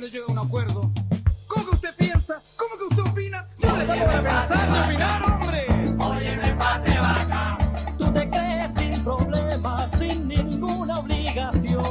no 0.00 0.06
llega 0.06 0.24
a 0.26 0.32
un 0.32 0.38
acuerdo? 0.38 0.90
¿Cómo 1.46 1.66
que 1.66 1.74
usted 1.74 1.94
piensa? 1.98 2.40
¿Cómo 2.56 2.78
que 2.78 2.84
usted 2.84 3.12
opina? 3.12 3.46
No 3.62 3.76
le 3.76 3.84
vamos 3.84 4.14
a 4.14 4.22
pensar 4.22 4.70
ni 4.70 4.78
opinar, 4.78 5.22
hombre. 5.30 5.66
Óyeme, 5.98 6.56
pate 6.58 6.98
vaca, 6.98 7.58
tú 7.98 8.10
te 8.10 8.30
crees 8.30 8.74
sin 8.74 9.04
problemas, 9.04 9.98
sin 9.98 10.26
ninguna 10.26 11.00
obligación. 11.00 11.84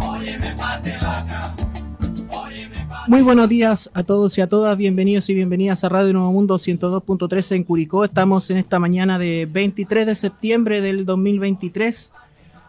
Óyeme, 0.00 0.54
pate 0.56 0.92
vaca. 0.92 1.54
Muy 3.08 3.22
buenos 3.22 3.48
días 3.48 3.90
a 3.94 4.04
todos 4.04 4.38
y 4.38 4.40
a 4.40 4.48
todas, 4.48 4.78
bienvenidos 4.78 5.28
y 5.28 5.34
bienvenidas 5.34 5.82
a 5.82 5.88
Radio 5.88 6.12
Nuevo 6.12 6.30
Mundo 6.30 6.54
102.3 6.54 7.56
en 7.56 7.64
Curicó. 7.64 8.04
Estamos 8.04 8.48
en 8.50 8.58
esta 8.58 8.78
mañana 8.78 9.18
de 9.18 9.48
23 9.50 10.06
de 10.06 10.14
septiembre 10.14 10.80
del 10.80 11.04
2023, 11.04 12.12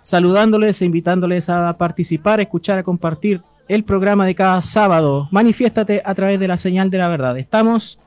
saludándoles 0.02 0.82
e 0.82 0.86
invitándoles 0.86 1.50
a 1.50 1.78
participar, 1.78 2.40
a 2.40 2.44
escuchar, 2.44 2.80
a 2.80 2.84
compartir 2.84 3.44
el 3.68 3.84
programa 3.84 4.26
de 4.26 4.36
cada 4.36 4.62
sábado. 4.62 5.28
Manifiéstate 5.32 6.02
a 6.06 6.14
través 6.16 6.40
de 6.40 6.48
la 6.48 6.58
señal 6.58 6.90
de 6.90 6.98
la 6.98 7.08
verdad. 7.08 7.38
Estamos 7.38 8.00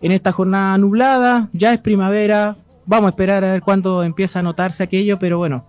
en 0.00 0.12
esta 0.12 0.32
jornada 0.32 0.76
nublada, 0.78 1.48
ya 1.52 1.72
es 1.72 1.80
primavera, 1.80 2.56
vamos 2.84 3.08
a 3.08 3.10
esperar 3.10 3.44
a 3.44 3.52
ver 3.52 3.62
cuándo 3.62 4.02
empieza 4.02 4.40
a 4.40 4.42
notarse 4.42 4.82
aquello, 4.82 5.18
pero 5.18 5.38
bueno, 5.38 5.64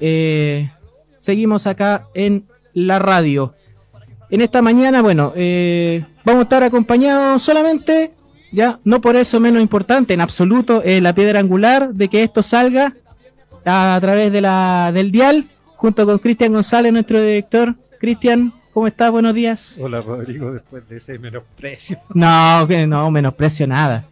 eh, 0.00 0.70
seguimos 1.18 1.66
acá 1.66 2.06
en 2.14 2.44
la 2.72 2.98
radio. 2.98 3.54
En 4.30 4.40
esta 4.40 4.62
mañana, 4.62 5.02
bueno, 5.02 5.32
eh, 5.36 6.04
vamos 6.24 6.40
a 6.40 6.42
estar 6.44 6.62
acompañados 6.62 7.42
solamente, 7.42 8.12
ya, 8.52 8.78
no 8.84 9.00
por 9.00 9.16
eso 9.16 9.40
menos 9.40 9.62
importante, 9.62 10.14
en 10.14 10.20
absoluto, 10.20 10.82
la 10.84 11.14
piedra 11.14 11.40
angular 11.40 11.92
de 11.94 12.08
que 12.08 12.22
esto 12.22 12.42
salga 12.42 12.94
a, 13.64 13.98
través 14.00 14.32
de 14.32 14.40
la, 14.40 14.90
del 14.92 15.10
dial, 15.10 15.46
junto 15.76 16.06
con 16.06 16.18
Cristian 16.18 16.52
González, 16.52 16.92
nuestro 16.92 17.20
director. 17.20 17.74
Cristian, 17.98 18.52
¿cómo 18.74 18.86
estás? 18.86 19.10
Buenos 19.10 19.34
días. 19.34 19.78
Hola 19.80 20.00
Rodrigo, 20.02 20.52
después 20.52 20.86
de 20.88 20.96
ese 20.98 21.18
menosprecio. 21.18 21.98
No, 22.14 22.66
que 22.68 22.86
no, 22.86 23.10
menosprecio 23.10 23.66
nada. 23.66 24.04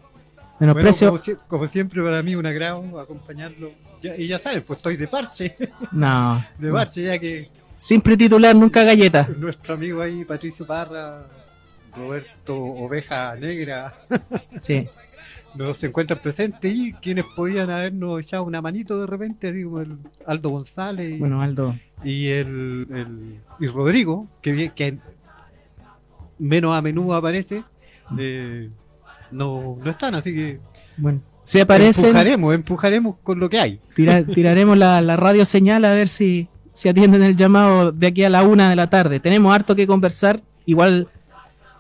Bueno, 0.58 0.74
Menosprecio, 0.74 1.08
como, 1.10 1.22
sie- 1.22 1.36
como 1.48 1.66
siempre 1.66 2.02
para 2.02 2.22
mí 2.22 2.34
un 2.36 2.46
agrado 2.46 2.98
acompañarlo. 3.00 3.72
Ya- 4.00 4.16
y 4.16 4.26
ya 4.28 4.38
sabes, 4.38 4.62
pues 4.62 4.78
estoy 4.78 4.96
de 4.96 5.08
parche, 5.08 5.56
no. 5.92 6.42
de 6.58 6.70
parche, 6.70 7.02
ya 7.02 7.18
que 7.18 7.50
Siempre 7.80 8.16
titular, 8.16 8.54
nunca 8.54 8.84
galleta. 8.84 9.28
nuestro 9.38 9.74
amigo 9.74 10.00
ahí, 10.02 10.24
Patricio 10.24 10.64
Parra, 10.64 11.24
Roberto 11.96 12.56
Oveja 12.56 13.34
Negra, 13.36 13.92
Sí. 14.60 14.88
no 15.54 15.74
se 15.74 15.86
encuentran 15.86 16.20
presentes 16.20 16.74
y 16.74 16.92
quienes 16.94 17.24
podían 17.36 17.70
habernos 17.70 18.20
echado 18.20 18.44
una 18.44 18.62
manito 18.62 18.98
de 19.00 19.06
repente, 19.06 19.52
digo, 19.52 19.80
el 19.80 19.96
Aldo 20.26 20.48
González 20.50 21.14
y, 21.16 21.18
Bueno, 21.18 21.42
Aldo. 21.42 21.76
y 22.04 22.28
el, 22.28 22.86
el- 22.90 23.40
y 23.60 23.66
Rodrigo, 23.66 24.28
que, 24.40 24.70
que 24.74 24.98
menos 26.38 26.74
a 26.74 26.82
menudo 26.82 27.14
aparece, 27.14 27.64
eh, 28.18 28.70
no, 29.30 29.78
no 29.82 29.90
están, 29.90 30.14
así 30.14 30.34
que 30.34 30.60
Bueno, 30.96 31.20
si 31.44 31.60
aparecen, 31.60 32.06
empujaremos, 32.06 32.54
empujaremos 32.54 33.16
con 33.22 33.38
lo 33.38 33.48
que 33.48 33.58
hay. 33.60 33.80
tira- 33.94 34.24
tiraremos 34.34 34.76
la, 34.76 35.00
la 35.00 35.16
radio 35.16 35.44
señal 35.44 35.84
a 35.84 35.92
ver 35.94 36.08
si, 36.08 36.48
si 36.72 36.88
atienden 36.88 37.22
el 37.22 37.36
llamado 37.36 37.92
de 37.92 38.06
aquí 38.06 38.24
a 38.24 38.30
la 38.30 38.42
una 38.42 38.70
de 38.70 38.76
la 38.76 38.88
tarde. 38.90 39.20
Tenemos 39.20 39.54
harto 39.54 39.74
que 39.76 39.86
conversar, 39.86 40.42
igual 40.66 41.08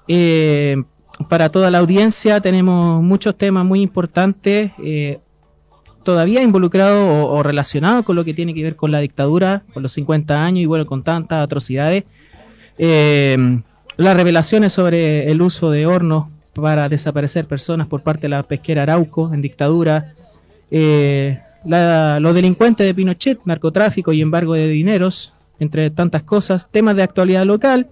eh, 0.08 0.82
para 1.28 1.50
toda 1.50 1.70
la 1.70 1.78
audiencia 1.78 2.40
tenemos 2.40 3.02
muchos 3.02 3.36
temas 3.36 3.64
muy 3.64 3.80
importantes, 3.82 4.72
eh, 4.82 5.18
todavía 6.02 6.42
involucrados 6.42 7.28
o, 7.30 7.42
relacionados 7.42 8.04
con 8.04 8.16
lo 8.16 8.24
que 8.24 8.34
tiene 8.34 8.54
que 8.54 8.62
ver 8.62 8.76
con 8.76 8.90
la 8.90 8.98
dictadura, 9.00 9.62
con 9.72 9.82
los 9.82 9.92
50 9.92 10.44
años 10.44 10.62
y 10.62 10.66
bueno, 10.66 10.86
con 10.86 11.02
tantas 11.02 11.44
atrocidades. 11.44 12.04
Eh, 12.78 13.60
las 13.96 14.16
revelaciones 14.16 14.72
sobre 14.72 15.30
el 15.30 15.42
uso 15.42 15.70
de 15.70 15.86
hornos 15.86 16.26
para 16.54 16.88
desaparecer 16.88 17.46
personas 17.46 17.86
por 17.86 18.02
parte 18.02 18.22
de 18.22 18.30
la 18.30 18.42
pesquera 18.42 18.82
Arauco 18.82 19.32
en 19.32 19.42
dictadura, 19.42 20.14
eh, 20.70 21.40
los 21.64 22.34
delincuentes 22.34 22.84
de 22.84 22.94
Pinochet, 22.94 23.38
narcotráfico 23.44 24.12
y 24.12 24.20
embargo 24.20 24.54
de 24.54 24.66
dineros, 24.66 25.32
entre 25.60 25.90
tantas 25.90 26.24
cosas, 26.24 26.68
temas 26.68 26.96
de 26.96 27.04
actualidad 27.04 27.44
local, 27.44 27.88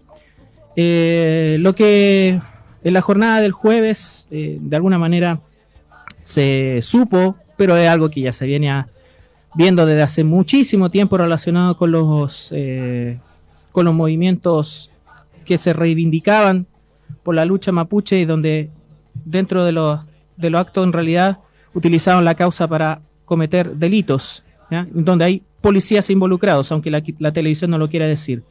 lo 0.74 1.74
que 1.74 2.40
en 2.82 2.94
la 2.94 3.00
jornada 3.00 3.40
del 3.40 3.52
jueves 3.52 4.28
eh, 4.30 4.58
de 4.60 4.76
alguna 4.76 4.98
manera 4.98 5.40
se 6.22 6.80
supo, 6.82 7.36
pero 7.56 7.76
es 7.76 7.88
algo 7.88 8.10
que 8.10 8.20
ya 8.20 8.32
se 8.32 8.46
viene 8.46 8.84
viendo 9.54 9.84
desde 9.84 10.02
hace 10.02 10.24
muchísimo 10.24 10.90
tiempo 10.90 11.18
relacionado 11.18 11.76
con 11.76 11.90
los, 11.90 12.50
eh, 12.52 13.18
con 13.72 13.84
los 13.84 13.94
movimientos 13.94 14.90
que 15.44 15.58
se 15.58 15.72
reivindicaban 15.72 16.66
por 17.22 17.34
la 17.34 17.44
lucha 17.44 17.72
mapuche 17.72 18.20
y 18.20 18.24
donde 18.24 18.70
dentro 19.24 19.64
de 19.64 19.72
los, 19.72 20.00
de 20.36 20.50
los 20.50 20.60
actos 20.60 20.84
en 20.84 20.92
realidad 20.92 21.38
utilizaban 21.74 22.24
la 22.24 22.34
causa 22.34 22.68
para 22.68 23.00
cometer 23.24 23.76
delitos, 23.76 24.42
donde 24.92 25.24
hay 25.24 25.42
policías 25.60 26.10
involucrados, 26.10 26.70
aunque 26.72 26.90
la, 26.90 27.02
la 27.18 27.32
televisión 27.32 27.70
no 27.70 27.78
lo 27.78 27.88
quiera 27.88 28.06
decir. 28.06 28.42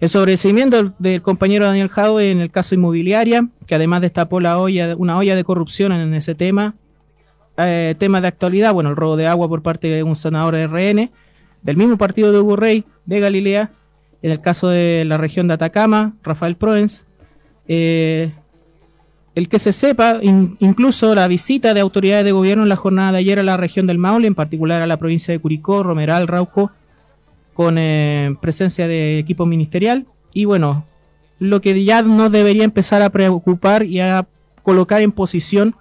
El 0.00 0.08
sobreseimiento 0.08 0.94
del, 0.98 1.20
compañero 1.22 1.66
Daniel 1.66 1.88
Jadwe 1.88 2.30
en 2.30 2.40
el 2.40 2.50
caso 2.50 2.74
inmobiliaria, 2.74 3.46
que 3.66 3.74
además 3.74 4.00
destapó 4.00 4.40
la 4.40 4.58
olla, 4.58 4.96
una 4.96 5.16
olla 5.18 5.36
de 5.36 5.44
corrupción 5.44 5.92
en 5.92 6.14
ese 6.14 6.34
tema. 6.34 6.74
Eh, 7.58 7.94
tema 7.98 8.22
de 8.22 8.28
actualidad, 8.28 8.72
bueno, 8.72 8.88
el 8.90 8.96
robo 8.96 9.16
de 9.16 9.26
agua 9.26 9.46
por 9.48 9.60
parte 9.62 9.88
de 9.88 10.02
un 10.02 10.16
senador 10.16 10.54
de 10.54 10.66
RN, 10.66 11.10
del 11.62 11.76
mismo 11.76 11.98
partido 11.98 12.32
de 12.32 12.38
Hugo 12.38 12.56
de 12.56 13.20
Galilea, 13.20 13.70
en 14.22 14.30
el 14.30 14.40
caso 14.40 14.68
de 14.68 15.04
la 15.06 15.18
región 15.18 15.48
de 15.48 15.54
Atacama, 15.54 16.14
Rafael 16.22 16.56
Proens. 16.56 17.04
Eh, 17.68 18.30
el 19.34 19.48
que 19.48 19.58
se 19.58 19.72
sepa, 19.72 20.18
in- 20.22 20.56
incluso 20.60 21.14
la 21.14 21.28
visita 21.28 21.74
de 21.74 21.80
autoridades 21.80 22.24
de 22.24 22.32
gobierno 22.32 22.62
en 22.62 22.68
la 22.70 22.76
jornada 22.76 23.12
de 23.12 23.18
ayer 23.18 23.38
a 23.38 23.42
la 23.42 23.58
región 23.58 23.86
del 23.86 23.98
Maule, 23.98 24.26
en 24.26 24.34
particular 24.34 24.80
a 24.80 24.86
la 24.86 24.96
provincia 24.96 25.32
de 25.32 25.38
Curicó, 25.38 25.82
Romeral, 25.82 26.26
Rauco, 26.26 26.72
con 27.60 27.76
eh, 27.76 28.38
presencia 28.40 28.88
de 28.88 29.18
equipo 29.18 29.44
ministerial. 29.44 30.06
Y 30.32 30.46
bueno, 30.46 30.86
lo 31.38 31.60
que 31.60 31.84
ya 31.84 32.00
nos 32.00 32.32
debería 32.32 32.64
empezar 32.64 33.02
a 33.02 33.10
preocupar 33.10 33.84
y 33.84 34.00
a 34.00 34.26
colocar 34.62 35.02
en 35.02 35.12
posición 35.12 35.76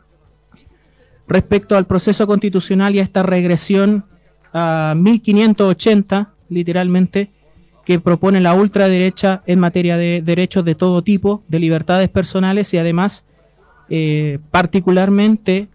respecto 1.26 1.78
al 1.78 1.86
proceso 1.86 2.28
constitucional 2.28 2.96
y 2.96 3.00
a 3.00 3.04
esta 3.04 3.24
regresión 3.24 4.04
a 4.52 4.94
1580, 4.94 6.34
literalmente, 6.50 7.32
que 7.86 8.02
propone 8.02 8.42
la 8.42 8.56
ultraderecha 8.56 9.42
en 9.46 9.60
materia 9.60 9.96
de 9.96 10.22
derechos 10.22 10.66
de 10.66 10.76
todo 10.76 11.02
tipo, 11.02 11.44
de 11.48 11.60
libertades 11.60 12.10
personales 12.10 12.74
y 12.74 12.78
además 12.78 13.24
eh, 13.90 14.40
particularmente 14.52 15.70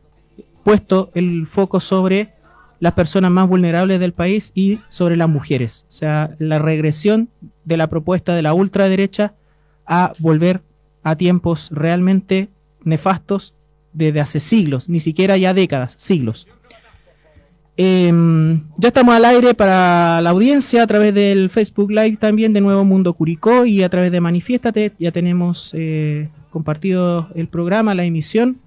puesto 0.64 1.10
el 1.14 1.46
foco 1.46 1.80
sobre 1.80 2.33
las 2.84 2.92
personas 2.92 3.30
más 3.30 3.48
vulnerables 3.48 3.98
del 3.98 4.12
país 4.12 4.52
y 4.54 4.78
sobre 4.90 5.16
las 5.16 5.30
mujeres. 5.30 5.86
O 5.88 5.92
sea, 5.92 6.34
la 6.38 6.58
regresión 6.58 7.30
de 7.64 7.78
la 7.78 7.86
propuesta 7.86 8.34
de 8.34 8.42
la 8.42 8.52
ultraderecha 8.52 9.32
a 9.86 10.12
volver 10.18 10.60
a 11.02 11.16
tiempos 11.16 11.70
realmente 11.72 12.50
nefastos 12.82 13.54
desde 13.94 14.20
hace 14.20 14.38
siglos, 14.38 14.90
ni 14.90 15.00
siquiera 15.00 15.38
ya 15.38 15.54
décadas, 15.54 15.94
siglos. 15.98 16.46
Em, 17.78 18.60
ya 18.76 18.88
estamos 18.88 19.14
al 19.14 19.24
aire 19.24 19.54
para 19.54 20.20
la 20.20 20.28
audiencia 20.28 20.82
a 20.82 20.86
través 20.86 21.14
del 21.14 21.48
Facebook 21.48 21.90
Live 21.90 22.18
también 22.18 22.52
de 22.52 22.60
Nuevo 22.60 22.84
Mundo 22.84 23.14
Curicó 23.14 23.64
y 23.64 23.82
a 23.82 23.88
través 23.88 24.12
de 24.12 24.20
Manifiéstate. 24.20 24.92
Ya 24.98 25.10
tenemos 25.10 25.70
eh, 25.72 26.28
compartido 26.50 27.30
el 27.34 27.48
programa, 27.48 27.94
la 27.94 28.04
emisión. 28.04 28.58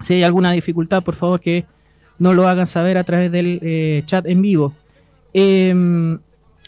Si 0.00 0.14
hay 0.14 0.24
alguna 0.24 0.50
dificultad, 0.50 1.04
por 1.04 1.14
favor 1.14 1.38
que 1.38 1.66
nos 2.18 2.34
lo 2.34 2.48
hagan 2.48 2.66
saber 2.66 2.98
a 2.98 3.04
través 3.04 3.30
del 3.30 3.58
eh, 3.62 4.02
chat 4.06 4.26
en 4.26 4.42
vivo. 4.42 4.74
Em, 5.32 6.18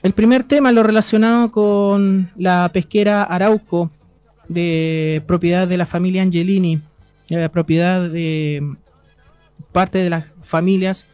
el 0.02 0.12
primer 0.12 0.44
tema 0.44 0.72
lo 0.72 0.82
relacionado 0.82 1.50
con 1.52 2.30
la 2.36 2.68
pesquera 2.72 3.22
Arauco 3.22 3.90
de 4.48 5.22
propiedad 5.26 5.66
de 5.66 5.76
la 5.76 5.86
familia 5.86 6.22
Angelini, 6.22 6.80
eh, 7.28 7.48
propiedad 7.48 8.08
de 8.08 8.62
parte 9.72 9.98
de 9.98 10.10
las 10.10 10.24
familias 10.42 11.06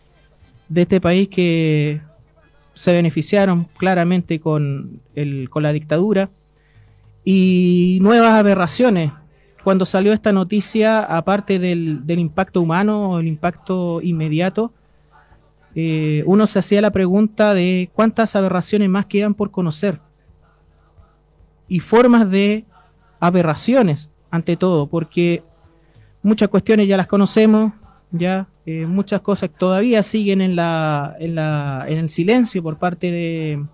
de 0.69 0.83
este 0.83 1.01
país 1.01 1.29
que 1.29 2.01
se 2.75 2.93
beneficiaron 2.93 3.65
claramente 3.77 4.41
con 4.41 5.01
la 5.15 5.73
dictadura 5.73 6.31
y 7.25 7.99
nuevas 8.01 8.33
aberraciones. 8.33 9.13
Cuando 9.63 9.85
salió 9.85 10.13
esta 10.13 10.33
noticia, 10.33 11.01
aparte 11.01 11.59
del, 11.59 12.03
impacto 12.07 12.61
humano 12.61 13.11
o 13.11 13.19
el 13.21 13.29
impacto 13.29 14.01
inmediato, 14.01 14.73
eh, 15.75 16.23
uno 16.27 16.47
se 16.47 16.59
hacía 16.59 16.81
la 16.81 16.91
pregunta 16.91 17.55
de 17.55 17.91
cuántas 17.95 18.35
aberraciones 18.37 18.89
más 18.89 19.07
quedan 19.07 19.35
por 19.35 19.51
conocer 19.51 20.01
y 21.69 21.81
formas 21.81 22.31
de 22.31 22.67
aberraciones 23.21 24.11
ante 24.31 24.57
todo, 24.57 24.89
porque 24.89 25.43
muchas 26.23 26.49
cuestiones 26.49 26.89
ya 26.89 26.97
las 26.97 27.07
conocemos, 27.07 27.73
ya 28.11 28.49
eh, 28.67 28.85
muchas 28.87 29.21
cosas 29.21 29.49
todavía 29.57 30.03
siguen 30.03 30.41
en 30.41 30.59
el 30.59 32.09
silencio 32.11 32.63
por 32.63 32.79
parte 32.79 33.11
de 33.11 33.65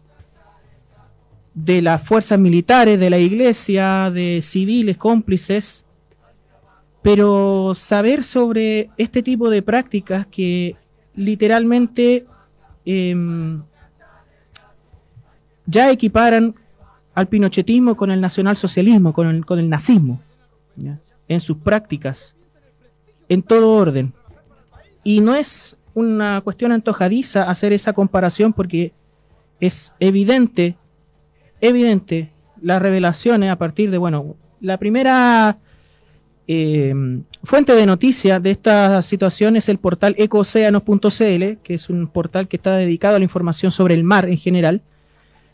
de 1.65 1.83
las 1.83 2.01
fuerzas 2.03 2.39
militares, 2.39 3.01
de 3.01 3.11
la 3.11 3.19
iglesia, 3.19 4.13
de 4.13 4.41
civiles 4.43 4.97
cómplices, 4.97 5.85
pero 7.03 7.73
saber 7.75 8.23
sobre 8.23 8.91
este 8.97 9.25
tipo 9.25 9.51
de 9.51 9.63
prácticas 9.63 10.27
que 10.29 10.77
literalmente 11.15 12.27
em, 12.85 13.61
ya 15.67 15.91
equiparan 15.91 16.55
al 17.13 17.27
pinochetismo 17.27 17.97
con 17.97 18.13
el 18.13 18.21
nacionalsocialismo, 18.21 19.13
con 19.13 19.27
el, 19.27 19.45
con 19.45 19.59
el 19.59 19.69
nazismo, 19.69 20.21
en 21.27 21.41
sus 21.41 21.57
prácticas, 21.57 22.37
en 23.29 23.43
todo 23.43 23.73
orden. 23.73 24.13
Y 25.03 25.21
no 25.21 25.35
es 25.35 25.77
una 25.93 26.41
cuestión 26.43 26.71
antojadiza 26.71 27.51
hacer 27.51 27.73
esa 27.73 27.93
comparación 27.93 28.53
porque 28.53 28.93
es 29.59 29.93
evidente, 29.99 30.77
evidente 31.61 32.31
las 32.61 32.83
revelaciones 32.83 33.51
a 33.51 33.57
partir 33.57 33.91
de, 33.91 33.99
bueno, 33.99 34.37
la 34.61 34.79
primera 34.79 35.59
eh, 36.47 36.95
fuente 37.45 37.75
de 37.75 37.87
noticias 37.87 38.43
de 38.43 38.51
esta 38.51 39.03
situación 39.03 39.57
es 39.57 39.69
el 39.69 39.79
portal 39.79 40.15
ecoceanos.cl, 40.19 41.59
que 41.63 41.75
es 41.75 41.91
un 41.91 42.09
portal 42.09 42.49
que 42.49 42.57
está 42.57 42.77
dedicado 42.77 43.17
a 43.17 43.19
la 43.19 43.25
información 43.25 43.71
sobre 43.71 43.95
el 43.95 44.05
mar 44.05 44.29
en 44.29 44.39
general, 44.39 44.81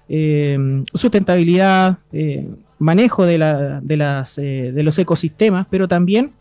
eh, 0.09 0.85
sustentabilidad, 0.95 1.99
eh, 2.13 2.47
manejo 2.79 3.27
de, 3.27 3.39
la, 3.39 3.81
de, 3.81 3.97
las, 3.97 4.37
de 4.37 4.83
los 4.83 4.99
ecosistemas, 4.99 5.67
pero 5.71 5.89
también 5.89 6.33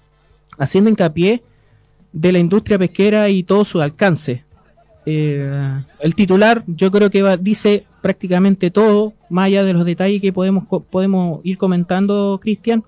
haciendo 0.57 0.89
hincapié 0.89 1.41
de 2.11 2.31
la 2.31 2.39
industria 2.39 2.77
pesquera 2.77 3.29
y 3.29 3.43
todo 3.43 3.65
su 3.65 3.81
alcance. 3.81 4.43
El 5.05 6.15
titular 6.15 6.63
yo 6.67 6.89
creo 6.91 7.09
que 7.09 7.37
dice 7.41 7.85
prácticamente 8.03 8.69
todo, 8.69 9.13
más 9.29 9.45
allá 9.45 9.63
de 9.63 9.71
los 9.71 9.85
detalles 9.85 10.21
que 10.21 10.33
podemos, 10.33 10.65
podemos 10.91 11.39
ir 11.43 11.57
comentando, 11.57 12.37
Cristian, 12.41 12.83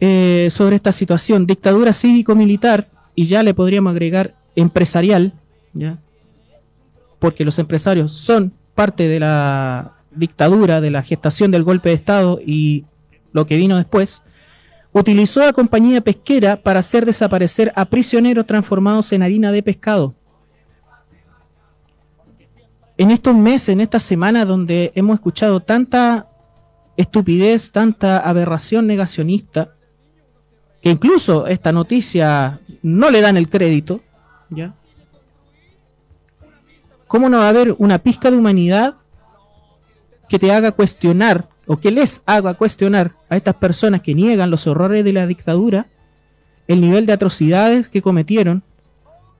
eh, 0.00 0.48
sobre 0.50 0.76
esta 0.76 0.92
situación. 0.92 1.46
Dictadura 1.46 1.92
cívico-militar, 1.92 2.88
y 3.14 3.26
ya 3.26 3.42
le 3.42 3.52
podríamos 3.52 3.90
agregar 3.90 4.34
empresarial, 4.56 5.34
¿ya? 5.74 5.98
porque 7.18 7.44
los 7.44 7.58
empresarios 7.58 8.12
son 8.12 8.52
parte 8.74 9.08
de 9.08 9.20
la 9.20 9.92
dictadura, 10.10 10.80
de 10.80 10.90
la 10.90 11.02
gestación 11.02 11.50
del 11.50 11.62
golpe 11.62 11.90
de 11.90 11.96
Estado 11.96 12.40
y 12.44 12.84
lo 13.32 13.46
que 13.46 13.56
vino 13.56 13.76
después, 13.76 14.22
utilizó 14.92 15.46
a 15.46 15.52
compañía 15.52 16.00
pesquera 16.00 16.56
para 16.56 16.80
hacer 16.80 17.04
desaparecer 17.04 17.72
a 17.76 17.84
prisioneros 17.84 18.46
transformados 18.46 19.12
en 19.12 19.22
harina 19.22 19.52
de 19.52 19.62
pescado. 19.62 20.14
En 22.98 23.10
estos 23.10 23.34
meses, 23.36 23.70
en 23.70 23.80
esta 23.80 24.00
semana 24.00 24.44
donde 24.44 24.92
hemos 24.94 25.16
escuchado 25.16 25.60
tanta 25.60 26.28
estupidez, 26.96 27.70
tanta 27.70 28.18
aberración 28.18 28.86
negacionista, 28.86 29.74
que 30.80 30.90
incluso 30.90 31.46
esta 31.46 31.72
noticia 31.72 32.60
no 32.82 33.10
le 33.10 33.20
dan 33.20 33.36
el 33.36 33.48
crédito, 33.48 34.00
¿ya? 34.48 34.74
¿Cómo 37.06 37.28
no 37.28 37.38
va 37.38 37.46
a 37.46 37.50
haber 37.50 37.74
una 37.78 37.98
pizca 37.98 38.30
de 38.30 38.36
humanidad 38.36 38.96
que 40.28 40.38
te 40.38 40.50
haga 40.50 40.72
cuestionar 40.72 41.48
o 41.66 41.76
que 41.76 41.90
les 41.90 42.22
haga 42.26 42.54
cuestionar 42.54 43.12
a 43.28 43.36
estas 43.36 43.54
personas 43.56 44.00
que 44.02 44.14
niegan 44.14 44.50
los 44.50 44.66
horrores 44.66 45.04
de 45.04 45.12
la 45.12 45.26
dictadura 45.26 45.86
el 46.66 46.80
nivel 46.80 47.06
de 47.06 47.12
atrocidades 47.12 47.88
que 47.88 48.02
cometieron 48.02 48.62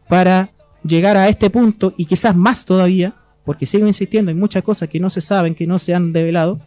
para 0.08 0.50
llegar 0.84 1.16
a 1.16 1.28
este 1.28 1.50
punto 1.50 1.92
y 1.96 2.06
quizás 2.06 2.36
más 2.36 2.64
todavía, 2.64 3.14
porque 3.46 3.64
sigo 3.64 3.86
insistiendo 3.86 4.30
en 4.30 4.38
muchas 4.38 4.62
cosas 4.62 4.90
que 4.90 5.00
no 5.00 5.08
se 5.08 5.22
saben, 5.22 5.54
que 5.54 5.66
no 5.66 5.78
se 5.78 5.94
han 5.94 6.12
develado, 6.12 6.60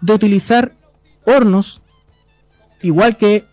de 0.00 0.12
utilizar 0.12 0.72
hornos, 1.24 1.82
igual 2.82 3.16
que 3.16 3.44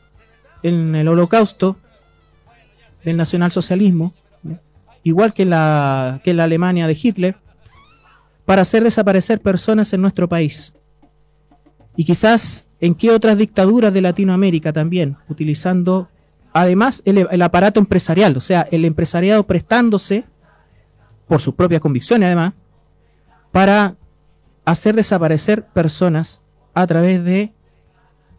en 0.61 0.93
el 0.93 1.07
holocausto 1.07 1.77
del 3.03 3.17
nacionalsocialismo, 3.17 4.13
igual 5.01 5.33
que 5.33 5.45
la, 5.45 6.21
que 6.23 6.35
la 6.35 6.43
Alemania 6.43 6.85
de 6.85 6.97
Hitler, 7.01 7.37
para 8.45 8.61
hacer 8.63 8.83
desaparecer 8.83 9.39
personas 9.39 9.93
en 9.93 10.01
nuestro 10.01 10.27
país. 10.27 10.73
Y 11.95 12.03
quizás 12.03 12.65
en 12.81 12.93
qué 12.93 13.11
otras 13.11 13.37
dictaduras 13.37 13.93
de 13.93 14.01
Latinoamérica 14.01 14.73
también, 14.73 15.15
utilizando 15.29 16.09
además 16.51 17.01
el, 17.05 17.41
aparato 17.41 17.79
empresarial, 17.79 18.35
o 18.35 18.41
sea, 18.41 18.67
el 18.71 18.83
empresariado 18.85 19.43
prestándose, 19.45 20.25
por 21.31 21.39
sus 21.39 21.55
propias 21.55 21.79
convicciones 21.79 22.27
además, 22.27 22.55
para 23.53 23.95
hacer 24.65 24.95
desaparecer 24.95 25.63
personas 25.63 26.41
a 26.73 26.85
través 26.85 27.23
de 27.23 27.53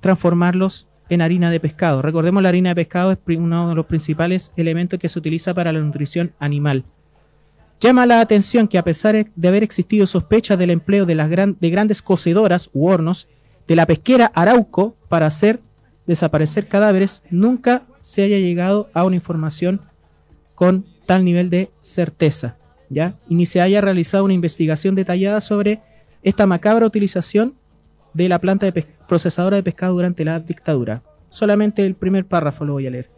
transformarlos 0.01 0.91
en 1.09 1.23
harina 1.23 1.51
de 1.51 1.59
pescado. 1.59 2.03
Recordemos 2.03 2.43
la 2.43 2.51
harina 2.51 2.69
de 2.69 2.75
pescado 2.75 3.11
es 3.11 3.19
uno 3.39 3.71
de 3.71 3.75
los 3.75 3.87
principales 3.87 4.53
elementos 4.59 4.99
que 4.99 5.09
se 5.09 5.19
utiliza 5.19 5.55
para 5.55 5.73
la 5.73 5.81
nutrición 5.81 6.35
animal. 6.39 6.85
Llama 7.81 8.05
la 8.05 8.21
atención 8.21 8.69
que 8.69 8.77
a 8.77 8.85
pesar 8.85 9.25
de 9.35 9.49
haber 9.49 9.63
existido 9.63 10.07
sospechas 10.07 10.59
del 10.59 10.69
empleo 10.69 11.07
de, 11.07 11.15
las 11.15 11.31
de 11.31 11.71
grandes 11.71 12.03
cocedoras 12.03 12.69
u 12.75 12.89
hornos, 12.89 13.27
de 13.67 13.75
la 13.75 13.87
pesquera 13.87 14.31
Arauco 14.35 14.99
para 15.09 15.25
hacer 15.25 15.61
desaparecer 16.07 16.69
cadáveres, 16.69 17.23
nunca 17.31 17.85
se 18.03 18.23
haya 18.23 18.37
llegado 18.37 18.91
a 18.93 19.05
una 19.05 19.17
información 19.17 19.81
con 20.55 20.85
tal 21.07 21.25
nivel 21.25 21.49
de 21.49 21.71
certeza, 21.81 22.59
Y 23.29 23.35
ni 23.35 23.47
se 23.47 23.61
haya 23.61 23.81
realizado 23.81 24.25
una 24.25 24.35
investigación 24.35 24.95
detallada 24.95 25.41
sobre 25.41 25.81
esta 26.23 26.47
macabra 26.47 26.87
utilización 26.87 27.55
de 28.15 28.29
la 28.29 28.39
planta 28.39 28.73
procesadora 29.09 29.57
de 29.57 29.63
pescado 29.63 29.95
durante 29.95 30.25
la 30.25 30.39
dictadura. 30.41 31.03
Solamente 31.31 31.85
el 31.85 31.95
primer 31.95 32.27
párrafo 32.27 32.65
lo 32.65 32.75
voy 32.75 32.87
a 32.87 32.91
leer. 32.91 33.09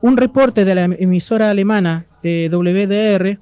Un 0.00 0.16
reporte 0.16 0.64
de 0.64 0.74
la 0.74 0.84
emisora 0.84 1.50
alemana 1.50 2.06
eh, 2.22 2.50
WDR 2.52 3.38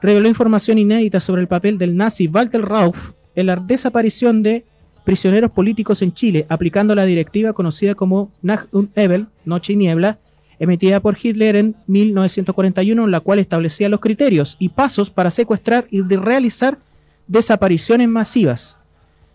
reveló 0.00 0.28
información 0.28 0.78
inédita 0.78 1.20
sobre 1.20 1.42
el 1.42 1.48
papel 1.48 1.78
del 1.78 1.96
nazi 1.96 2.28
Walter 2.28 2.62
Rauf 2.62 3.12
en 3.34 3.46
la 3.46 3.56
desaparición 3.56 4.42
de 4.42 4.64
prisioneros 5.04 5.50
políticos 5.50 6.00
en 6.02 6.12
Chile, 6.12 6.46
aplicando 6.48 6.94
la 6.94 7.04
directiva 7.04 7.52
conocida 7.52 7.94
como 7.94 8.30
Nacht 8.40 8.72
und 8.72 8.90
Ebel, 8.94 9.26
Noche 9.44 9.72
y 9.72 9.76
Niebla, 9.76 10.18
emitida 10.62 11.00
por 11.00 11.18
Hitler 11.20 11.56
en 11.56 11.74
1941, 11.88 13.04
en 13.04 13.10
la 13.10 13.18
cual 13.18 13.40
establecía 13.40 13.88
los 13.88 13.98
criterios 13.98 14.56
y 14.60 14.68
pasos 14.68 15.10
para 15.10 15.32
secuestrar 15.32 15.88
y 15.90 16.02
realizar 16.02 16.78
desapariciones 17.26 18.08
masivas. 18.08 18.76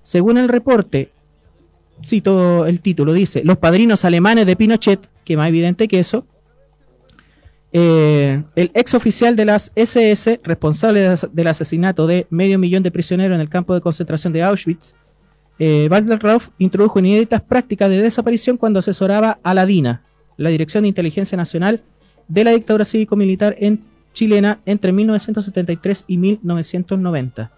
Según 0.04 0.38
el 0.38 0.48
reporte, 0.48 1.12
cito 2.02 2.66
el 2.66 2.80
título, 2.80 3.12
dice, 3.12 3.44
los 3.44 3.58
padrinos 3.58 4.06
alemanes 4.06 4.46
de 4.46 4.56
Pinochet, 4.56 5.02
que 5.26 5.36
más 5.36 5.50
evidente 5.50 5.90
que 5.90 6.00
eso, 6.00 6.26
eh, 7.74 8.44
el 8.56 8.72
ex 8.74 8.94
oficial 8.94 9.36
de 9.36 9.44
las 9.44 9.74
SS, 9.76 10.40
responsable 10.46 11.14
del 11.34 11.48
asesinato 11.48 12.08
de 12.08 12.26
medio 12.30 12.58
millón 12.58 12.84
de 12.84 12.92
prisioneros 12.92 13.36
en 13.36 13.42
el 13.42 13.50
campo 13.50 13.74
de 13.74 13.82
concentración 13.82 14.32
de 14.32 14.44
Auschwitz, 14.44 14.96
eh, 15.60 15.90
Walter 15.92 16.20
Rauf 16.24 16.48
introdujo 16.58 17.00
inéditas 17.00 17.42
prácticas 17.42 17.90
de 17.90 18.02
desaparición 18.02 18.56
cuando 18.56 18.80
asesoraba 18.80 19.40
a 19.44 19.54
la 19.54 19.66
DINA, 19.66 20.07
la 20.38 20.50
Dirección 20.50 20.84
de 20.84 20.90
Inteligencia 20.90 21.36
Nacional 21.36 21.82
de 22.28 22.44
la 22.44 22.52
dictadura 22.52 22.86
cívico-militar 22.86 23.56
en 23.60 23.84
chilena 24.14 24.60
entre 24.66 24.92
1973 24.92 26.06
y 26.08 26.18
1990. 26.18 27.52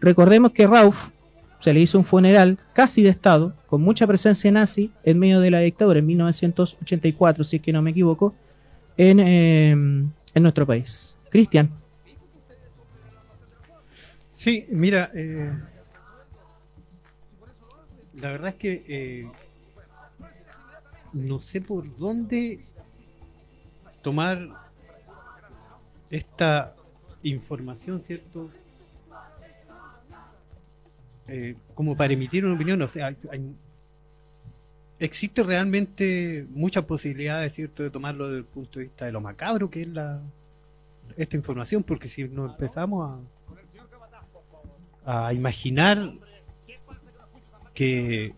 Recordemos 0.00 0.52
que 0.52 0.66
Rauf 0.66 1.08
se 1.60 1.72
le 1.72 1.80
hizo 1.80 1.98
un 1.98 2.04
funeral 2.04 2.58
casi 2.72 3.02
de 3.02 3.10
Estado, 3.10 3.54
con 3.66 3.80
mucha 3.80 4.06
presencia 4.06 4.50
nazi 4.52 4.92
en 5.02 5.18
medio 5.18 5.40
de 5.40 5.50
la 5.50 5.60
dictadura 5.60 5.98
en 5.98 6.06
1984, 6.06 7.44
si 7.44 7.56
es 7.56 7.62
que 7.62 7.72
no 7.72 7.82
me 7.82 7.90
equivoco, 7.90 8.34
en, 8.96 9.20
eh, 9.20 9.70
en 9.70 10.42
nuestro 10.42 10.66
país. 10.66 11.18
Cristian. 11.30 11.70
Sí, 14.32 14.66
mira, 14.70 15.10
eh, 15.14 15.50
la 18.14 18.30
verdad 18.30 18.48
es 18.48 18.54
que 18.54 18.84
eh, 18.86 19.26
no 21.16 21.40
sé 21.40 21.60
por 21.62 21.96
dónde 21.96 22.60
tomar 24.02 24.48
esta 26.10 26.76
información, 27.22 28.02
¿cierto? 28.02 28.50
Eh, 31.26 31.56
como 31.74 31.96
para 31.96 32.12
emitir 32.12 32.44
una 32.44 32.54
opinión, 32.54 32.80
o 32.82 32.88
sea, 32.88 33.16
existe 34.98 35.42
realmente 35.42 36.46
muchas 36.50 36.84
posibilidades, 36.84 37.54
¿cierto?, 37.54 37.82
de 37.82 37.90
tomarlo 37.90 38.28
desde 38.28 38.38
el 38.38 38.44
punto 38.44 38.78
de 38.78 38.84
vista 38.84 39.06
de 39.06 39.12
lo 39.12 39.20
macabro 39.20 39.70
que 39.70 39.82
es 39.82 39.88
la 39.88 40.20
esta 41.16 41.36
información, 41.36 41.82
porque 41.82 42.08
si 42.08 42.24
nos 42.24 42.52
empezamos 42.52 43.20
a, 45.04 45.28
a 45.28 45.32
imaginar 45.32 46.12
que 47.72 48.34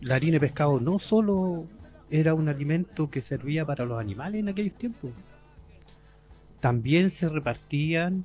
la 0.00 0.16
harina 0.16 0.34
de 0.34 0.40
pescado 0.40 0.80
no 0.80 0.98
solo 0.98 1.66
era 2.10 2.34
un 2.34 2.48
alimento 2.48 3.10
que 3.10 3.20
servía 3.20 3.64
para 3.64 3.84
los 3.84 4.00
animales 4.00 4.40
en 4.40 4.48
aquellos 4.48 4.76
tiempos, 4.76 5.10
también 6.60 7.10
se 7.10 7.28
repartían 7.28 8.24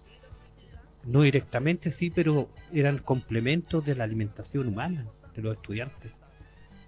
no 1.04 1.24
directamente 1.24 1.92
sí, 1.92 2.10
pero 2.12 2.50
eran 2.74 3.00
complementos 3.00 3.84
de 3.86 3.96
la 3.96 4.04
alimentación 4.04 4.68
humana 4.68 5.08
de 5.36 5.42
los 5.42 5.56
estudiantes. 5.56 6.12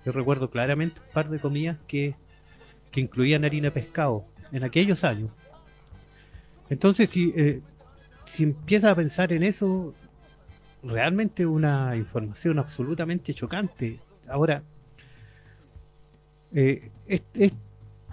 Yo 0.05 0.11
recuerdo 0.11 0.49
claramente 0.49 0.99
un 0.99 1.13
par 1.13 1.29
de 1.29 1.39
comidas 1.39 1.77
que, 1.87 2.15
que 2.91 3.01
incluían 3.01 3.45
harina 3.45 3.67
de 3.67 3.71
pescado 3.71 4.25
en 4.51 4.63
aquellos 4.63 5.03
años. 5.03 5.31
Entonces, 6.69 7.09
si, 7.09 7.33
eh, 7.35 7.61
si 8.25 8.43
empiezas 8.43 8.91
a 8.91 8.95
pensar 8.95 9.33
en 9.33 9.43
eso, 9.43 9.95
realmente 10.83 11.45
una 11.45 11.95
información 11.95 12.59
absolutamente 12.59 13.33
chocante. 13.33 13.99
Ahora, 14.27 14.63
eh, 16.53 16.91
es- 17.07 17.23
es- 17.33 17.53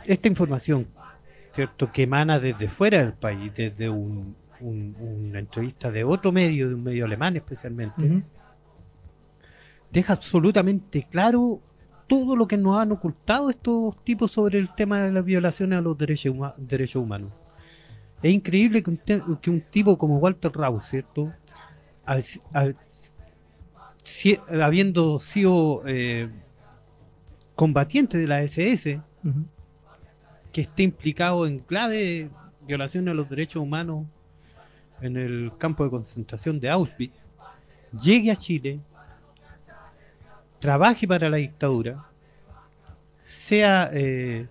esta 0.05 0.29
información, 0.29 0.87
¿cierto? 1.53 1.91
Que 1.93 2.03
emana 2.05 2.39
desde 2.39 2.69
fuera 2.69 2.99
del 2.99 3.13
país, 3.13 3.53
desde 3.55 3.89
un- 3.89 4.35
un- 4.61 4.97
una 4.99 5.39
entrevista 5.39 5.91
de 5.91 6.05
otro 6.05 6.33
medio, 6.33 6.69
de 6.69 6.75
un 6.75 6.83
medio 6.85 7.05
alemán 7.05 7.37
especialmente, 7.37 8.03
deja 9.91 10.13
absolutamente 10.13 11.07
claro 11.11 11.61
todo 12.07 12.35
lo 12.37 12.47
que 12.49 12.57
nos 12.57 12.79
han 12.81 12.93
ocultado 12.93 13.51
estos 13.51 13.97
tipos 14.05 14.33
sobre 14.33 14.59
el 14.59 14.75
tema 14.75 15.01
de 15.03 15.13
las 15.13 15.25
violaciones 15.25 15.79
a 15.79 15.83
los 15.83 15.97
derechos, 15.97 16.35
huma- 16.35 16.55
derechos 16.57 17.03
humanos. 17.03 17.33
Es 18.23 18.33
increíble 18.33 18.83
que 18.83 18.91
un, 18.91 18.97
te- 18.99 19.23
que 19.41 19.51
un 19.51 19.61
tipo 19.63 19.97
como 19.97 20.19
Walter 20.19 20.53
Rau, 20.53 20.81
¿cierto? 20.81 21.33
Al- 22.05 22.25
al- 22.53 22.77
si- 24.03 24.39
habiendo 24.61 25.19
sido 25.21 25.83
eh, 25.87 26.29
combatiente 27.61 28.17
de 28.17 28.27
la 28.27 28.41
SS, 28.43 29.03
que 30.51 30.63
esté 30.63 30.83
implicado 30.83 31.47
en 31.47 31.59
clave 31.59 32.31
violaciones 32.67 33.13
a 33.13 33.15
los 33.15 33.29
derechos 33.29 33.63
humanos 33.63 34.07
en 35.03 35.19
el 35.19 35.53
campo 35.59 35.85
de 35.85 35.91
concentración 35.91 36.59
de 36.59 36.71
Auschwitz, 36.71 37.13
llegue 38.03 38.31
a 38.31 38.37
Chile, 38.37 38.81
trabaje 40.59 41.07
para 41.07 41.29
la 41.29 41.37
dictadura, 41.37 42.03
sea 43.25 43.91
eh, 43.93 44.47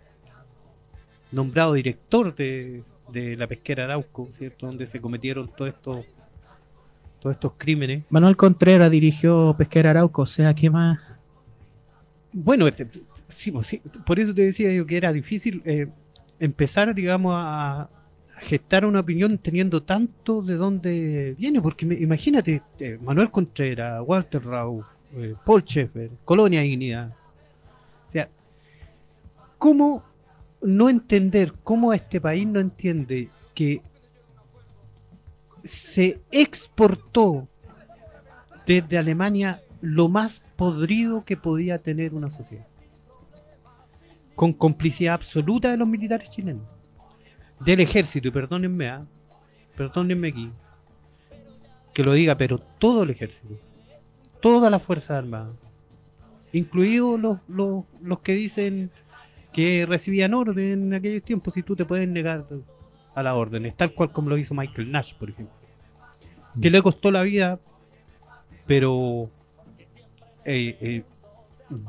nombrado 1.31 1.73
director 1.73 2.35
de, 2.35 2.83
de 3.11 3.35
la 3.35 3.47
pesquera 3.47 3.85
Arauco, 3.85 4.29
¿cierto? 4.37 4.67
donde 4.67 4.85
se 4.85 5.01
cometieron 5.01 5.49
todos 5.57 5.71
estos 5.73 6.05
todos 7.19 7.35
estos 7.35 7.53
crímenes. 7.57 8.03
Manuel 8.11 8.37
Contreras 8.37 8.91
dirigió 8.91 9.55
Pesquera 9.57 9.89
Arauco, 9.89 10.21
o 10.21 10.27
sea, 10.27 10.53
¿qué 10.53 10.69
más? 10.69 10.99
Bueno, 12.31 12.67
este, 12.67 12.87
sí, 13.27 13.51
pues, 13.51 13.79
por 14.05 14.19
eso 14.19 14.33
te 14.33 14.43
decía 14.43 14.71
yo 14.71 14.85
que 14.85 14.97
era 14.97 15.11
difícil 15.11 15.61
eh, 15.65 15.87
empezar, 16.39 16.93
digamos, 16.93 17.33
a, 17.35 17.89
gestar 18.41 18.85
una 18.85 19.01
opinión 19.01 19.37
teniendo 19.37 19.83
tanto 19.83 20.41
de 20.41 20.55
dónde 20.55 21.35
viene, 21.37 21.61
porque 21.61 21.85
me- 21.85 21.95
imagínate, 21.95 22.61
eh, 22.79 22.97
Manuel 23.01 23.29
Contreras, 23.31 24.01
Walter 24.05 24.43
Rau, 24.45 24.83
eh, 25.15 25.35
Paul 25.45 25.63
Schaeffer, 25.63 26.09
Colonia 26.23 26.61
Dignidad. 26.61 27.09
O 28.07 28.11
sea, 28.11 28.29
¿cómo 29.57 30.03
no 30.61 30.89
entender, 30.89 31.53
cómo 31.63 31.93
este 31.93 32.21
país 32.21 32.47
no 32.47 32.59
entiende 32.59 33.29
que 33.53 33.81
se 35.63 36.21
exportó 36.31 37.47
desde 38.65 38.97
Alemania 38.97 39.61
lo 39.81 40.07
más 40.09 40.41
podrido 40.59 41.23
que 41.23 41.37
podía 41.37 41.81
tener 41.81 42.13
una 42.13 42.29
sociedad. 42.29 42.67
Con 44.35 44.51
complicidad 44.51 45.13
absoluta 45.13 45.71
de 45.71 45.77
los 45.77 45.87
militares 45.87 46.29
chilenos. 46.29 46.67
Del 47.61 47.79
ejército, 47.79 48.27
y 48.27 48.31
perdónenme, 48.31 48.89
ah, 48.89 49.05
perdónenme 49.77 50.27
aquí, 50.27 50.51
que 51.93 52.03
lo 52.03 52.11
diga, 52.11 52.35
pero 52.35 52.57
todo 52.57 53.03
el 53.03 53.09
ejército, 53.09 53.57
todas 54.41 54.69
las 54.69 54.83
fuerzas 54.83 55.11
armadas, 55.11 55.53
incluidos 56.51 57.17
los, 57.17 57.37
los, 57.47 57.85
los 58.01 58.19
que 58.19 58.33
dicen 58.33 58.91
que 59.53 59.85
recibían 59.85 60.33
orden 60.33 60.87
en 60.87 60.93
aquellos 60.93 61.23
tiempos, 61.23 61.53
si 61.53 61.63
tú 61.63 61.73
te 61.73 61.85
puedes 61.85 62.07
negar 62.09 62.45
a 63.15 63.23
las 63.23 63.33
órdenes, 63.33 63.77
tal 63.77 63.93
cual 63.93 64.11
como 64.11 64.29
lo 64.29 64.37
hizo 64.37 64.53
Michael 64.53 64.91
Nash, 64.91 65.13
por 65.13 65.29
ejemplo, 65.29 65.55
que 66.61 66.69
le 66.69 66.81
costó 66.81 67.11
la 67.11 67.23
vida, 67.23 67.61
pero 68.67 69.29
eh, 70.45 70.77
eh, 70.81 71.03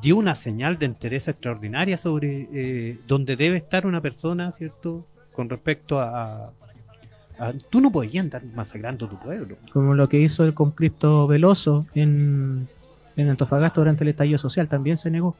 dio 0.02 0.16
una 0.16 0.34
señal 0.34 0.78
de 0.78 0.86
interés 0.86 1.28
extraordinaria 1.28 1.96
sobre 1.96 2.48
eh, 2.52 2.98
donde 3.06 3.36
debe 3.36 3.56
estar 3.58 3.86
una 3.86 4.00
persona, 4.00 4.52
¿cierto? 4.52 5.06
Con 5.32 5.48
respecto 5.48 5.98
a, 6.00 6.52
a- 7.38 7.52
Tú 7.70 7.80
no 7.80 7.90
podías 7.90 8.24
andar 8.24 8.44
masacrando 8.44 9.08
tu 9.08 9.18
pueblo. 9.18 9.56
Como 9.72 9.94
lo 9.94 10.08
que 10.08 10.18
hizo 10.20 10.44
el 10.44 10.52
conscripto 10.54 11.26
Veloso 11.26 11.86
en, 11.94 12.68
en 13.16 13.28
Antofagasta 13.28 13.80
durante 13.80 14.04
el 14.04 14.08
estallido 14.10 14.38
social, 14.38 14.68
también 14.68 14.98
se 14.98 15.10
negó. 15.10 15.34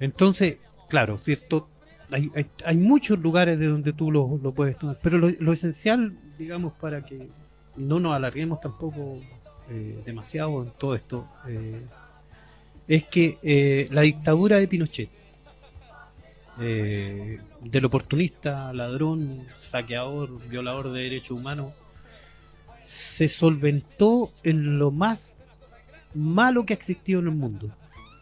Entonces, 0.00 0.56
claro, 0.88 1.18
¿cierto? 1.18 1.68
Hay, 2.12 2.30
hay, 2.36 2.46
hay 2.64 2.76
muchos 2.76 3.18
lugares 3.18 3.58
de 3.58 3.66
donde 3.66 3.92
tú 3.92 4.10
lo, 4.12 4.38
lo 4.42 4.52
puedes 4.52 4.78
tomar, 4.78 4.96
pero 5.02 5.18
lo, 5.18 5.28
lo 5.40 5.52
esencial, 5.52 6.16
digamos, 6.38 6.72
para 6.74 7.04
que 7.04 7.28
no 7.76 7.98
nos 7.98 8.14
alarguemos 8.14 8.60
tampoco 8.60 9.18
eh, 9.68 10.00
demasiado 10.06 10.62
en 10.62 10.70
todo 10.78 10.94
esto, 10.94 11.26
eh, 11.48 11.82
es 12.88 13.04
que 13.04 13.38
eh, 13.42 13.88
la 13.90 14.02
dictadura 14.02 14.58
de 14.58 14.68
Pinochet, 14.68 15.10
eh, 16.60 17.40
del 17.60 17.84
oportunista, 17.84 18.72
ladrón, 18.72 19.40
saqueador, 19.58 20.30
violador 20.48 20.92
de 20.92 21.02
derechos 21.02 21.32
humanos, 21.32 21.72
se 22.84 23.28
solventó 23.28 24.32
en 24.42 24.78
lo 24.78 24.90
más 24.90 25.34
malo 26.14 26.64
que 26.64 26.72
ha 26.72 26.76
existido 26.76 27.20
en 27.20 27.26
el 27.26 27.34
mundo, 27.34 27.70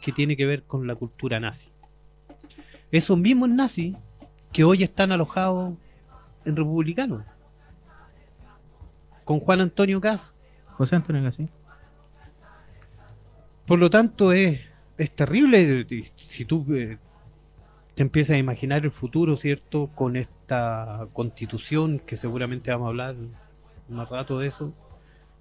que 0.00 0.12
tiene 0.12 0.36
que 0.36 0.46
ver 0.46 0.62
con 0.62 0.86
la 0.86 0.94
cultura 0.94 1.38
nazi. 1.38 1.68
Esos 2.90 3.18
mismos 3.18 3.50
nazis 3.50 3.94
que 4.52 4.64
hoy 4.64 4.82
están 4.82 5.12
alojados 5.12 5.74
en 6.44 6.56
republicanos, 6.56 7.22
con 9.24 9.40
Juan 9.40 9.60
Antonio 9.60 10.00
Cas. 10.00 10.34
José 10.76 10.96
Antonio 10.96 11.22
Gassi. 11.22 11.48
Por 13.66 13.78
lo 13.78 13.88
tanto, 13.88 14.32
es, 14.32 14.60
es 14.98 15.10
terrible 15.10 15.86
y 15.88 16.04
si 16.16 16.44
tú 16.44 16.66
eh, 16.74 16.98
te 17.94 18.02
empiezas 18.02 18.34
a 18.34 18.38
imaginar 18.38 18.84
el 18.84 18.90
futuro, 18.90 19.36
¿cierto? 19.36 19.90
Con 19.94 20.16
esta 20.16 21.08
constitución, 21.12 22.00
que 22.00 22.16
seguramente 22.16 22.70
vamos 22.70 22.86
a 22.86 22.88
hablar 22.90 23.16
más 23.88 24.08
rato 24.10 24.38
de 24.38 24.48
eso, 24.48 24.74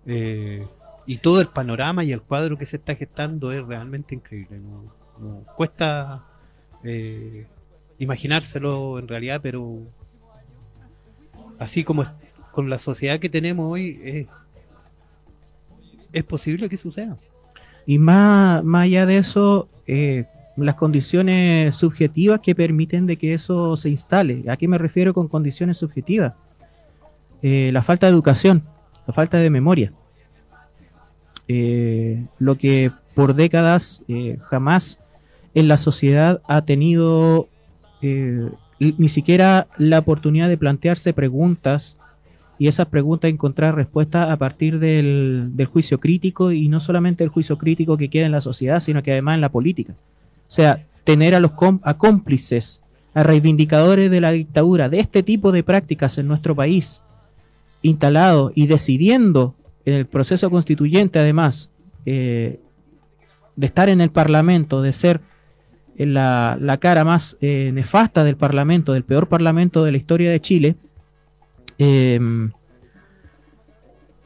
eh, 0.05 0.65
y 1.05 1.17
todo 1.17 1.41
el 1.41 1.47
panorama 1.47 2.03
y 2.05 2.13
el 2.13 2.21
cuadro 2.21 2.57
que 2.57 2.65
se 2.65 2.77
está 2.77 2.95
gestando 2.95 3.51
es 3.51 3.65
realmente 3.65 4.15
increíble. 4.15 4.59
No, 4.59 5.43
cuesta 5.55 6.25
eh, 6.83 7.45
imaginárselo 7.99 8.99
en 8.99 9.07
realidad, 9.07 9.41
pero 9.43 9.79
así 11.59 11.83
como 11.83 12.05
con 12.53 12.69
la 12.69 12.77
sociedad 12.77 13.19
que 13.19 13.29
tenemos 13.29 13.69
hoy, 13.69 14.27
es 16.13 16.23
posible 16.23 16.69
que 16.69 16.77
suceda. 16.77 17.17
Y 17.85 17.99
más, 17.99 18.63
más 18.63 18.83
allá 18.83 19.05
de 19.05 19.17
eso, 19.17 19.67
eh, 19.87 20.25
las 20.55 20.75
condiciones 20.75 21.75
subjetivas 21.75 22.39
que 22.41 22.55
permiten 22.55 23.05
de 23.05 23.17
que 23.17 23.33
eso 23.33 23.75
se 23.75 23.89
instale. 23.89 24.43
¿A 24.47 24.57
qué 24.57 24.67
me 24.67 24.77
refiero 24.77 25.13
con 25.13 25.27
condiciones 25.27 25.77
subjetivas? 25.77 26.33
Eh, 27.41 27.71
la 27.73 27.83
falta 27.83 28.07
de 28.07 28.13
educación, 28.13 28.63
la 29.05 29.13
falta 29.13 29.37
de 29.37 29.49
memoria. 29.49 29.91
Eh, 31.47 32.25
lo 32.39 32.55
que 32.57 32.91
por 33.15 33.35
décadas 33.35 34.01
jamás 34.41 34.99
en 35.53 35.67
la 35.67 35.77
sociedad 35.77 36.41
ha 36.47 36.61
tenido 36.63 37.47
ni 38.01 39.09
siquiera 39.09 39.67
la 39.77 39.99
oportunidad 39.99 40.49
de 40.49 40.57
plantearse 40.57 41.13
preguntas 41.13 41.97
y 42.59 42.67
esas 42.67 42.87
preguntas 42.87 43.29
encontrar 43.29 43.75
respuesta 43.75 44.31
a 44.31 44.37
partir 44.37 44.79
del, 44.79 45.49
del 45.53 45.65
juicio 45.67 45.99
crítico 45.99 46.51
y 46.51 46.67
no 46.69 46.79
solamente 46.79 47.23
el 47.23 47.29
juicio 47.29 47.57
crítico 47.57 47.97
que 47.97 48.09
queda 48.09 48.25
en 48.25 48.31
la 48.31 48.41
sociedad, 48.41 48.79
sino 48.79 49.01
que 49.01 49.11
además 49.11 49.35
en 49.35 49.41
la 49.41 49.51
política. 49.51 49.93
O 50.47 50.51
sea, 50.51 50.85
tener 51.03 51.35
a 51.35 51.39
los 51.39 51.51
a 51.81 51.97
cómplices, 51.97 52.83
a 53.13 53.23
reivindicadores 53.23 54.09
de 54.09 54.21
la 54.21 54.31
dictadura, 54.31 54.89
de 54.89 54.99
este 54.99 55.23
tipo 55.23 55.51
de 55.51 55.63
prácticas 55.63 56.17
en 56.17 56.27
nuestro 56.27 56.55
país, 56.55 57.01
instalados 57.81 58.51
y 58.55 58.67
decidiendo 58.67 59.55
en 59.85 59.95
el 59.95 60.05
proceso 60.05 60.49
constituyente, 60.49 61.19
además, 61.19 61.71
eh, 62.05 62.59
de 63.55 63.65
estar 63.65 63.89
en 63.89 64.01
el 64.01 64.09
Parlamento, 64.09 64.81
de 64.81 64.93
ser 64.93 65.21
eh, 65.97 66.05
la, 66.05 66.57
la 66.59 66.77
cara 66.77 67.03
más 67.03 67.37
eh, 67.41 67.71
nefasta 67.73 68.23
del 68.23 68.37
Parlamento, 68.37 68.93
del 68.93 69.03
peor 69.03 69.27
Parlamento 69.27 69.83
de 69.83 69.91
la 69.91 69.97
historia 69.97 70.31
de 70.31 70.39
Chile, 70.39 70.75
eh, 71.83 72.19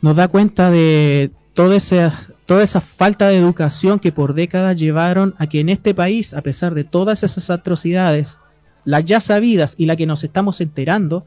nos 0.02 0.16
da 0.16 0.28
cuenta 0.28 0.70
de 0.70 1.32
toda 1.54 1.76
esa, 1.76 2.14
toda 2.46 2.62
esa 2.62 2.82
falta 2.82 3.28
de 3.28 3.38
educación 3.38 4.00
que 4.00 4.12
por 4.12 4.36
décadas 4.36 4.78
llevaron 4.78 5.34
a 5.40 5.48
que 5.48 5.60
en 5.60 5.70
este 5.70 5.96
país, 5.96 6.34
a 6.36 6.42
pesar 6.42 6.76
de 6.76 6.84
todas 6.84 7.24
esas 7.24 7.50
atrocidades, 7.50 8.38
las 8.86 9.06
ya 9.06 9.20
sabidas 9.20 9.74
y 9.78 9.88
las 9.88 9.98
que 9.98 10.06
nos 10.06 10.24
estamos 10.24 10.62
enterando, 10.62 11.26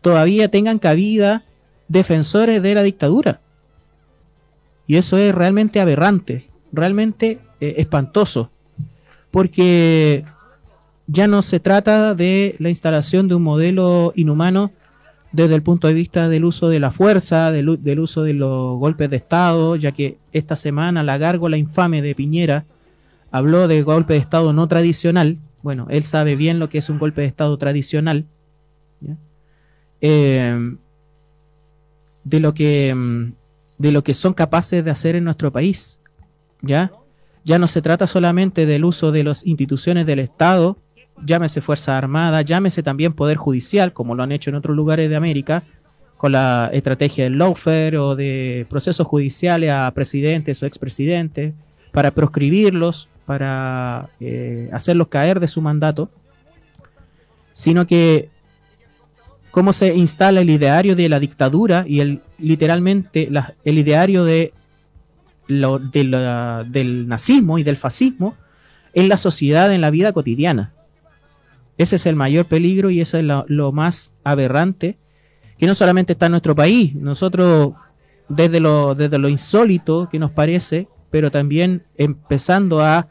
todavía 0.00 0.48
tengan 0.48 0.78
cabida 0.78 1.44
defensores 1.88 2.62
de 2.62 2.74
la 2.74 2.82
dictadura. 2.82 3.40
Y 4.86 4.96
eso 4.96 5.18
es 5.18 5.34
realmente 5.34 5.80
aberrante, 5.80 6.48
realmente 6.72 7.40
eh, 7.60 7.74
espantoso, 7.78 8.50
porque 9.30 10.24
ya 11.08 11.26
no 11.26 11.42
se 11.42 11.60
trata 11.60 12.14
de 12.14 12.54
la 12.58 12.68
instalación 12.68 13.26
de 13.26 13.34
un 13.34 13.42
modelo 13.42 14.12
inhumano 14.14 14.70
desde 15.32 15.54
el 15.54 15.62
punto 15.62 15.88
de 15.88 15.94
vista 15.94 16.28
del 16.28 16.44
uso 16.44 16.68
de 16.68 16.78
la 16.78 16.90
fuerza, 16.90 17.50
del, 17.50 17.98
uso 17.98 18.22
de 18.22 18.34
los 18.34 18.78
golpes 18.78 19.10
de 19.10 19.16
Estado, 19.16 19.76
ya 19.76 19.92
que 19.92 20.18
esta 20.32 20.56
semana 20.56 21.02
la 21.02 21.18
gárgola 21.18 21.56
infame 21.56 22.02
de 22.02 22.14
Piñera 22.14 22.66
habló 23.30 23.66
de 23.66 23.82
golpe 23.82 24.12
de 24.12 24.18
Estado 24.18 24.52
no 24.52 24.68
tradicional. 24.68 25.38
Bueno, 25.62 25.86
él 25.88 26.04
sabe 26.04 26.36
bien 26.36 26.58
lo 26.58 26.68
que 26.68 26.78
es 26.78 26.90
un 26.90 26.98
golpe 26.98 27.22
de 27.22 27.28
Estado 27.28 27.56
tradicional. 27.56 28.26
¿ya? 29.00 29.16
Eh, 30.02 30.76
de 32.24 32.40
lo 32.40 32.52
que 32.54 32.94
mm, 32.94 33.32
de 33.78 33.90
lo 33.90 34.04
que 34.04 34.14
son 34.14 34.32
capaces 34.32 34.84
de 34.84 34.90
hacer 34.90 35.16
en 35.16 35.24
nuestro 35.24 35.50
país. 35.50 36.00
¿Ya? 36.60 36.92
Ya 37.44 37.58
no 37.58 37.66
se 37.66 37.82
trata 37.82 38.06
solamente 38.06 38.66
del 38.66 38.84
uso 38.84 39.10
de 39.10 39.24
las 39.24 39.44
instituciones 39.44 40.06
del 40.06 40.20
Estado, 40.20 40.78
llámese 41.24 41.60
Fuerza 41.60 41.96
Armada, 41.98 42.42
llámese 42.42 42.82
también 42.82 43.12
Poder 43.12 43.36
Judicial, 43.36 43.92
como 43.92 44.14
lo 44.14 44.22
han 44.22 44.32
hecho 44.32 44.50
en 44.50 44.56
otros 44.56 44.76
lugares 44.76 45.08
de 45.08 45.16
América, 45.16 45.62
con 46.16 46.32
la 46.32 46.70
estrategia 46.72 47.24
del 47.24 47.38
lawfare 47.38 47.98
o 47.98 48.14
de 48.14 48.66
procesos 48.70 49.06
judiciales 49.06 49.72
a 49.72 49.90
presidentes 49.92 50.62
o 50.62 50.66
expresidentes, 50.66 51.54
para 51.90 52.12
proscribirlos, 52.12 53.08
para 53.26 54.08
eh, 54.20 54.68
hacerlos 54.72 55.08
caer 55.08 55.40
de 55.40 55.48
su 55.48 55.60
mandato, 55.60 56.10
sino 57.52 57.86
que 57.86 58.30
cómo 59.50 59.72
se 59.72 59.94
instala 59.94 60.40
el 60.40 60.50
ideario 60.50 60.96
de 60.96 61.08
la 61.08 61.20
dictadura 61.20 61.84
y 61.86 62.00
el 62.00 62.20
literalmente 62.38 63.30
el 63.64 63.78
ideario 63.78 64.24
de 64.24 64.52
del 65.48 67.08
nazismo 67.08 67.58
y 67.58 67.62
del 67.62 67.76
fascismo 67.76 68.36
en 68.94 69.08
la 69.08 69.16
sociedad, 69.16 69.72
en 69.72 69.80
la 69.80 69.90
vida 69.90 70.12
cotidiana. 70.12 70.72
Ese 71.78 71.96
es 71.96 72.06
el 72.06 72.16
mayor 72.16 72.46
peligro 72.46 72.90
y 72.90 73.00
eso 73.00 73.18
es 73.18 73.24
lo, 73.24 73.72
más 73.72 74.12
aberrante, 74.24 74.98
que 75.58 75.66
no 75.66 75.74
solamente 75.74 76.12
está 76.12 76.26
en 76.26 76.32
nuestro 76.32 76.54
país, 76.54 76.94
nosotros 76.94 77.72
desde 78.28 78.60
lo, 78.60 78.94
desde 78.94 79.18
lo 79.18 79.28
insólito 79.28 80.08
que 80.10 80.18
nos 80.18 80.30
parece, 80.30 80.88
pero 81.10 81.30
también 81.30 81.84
empezando 81.96 82.80
a 82.80 83.08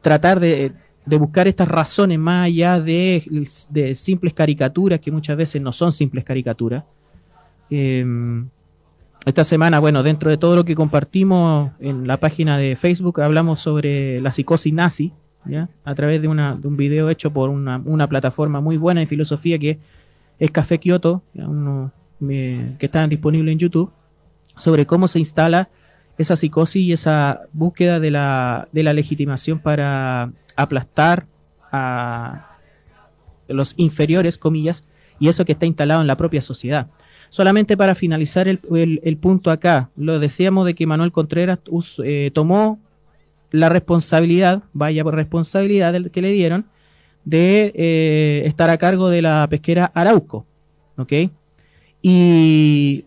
tratar 0.00 0.40
de, 0.40 0.72
de 1.06 1.16
buscar 1.18 1.46
estas 1.48 1.68
razones 1.68 2.18
más 2.18 2.46
allá 2.46 2.80
de, 2.80 3.22
de 3.70 3.94
simples 3.94 4.32
caricaturas, 4.32 5.00
que 5.00 5.10
muchas 5.10 5.36
veces 5.36 5.60
no 5.60 5.72
son 5.72 5.92
simples 5.92 6.24
caricaturas. 6.24 6.84
Em, 7.70 8.48
esta 9.26 9.44
semana, 9.44 9.80
bueno, 9.80 10.02
dentro 10.02 10.30
de 10.30 10.36
todo 10.36 10.56
lo 10.56 10.64
que 10.64 10.74
compartimos 10.74 11.72
en 11.80 12.06
la 12.06 12.18
página 12.18 12.58
de 12.58 12.76
Facebook, 12.76 13.20
hablamos 13.20 13.60
sobre 13.60 14.20
la 14.20 14.30
psicosis 14.30 14.72
nazi, 14.72 15.12
a 15.84 15.94
través 15.94 16.22
de, 16.22 16.28
una, 16.28 16.54
de 16.56 16.66
un 16.68 16.76
video 16.76 17.10
hecho 17.10 17.32
por 17.32 17.50
una, 17.50 17.80
una 17.84 18.08
plataforma 18.08 18.60
muy 18.60 18.76
buena 18.76 19.00
de 19.00 19.06
filosofía 19.06 19.58
que 19.58 19.78
es 20.38 20.50
Café 20.50 20.78
Kioto, 20.78 21.22
¿ya? 21.34 21.46
Uno, 21.48 21.92
eh, 22.28 22.74
que 22.78 22.86
está 22.86 23.06
disponible 23.06 23.52
en 23.52 23.58
YouTube, 23.58 23.90
sobre 24.56 24.86
cómo 24.86 25.06
se 25.08 25.18
instala 25.18 25.68
esa 26.16 26.36
psicosis 26.36 26.82
y 26.82 26.92
esa 26.92 27.42
búsqueda 27.52 28.00
de 28.00 28.10
la, 28.10 28.68
de 28.72 28.82
la 28.82 28.92
legitimación 28.92 29.58
para 29.58 30.30
aplastar 30.56 31.26
a 31.72 32.56
los 33.48 33.74
inferiores, 33.76 34.38
comillas, 34.38 34.86
y 35.18 35.28
eso 35.28 35.44
que 35.44 35.52
está 35.52 35.66
instalado 35.66 36.00
en 36.00 36.06
la 36.06 36.16
propia 36.16 36.40
sociedad. 36.40 36.88
Solamente 37.30 37.76
para 37.76 37.94
finalizar 37.96 38.46
el, 38.46 38.60
el- 39.02 39.16
punto 39.16 39.50
acá, 39.50 39.90
lo 39.96 40.20
decíamos 40.20 40.66
de 40.66 40.74
que 40.74 40.86
Manuel 40.86 41.10
Contreras 41.10 41.58
eh, 42.04 42.30
tomó 42.32 42.78
la 43.54 43.68
responsabilidad, 43.68 44.64
vaya 44.72 45.04
por 45.04 45.14
responsabilidad 45.14 45.94
que 46.10 46.22
le 46.22 46.32
dieron, 46.32 46.66
de 47.24 47.72
eh, 47.76 48.42
estar 48.46 48.68
a 48.68 48.78
cargo 48.78 49.10
de 49.10 49.22
la 49.22 49.46
pesquera 49.48 49.92
Arauco. 49.94 50.44
¿Ok? 50.96 51.12
Y 52.02 53.04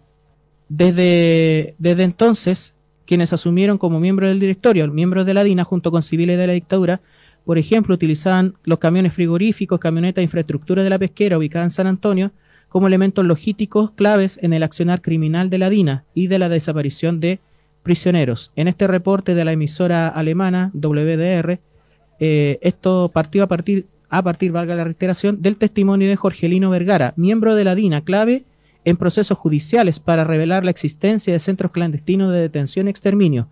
desde, 0.69 1.75
desde 1.77 2.03
entonces, 2.03 2.73
quienes 3.05 3.33
asumieron 3.33 3.77
como 3.77 3.99
miembros 3.99 4.29
del 4.29 4.39
directorio, 4.39 4.87
miembros 4.87 5.25
de 5.25 5.33
la 5.33 5.43
DINA, 5.43 5.65
junto 5.65 5.91
con 5.91 6.01
civiles 6.01 6.37
de 6.37 6.47
la 6.47 6.53
dictadura, 6.53 7.01
por 7.43 7.57
ejemplo, 7.57 7.93
utilizaban 7.93 8.55
los 8.63 8.79
camiones 8.79 9.13
frigoríficos, 9.13 9.81
camionetas 9.81 10.23
infraestructura 10.23 10.81
de 10.81 10.89
la 10.89 10.99
pesquera 10.99 11.37
ubicada 11.37 11.65
en 11.65 11.71
San 11.71 11.87
Antonio, 11.87 12.31
como 12.69 12.87
elementos 12.87 13.25
logísticos 13.25 13.91
claves 13.91 14.39
en 14.41 14.53
el 14.53 14.63
accionar 14.63 15.01
criminal 15.01 15.49
de 15.49 15.57
la 15.57 15.69
DINA 15.69 16.05
y 16.13 16.27
de 16.27 16.39
la 16.39 16.47
desaparición 16.47 17.19
de 17.19 17.41
prisioneros. 17.87 18.51
En 18.57 18.67
este 18.67 18.85
reporte 18.85 19.33
de 19.33 19.45
la 19.45 19.53
emisora 19.53 20.09
alemana 20.09 20.71
WDR, 20.73 21.61
eh, 22.19 22.59
esto 22.61 23.09
partió 23.13 23.43
a 23.43 23.47
partir, 23.47 23.87
a 24.09 24.21
partir, 24.21 24.51
valga 24.51 24.75
la 24.75 24.83
reiteración, 24.83 25.41
del 25.41 25.55
testimonio 25.55 26.09
de 26.09 26.17
Jorgelino 26.17 26.69
Vergara, 26.69 27.13
miembro 27.15 27.55
de 27.55 27.63
la 27.63 27.75
DINA, 27.75 28.01
clave 28.01 28.43
en 28.83 28.97
procesos 28.97 29.37
judiciales 29.37 30.01
para 30.01 30.25
revelar 30.25 30.65
la 30.65 30.71
existencia 30.71 31.31
de 31.31 31.39
centros 31.39 31.71
clandestinos 31.71 32.33
de 32.33 32.41
detención 32.41 32.87
y 32.87 32.89
exterminio. 32.89 33.47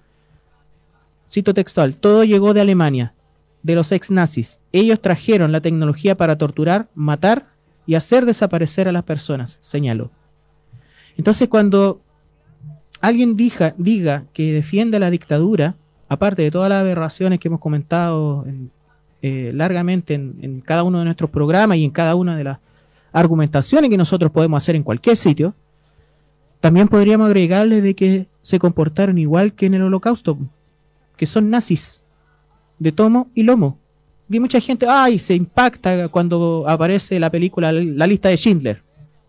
Cito 1.32 1.54
textual, 1.54 1.96
todo 1.96 2.26
llegó 2.26 2.54
de 2.54 2.60
Alemania, 2.60 3.14
de 3.64 3.76
los 3.76 3.94
ex 3.94 4.12
nazis. 4.12 4.60
Ellos 4.74 5.02
trajeron 5.02 5.54
la 5.54 5.62
tecnología 5.62 6.18
para 6.18 6.38
torturar, 6.38 6.90
matar 6.94 7.48
y 7.86 7.96
hacer 7.96 8.26
desaparecer 8.26 8.90
a 8.90 8.92
las 8.92 9.04
personas, 9.04 9.58
señaló. 9.62 10.12
Entonces 11.16 11.48
cuando 11.48 12.02
alguien 13.02 13.36
diga, 13.36 14.24
que 14.34 14.52
defiende 14.54 15.00
la 15.00 15.10
dictadura, 15.10 15.76
aparte 16.08 16.42
de 16.42 16.52
todas 16.52 16.70
las 16.70 16.82
aberraciones 16.82 17.40
que 17.40 17.48
hemos 17.48 17.60
comentado 17.60 18.46
en- 18.48 18.72
eh, 19.22 19.52
largamente 19.54 20.14
en, 20.14 20.36
en 20.42 20.62
cada 20.62 20.84
uno 20.84 21.00
de 21.00 21.06
nuestros 21.06 21.30
programas 21.32 21.78
y 21.78 21.84
en 21.84 21.90
cada 21.92 22.14
una 22.16 22.38
de 22.38 22.44
las 22.44 22.60
argumentaciones 23.12 23.90
que 23.90 23.98
nosotros 23.98 24.32
podemos 24.32 24.62
hacer 24.62 24.76
en 24.76 24.84
cualquier 24.84 25.18
sitio, 25.18 25.54
también 26.60 26.88
podríamos 26.88 27.28
agregarle 27.28 27.82
de 27.82 27.96
que 27.96 28.28
se 28.42 28.60
comportaron 28.60 29.18
igual 29.18 29.54
que 29.54 29.66
en 29.68 29.74
el 29.76 29.82
holocausto, 29.84 30.38
que 31.18 31.26
son 31.26 31.50
nazis, 31.50 32.02
de 32.78 32.92
tomo 32.92 33.30
y 33.34 33.44
lomo. 33.44 33.80
Y 34.30 34.40
mucha 34.40 34.60
gente, 34.60 34.86
ay, 34.90 35.18
se 35.20 35.34
impacta 35.36 36.08
cuando 36.10 36.66
aparece 36.68 37.20
la 37.20 37.30
película 37.30 37.72
La 37.72 38.08
lista 38.08 38.30
de 38.30 38.38
Schindler, 38.38 38.82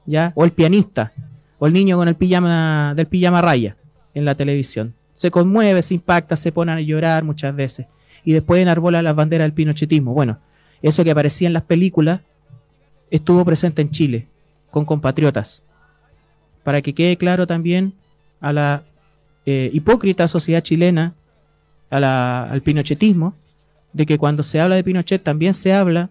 ¿ya? 0.07 0.33
O 0.35 0.45
el 0.45 0.53
pianista, 0.53 1.13
o 1.59 1.67
el 1.67 1.73
niño 1.73 1.97
con 1.97 2.09
el 2.09 2.15
pijama 2.17 2.93
del 2.97 3.07
pijama 3.07 3.41
raya 3.43 3.77
en 4.15 4.25
la 4.25 4.35
televisión. 4.35 4.95
Se 5.15 5.31
conmueve, 5.31 5.83
se 5.83 5.95
impacta, 5.95 6.37
se 6.37 6.53
pone 6.53 6.73
a 6.73 6.81
llorar 6.81 7.25
muchas 7.25 7.55
veces. 7.55 7.87
Y 8.25 8.33
después 8.33 8.61
enarbola 8.61 9.03
las 9.03 9.15
banderas 9.17 9.47
del 9.47 9.53
pinochetismo. 9.53 10.13
Bueno, 10.13 10.39
eso 10.83 11.05
que 11.05 11.11
aparecía 11.11 11.47
en 11.47 11.53
las 11.55 11.63
películas 11.63 12.21
estuvo 13.11 13.45
presente 13.45 13.83
en 13.83 13.91
Chile, 13.91 14.27
con 14.71 14.85
compatriotas. 14.85 15.63
Para 16.65 16.83
que 16.83 16.93
quede 16.95 17.17
claro 17.17 17.47
también 17.47 17.95
a 18.41 18.53
la 18.53 18.83
eh, 19.47 19.71
hipócrita 19.73 20.27
sociedad 20.27 20.61
chilena, 20.63 21.15
a 21.89 22.01
la- 22.01 22.43
al 22.51 22.63
pinochetismo, 22.63 23.35
de 23.93 24.05
que 24.05 24.19
cuando 24.19 24.43
se 24.43 24.61
habla 24.61 24.75
de 24.75 24.83
Pinochet 24.85 25.23
también 25.23 25.55
se 25.55 25.73
habla 25.73 26.11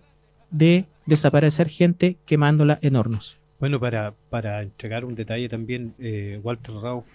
de 0.49 0.85
desaparecer 1.05 1.67
gente 1.69 2.15
quemándola 2.25 2.79
en 2.81 2.95
hornos. 2.95 3.37
Bueno, 3.59 3.79
para, 3.79 4.13
para 4.29 4.61
entregar 4.61 5.03
un 5.05 5.15
detalle 5.15 5.49
también, 5.49 5.93
eh, 5.99 6.39
Walter 6.43 6.73
Rauff 6.75 7.05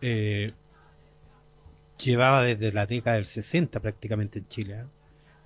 eh, 0.00 0.52
llevaba 2.02 2.42
desde 2.42 2.72
la 2.72 2.86
década 2.86 3.16
del 3.16 3.26
60 3.26 3.80
prácticamente 3.80 4.38
en 4.40 4.48
Chile. 4.48 4.74
¿eh? 4.80 4.84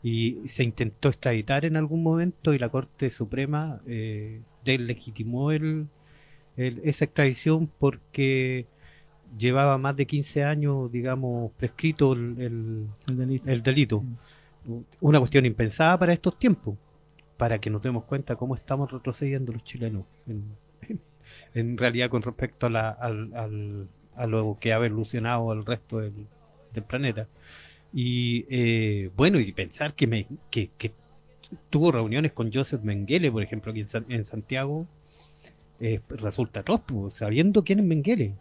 Y 0.03 0.49
se 0.49 0.65
intentó 0.65 1.09
extraditar 1.09 1.65
en 1.65 1.77
algún 1.77 2.03
momento 2.03 2.55
y 2.55 2.59
la 2.59 2.69
Corte 2.71 3.11
Suprema 3.11 3.81
eh, 3.87 4.41
deslegitimó 4.65 5.53
el, 5.53 5.87
el- 6.57 6.81
esa 6.85 7.07
extradición 7.07 7.71
porque 7.79 8.67
llevaba 9.39 9.79
más 9.79 9.97
de 9.97 10.07
15 10.07 10.45
años, 10.45 10.91
digamos, 10.93 11.53
prescrito 11.55 12.15
el- 12.15 12.37
el, 12.41 12.87
El 13.09 13.17
delito. 13.19 13.51
el 13.51 13.63
delito. 13.63 14.05
Una 15.01 15.19
cuestión 15.19 15.47
impensada 15.47 15.99
para 15.99 16.13
estos 16.13 16.39
tiempos, 16.39 16.77
para 17.41 17.59
que 17.59 17.71
nos 17.71 17.81
demos 17.81 18.05
cuenta 18.05 18.37
cómo 18.37 18.55
estamos 18.55 18.93
retrocediendo 18.93 19.51
los 19.51 19.65
chilenos, 19.65 20.05
en, 21.55 21.79
realidad 21.79 22.11
con 22.11 22.21
respecto 22.21 22.67
a, 22.67 22.69
la, 22.69 22.91
al, 22.91 23.89
a 24.15 24.27
lo 24.27 24.59
que 24.61 24.75
ha 24.75 24.85
evolucionado 24.85 25.51
el 25.55 25.65
resto 25.65 26.01
del, 26.01 26.27
planeta. 26.87 27.29
Y 27.95 28.45
eh, 28.51 29.11
bueno, 29.17 29.41
y 29.41 29.51
pensar 29.53 29.95
que, 29.95 30.07
me, 30.07 30.27
tuvo 31.71 31.93
reuniones 31.93 32.33
con 32.33 32.53
Joseph 32.53 32.83
Mengele, 32.83 33.33
por 33.33 33.43
ejemplo, 33.43 33.71
aquí 33.71 33.81
en, 33.81 33.89
San- 33.89 34.27
Santiago, 34.27 34.87
eh, 35.81 36.03
resulta 36.11 36.61
atroz, 36.61 36.83
pues, 36.87 37.15
sabiendo 37.15 37.65
quién 37.65 37.79
es 37.79 37.87
Mengele. 37.87 38.35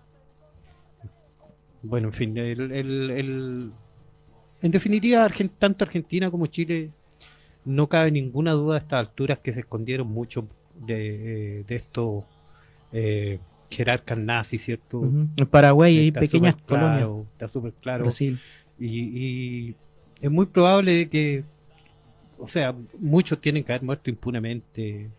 Bueno, 1.83 2.09
en 2.09 2.13
fin, 2.13 2.37
en 2.37 3.71
definitiva, 4.61 5.25
tanto 5.57 5.85
Argentina 5.85 6.29
como 6.29 6.47
Chile 6.47 6.91
no 7.69 7.87
cabe 7.87 8.11
ninguna 8.11 8.53
duda 8.53 8.75
a 8.75 8.79
estas 8.79 8.99
alturas 8.99 9.39
que 9.39 9.53
se 9.53 9.61
escondieron 9.61 10.07
mucho 10.07 10.47
de, 10.85 11.59
eh, 11.59 11.63
de 11.67 11.75
estos 11.75 12.23
eh, 12.91 13.39
jerarcas 13.69 14.17
nazis, 14.17 14.63
¿cierto? 14.63 15.03
En 15.03 15.47
Paraguay 15.47 15.97
hay 15.97 16.11
pequeñas 16.11 16.55
claro, 16.65 16.87
colonias. 17.01 17.27
Está 17.33 17.47
súper 17.47 17.73
claro. 17.73 18.03
Brasil. 18.03 18.39
Y, 18.79 18.99
y 18.99 19.75
es 20.21 20.31
muy 20.31 20.47
probable 20.47 21.07
que, 21.09 21.43
o 22.37 22.47
sea, 22.47 22.73
muchos 22.99 23.39
tienen 23.39 23.63
que 23.63 23.71
haber 23.71 23.83
muerto 23.83 24.09
impunemente. 24.09 25.09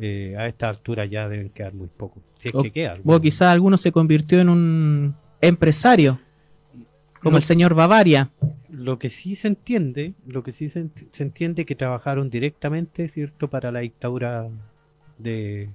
Eh, 0.00 0.34
a 0.36 0.48
esta 0.48 0.68
altura 0.68 1.04
ya 1.04 1.28
deben 1.28 1.50
quedar 1.50 1.72
muy 1.72 1.86
pocos. 1.86 2.20
Si 2.38 2.48
es 2.48 2.54
O- 2.54 2.62
que 2.62 2.72
quedan. 2.72 3.00
O 3.04 3.20
quizás 3.20 3.52
alguno 3.52 3.76
se 3.76 3.92
convirtió 3.92 4.40
en 4.40 4.48
un 4.48 5.14
empresario, 5.40 6.18
como 7.24 7.36
el 7.38 7.42
señor 7.42 7.74
Bavaria. 7.74 8.30
Lo 8.70 8.98
que 8.98 9.08
sí 9.08 9.34
se 9.34 9.48
entiende, 9.48 10.14
lo 10.26 10.42
que 10.42 10.52
sí 10.52 10.68
se, 10.68 10.84
ent- 10.84 11.08
se 11.10 11.22
entiende 11.22 11.64
que 11.64 11.74
trabajaron 11.74 12.30
directamente, 12.30 13.08
¿cierto?, 13.08 13.48
para 13.48 13.72
la 13.72 13.80
dictadura 13.80 14.48
de, 15.18 15.68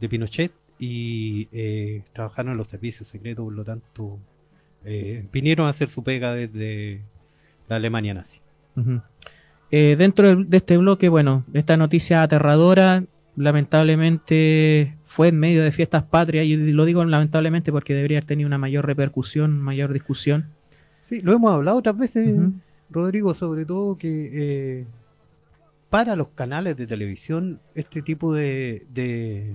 de 0.00 0.08
Pinochet 0.08 0.52
y 0.78 1.48
eh, 1.52 2.02
trabajaron 2.12 2.52
en 2.52 2.58
los 2.58 2.68
servicios 2.68 3.08
secretos, 3.08 3.44
por 3.44 3.54
lo 3.54 3.64
tanto, 3.64 4.18
eh, 4.84 5.24
vinieron 5.32 5.66
a 5.66 5.70
hacer 5.70 5.88
su 5.88 6.04
pega 6.04 6.34
desde 6.34 7.02
la 7.68 7.76
Alemania 7.76 8.14
nazi. 8.14 8.40
Eh, 9.70 9.96
dentro 9.98 10.36
de 10.36 10.56
este 10.56 10.76
bloque, 10.76 11.08
bueno, 11.08 11.44
esta 11.52 11.76
noticia 11.76 12.22
aterradora, 12.22 13.04
lamentablemente 13.36 14.96
fue 15.04 15.28
en 15.28 15.38
medio 15.38 15.62
de 15.62 15.72
fiestas 15.72 16.02
patrias, 16.04 16.46
y 16.46 16.56
lo 16.56 16.84
digo 16.84 17.04
lamentablemente 17.04 17.70
porque 17.70 17.94
debería 17.94 18.18
haber 18.18 18.26
tenido 18.26 18.46
una 18.46 18.58
mayor 18.58 18.86
repercusión, 18.86 19.60
mayor 19.60 19.92
discusión. 19.92 20.46
Sí, 21.08 21.20
lo 21.22 21.32
hemos 21.32 21.50
hablado 21.52 21.78
otras 21.78 21.96
veces. 21.96 22.28
Rodrigo, 22.90 23.34
sobre 23.34 23.64
todo 23.66 23.96
que 23.96 24.30
eh, 24.80 24.86
para 25.90 26.16
los 26.16 26.28
canales 26.28 26.76
de 26.76 26.86
televisión 26.86 27.60
este 27.74 28.02
tipo 28.02 28.32
de, 28.34 28.86
de, 28.90 29.54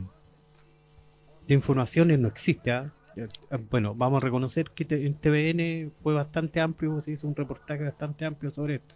de 1.47 1.53
informaciones 1.53 2.19
no 2.19 2.27
existe. 2.27 2.71
¿ah? 2.71 2.91
Eh, 3.15 3.27
Bueno, 3.69 3.93
vamos 3.95 4.21
a 4.21 4.25
reconocer 4.25 4.69
que 4.71 4.85
te- 4.85 5.05
en 5.05 5.13
TVN 5.15 5.91
fue 5.99 6.13
bastante 6.13 6.59
amplio, 6.61 7.01
se 7.01 7.11
hizo 7.11 7.27
un 7.27 7.35
reportaje 7.35 7.83
bastante 7.83 8.25
amplio 8.25 8.51
sobre 8.51 8.75
esto. 8.75 8.95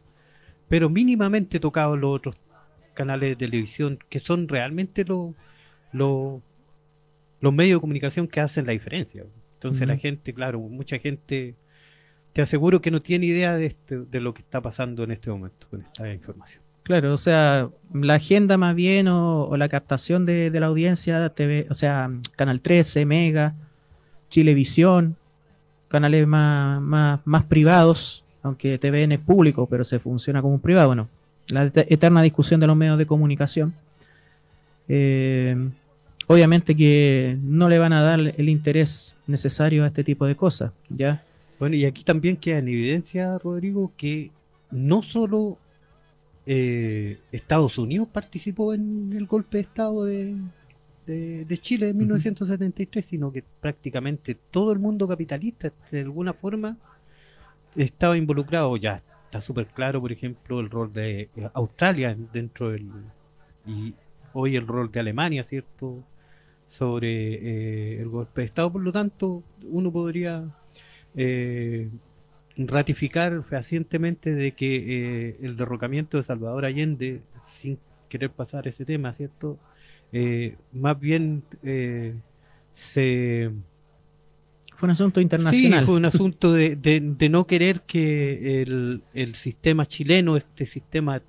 Pero 0.67 0.89
mínimamente 0.89 1.60
tocado 1.60 1.96
los 1.96 2.15
otros 2.15 2.36
canales 2.93 3.30
de 3.32 3.36
televisión 3.36 4.00
que 4.10 4.20
son 4.20 4.48
realmente 4.48 5.06
los 5.06 5.34
los 5.93 6.41
los 7.39 7.54
medios 7.54 7.78
de 7.78 7.82
comunicación 7.82 8.28
que 8.28 8.39
hacen 8.39 8.65
la 8.65 8.72
diferencia. 8.74 9.24
Entonces 9.56 9.88
la 9.88 9.98
gente, 9.98 10.34
claro, 10.34 10.60
mucha 10.60 10.98
gente 11.00 11.56
te 12.38 12.43
aseguro 12.43 12.82
que 12.84 12.91
no 12.91 13.02
tiene 13.02 13.26
idea 13.26 13.58
de, 13.58 13.65
este- 13.65 13.97
de 13.97 14.21
lo 14.21 14.32
que 14.32 14.43
está 14.43 14.62
pasando 14.62 15.04
en 15.04 15.10
este 15.10 15.32
momento 15.32 15.65
con 15.71 15.82
esta 15.82 16.13
información. 16.13 16.62
Claro, 16.84 17.12
o 17.12 17.17
sea, 17.17 17.67
la 17.93 18.13
agenda 18.13 18.58
más 18.58 18.76
bien 18.76 19.08
o, 19.08 19.45
o 19.45 19.58
la 19.58 19.67
captación 19.69 20.23
de, 20.28 20.52
la 20.52 20.67
audiencia, 20.67 21.30
TV, 21.30 21.65
o 21.71 21.73
sea, 21.73 22.12
Canal 22.36 22.62
13, 22.62 23.08
Mega, 23.08 23.56
Chilevisión, 24.30 25.15
canales 25.88 26.28
más, 26.28 27.43
privados, 27.50 28.23
aunque 28.43 28.78
TVN 28.78 29.13
es 29.13 29.19
público, 29.19 29.65
pero 29.65 29.84
se 29.84 29.97
funciona 29.97 30.39
como 30.43 30.54
un 30.54 30.60
privado. 30.62 30.89
Bueno, 30.89 31.10
la 31.50 31.63
et- 31.63 31.91
eterna 31.91 32.21
discusión 32.21 32.60
de 32.60 32.67
los 32.67 32.78
medios 32.78 33.00
de 33.00 33.08
comunicación. 33.08 33.73
Eh, 34.88 35.56
obviamente 36.28 36.76
que 36.76 37.36
no 37.41 37.67
le 37.67 37.80
van 37.80 37.93
a 37.93 38.04
dar 38.04 38.19
el 38.19 38.47
interés 38.47 39.15
necesario 39.26 39.84
a 39.84 39.88
este 39.88 40.04
tipo 40.04 40.28
de 40.28 40.36
cosas, 40.36 40.71
¿ya? 40.88 41.23
Bueno, 41.60 41.76
y 41.76 41.86
aquí 41.86 42.04
también 42.04 42.38
queda 42.38 42.60
en 42.60 42.67
evidencia, 42.67 43.38
Rodrigo, 43.39 43.93
que 43.98 44.32
no 44.70 45.02
solo 45.02 45.60
eh, 46.46 47.22
Estados 47.32 47.78
Unidos 47.80 48.10
participó 48.10 48.74
en 48.74 49.13
el 49.13 49.28
golpe 49.28 49.58
de 49.60 49.63
Estado 49.63 50.06
de, 50.06 50.38
de- 51.06 51.46
de 51.46 51.58
Chile 51.60 51.89
en 51.89 51.98
Ujú. 52.00 52.00
1973, 52.00 53.06
sino 53.06 53.32
que 53.32 53.43
prácticamente 53.62 54.36
todo 54.36 54.72
el 54.74 54.80
mundo 54.80 55.08
capitalista, 55.08 55.74
de 55.91 56.02
alguna 56.02 56.34
forma, 56.34 56.80
estaba 57.76 58.17
involucrado. 58.17 58.78
Ya 58.78 59.04
está 59.26 59.41
súper 59.41 59.67
claro, 59.67 60.02
por 60.02 60.12
ejemplo, 60.12 60.60
el 60.60 60.70
rol 60.70 60.91
de 60.93 61.32
eh, 61.36 61.50
Australia 61.54 62.15
dentro 62.34 62.70
del. 62.72 62.91
y 63.65 63.96
hoy 64.34 64.56
el 64.56 64.67
rol 64.67 64.91
de 64.91 65.00
Alemania, 65.00 65.43
¿cierto? 65.43 66.04
Sobre 66.67 67.36
eh, 67.98 68.02
el 68.02 68.10
golpe 68.10 68.41
de 68.41 68.48
Estado. 68.48 68.72
Por 68.74 68.84
lo 68.84 68.91
tanto, 68.93 69.43
uno 69.63 69.91
podría 69.91 70.57
eh, 71.17 71.89
ratificar 72.56 73.43
fehacientemente 73.43 74.34
de 74.34 74.53
que 74.53 74.75
eh, 75.30 75.38
el 75.41 75.58
derrocamiento 75.58 76.15
de 76.17 76.23
Salvador 76.23 76.63
Allende, 76.65 77.21
sin 77.45 77.77
querer 78.10 78.30
pasar 78.32 78.67
ese 78.67 78.86
tema, 78.86 79.13
¿cierto? 79.13 79.58
Eh, 80.13 80.56
más 80.71 80.97
bien 80.99 81.43
eh, 81.63 82.13
se... 82.73 83.51
Fue 84.75 84.86
un 84.88 84.91
asunto 84.91 85.19
internacional. 85.19 85.80
Sí, 85.82 85.86
fue 85.86 85.95
un 85.97 86.06
asunto 86.13 86.53
de, 86.53 86.75
de- 86.75 87.01
de 87.01 87.30
no 87.30 87.45
querer 87.47 87.82
que 87.82 88.62
el, 88.62 89.01
el 89.13 89.36
sistema 89.36 89.86
chileno, 89.86 90.38
este 90.38 90.65
sistema 90.65 91.21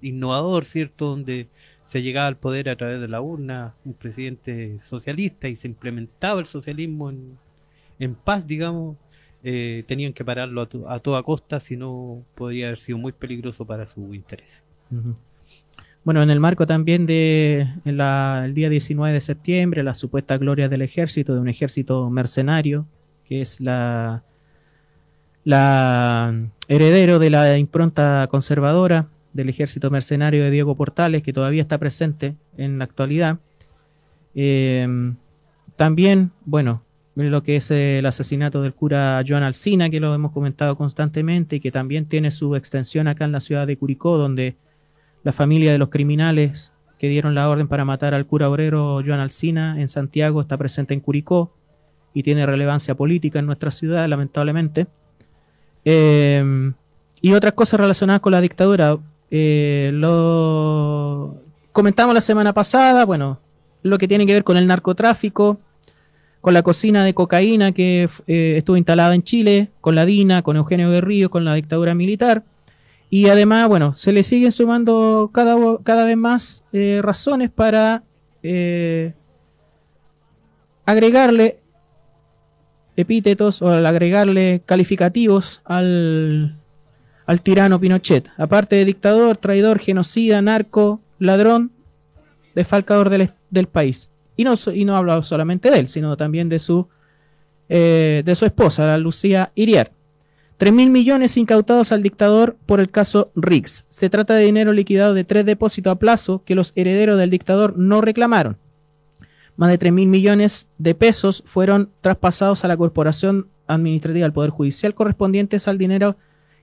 innovador, 0.00 0.64
¿cierto? 0.64 1.06
Donde 1.06 1.48
se 1.86 2.02
llegaba 2.02 2.28
al 2.28 2.36
poder 2.36 2.68
a 2.68 2.76
través 2.76 3.00
de 3.00 3.08
la 3.08 3.20
urna, 3.20 3.74
un 3.84 3.94
presidente 3.94 4.78
socialista 4.80 5.48
y 5.48 5.56
se 5.56 5.66
implementaba 5.66 6.38
el 6.40 6.46
socialismo 6.46 7.10
en, 7.10 7.36
en 7.98 8.14
paz, 8.14 8.46
digamos, 8.46 8.96
eh, 9.44 9.84
tenían 9.86 10.12
que 10.12 10.24
pararlo 10.24 10.62
a, 10.86 10.94
a 10.94 10.98
toda 11.00 11.22
costa, 11.22 11.60
si 11.60 11.76
no 11.76 12.22
podría 12.34 12.66
haber 12.66 12.78
sido 12.78 12.98
muy 12.98 13.12
peligroso 13.12 13.64
para 13.64 13.86
su 13.86 14.14
interés. 14.14 14.62
Bueno, 16.04 16.22
en 16.22 16.30
el 16.30 16.40
marco 16.40 16.66
también 16.66 17.04
de 17.06 17.68
la- 17.84 18.42
el 18.46 18.54
día 18.54 18.68
19 18.70 19.12
de 19.12 19.20
septiembre, 19.20 19.82
las 19.82 19.98
supuestas 19.98 20.38
glorias 20.40 20.70
del 20.70 20.82
ejército, 20.82 21.34
de 21.34 21.40
un 21.40 21.48
ejército 21.48 22.08
mercenario, 22.10 22.86
que 23.24 23.42
es 23.42 23.60
la, 23.60 24.22
la 25.44 26.34
heredero 26.68 27.18
de 27.18 27.30
la 27.30 27.58
impronta 27.58 28.26
conservadora 28.30 29.08
del 29.32 29.48
ejército 29.48 29.90
mercenario 29.90 30.42
de 30.44 30.50
Diego 30.50 30.74
Portales, 30.76 31.22
que 31.22 31.32
todavía 31.32 31.62
está 31.62 31.78
presente 31.78 32.34
en 32.56 32.78
la 32.78 32.84
actualidad. 32.84 33.38
Eh, 34.34 34.86
también, 35.76 36.30
bueno, 36.44 36.82
lo 37.26 37.42
que 37.42 37.56
es 37.56 37.70
el 37.70 38.06
asesinato 38.06 38.62
del 38.62 38.74
cura 38.74 39.22
Joan 39.26 39.42
Alsina, 39.42 39.90
que 39.90 39.98
lo 40.00 40.14
hemos 40.14 40.32
comentado 40.32 40.76
constantemente 40.76 41.56
y 41.56 41.60
que 41.60 41.72
también 41.72 42.06
tiene 42.06 42.30
su 42.30 42.54
extensión 42.54 43.08
acá 43.08 43.24
en 43.24 43.32
la 43.32 43.40
ciudad 43.40 43.66
de 43.66 43.76
Curicó, 43.76 44.16
donde 44.16 44.56
la 45.24 45.32
familia 45.32 45.72
de 45.72 45.78
los 45.78 45.88
criminales 45.88 46.72
que 46.98 47.08
dieron 47.08 47.34
la 47.34 47.48
orden 47.48 47.68
para 47.68 47.84
matar 47.84 48.14
al 48.14 48.26
cura 48.26 48.48
obrero 48.48 49.02
Joan 49.04 49.20
Alsina 49.20 49.80
en 49.80 49.88
Santiago 49.88 50.40
está 50.40 50.56
presente 50.56 50.94
en 50.94 51.00
Curicó 51.00 51.52
y 52.14 52.22
tiene 52.22 52.46
relevancia 52.46 52.94
política 52.94 53.38
en 53.38 53.46
nuestra 53.46 53.70
ciudad, 53.70 54.06
lamentablemente. 54.08 54.86
Eh, 55.84 56.72
y 57.20 57.32
otras 57.32 57.54
cosas 57.54 57.80
relacionadas 57.80 58.20
con 58.20 58.32
la 58.32 58.40
dictadura. 58.40 58.96
eh, 59.30 59.90
lo 59.92 61.36
comentamos 61.72 62.14
la 62.14 62.20
semana 62.20 62.52
pasada, 62.52 63.04
bueno, 63.04 63.40
lo 63.82 63.98
que 63.98 64.08
tiene 64.08 64.26
que 64.26 64.32
ver 64.32 64.44
con 64.44 64.56
el 64.56 64.66
narcotráfico, 64.66 65.60
con 66.48 66.54
la 66.54 66.62
cocina 66.62 67.04
de 67.04 67.12
cocaína 67.12 67.72
que 67.72 68.08
eh, 68.26 68.54
estuvo 68.56 68.78
instalada 68.78 69.14
en 69.14 69.22
Chile, 69.22 69.68
con 69.82 69.94
la 69.94 70.06
DINA, 70.06 70.40
con 70.40 70.56
Eugenio 70.56 70.88
Guerrillo, 70.88 71.28
con 71.28 71.44
la 71.44 71.52
dictadura 71.52 71.94
militar. 71.94 72.42
Y 73.10 73.28
además, 73.28 73.68
bueno, 73.68 73.92
se 73.92 74.14
le 74.14 74.22
siguen 74.22 74.50
sumando 74.50 75.28
cada, 75.34 75.56
cada 75.82 76.06
vez 76.06 76.16
más 76.16 76.64
eh, 76.72 77.00
razones 77.02 77.50
para 77.50 78.02
eh, 78.42 79.12
agregarle 80.86 81.58
epítetos 82.96 83.60
o 83.60 83.68
al 83.68 83.84
agregarle 83.84 84.62
calificativos 84.64 85.60
al, 85.66 86.56
al 87.26 87.42
tirano 87.42 87.78
Pinochet. 87.78 88.26
Aparte 88.38 88.76
de 88.76 88.86
dictador, 88.86 89.36
traidor, 89.36 89.80
genocida, 89.80 90.40
narco, 90.40 91.02
ladrón, 91.18 91.72
desfalcador 92.54 93.10
del, 93.10 93.34
del 93.50 93.66
país. 93.66 94.10
Y 94.38 94.44
no, 94.44 94.54
y 94.72 94.84
no 94.84 94.96
hablo 94.96 95.20
solamente 95.24 95.68
de 95.70 95.80
él, 95.80 95.88
sino 95.88 96.16
también 96.16 96.48
de 96.48 96.60
su, 96.60 96.86
eh, 97.68 98.22
de 98.24 98.34
su 98.36 98.46
esposa, 98.46 98.96
Lucía 98.96 99.50
Iriar. 99.56 99.90
3 100.58 100.72
mil 100.72 100.90
millones 100.90 101.36
incautados 101.36 101.90
al 101.90 102.02
dictador 102.04 102.56
por 102.64 102.78
el 102.78 102.88
caso 102.88 103.30
Riggs. 103.34 103.84
Se 103.88 104.08
trata 104.08 104.34
de 104.34 104.44
dinero 104.44 104.72
liquidado 104.72 105.12
de 105.12 105.24
tres 105.24 105.44
depósitos 105.44 105.90
a 105.92 105.98
plazo 105.98 106.42
que 106.44 106.54
los 106.54 106.72
herederos 106.76 107.18
del 107.18 107.30
dictador 107.30 107.76
no 107.76 108.00
reclamaron. 108.00 108.56
Más 109.56 109.70
de 109.70 109.78
3 109.78 109.92
mil 109.92 110.06
millones 110.08 110.68
de 110.78 110.94
pesos 110.94 111.42
fueron 111.44 111.90
traspasados 112.00 112.64
a 112.64 112.68
la 112.68 112.76
Corporación 112.76 113.48
Administrativa 113.66 114.22
del 114.24 114.32
Poder 114.32 114.50
Judicial 114.50 114.94
correspondientes 114.94 115.66
al 115.66 115.78
dinero 115.78 116.16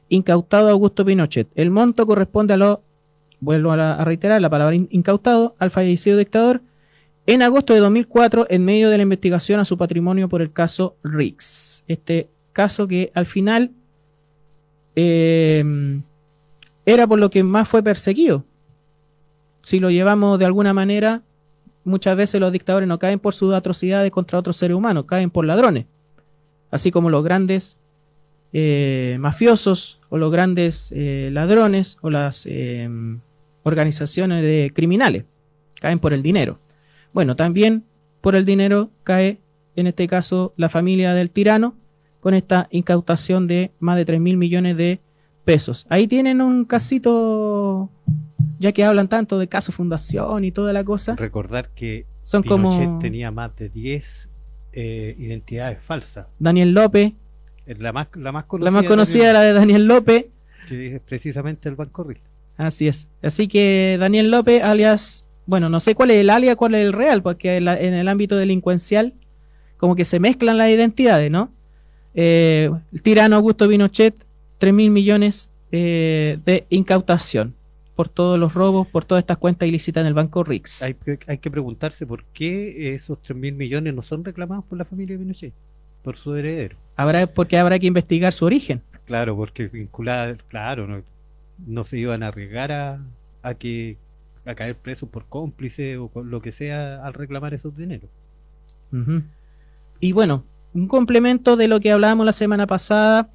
incautado 0.07 0.69
a 0.69 0.71
Augusto 0.71 1.03
Pinochet. 1.05 1.49
El 1.55 1.71
monto 1.71 2.07
corresponde 2.07 2.53
a 2.53 2.57
lo, 2.57 2.81
vuelvo 3.41 3.73
a, 3.73 4.03
reiterar 4.05 4.41
la 4.41 4.49
palabra 4.49 4.75
in- 4.75 4.88
incautado, 4.91 5.55
al 5.59 5.71
fallecido 5.71 6.17
dictador 6.17 6.61
en 7.27 7.41
agosto 7.41 7.73
de 7.73 7.79
2004 7.79 8.47
en 8.49 8.65
medio 8.65 8.89
de 8.89 8.97
la 8.97 9.03
investigación 9.03 9.59
a 9.59 9.65
su 9.65 9.77
patrimonio 9.77 10.29
por 10.29 10.41
el 10.41 10.51
caso 10.51 10.97
Riggs. 11.03 11.83
Este 11.88 12.29
caso 12.53 12.88
que 12.88 13.11
al 13.13 13.25
final 13.25 13.71
eh, 14.95 15.63
era 16.85 17.07
por 17.07 17.19
lo 17.19 17.29
que 17.29 17.43
más 17.43 17.67
fue 17.67 17.81
perseguido. 17.83 18.45
Si 19.61 19.79
lo 19.79 19.89
llevamos 19.89 20.38
de 20.38 20.45
alguna 20.45 20.73
manera 20.73 21.23
muchas 21.85 22.17
veces 22.17 22.41
los 22.41 22.51
dictadores 22.51 22.89
no 22.89 22.99
caen 22.99 23.19
por 23.19 23.33
sus 23.33 23.53
atrocidades 23.53 24.11
contra 24.11 24.38
otros 24.38 24.57
seres 24.57 24.75
humanos, 24.75 25.05
caen 25.05 25.29
por 25.29 25.45
ladrones. 25.45 25.85
Así 26.71 26.91
como 26.91 27.09
los 27.09 27.23
grandes 27.23 27.77
eh, 28.51 29.17
mafiosos 29.19 30.01
o 30.09 30.17
los 30.17 30.31
grandes 30.31 30.91
eh, 30.95 31.29
ladrones 31.31 31.97
o 32.01 32.09
las 32.09 32.45
eh, 32.49 32.89
organizaciones 33.63 34.41
de 34.41 34.71
criminales. 34.73 35.23
Caen 35.79 35.99
por 35.99 36.13
el 36.13 36.21
dinero. 36.21 36.59
Bueno, 37.15 37.38
también 37.38 37.86
por 38.19 38.36
el 38.36 38.43
dinero 38.43 38.91
cae, 39.06 39.39
en 39.78 39.88
este 39.88 40.06
caso, 40.06 40.54
la 40.58 40.67
familia 40.67 41.13
del 41.13 41.32
tirano 41.32 41.73
con 42.19 42.34
esta 42.34 42.67
incautación 42.71 43.47
de 43.47 43.71
más 43.80 43.95
de 43.95 44.04
3 44.04 44.19
mil 44.19 44.36
millones 44.36 44.75
de 44.75 44.99
pesos. 45.45 45.88
Ahí 45.89 46.08
tienen 46.08 46.41
un 46.41 46.65
casito, 46.65 47.89
ya 48.60 48.73
que 48.73 48.84
hablan 48.84 49.08
tanto 49.08 49.39
de 49.39 49.47
caso 49.47 49.71
fundación 49.71 50.43
y 50.43 50.51
toda 50.51 50.73
la 50.73 50.84
cosa. 50.84 51.15
Recordar 51.15 51.69
que 51.69 52.06
Son 52.21 52.43
Pinochet 52.43 52.84
como 52.84 52.99
tenía 52.99 53.32
más 53.32 53.56
de 53.56 53.69
10 53.69 54.30
eh, 54.73 55.15
identidades 55.17 55.82
falsas. 55.82 56.28
Daniel 56.38 56.73
López, 56.73 57.13
La 57.65 57.93
más, 57.93 58.10
la 58.15 58.34
más 58.34 58.43
la 58.43 58.47
conocida, 58.49 58.71
más 58.71 58.86
conocida 58.88 59.30
era 59.30 59.39
de 59.39 59.54
Daniel 59.54 59.86
López. 59.86 60.25
que 60.67 60.95
es 60.95 60.99
precisamente 60.99 61.69
el 61.69 61.75
Banco. 61.75 62.06
Así 62.58 62.89
es. 62.89 63.08
Así 63.23 63.47
que 63.47 63.95
Daniel 64.01 64.32
López, 64.32 64.62
alias, 64.62 65.24
bueno, 65.45 65.69
no 65.69 65.79
sé 65.79 65.95
cuál 65.95 66.12
es 66.12 66.17
el 66.17 66.29
alias, 66.29 66.55
cuál 66.55 66.75
es 66.75 66.86
el 66.86 66.93
real, 66.93 67.21
porque 67.21 67.58
en, 67.58 67.65
la- 67.65 67.79
en 67.79 67.93
el 67.93 68.08
ámbito 68.08 68.36
delincuencial, 68.36 69.13
como 69.77 69.95
que 69.95 70.05
se 70.05 70.19
mezclan 70.19 70.58
las 70.58 70.69
identidades, 70.69 71.29
¿no? 71.31 71.51
Eh, 72.13 72.69
el 72.93 73.01
tirano 73.01 73.36
Augusto 73.36 73.67
Pinochet, 73.67 74.15
3 74.58 74.73
mil 74.73 74.89
millones 74.91 75.49
eh, 75.71 76.39
de 76.45 76.65
incautación 76.69 77.53
por 77.95 78.10
todos 78.10 78.39
los 78.39 78.53
robos, 78.53 78.88
por 78.88 79.05
todas 79.05 79.21
estas 79.21 79.38
cuentas 79.38 79.67
ilícitas 79.67 80.01
en 80.01 80.08
el 80.08 80.13
Banco 80.13 80.43
Rix. 80.43 80.81
Hay, 80.81 80.93
que- 80.95 81.19
hay 81.27 81.38
que 81.38 81.51
preguntarse 81.51 82.05
por 82.05 82.23
qué 82.25 82.93
esos 82.95 83.21
3 83.21 83.38
mil 83.38 83.53
millones 83.53 83.93
no 83.93 84.01
son 84.01 84.23
reclamados 84.23 84.65
por 84.65 84.77
la 84.77 84.86
familia 84.86 85.15
de 85.17 85.23
Pinochet, 85.23 85.53
por 86.03 86.15
su 86.17 86.36
heredero. 86.36 86.77
Habrá, 86.95 87.27
porque 87.27 87.58
habrá 87.58 87.77
que 87.79 87.88
investigar 87.88 88.31
su 88.34 88.45
origen. 88.45 88.81
Claro, 89.05 89.36
porque 89.36 89.67
vinculada, 89.67 90.36
claro, 90.47 90.88
no, 90.88 91.03
no 91.67 91.84
se 91.84 91.97
iban 91.97 92.23
a 92.23 92.27
arriesgar 92.29 92.71
a, 92.71 92.99
a 93.43 93.53
que 93.53 93.97
a 94.45 94.55
caer 94.55 94.75
presos 94.75 95.10
por 95.10 95.25
cómplice 95.25 95.97
o 95.97 96.12
lo 96.23 96.41
que 96.41 96.51
sea 96.51 97.05
al 97.05 97.13
reclamar 97.13 97.53
esos 97.53 97.75
dineros. 97.75 98.10
Y 99.99 100.12
bueno, 100.12 100.45
un 100.73 100.88
complemento 100.88 101.58
de 101.58 101.67
lo 101.67 101.79
que 101.79 101.91
hablábamos 101.91 102.25
la 102.25 102.34
semana 102.34 102.67
pasada, 102.67 103.29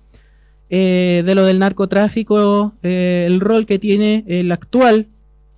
eh, 0.70 1.22
de 1.26 1.34
lo 1.34 1.44
del 1.44 1.58
narcotráfico, 1.58 2.74
eh, 2.82 3.24
el 3.26 3.40
rol 3.40 3.66
que 3.66 3.78
tiene 3.78 4.24
el 4.28 4.52
actual, 4.52 5.08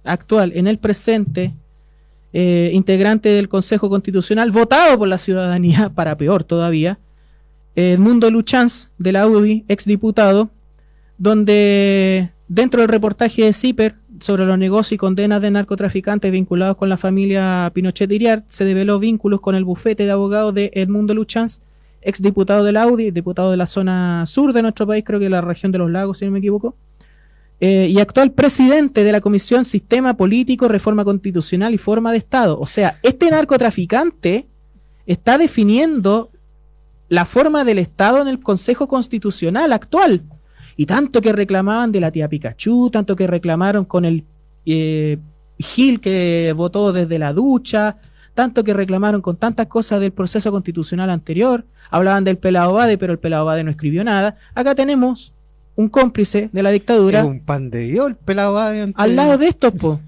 actual, 0.04 0.52
en 0.54 0.66
el 0.66 0.78
presente, 0.78 1.54
eh, 2.32 2.70
integrante 2.72 3.28
del 3.28 3.48
Consejo 3.48 3.90
Constitucional, 3.90 4.50
votado 4.50 4.98
por 4.98 5.08
la 5.08 5.18
ciudadanía, 5.18 5.90
para 5.94 6.16
peor 6.16 6.44
todavía, 6.44 6.98
Edmundo 7.76 8.30
Luchanz, 8.30 8.90
de 8.98 9.12
la 9.12 9.26
UDI, 9.26 9.64
exdiputado, 9.68 10.50
donde 11.18 12.30
dentro 12.48 12.80
del 12.80 12.88
reportaje 12.88 13.44
de 13.44 13.52
CIPER 13.52 13.94
sobre 14.22 14.46
los 14.46 14.58
negocios 14.58 14.92
y 14.92 14.96
condenas 14.96 15.42
de 15.42 15.50
narcotraficantes 15.50 16.30
vinculados 16.32 16.76
con 16.76 16.88
la 16.88 16.96
familia 16.96 17.70
Pinochet 17.74 18.10
Iriart, 18.10 18.44
se 18.48 18.64
develó 18.64 18.98
vínculos 18.98 19.40
con 19.40 19.54
el 19.54 19.64
bufete 19.64 20.04
de 20.04 20.10
abogados 20.12 20.54
de 20.54 20.70
Edmundo 20.74 21.14
Luchanz, 21.14 21.60
exdiputado 22.00 22.64
de 22.64 22.72
la 22.72 22.86
UDI, 22.86 23.10
diputado 23.10 23.50
de 23.50 23.56
la 23.56 23.66
zona 23.66 24.24
sur 24.26 24.52
de 24.52 24.62
nuestro 24.62 24.86
país, 24.86 25.04
creo 25.04 25.20
que 25.20 25.28
la 25.28 25.40
región 25.40 25.72
de 25.72 25.78
los 25.78 25.90
lagos, 25.90 26.18
si 26.18 26.24
no 26.24 26.30
me 26.30 26.38
equivoco, 26.38 26.74
eh, 27.60 27.86
y 27.88 28.00
actual 28.00 28.32
presidente 28.32 29.04
de 29.04 29.12
la 29.12 29.20
Comisión 29.20 29.64
Sistema 29.64 30.16
Político, 30.16 30.66
Reforma 30.66 31.04
Constitucional 31.04 31.72
y 31.72 31.78
Forma 31.78 32.10
de 32.10 32.18
Estado. 32.18 32.58
O 32.58 32.66
sea, 32.66 32.98
este 33.04 33.30
narcotraficante 33.30 34.48
está 35.06 35.38
definiendo 35.38 36.30
la 37.08 37.24
forma 37.24 37.62
del 37.62 37.78
Estado 37.78 38.20
en 38.20 38.26
el 38.26 38.40
Consejo 38.40 38.88
Constitucional 38.88 39.72
actual. 39.72 40.22
Y 40.76 40.86
tanto 40.86 41.20
que 41.20 41.32
reclamaban 41.32 41.92
de 41.92 42.00
la 42.00 42.10
tía 42.10 42.28
Pikachu, 42.28 42.90
tanto 42.90 43.16
que 43.16 43.26
reclamaron 43.26 43.84
con 43.84 44.04
el 44.04 44.24
eh, 44.66 45.18
Gil 45.58 46.00
que 46.00 46.52
votó 46.56 46.92
desde 46.92 47.18
la 47.18 47.32
ducha, 47.32 47.96
tanto 48.34 48.64
que 48.64 48.72
reclamaron 48.72 49.20
con 49.20 49.36
tantas 49.36 49.66
cosas 49.66 50.00
del 50.00 50.12
proceso 50.12 50.50
constitucional 50.50 51.10
anterior. 51.10 51.64
Hablaban 51.90 52.24
del 52.24 52.38
pelado 52.38 52.72
Bade, 52.74 52.98
pero 52.98 53.12
el 53.12 53.18
pelado 53.18 53.44
Bade 53.44 53.64
no 53.64 53.70
escribió 53.70 54.02
nada. 54.04 54.36
Acá 54.54 54.74
tenemos 54.74 55.32
un 55.74 55.88
cómplice 55.88 56.50
de 56.52 56.62
la 56.62 56.70
dictadura 56.70 57.20
Es 57.20 57.24
un 57.24 57.40
pan 57.40 57.70
de 57.70 57.84
Dios 57.84 58.08
el 58.08 58.16
pelado 58.16 58.52
va 58.52 58.70
de 58.70 58.92
al 58.94 59.16
lado 59.16 59.38
de 59.38 59.48
estos, 59.48 59.72
po, 59.72 60.00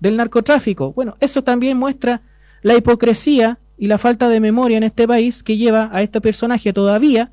del 0.00 0.16
narcotráfico. 0.16 0.92
Bueno, 0.92 1.16
eso 1.20 1.42
también 1.42 1.78
muestra 1.78 2.22
la 2.62 2.76
hipocresía 2.76 3.58
y 3.76 3.86
la 3.86 3.98
falta 3.98 4.28
de 4.28 4.40
memoria 4.40 4.76
en 4.76 4.84
este 4.84 5.06
país 5.06 5.42
que 5.42 5.56
lleva 5.56 5.90
a 5.92 6.02
este 6.02 6.20
personaje 6.20 6.72
todavía 6.72 7.30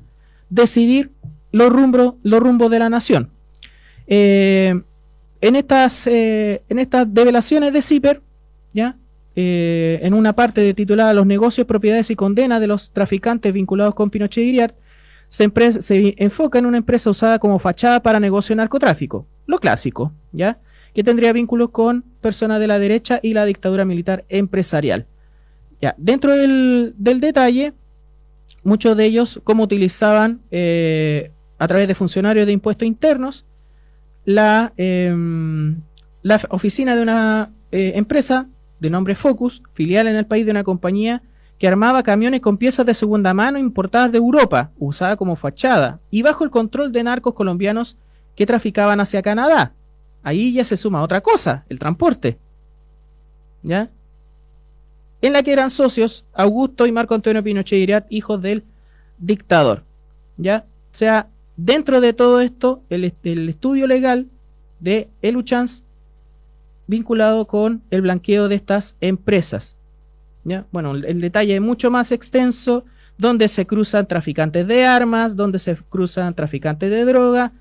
decidir 0.48 1.12
los 1.52 1.70
rumbos, 1.70 2.14
los 2.22 2.40
rumbos 2.40 2.70
de 2.70 2.78
la 2.78 2.90
nación. 2.90 3.30
Eh, 4.06 4.80
en, 5.40 5.56
estas, 5.56 6.06
eh, 6.06 6.62
en 6.68 6.78
estas 6.78 7.12
develaciones 7.12 7.72
de 7.72 7.82
CIPER, 7.82 8.20
¿ya? 8.72 8.96
Eh, 9.34 9.98
en 10.02 10.12
una 10.12 10.34
parte 10.34 10.74
titulada 10.74 11.14
Los 11.14 11.24
negocios, 11.26 11.66
propiedades 11.66 12.10
y 12.10 12.16
condenas 12.16 12.60
de 12.60 12.66
los 12.66 12.90
traficantes 12.90 13.52
vinculados 13.52 13.94
con 13.94 14.10
Pinochet 14.10 14.44
y 14.44 14.58
empre- 15.42 15.80
se 15.80 16.14
enfoca 16.18 16.58
en 16.58 16.66
una 16.66 16.76
empresa 16.76 17.08
usada 17.08 17.38
como 17.38 17.58
fachada 17.58 18.02
para 18.02 18.20
negocio 18.20 18.52
de 18.52 18.58
narcotráfico. 18.58 19.26
Lo 19.46 19.58
clásico, 19.58 20.12
¿ya? 20.32 20.58
Que 20.94 21.02
tendría 21.02 21.32
vínculos 21.32 21.70
con 21.70 22.04
personas 22.20 22.60
de 22.60 22.66
la 22.66 22.78
derecha 22.78 23.20
y 23.22 23.32
la 23.32 23.46
dictadura 23.46 23.86
militar 23.86 24.24
empresarial. 24.28 25.06
Ya, 25.80 25.94
dentro 25.96 26.36
del, 26.36 26.92
del 26.98 27.20
detalle, 27.20 27.72
muchos 28.62 28.96
de 28.96 29.06
ellos, 29.06 29.40
cómo 29.42 29.64
utilizaban 29.64 30.40
eh, 30.50 31.30
a 31.62 31.68
través 31.68 31.86
de 31.86 31.94
funcionarios 31.94 32.44
de 32.44 32.50
impuestos 32.50 32.88
internos 32.88 33.44
la, 34.24 34.72
em, 34.76 35.80
la 36.22 36.40
oficina 36.48 36.96
de 36.96 37.02
una 37.02 37.52
eh, 37.70 37.92
empresa 37.94 38.48
de 38.80 38.90
nombre 38.90 39.14
Focus, 39.14 39.62
filial 39.72 40.08
en 40.08 40.16
el 40.16 40.26
país 40.26 40.44
de 40.44 40.50
una 40.50 40.64
compañía 40.64 41.22
que 41.60 41.68
armaba 41.68 42.02
camiones 42.02 42.40
con 42.40 42.56
piezas 42.56 42.84
de 42.84 42.94
segunda 42.94 43.32
mano 43.32 43.60
importadas 43.60 44.10
de 44.10 44.18
Europa, 44.18 44.72
usada 44.76 45.14
como 45.14 45.36
fachada, 45.36 46.00
y 46.10 46.22
bajo 46.22 46.42
el 46.42 46.50
control 46.50 46.90
de 46.90 47.04
narcos 47.04 47.34
colombianos 47.34 47.96
que 48.34 48.44
traficaban 48.44 48.98
hacia 48.98 49.22
Canadá. 49.22 49.72
Ahí 50.24 50.52
ya 50.54 50.64
se 50.64 50.76
suma 50.76 51.00
otra 51.00 51.20
cosa, 51.20 51.64
el 51.68 51.78
transporte. 51.78 52.38
¿Ya? 53.62 53.88
En 55.20 55.32
la 55.32 55.44
que 55.44 55.52
eran 55.52 55.70
socios 55.70 56.26
Augusto 56.32 56.88
y 56.88 56.92
Marco 56.92 57.14
Antonio 57.14 57.44
Pinochet 57.44 57.78
Iriart, 57.78 58.06
hijos 58.10 58.42
del 58.42 58.64
dictador. 59.18 59.84
¿Ya? 60.36 60.64
O 60.92 60.96
sea, 60.96 61.28
dentro 61.56 62.00
de 62.00 62.12
todo 62.12 62.40
esto, 62.40 62.82
el, 62.90 63.04
estudio 63.04 63.86
legal 63.86 64.26
de 64.80 65.08
Eluchans 65.22 65.84
vinculado 66.86 67.46
con 67.46 67.82
el 67.90 68.02
blanqueo 68.02 68.48
de 68.48 68.56
estas 68.56 68.96
empresas. 69.00 69.78
¿Ya? 70.44 70.66
Bueno, 70.72 70.94
el, 70.94 71.20
detalle 71.20 71.54
es 71.54 71.60
mucho 71.60 71.90
más 71.90 72.12
extenso, 72.12 72.84
donde 73.16 73.48
se 73.48 73.66
cruzan 73.66 74.08
traficantes 74.08 74.66
de 74.66 74.84
armas, 74.84 75.36
donde 75.36 75.58
se 75.58 75.76
cruzan 75.76 76.34
traficantes 76.34 76.90
de 76.90 77.04
droga, 77.04 77.52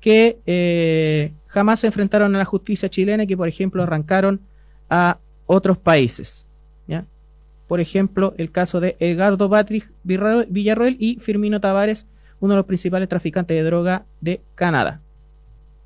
que 0.00 0.38
eh, 0.46 1.32
jamás 1.46 1.80
se 1.80 1.88
enfrentaron 1.88 2.34
a 2.34 2.38
la 2.38 2.44
justicia 2.44 2.88
chilena 2.88 3.24
y 3.24 3.26
que, 3.26 3.36
por 3.36 3.48
ejemplo, 3.48 3.82
arrancaron 3.82 4.40
a 4.88 5.18
otros 5.46 5.78
países. 5.78 6.46
¿ya? 6.86 7.04
Por 7.66 7.80
ejemplo, 7.80 8.34
el 8.38 8.52
caso 8.52 8.80
de 8.80 8.96
Edgardo 9.00 9.50
Patrick 9.50 9.90
Villarroel 10.04 10.96
y 11.00 11.16
Firmino 11.16 11.60
Tavares, 11.60 12.06
uno 12.40 12.52
de 12.54 12.58
los 12.58 12.66
principales 12.66 13.08
traficantes 13.08 13.56
de 13.56 13.62
droga 13.64 14.04
de 14.20 14.40
Canadá. 14.54 15.00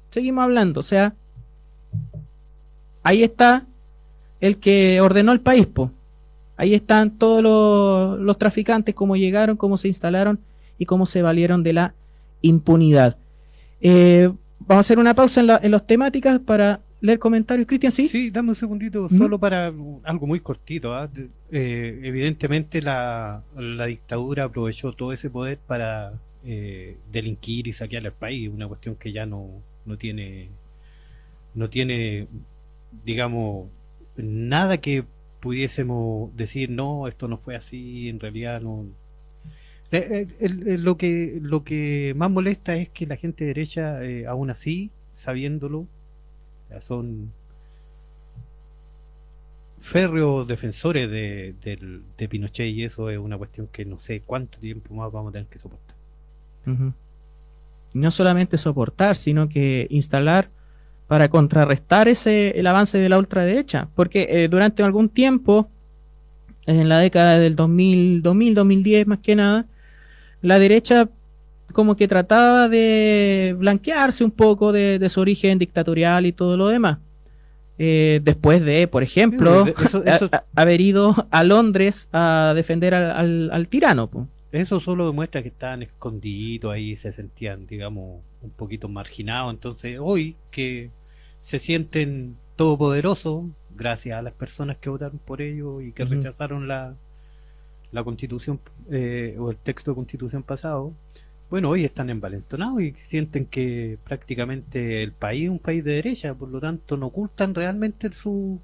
Seguimos 0.08 0.42
hablando, 0.44 0.80
o 0.80 0.82
sea, 0.82 1.14
ahí 3.02 3.22
está 3.22 3.64
el 4.40 4.58
que 4.58 5.00
ordenó 5.00 5.32
el 5.32 5.40
país, 5.40 5.66
po. 5.66 5.90
Ahí 6.56 6.74
están 6.74 7.10
todos 7.18 7.42
los, 7.42 8.20
los 8.20 8.38
traficantes, 8.38 8.94
cómo 8.94 9.16
llegaron, 9.16 9.56
cómo 9.56 9.76
se 9.76 9.88
instalaron 9.88 10.38
y 10.78 10.84
cómo 10.86 11.06
se 11.06 11.22
valieron 11.22 11.62
de 11.62 11.72
la 11.72 11.94
impunidad. 12.42 13.16
Eh, 13.80 14.30
vamos 14.60 14.76
a 14.76 14.80
hacer 14.80 14.98
una 14.98 15.14
pausa 15.14 15.40
en, 15.40 15.46
la- 15.48 15.60
en 15.62 15.70
las 15.70 15.86
temáticas 15.86 16.38
para 16.40 16.80
leer 17.00 17.18
comentarios. 17.18 17.66
Cristian, 17.66 17.90
¿sí? 17.90 18.08
Sí, 18.08 18.30
dame 18.30 18.50
un 18.50 18.54
segundito, 18.56 19.08
solo 19.08 19.38
para 19.38 19.72
algo 20.04 20.26
muy 20.26 20.38
cortito. 20.40 20.94
¿ah? 20.94 21.08
Eh, 21.50 22.00
evidentemente 22.04 22.80
la, 22.82 23.42
la 23.56 23.86
dictadura 23.86 24.44
aprovechó 24.44 24.92
todo 24.92 25.12
ese 25.12 25.30
poder 25.30 25.58
para 25.66 26.12
eh, 26.44 26.98
delinquir 27.10 27.68
y 27.68 27.72
saquear 27.72 28.04
el 28.06 28.12
país, 28.12 28.48
una 28.50 28.68
cuestión 28.68 28.96
que 28.96 29.12
ya 29.12 29.26
no, 29.26 29.62
no 29.86 29.98
tiene, 29.98 30.50
no 31.54 31.68
tiene, 31.70 32.28
digamos, 33.04 33.68
nada 34.16 34.78
que 34.80 35.04
pudiésemos 35.40 36.34
decir, 36.36 36.70
no, 36.70 37.08
esto 37.08 37.28
no 37.28 37.38
fue 37.38 37.56
así, 37.56 38.08
en 38.08 38.20
realidad 38.20 38.60
no. 38.60 38.86
Eh, 39.90 40.26
eh, 40.40 40.48
lo 40.78 40.96
que 40.96 41.38
lo 41.42 41.64
que 41.64 42.14
más 42.16 42.30
molesta 42.30 42.76
es 42.76 42.88
que 42.88 43.06
la 43.06 43.16
gente 43.16 43.44
derecha, 43.44 44.02
eh, 44.04 44.26
aún 44.26 44.50
así, 44.50 44.90
sabiéndolo, 45.12 45.86
son 46.80 47.32
férreos 49.80 50.46
defensores 50.48 51.10
de, 51.10 51.54
del- 51.62 52.04
de 52.16 52.28
Pinochet 52.28 52.68
y 52.68 52.84
eso 52.84 53.10
es 53.10 53.18
una 53.18 53.36
cuestión 53.38 53.66
que 53.68 53.84
no 53.84 53.98
sé 53.98 54.22
cuánto 54.22 54.58
tiempo 54.58 54.94
más 54.94 55.12
vamos 55.12 55.30
a 55.30 55.32
tener 55.34 55.48
que 55.48 55.58
soportar. 55.58 55.96
No 57.94 58.10
solamente 58.10 58.56
soportar, 58.58 59.16
sino 59.16 59.48
que 59.48 59.86
instalar 59.90 60.48
para 61.08 61.28
contrarrestar 61.28 62.08
ese 62.08 62.58
el 62.58 62.66
avance 62.66 62.96
de 62.98 63.08
la 63.08 63.18
ultraderecha. 63.18 63.88
Porque 63.94 64.26
eh, 64.30 64.48
durante 64.48 64.82
algún 64.82 65.08
tiempo, 65.10 65.68
en 66.66 66.88
la 66.88 66.98
década 67.00 67.38
del 67.38 67.54
2000, 67.56 68.22
2000, 68.22 68.54
2010 68.54 69.06
más 69.06 69.18
que 69.18 69.36
nada, 69.36 69.66
la 70.40 70.58
derecha 70.58 71.08
como 71.72 71.96
que 71.96 72.08
trataba 72.08 72.68
de 72.68 73.54
blanquearse 73.58 74.24
un 74.24 74.30
poco 74.30 74.72
de, 74.72 74.98
de 74.98 75.08
su 75.08 75.20
origen 75.20 75.58
dictatorial 75.58 76.26
y 76.26 76.32
todo 76.32 76.56
lo 76.56 76.68
demás. 76.68 76.98
Eh, 77.78 78.20
después 78.22 78.62
de, 78.64 78.86
por 78.88 79.02
ejemplo, 79.02 79.64
eso- 79.66 80.04
eso- 80.04 80.30
haber 80.54 80.80
ido 80.80 81.26
a 81.30 81.42
Londres 81.44 82.08
a 82.12 82.52
defender 82.54 82.94
al, 82.94 83.10
al- 83.10 83.50
al 83.52 83.68
tirano. 83.68 84.06
po. 84.08 84.28
Eso 84.52 84.80
solo 84.80 85.06
demuestra 85.06 85.42
que 85.42 85.48
estaban 85.48 85.82
escondiditos 85.82 86.70
ahí, 86.72 86.94
se 86.94 87.10
sentían, 87.10 87.66
digamos, 87.66 88.22
un 88.42 88.50
poquito 88.50 88.88
marginados. 88.88 89.52
Entonces, 89.54 89.98
hoy 90.00 90.36
que 90.50 90.90
se 91.40 91.58
sienten 91.58 92.36
todopoderosos, 92.56 93.46
gracias 93.74 94.18
a 94.18 94.22
las 94.22 94.34
personas 94.34 94.76
que 94.76 94.90
votaron 94.90 95.18
por 95.18 95.40
ello 95.40 95.80
y 95.80 95.92
que 95.92 96.04
rechazaron 96.04 96.68
la, 96.68 96.94
la 97.92 98.04
constitución 98.04 98.60
eh, 98.90 99.36
o 99.38 99.50
el 99.50 99.56
texto 99.56 99.90
de 99.90 99.94
constitución 99.94 100.42
pasado, 100.42 100.92
bueno, 101.50 101.68
hoy 101.70 101.84
están 101.84 102.08
envalentonados 102.08 102.80
y 102.80 102.92
sienten 102.92 103.46
que 103.46 103.98
prácticamente 104.04 105.02
el 105.02 105.12
país 105.12 105.44
es 105.44 105.50
un 105.50 105.58
país 105.58 105.84
de 105.84 105.92
derecha, 105.92 106.34
por 106.34 106.48
lo 106.48 106.60
tanto 106.60 106.96
no 106.96 107.06
ocultan 107.06 107.54
realmente 107.54 108.10
su 108.12 108.58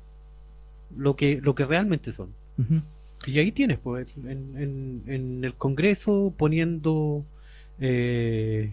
lo 0.96 1.14
que 1.14 1.40
lo 1.42 1.54
que 1.54 1.66
realmente 1.66 2.12
son. 2.12 2.32
Ujú. 2.58 2.80
Y 3.26 3.38
ahí 3.38 3.52
tienes, 3.52 3.78
pues, 3.78 4.06
en, 4.16 4.56
en- 4.56 5.02
en 5.06 5.44
el 5.44 5.54
Congreso 5.54 6.32
poniendo 6.36 7.24
eh, 7.80 8.72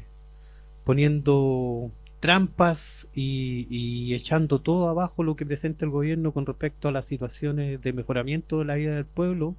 poniendo 0.84 1.92
trampas 2.20 3.08
y, 3.14 3.68
y 3.70 4.14
echando 4.16 4.60
todo 4.60 4.90
abajo 4.90 5.24
lo 5.24 5.36
que 5.36 5.46
presenta 5.46 5.86
el 5.86 5.92
gobierno 5.92 6.32
con 6.32 6.46
respecto 6.46 6.88
a 6.88 6.92
las 6.92 7.06
situaciones 7.06 7.82
de 7.82 7.94
mejoramiento 7.94 8.60
de 8.60 8.66
la 8.66 8.76
vida 8.76 8.96
del 8.96 9.06
pueblo. 9.06 9.56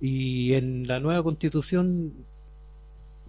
Y 0.00 0.54
en 0.54 0.86
la 0.86 0.98
nueva 1.00 1.22
constitución 1.22 2.12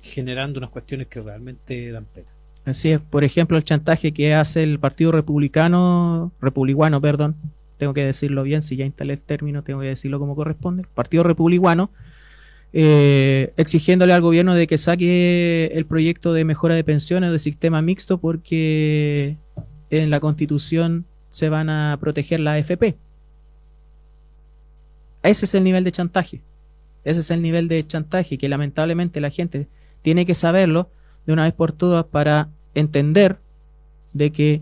generando 0.02 0.60
unas 0.60 0.70
cuestiones 0.72 1.08
que 1.08 1.22
realmente 1.22 1.92
dan 1.92 2.06
pena. 2.06 2.28
Así 2.66 2.92
es, 2.92 3.00
por 3.00 3.24
ejemplo, 3.24 3.58
el 3.58 3.64
chantaje 3.64 4.12
que 4.12 4.34
hace 4.34 4.64
el 4.64 4.80
Partido 4.80 5.12
Republicano, 5.12 6.32
Republicano, 6.42 7.02
perdón, 7.02 7.36
tengo 7.82 7.96
que 7.96 8.06
decirlo 8.06 8.44
bien, 8.44 8.62
si 8.62 8.76
ya 8.76 8.86
instalé 8.86 9.14
el 9.14 9.22
término, 9.22 9.64
tengo 9.64 9.80
que 9.80 9.88
decirlo 9.88 10.20
como 10.20 10.36
corresponde, 10.36 10.86
Partido 10.94 11.24
Republicano, 11.24 11.90
eh, 12.74 13.54
exigiéndole 13.58 14.14
al 14.14 14.22
gobierno 14.22 14.54
de 14.54 14.68
que 14.68 14.78
saque 14.78 15.72
el 15.74 15.88
proyecto 15.88 16.32
de 16.32 16.46
mejora 16.46 16.76
de 16.76 16.84
pensiones 16.84 17.32
de 17.32 17.40
sistema 17.40 17.82
mixto 17.82 18.20
porque 18.20 19.36
en 19.90 20.12
la 20.12 20.20
constitución 20.20 21.06
se 21.32 21.50
van 21.50 21.72
a 21.72 21.98
proteger 22.00 22.42
la 22.42 22.54
AFP. 22.54 22.98
Ese 25.24 25.46
es 25.46 25.56
el 25.56 25.64
nivel 25.64 25.84
de 25.84 25.92
chantaje. 25.92 26.44
Ese 27.04 27.22
es 27.22 27.32
el 27.32 27.42
nivel 27.42 27.68
de 27.68 27.88
chantaje 27.88 28.38
que 28.38 28.48
lamentablemente 28.48 29.20
la 29.22 29.32
gente 29.32 29.68
tiene 30.04 30.28
que 30.28 30.36
saberlo 30.36 30.92
de 31.26 31.34
una 31.34 31.46
vez 31.46 31.54
por 31.54 31.72
todas 31.72 32.06
para 32.06 32.50
entender 32.76 33.40
de 34.14 34.32
que 34.32 34.62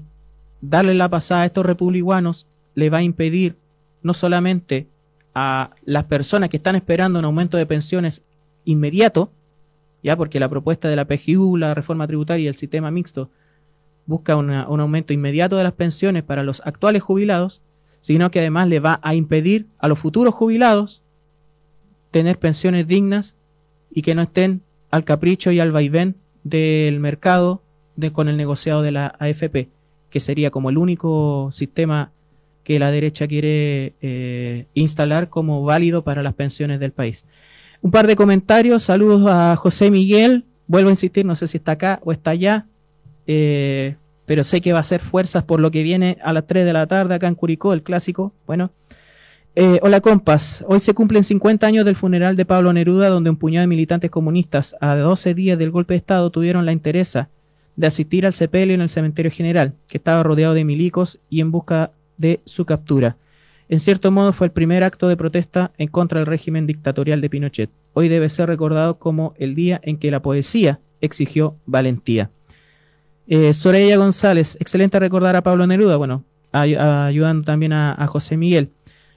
darle 0.62 0.94
la 0.94 1.10
pasada 1.10 1.42
a 1.42 1.48
estos 1.48 1.66
republicanos 1.66 2.48
le 2.80 2.90
va 2.90 3.00
a 3.00 3.04
impedir 3.04 3.56
no 4.02 4.14
solamente 4.14 4.88
a 5.36 5.72
las 5.84 6.06
personas 6.06 6.50
que 6.50 6.58
están 6.58 6.76
esperando 6.76 7.20
un 7.20 7.26
aumento 7.26 7.58
de 7.58 7.66
pensiones 7.66 8.24
inmediato, 8.66 9.32
ya 10.02 10.16
porque 10.16 10.40
la 10.40 10.50
propuesta 10.50 10.88
de 10.90 10.96
la 10.96 11.06
PGU, 11.06 11.58
la 11.58 11.74
reforma 11.74 12.08
tributaria 12.08 12.46
y 12.46 12.48
el 12.48 12.56
sistema 12.56 12.90
mixto 12.90 13.30
busca 14.06 14.36
un 14.36 14.52
aumento 14.52 15.14
inmediato 15.14 15.56
de 15.56 15.64
las 15.64 15.74
pensiones 15.74 16.24
para 16.24 16.44
los 16.44 16.62
actuales 16.66 17.04
jubilados, 17.04 17.62
sino 18.00 18.32
que 18.32 18.40
además 18.40 18.68
le 18.68 18.80
va 18.80 19.00
a 19.04 19.14
impedir 19.14 19.68
a 19.78 19.88
los 19.88 20.00
futuros 20.00 20.34
jubilados 20.34 21.04
tener 22.10 22.40
pensiones 22.40 22.88
dignas 22.88 23.36
y 23.92 24.02
que 24.02 24.16
no 24.16 24.24
estén 24.24 24.62
al 24.90 25.04
capricho 25.04 25.52
y 25.52 25.60
al 25.60 25.72
vaivén 25.72 26.16
del 26.44 27.00
mercado 27.00 27.62
de, 27.98 28.12
con 28.12 28.30
el 28.30 28.38
negociado 28.38 28.82
de 28.82 28.92
la 28.92 29.16
AFP, 29.20 29.70
que 30.10 30.20
sería 30.20 30.50
como 30.50 30.70
el 30.70 30.78
único 30.78 31.50
sistema 31.52 32.12
que 32.70 32.78
la 32.78 32.92
derecha 32.92 33.28
quiere 33.28 33.96
eh, 34.00 34.68
instalar 34.76 35.30
como 35.30 35.64
válido 35.64 36.04
para 36.04 36.22
las 36.22 36.36
pensiones 36.36 36.80
del 36.80 36.92
país. 36.92 37.26
Un 37.82 37.90
par 37.90 38.06
de 38.06 38.16
comentarios, 38.16 38.84
saludos 38.84 39.24
a 39.28 39.56
José 39.56 39.90
Miguel, 39.90 40.46
vuelvo 40.68 40.90
a 40.90 40.92
insistir, 40.92 41.26
no 41.26 41.34
sé 41.34 41.48
si 41.48 41.58
está 41.58 41.72
acá 41.72 42.00
o 42.04 42.12
está 42.12 42.30
allá, 42.30 42.68
eh, 43.26 43.96
pero 44.28 44.44
sé 44.44 44.62
que 44.62 44.72
va 44.72 44.78
a 44.78 44.82
hacer 44.82 45.02
fuerzas 45.02 45.44
por 45.46 45.60
lo 45.60 45.72
que 45.72 45.82
viene 45.82 46.20
a 46.22 46.32
las 46.32 46.46
3 46.46 46.64
de 46.64 46.74
la 46.74 46.86
tarde 46.86 47.16
acá 47.16 47.28
en 47.28 47.34
Curicó, 47.34 47.74
el 47.74 47.82
clásico. 47.82 48.34
Bueno, 48.46 48.70
eh, 49.56 49.80
hola 49.82 50.00
compas, 50.00 50.64
hoy 50.68 50.80
se 50.80 50.94
cumplen 50.94 51.24
50 51.24 51.66
años 51.66 51.86
del 51.86 51.96
funeral 51.96 52.36
de 52.36 52.46
Pablo 52.46 52.72
Neruda, 52.72 53.10
donde 53.10 53.32
un 53.32 53.38
puñado 53.38 53.64
de 53.64 53.68
militantes 53.68 54.12
comunistas 54.12 54.76
a 54.80 54.96
12 54.96 55.34
días 55.34 55.58
del 55.58 55.72
golpe 55.72 55.96
de 55.96 55.98
Estado 55.98 56.30
tuvieron 56.30 56.68
la 56.68 56.72
interesa 56.72 57.30
de 57.76 57.88
asistir 57.88 58.28
al 58.28 58.34
sepelio 58.34 58.76
en 58.76 58.82
el 58.82 58.90
cementerio 58.90 59.32
general, 59.32 59.74
que 59.88 59.98
estaba 59.98 60.22
rodeado 60.22 60.54
de 60.54 60.66
milicos 60.66 61.18
y 61.32 61.42
en 61.42 61.50
busca 61.50 61.94
de 62.20 62.42
su 62.46 62.66
captura. 62.66 63.18
En 63.68 63.80
cierto 63.80 64.12
modo 64.12 64.34
fue 64.34 64.46
el 64.48 64.52
primer 64.52 64.84
acto 64.84 65.08
de 65.08 65.18
protesta 65.18 65.72
en 65.78 65.88
contra 65.88 66.20
del 66.20 66.28
régimen 66.28 66.68
dictatorial 66.68 67.22
de 67.22 67.30
Pinochet. 67.30 67.70
Hoy 67.94 68.08
debe 68.10 68.30
ser 68.30 68.48
recordado 68.50 69.00
como 69.00 69.34
el 69.38 69.56
día 69.56 69.80
en 69.84 69.98
que 69.98 70.12
la 70.12 70.22
poesía 70.22 70.80
exigió 71.02 71.56
valentía. 71.66 72.30
Eh, 73.28 73.54
Soraya 73.54 73.98
González, 73.98 74.58
excelente 74.60 75.00
recordar 75.00 75.36
a 75.36 75.44
Pablo 75.44 75.68
Neruda, 75.68 75.98
bueno, 75.98 76.24
ay- 76.52 76.76
ayudando 76.76 77.44
también 77.46 77.74
a, 77.74 77.94
a 77.94 78.08
José 78.08 78.38
Miguel. 78.38 78.70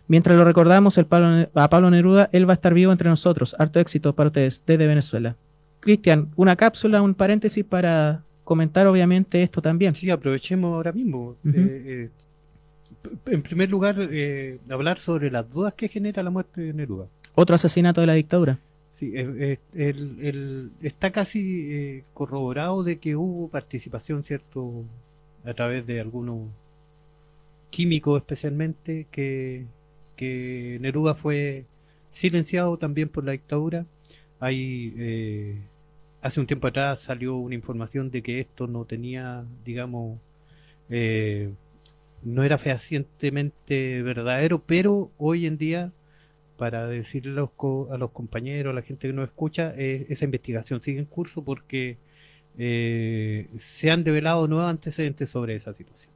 Mientras 0.06 0.36
lo 0.36 0.44
recordamos 0.44 0.98
el 0.98 1.06
Pablo- 1.06 1.48
a 1.54 1.70
Pablo 1.70 1.90
Neruda, 1.90 2.28
él 2.32 2.46
va 2.46 2.52
a 2.52 2.54
estar 2.54 2.74
vivo 2.74 2.92
entre 2.92 3.08
nosotros. 3.08 3.56
Harto 3.58 3.80
éxito 3.80 4.14
para 4.14 4.26
ustedes 4.28 4.62
desde 4.66 4.86
Venezuela. 4.86 5.34
Cristian, 5.80 6.28
una 6.36 6.56
cápsula, 6.56 7.00
un 7.00 7.14
paréntesis 7.14 7.64
para 7.64 8.22
comentar 8.44 8.86
obviamente 8.86 9.42
esto 9.42 9.62
también. 9.62 9.94
Sí, 9.94 10.10
aprovechemos 10.10 10.74
ahora 10.74 10.92
mismo. 10.92 11.36
Eh, 11.46 11.50
eh, 11.54 12.10
en 13.26 13.42
primer 13.42 13.70
lugar, 13.70 13.96
eh, 13.98 14.58
hablar 14.68 14.98
sobre 14.98 15.30
las 15.30 15.50
dudas 15.50 15.74
que 15.74 15.88
genera 15.88 16.22
la 16.22 16.30
muerte 16.30 16.60
de 16.60 16.72
Neruda. 16.72 17.06
Otro 17.34 17.54
asesinato 17.54 18.00
de 18.00 18.06
la 18.06 18.14
dictadura. 18.14 18.58
Sí, 18.94 19.12
el- 19.16 19.58
el- 19.74 20.70
está 20.82 21.10
casi 21.10 21.66
eh, 21.72 22.04
corroborado 22.14 22.84
de 22.84 22.98
que 22.98 23.16
hubo 23.16 23.48
participación, 23.48 24.22
¿cierto? 24.22 24.84
A 25.44 25.54
través 25.54 25.86
de 25.86 26.00
algunos 26.00 26.48
químicos 27.70 28.20
especialmente, 28.20 29.06
que, 29.10 29.64
que 30.16 30.78
Neruda 30.80 31.14
fue 31.14 31.64
silenciado 32.10 32.76
también 32.76 33.08
por 33.08 33.24
la 33.24 33.32
dictadura. 33.32 33.86
Hay, 34.38 34.92
eh, 34.98 35.56
hace 36.20 36.38
un 36.40 36.46
tiempo 36.46 36.66
atrás 36.68 37.00
salió 37.00 37.36
una 37.36 37.54
información 37.54 38.10
de 38.10 38.22
que 38.22 38.40
esto 38.40 38.66
no 38.66 38.84
tenía, 38.84 39.44
digamos, 39.64 40.18
eh, 40.90 41.50
no 42.24 42.44
era 42.44 42.58
fehacientemente 42.58 44.02
verdadero, 44.02 44.62
pero 44.64 45.10
hoy 45.18 45.46
en 45.46 45.58
día 45.58 45.92
para 46.58 46.86
decirle 46.86 47.32
a 47.32 47.36
los, 47.36 47.50
co- 47.52 47.88
a 47.92 47.98
los 47.98 48.10
compañeros, 48.12 48.72
a 48.72 48.74
la 48.76 48.82
gente 48.82 49.08
que 49.08 49.12
nos 49.14 49.26
escucha, 49.28 49.74
eh, 49.76 50.06
esa 50.10 50.24
investigación 50.26 50.82
sigue 50.82 51.00
en 51.00 51.06
curso 51.06 51.44
porque 51.44 51.98
eh, 52.58 53.48
se 53.58 53.90
han 53.90 54.04
develado 54.04 54.48
nuevos 54.48 54.70
antecedentes 54.70 55.30
sobre 55.30 55.56
esa 55.56 55.74
situación. 55.74 56.12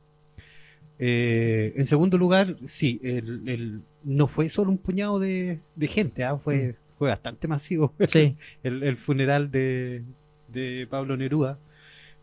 Eh, 0.99 1.75
en 1.77 1.87
segundo 1.87 2.17
lugar, 2.19 2.57
sí, 2.65 3.01
el, 3.03 3.49
el- 3.49 3.81
no 4.05 4.29
fue 4.29 4.49
solo 4.49 4.71
un 4.71 4.79
puñado 4.79 5.19
de, 5.19 5.61
de 5.75 5.89
gente, 5.89 6.25
ah, 6.25 6.39
fue, 6.39 6.77
fue 6.99 7.09
bastante 7.11 7.49
masivo 7.49 7.93
Sí. 8.07 8.37
el, 8.63 8.83
el 8.83 8.97
funeral 8.97 9.51
de, 9.51 10.05
de 10.49 10.87
Pablo 10.89 11.17
Neruda. 11.17 11.59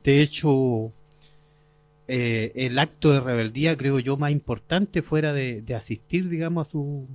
De 0.03 0.21
hecho, 0.21 0.91
eh, 2.07 2.51
el 2.55 2.77
acto 2.79 3.11
de 3.11 3.19
rebeldía, 3.19 3.77
creo 3.77 3.99
yo, 3.99 4.17
más 4.17 4.31
importante 4.31 5.01
fuera 5.01 5.33
de, 5.33 5.61
de 5.61 5.75
asistir, 5.75 6.29
digamos, 6.29 6.67
a 6.67 6.71
su, 6.71 7.07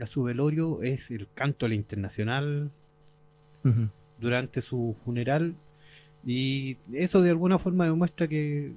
a 0.00 0.06
su 0.06 0.22
velorio 0.24 0.82
es 0.82 1.10
el 1.10 1.28
canto 1.34 1.66
a 1.66 1.68
la 1.68 1.74
internacional 1.74 2.70
durante 4.20 4.60
su 4.62 4.96
funeral. 5.04 5.54
Y 6.24 6.76
eso 6.92 7.20
de 7.22 7.30
alguna 7.30 7.58
forma 7.58 7.84
demuestra 7.84 8.26
que 8.28 8.72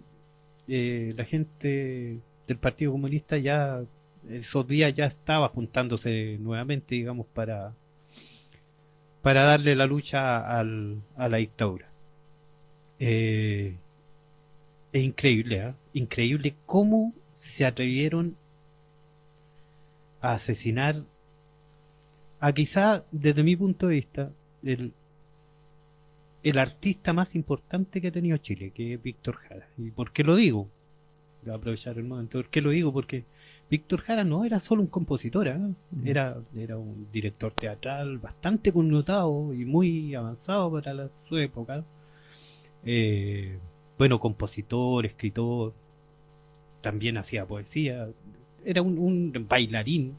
eh, 0.68 1.14
la 1.18 1.26
gente 1.26 2.20
del 2.48 2.58
Partido 2.58 2.92
Comunista 2.92 3.38
ya 3.38 3.82
esos 4.30 4.68
días 4.68 4.94
ya 4.94 5.06
estaba 5.06 5.48
juntándose 5.50 6.38
nuevamente, 6.40 6.94
digamos, 6.96 7.26
para, 7.28 7.74
para 9.22 9.44
darle 9.44 9.76
la 9.76 9.86
lucha 9.88 10.60
al- 10.60 11.02
a 11.16 11.30
la 11.30 11.38
dictadura. 11.38 11.88
Eh, 13.00 13.78
es 14.92 15.04
increíble, 15.04 15.62
¿ah? 15.62 15.76
increíble 15.94 16.56
cómo 16.66 17.14
se 17.34 17.66
atrevieron 17.66 18.36
a 20.22 20.34
asesinar 20.34 21.04
a 22.40 22.54
quizá, 22.54 23.04
desde 23.12 23.44
mi 23.44 23.56
punto 23.56 23.88
de 23.88 23.96
vista, 23.96 24.32
el, 24.64 24.94
el 26.44 26.58
artista 26.58 27.12
más 27.14 27.36
importante 27.36 28.00
que 28.00 28.08
ha 28.08 28.12
tenido 28.12 28.38
Chile, 28.38 28.72
que 28.72 28.94
es 28.94 29.04
Víctor 29.04 29.36
Jara. 29.36 29.68
¿Y 29.78 29.92
por 29.92 30.12
qué 30.12 30.24
lo 30.24 30.36
digo? 30.36 30.70
Voy 31.44 31.52
a 31.52 31.56
aprovechar 31.56 31.98
el 31.98 32.06
momento. 32.06 32.38
¿Por 32.40 32.50
qué 32.50 32.62
lo 32.62 32.70
digo? 32.70 32.92
Porque 32.94 33.26
Víctor 33.70 34.02
Jara 34.02 34.24
no 34.24 34.46
era 34.46 34.60
solo 34.60 34.82
un 34.82 34.88
compositor, 34.88 35.48
¿eh? 35.48 35.58
era, 36.06 36.38
era 36.56 36.78
un 36.78 37.08
director 37.12 37.54
teatral 37.54 38.18
bastante 38.18 38.72
connotado 38.72 39.54
y 39.54 39.66
muy 39.66 40.16
avanzado 40.16 40.72
para 40.72 40.94
la- 40.94 41.10
su 41.28 41.38
época. 41.38 41.84
Eh, 42.86 43.58
bueno, 44.00 44.20
compositor, 44.20 45.06
escritor, 45.06 45.74
también 46.82 47.18
hacía 47.18 47.46
poesía, 47.46 48.10
era 48.64 48.82
un, 48.82 49.46
bailarín, 49.48 50.16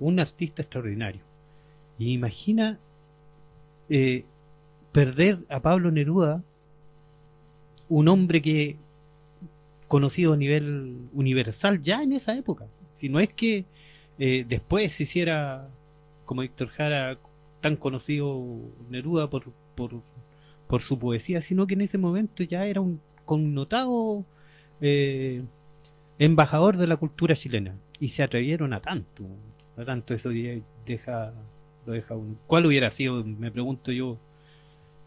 un 0.00 0.18
artista 0.18 0.62
extraordinario. 0.62 1.22
Y 1.96 2.12
imagina 2.12 2.80
eh, 3.88 4.24
perder 4.90 5.38
a 5.48 5.60
Pablo 5.60 5.92
Neruda, 5.92 6.42
un 7.88 8.08
hombre 8.08 8.42
que 8.42 8.76
conocido 9.86 10.32
a 10.32 10.36
nivel 10.36 11.08
universal 11.12 11.80
ya 11.82 12.02
en 12.02 12.12
esa 12.12 12.36
época. 12.36 12.66
Si 12.94 13.08
no 13.08 13.20
es 13.20 13.32
que 13.32 13.64
eh, 14.18 14.44
después 14.48 14.90
se 14.90 15.04
hiciera 15.04 15.68
como 16.24 16.42
Víctor 16.42 16.68
Jara 16.68 17.16
tan 17.60 17.76
conocido 17.76 18.44
Neruda 18.88 19.30
por, 19.30 19.52
por, 19.76 20.02
por 20.70 20.80
su 20.80 20.98
poesía, 20.98 21.40
sino 21.40 21.66
que 21.66 21.74
en 21.74 21.80
ese 21.82 21.98
momento 21.98 22.42
ya 22.44 22.64
era 22.66 22.80
un 22.80 23.00
connotado 23.24 24.24
eh, 24.80 25.42
embajador 26.18 26.76
de 26.76 26.86
la 26.86 26.96
cultura 26.96 27.34
chilena. 27.34 27.74
Y 27.98 28.08
se 28.08 28.22
atrevieron 28.22 28.72
a 28.72 28.80
tanto, 28.80 29.24
a 29.76 29.84
tanto 29.84 30.14
eso 30.14 30.30
deja, 30.86 31.32
lo 31.86 31.92
deja 31.92 32.14
uno. 32.14 32.36
¿Cuál 32.46 32.66
hubiera 32.66 32.88
sido, 32.90 33.22
me 33.24 33.50
pregunto 33.50 33.92
yo, 33.92 34.16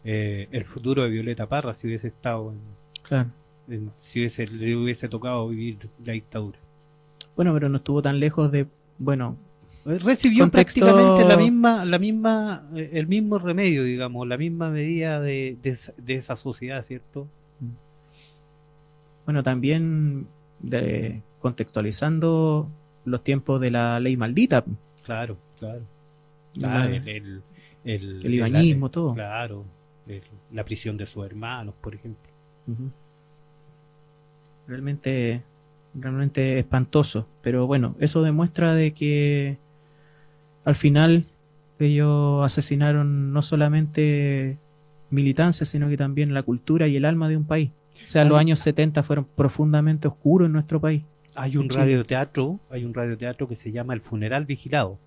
eh, 0.04 0.48
el 0.52 0.64
futuro 0.64 1.02
de 1.02 1.08
Violeta 1.08 1.48
Parra 1.48 1.74
si 1.74 1.86
hubiese 1.86 2.08
estado 2.08 2.52
en, 2.52 2.58
Claro. 3.02 3.30
en- 3.68 3.90
si 3.98 4.20
hubiese, 4.20 4.46
le 4.46 4.76
hubiese 4.76 5.08
tocado 5.08 5.48
vivir 5.48 5.78
la 6.04 6.12
dictadura? 6.12 6.58
Bueno, 7.36 7.52
pero 7.52 7.68
no 7.68 7.78
estuvo 7.78 8.00
tan 8.02 8.20
lejos 8.20 8.52
de, 8.52 8.66
bueno, 8.98 9.36
Recibió 9.84 10.44
Contexto- 10.44 10.80
prácticamente 10.86 11.24
la 11.28 11.36
misma, 11.36 11.84
la 11.84 11.98
misma, 11.98 12.68
eh, 12.74 12.90
el 12.94 13.06
mismo 13.06 13.38
remedio, 13.38 13.82
digamos, 13.84 14.26
la 14.26 14.36
misma 14.38 14.70
medida 14.70 15.20
de, 15.20 15.58
de 15.62 15.70
esa- 15.70 15.92
de 15.98 16.14
esa 16.14 16.36
sociedad, 16.36 16.82
¿cierto? 16.84 17.28
bueno, 19.26 19.42
también 19.42 20.26
de, 20.60 21.22
contextualizando 21.40 22.68
los 23.06 23.24
tiempos 23.24 23.58
de 23.60 23.70
la 23.70 23.98
ley 24.00 24.16
maldita, 24.18 24.64
Claro, 25.04 25.36
claro. 25.58 25.80
la- 26.56 26.68
Claro, 26.68 26.94
el, 26.94 27.42
el, 27.84 28.24
el- 28.24 28.90
todo. 28.90 29.14
Claro, 29.14 29.64
la 30.52 30.64
prisión 30.64 30.96
de 30.98 31.06
sus 31.06 31.24
hermanos, 31.24 31.74
por 31.80 31.94
ejemplo. 31.94 32.30
Realmente, 34.66 35.42
realmente 35.94 36.58
espantoso. 36.58 37.26
Pero 37.42 37.66
bueno, 37.66 37.96
eso 37.98 38.22
demuestra 38.22 38.74
de 38.74 38.92
que 38.92 39.58
al 40.64 40.74
final 40.74 41.26
ellos 41.78 42.44
asesinaron 42.44 43.32
no 43.32 43.42
solamente 43.42 44.58
militancia, 45.10 45.66
sino 45.66 45.88
que 45.88 45.96
también 45.96 46.34
la 46.34 46.42
cultura 46.42 46.86
y 46.88 46.96
el 46.96 47.04
alma 47.04 47.28
de 47.28 47.36
un 47.36 47.44
país. 47.44 47.70
O 48.02 48.06
sea, 48.06 48.24
los 48.24 48.38
años 48.38 48.58
70 48.58 49.02
fueron 49.02 49.24
profundamente 49.24 50.08
oscuros 50.08 50.46
en 50.46 50.52
nuestro 50.52 50.80
país. 50.80 51.02
Hay 51.36 51.56
un 51.56 51.68
radioteatro, 51.68 52.60
hay 52.70 52.84
un 52.84 52.94
radioteatro 52.94 53.48
que 53.48 53.56
se 53.56 53.72
llama 53.72 53.94
El 53.94 54.00
Funeral 54.00 54.46
Vigilado, 54.46 54.98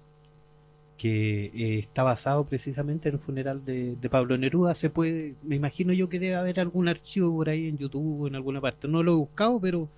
que 0.98 1.46
eh, 1.46 1.80
está 1.80 2.04
basado 2.04 2.46
precisamente 2.46 3.10
en 3.10 3.16
el 3.16 3.22
funeral 3.22 3.64
de, 3.64 3.96
de 3.96 4.10
Pablo 4.10 4.38
Neruda. 4.38 4.74
Se 4.76 4.90
puede, 4.90 5.36
me 5.44 5.56
imagino 5.56 5.94
yo 5.94 6.10
que 6.10 6.20
debe 6.20 6.36
haber 6.36 6.60
algún 6.60 6.88
archivo 6.88 7.34
por 7.34 7.50
ahí 7.50 7.68
en 7.68 7.78
YouTube 7.78 8.22
o 8.22 8.28
en 8.28 8.36
alguna 8.36 8.60
parte. 8.60 8.88
No 8.88 9.04
lo 9.04 9.14
he 9.14 9.16
buscado, 9.16 9.60
pero 9.60 9.90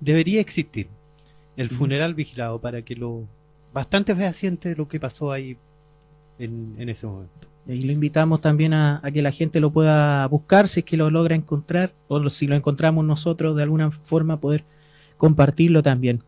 debería 0.00 0.40
existir. 0.40 0.88
El 1.56 1.68
funeral 1.68 2.14
vigilado 2.14 2.60
para 2.60 2.82
que 2.82 2.94
lo 2.94 3.28
bastante 3.72 4.14
fehaciente 4.14 4.74
lo 4.76 4.88
que 4.88 5.00
pasó 5.00 5.32
ahí 5.32 5.56
en, 6.38 6.74
en 6.78 6.88
ese 6.88 7.06
momento. 7.06 7.48
Y 7.66 7.82
lo 7.82 7.92
invitamos 7.92 8.40
también 8.40 8.72
a, 8.72 9.00
a 9.02 9.10
que 9.10 9.22
la 9.22 9.32
gente 9.32 9.60
lo 9.60 9.70
pueda 9.70 10.26
buscar 10.26 10.68
si 10.68 10.80
es 10.80 10.86
que 10.86 10.96
lo 10.96 11.10
logra 11.10 11.34
encontrar, 11.36 11.92
o 12.08 12.28
si 12.30 12.46
lo 12.46 12.56
encontramos 12.56 13.04
nosotros 13.04 13.56
de 13.56 13.62
alguna 13.62 13.90
forma 13.90 14.40
poder 14.40 14.64
compartirlo 15.18 15.82
también. 15.82 16.22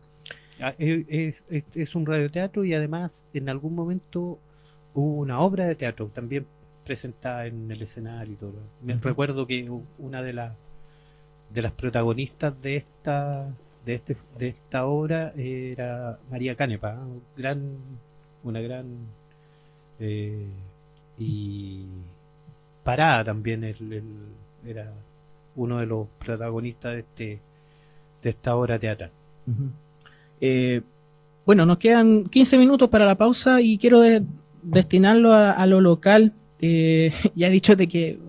Ah, 0.59 0.73
Es, 0.77 1.05
es- 1.09 1.43
es- 1.49 1.63
es 1.75 1.95
un 1.95 2.05
radioteatro 2.05 2.63
y 2.65 2.73
además 2.73 3.23
en 3.33 3.49
algún 3.49 3.75
momento 3.75 4.39
hubo 4.93 5.15
una 5.17 5.39
obra 5.39 5.67
de 5.67 5.75
teatro 5.75 6.07
también 6.07 6.45
presentada 6.85 7.47
en 7.47 7.69
el 7.71 7.81
escenario 7.81 8.33
y 8.33 8.37
todo. 8.37 8.53
Me 8.81 8.95
recuerdo 8.95 9.47
que 9.47 9.69
una 9.97 10.21
de 10.21 10.33
las 10.33 10.53
de 11.49 11.61
las 11.61 11.73
protagonistas 11.73 12.59
de 12.61 12.77
esta 12.77 13.47
de 13.85 13.95
este 13.95 14.17
de 14.37 14.49
esta 14.49 14.85
obra 14.85 15.33
era 15.35 16.17
María 16.31 16.55
Canepa, 16.55 16.97
gran 17.35 17.77
una 18.43 18.61
gran 18.61 18.85
eh, 19.99 20.47
y 21.17 21.85
Parada 22.83 23.23
también 23.23 23.63
era 24.65 24.91
uno 25.55 25.79
de 25.79 25.85
los 25.85 26.07
protagonistas 26.19 26.93
de 26.93 26.99
este 26.99 27.39
de 28.21 28.29
esta 28.29 28.55
obra 28.55 28.79
teatral. 28.79 29.11
Eh, 30.41 30.81
bueno, 31.45 31.65
nos 31.65 31.77
quedan 31.77 32.25
15 32.25 32.57
minutos 32.57 32.89
para 32.89 33.05
la 33.05 33.15
pausa 33.15 33.61
y 33.61 33.77
quiero 33.77 33.99
de- 34.01 34.23
destinarlo 34.61 35.33
a, 35.33 35.65
lo 35.65 35.81
local. 35.81 36.33
Eh, 36.61 37.13
ya 37.35 37.47
he 37.47 37.51
dicho 37.51 37.75
de 37.75 37.87
que 37.87 38.19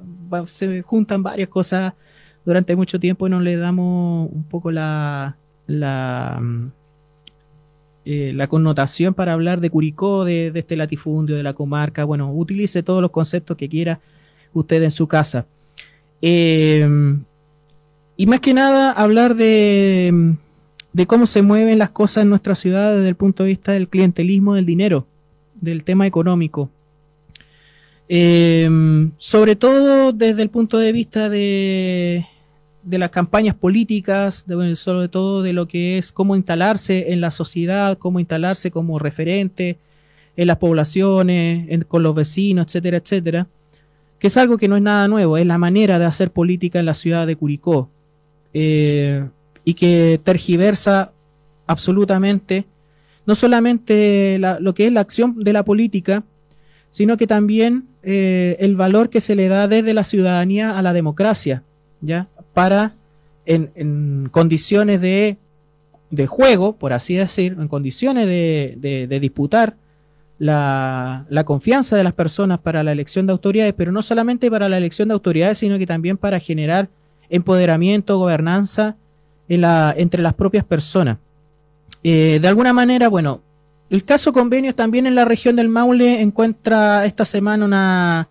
se 0.47 0.83
juntan 0.83 1.23
varias 1.23 1.49
cosas 1.49 1.95
durante 2.45 2.77
mucho 2.77 2.99
tiempo 3.01 3.27
y 3.27 3.31
no 3.31 3.41
le 3.41 3.57
damos 3.57 4.31
un 4.31 4.45
poco 4.45 4.71
la, 4.71 5.37
la, 5.67 6.41
eh, 8.05 8.33
la 8.35 8.47
connotación 8.49 9.15
para 9.15 9.33
hablar 9.33 9.61
de 9.61 9.71
Curicó, 9.71 10.25
de, 10.25 10.51
de 10.51 10.61
este 10.61 10.77
latifundio, 10.77 11.37
de 11.37 11.43
la 11.43 11.55
comarca. 11.55 12.05
Bueno, 12.05 12.33
utilice 12.33 12.83
todos 12.83 13.01
los 13.01 13.11
conceptos 13.11 13.57
que 13.57 13.69
quiera 13.69 14.01
usted 14.53 14.83
en 14.83 14.91
su 14.91 15.09
casa. 15.09 15.47
Eh, 16.23 16.89
y 18.17 18.27
más 18.27 18.41
que 18.41 18.55
nada 18.55 18.93
hablar 18.93 19.35
de, 19.35 20.37
de 20.93 21.07
cómo 21.07 21.27
se 21.27 21.43
mueven 21.43 21.79
las 21.79 21.91
cosas 21.91 22.23
en 22.23 22.31
nuestra 22.31 22.55
ciudad 22.55 22.95
desde 22.95 23.09
el 23.09 23.17
punto 23.17 23.43
de 23.43 23.51
vista 23.51 23.73
del 23.73 23.89
clientelismo 23.89 24.55
del 24.55 24.67
dinero, 24.67 25.07
del 25.55 25.83
tema 25.83 26.07
económico. 26.07 26.71
Eh, 28.09 28.69
sobre 29.17 29.57
todo 29.57 30.12
desde 30.12 30.43
el 30.43 30.51
punto 30.51 30.79
de 30.79 30.93
vista 30.93 31.29
de, 31.29 32.27
de 32.85 32.99
las 32.99 33.11
campañas 33.11 33.55
políticas, 33.55 34.45
de- 34.47 34.76
sobre 34.76 35.09
todo 35.09 35.43
de 35.43 35.53
lo 35.53 35.66
que 35.66 35.99
es 35.99 36.12
cómo 36.12 36.37
instalarse 36.37 37.12
en 37.12 37.20
la 37.20 37.30
sociedad, 37.30 37.97
cómo 37.99 38.20
instalarse 38.20 38.70
como 38.70 38.99
referente 38.99 39.78
en 40.37 40.47
las 40.47 40.59
poblaciones, 40.59 41.66
en- 41.70 41.82
con 41.82 42.03
los 42.03 42.14
vecinos, 42.14 42.66
etcétera, 42.66 42.99
etcétera, 42.99 43.47
que 44.18 44.26
es 44.28 44.37
algo 44.37 44.59
que 44.59 44.68
no 44.68 44.76
es 44.76 44.82
nada 44.82 45.09
nuevo, 45.09 45.37
es 45.39 45.47
la 45.47 45.59
manera 45.59 45.99
de 45.99 46.05
hacer 46.05 46.30
política 46.30 46.78
en 46.78 46.87
la 46.87 46.95
ciudad 46.95 47.26
de 47.26 47.37
Curicó, 47.37 47.89
eh, 48.53 49.26
y 49.64 49.74
que 49.74 50.20
tergiversa 50.22 51.12
absolutamente 51.66 52.64
no 53.26 53.35
solamente 53.35 54.39
la- 54.39 54.61
lo 54.61 54.74
que 54.74 54.87
es 54.87 54.93
la 54.93 55.01
acción 55.01 55.43
de 55.43 55.53
la 55.55 55.64
política, 55.64 56.22
sino 56.91 57.16
que 57.16 57.26
también 57.26 57.85
eh, 58.07 58.57
el 58.61 58.76
valor 58.76 59.09
que 59.09 59.22
se 59.22 59.35
le 59.35 59.49
da 59.49 59.66
desde 59.66 59.95
la 59.95 60.05
ciudadanía 60.05 60.76
a 60.78 60.82
la 60.82 60.93
democracia, 60.93 61.62
¿ya? 62.03 62.28
Para, 62.55 62.95
en, 63.47 64.29
condiciones 64.31 65.01
de, 65.01 65.37
de 66.11 66.27
juego, 66.27 66.77
por 66.77 66.93
así 66.93 67.15
decir, 67.17 67.57
en 67.59 67.69
condiciones 67.69 68.27
de, 68.27 68.75
de- 68.79 69.07
de 69.07 69.21
disputar 69.21 69.75
la, 70.39 71.27
la 71.29 71.45
confianza 71.45 71.97
de 71.97 72.05
las 72.05 72.13
personas 72.13 72.59
para 72.61 72.83
la 72.83 72.93
elección 72.93 73.27
de 73.27 73.33
autoridades, 73.33 73.75
pero 73.77 73.93
no 73.93 74.03
solamente 74.03 74.51
para 74.51 74.69
la 74.69 74.77
elección 74.77 75.09
de 75.09 75.15
autoridades, 75.15 75.59
sino 75.59 75.79
que 75.79 75.87
también 75.87 76.17
para 76.17 76.39
generar 76.41 76.89
empoderamiento, 77.31 78.19
gobernanza 78.19 78.97
en 79.49 79.61
la, 79.61 79.95
entre 79.97 80.23
las 80.23 80.35
propias 80.35 80.65
personas. 80.65 81.19
Eh, 82.03 82.39
de 82.41 82.49
alguna 82.49 82.73
manera, 82.73 83.09
bueno, 83.09 83.41
el 83.91 84.05
caso 84.05 84.33
convenios 84.33 84.75
también 84.75 85.07
en 85.07 85.15
la 85.15 85.25
región 85.25 85.57
del 85.57 85.69
Maule 85.69 86.21
encuentra 86.21 87.05
esta 87.07 87.25
semana 87.25 87.65
una, 87.65 88.29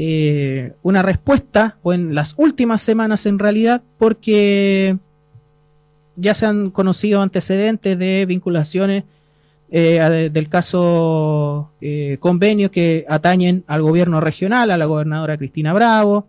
eh, 0.00 0.74
una 0.82 1.02
respuesta, 1.02 1.76
o 1.82 1.92
en 1.92 2.14
las 2.14 2.34
últimas 2.36 2.80
semanas 2.82 3.26
en 3.26 3.40
realidad, 3.40 3.82
porque 3.98 4.96
ya 6.14 6.34
se 6.34 6.46
han 6.46 6.70
conocido 6.70 7.20
antecedentes 7.20 7.98
de 7.98 8.24
vinculaciones 8.24 9.02
eh, 9.72 10.30
del 10.32 10.48
caso 10.48 11.72
eh, 11.80 12.16
convenios 12.20 12.70
que 12.70 13.04
atañen 13.08 13.64
al 13.66 13.82
gobierno 13.82 14.20
regional, 14.20 14.70
a 14.70 14.76
la 14.76 14.84
gobernadora 14.86 15.36
Cristina 15.36 15.72
Bravo. 15.72 16.28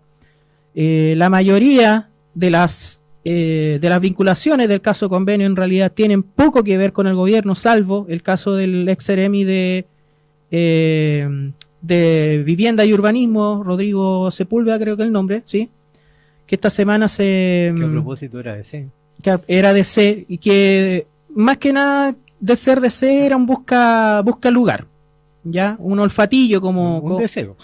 Eh, 0.74 1.14
la 1.16 1.30
mayoría 1.30 2.10
de 2.34 2.50
las 2.50 2.96
de 3.22 3.80
las 3.84 4.02
vinculaciones 4.02 4.68
del 4.70 4.82
caso 4.82 5.08
convenio 5.08 5.46
en 5.46 5.56
realidad 5.56 5.92
tienen 5.92 6.24
poco 6.24 6.64
que 6.64 6.80
ver 6.80 6.94
con 6.94 7.06
el 7.06 7.14
gobierno, 7.14 7.54
salvo 7.54 8.08
el 8.10 8.24
caso 8.24 8.56
del 8.56 8.90
ex 8.90 9.06
de, 9.06 9.86
de 11.82 12.44
Vivienda 12.46 12.86
y 12.86 12.94
Urbanismo, 12.94 13.64
Rodrigo 13.64 14.30
Sepúlveda, 14.32 14.80
creo 14.80 14.98
que 14.98 15.04
es 15.04 15.08
el 15.08 15.14
nombre, 15.14 15.42
¿sí? 15.46 15.70
Que 16.46 16.56
esta 16.56 16.70
semana 16.70 17.08
se. 17.08 17.74
Que 17.78 17.84
a 17.84 17.88
mm, 17.88 17.92
propósito 17.92 18.40
era 18.40 18.56
de 18.56 18.64
C. 18.64 18.88
que 19.22 19.40
era 19.48 19.74
de 19.74 19.84
C 19.84 20.26
y 20.28 20.38
que 20.40 21.08
más 21.36 21.58
que 21.58 21.72
nada 21.74 22.16
de 22.40 22.56
ser 22.56 22.82
de 22.82 22.90
C 22.90 23.26
era 23.26 23.36
un 23.38 23.46
busca, 23.46 24.22
busca 24.22 24.50
lugar, 24.50 24.88
¿ya? 25.44 25.76
Un 25.80 26.00
olfatillo 26.00 26.60
como. 26.62 26.96
Un 27.00 27.02
como- 27.02 27.20
deseo. 27.20 27.56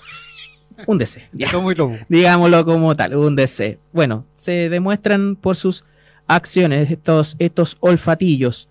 un 0.88 0.97
DC, 0.97 1.30
ya. 1.34 1.51
Como 1.51 1.72
y 1.72 1.76
lobo. 1.76 1.95
digámoslo 2.09 2.66
como 2.66 2.95
tal, 2.95 3.16
un 3.16 3.36
DC. 3.36 3.80
Bueno, 3.91 4.26
se 4.36 4.70
demuestran 4.70 5.36
por 5.36 5.55
sus 5.55 5.84
acciones 6.28 6.91
estos, 6.91 7.36
estos 7.39 7.78
olfatillos. 7.80 8.70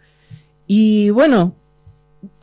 Y 0.67 1.11
bueno, 1.11 1.55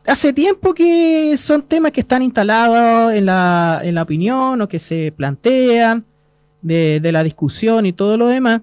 hace 0.06 0.32
tiempo 0.32 0.74
que 0.74 1.36
son 1.36 1.62
temas 1.62 1.92
que 1.92 2.00
están 2.00 2.22
instalados 2.22 3.12
en 3.14 3.26
la, 3.26 3.80
en 3.82 3.94
la 3.94 4.02
opinión 4.02 4.60
o 4.60 4.68
que 4.68 4.78
se 4.78 5.12
plantean 5.16 6.04
de, 6.60 7.00
de 7.00 7.12
la 7.12 7.22
discusión 7.22 7.86
y 7.86 7.92
todo 7.92 8.16
lo 8.16 8.28
demás, 8.28 8.62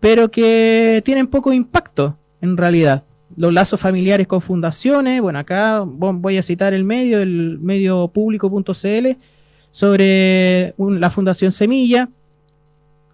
pero 0.00 0.30
que 0.30 1.02
tienen 1.04 1.26
poco 1.26 1.52
impacto 1.52 2.16
en 2.40 2.56
realidad. 2.56 3.04
Los 3.36 3.52
lazos 3.52 3.80
familiares 3.80 4.26
con 4.26 4.40
fundaciones, 4.40 5.20
bueno, 5.20 5.38
acá 5.38 5.82
vo- 5.82 6.16
voy 6.18 6.38
a 6.38 6.42
citar 6.42 6.72
el 6.74 6.84
medio, 6.84 7.20
el 7.20 7.58
medio 7.60 8.08
público.cl, 8.08 9.16
sobre 9.70 10.74
un- 10.78 11.00
la 11.00 11.10
Fundación 11.10 11.52
Semilla, 11.52 12.08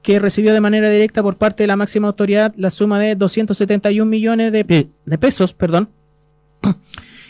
que 0.03 0.19
recibió 0.19 0.53
de 0.53 0.61
manera 0.61 0.91
directa 0.91 1.23
por 1.23 1.37
parte 1.37 1.63
de 1.63 1.67
la 1.69 1.77
máxima 1.77 2.09
autoridad 2.09 2.53
la 2.57 2.71
suma 2.71 3.01
de 3.01 3.15
271 3.17 4.09
millones 4.09 4.53
de, 4.53 4.89
de 5.05 5.19
pesos, 5.19 5.55
perdón, 5.55 5.89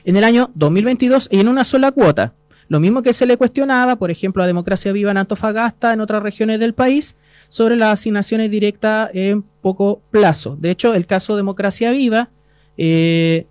en 0.04 0.16
el 0.16 0.24
año 0.24 0.50
2022 0.54 1.28
y 1.30 1.40
en 1.40 1.48
una 1.48 1.64
sola 1.64 1.92
cuota. 1.92 2.34
Lo 2.68 2.80
mismo 2.80 3.02
que 3.02 3.12
se 3.12 3.26
le 3.26 3.36
cuestionaba, 3.36 3.96
por 3.96 4.10
ejemplo, 4.10 4.42
a 4.42 4.46
Democracia 4.46 4.92
Viva 4.92 5.10
en 5.10 5.18
Antofagasta, 5.18 5.92
en 5.92 6.00
otras 6.00 6.22
regiones 6.22 6.58
del 6.58 6.72
país, 6.74 7.16
sobre 7.48 7.76
las 7.76 7.92
asignaciones 8.00 8.50
directas 8.50 9.10
en 9.12 9.42
poco 9.42 10.00
plazo. 10.10 10.56
De 10.58 10.70
hecho, 10.70 10.94
el 10.94 11.06
caso 11.06 11.36
Democracia 11.36 11.90
Viva, 11.90 12.30
eh, 12.78 13.46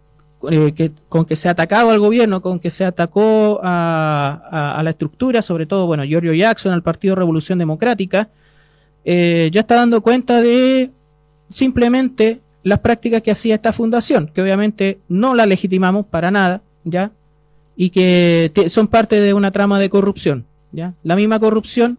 eh, 0.50 0.92
con 1.08 1.26
que 1.26 1.36
se 1.36 1.50
ha 1.50 1.52
atacado 1.52 1.92
al 1.92 2.00
gobierno, 2.00 2.42
con 2.42 2.60
que 2.60 2.72
se 2.72 2.84
atacó 2.84 3.60
a, 3.62 4.42
a- 4.50 4.80
a 4.80 4.84
la 4.84 4.90
estructura, 4.90 5.44
sobre 5.44 5.68
todo, 5.68 5.86
bueno, 5.86 6.04
Giorgio 6.04 6.34
Jackson, 6.34 6.74
al 6.74 6.82
Partido 6.82 7.14
Revolución 7.14 7.60
Democrática, 7.60 8.30
eh, 9.06 9.50
ya 9.52 9.62
está 9.62 9.76
dando 9.76 10.02
cuenta 10.02 10.42
de 10.42 10.90
simplemente 11.50 12.42
las 12.64 12.80
prácticas 12.80 13.22
que 13.22 13.32
hacía 13.32 13.56
esta 13.56 13.74
fundación, 13.74 14.32
que 14.34 14.42
obviamente 14.42 15.00
no 15.08 15.36
la 15.36 15.46
legitimamos 15.46 16.06
para 16.06 16.32
nada, 16.32 16.62
¿ya? 16.84 17.12
Y 17.76 17.90
que 17.90 18.52
son 18.70 18.88
parte 18.88 19.20
de 19.20 19.34
una 19.34 19.52
trama 19.52 19.80
de 19.80 19.90
corrupción, 19.90 20.46
¿ya? 20.72 20.94
La 21.04 21.16
misma 21.16 21.40
corrupción 21.40 21.98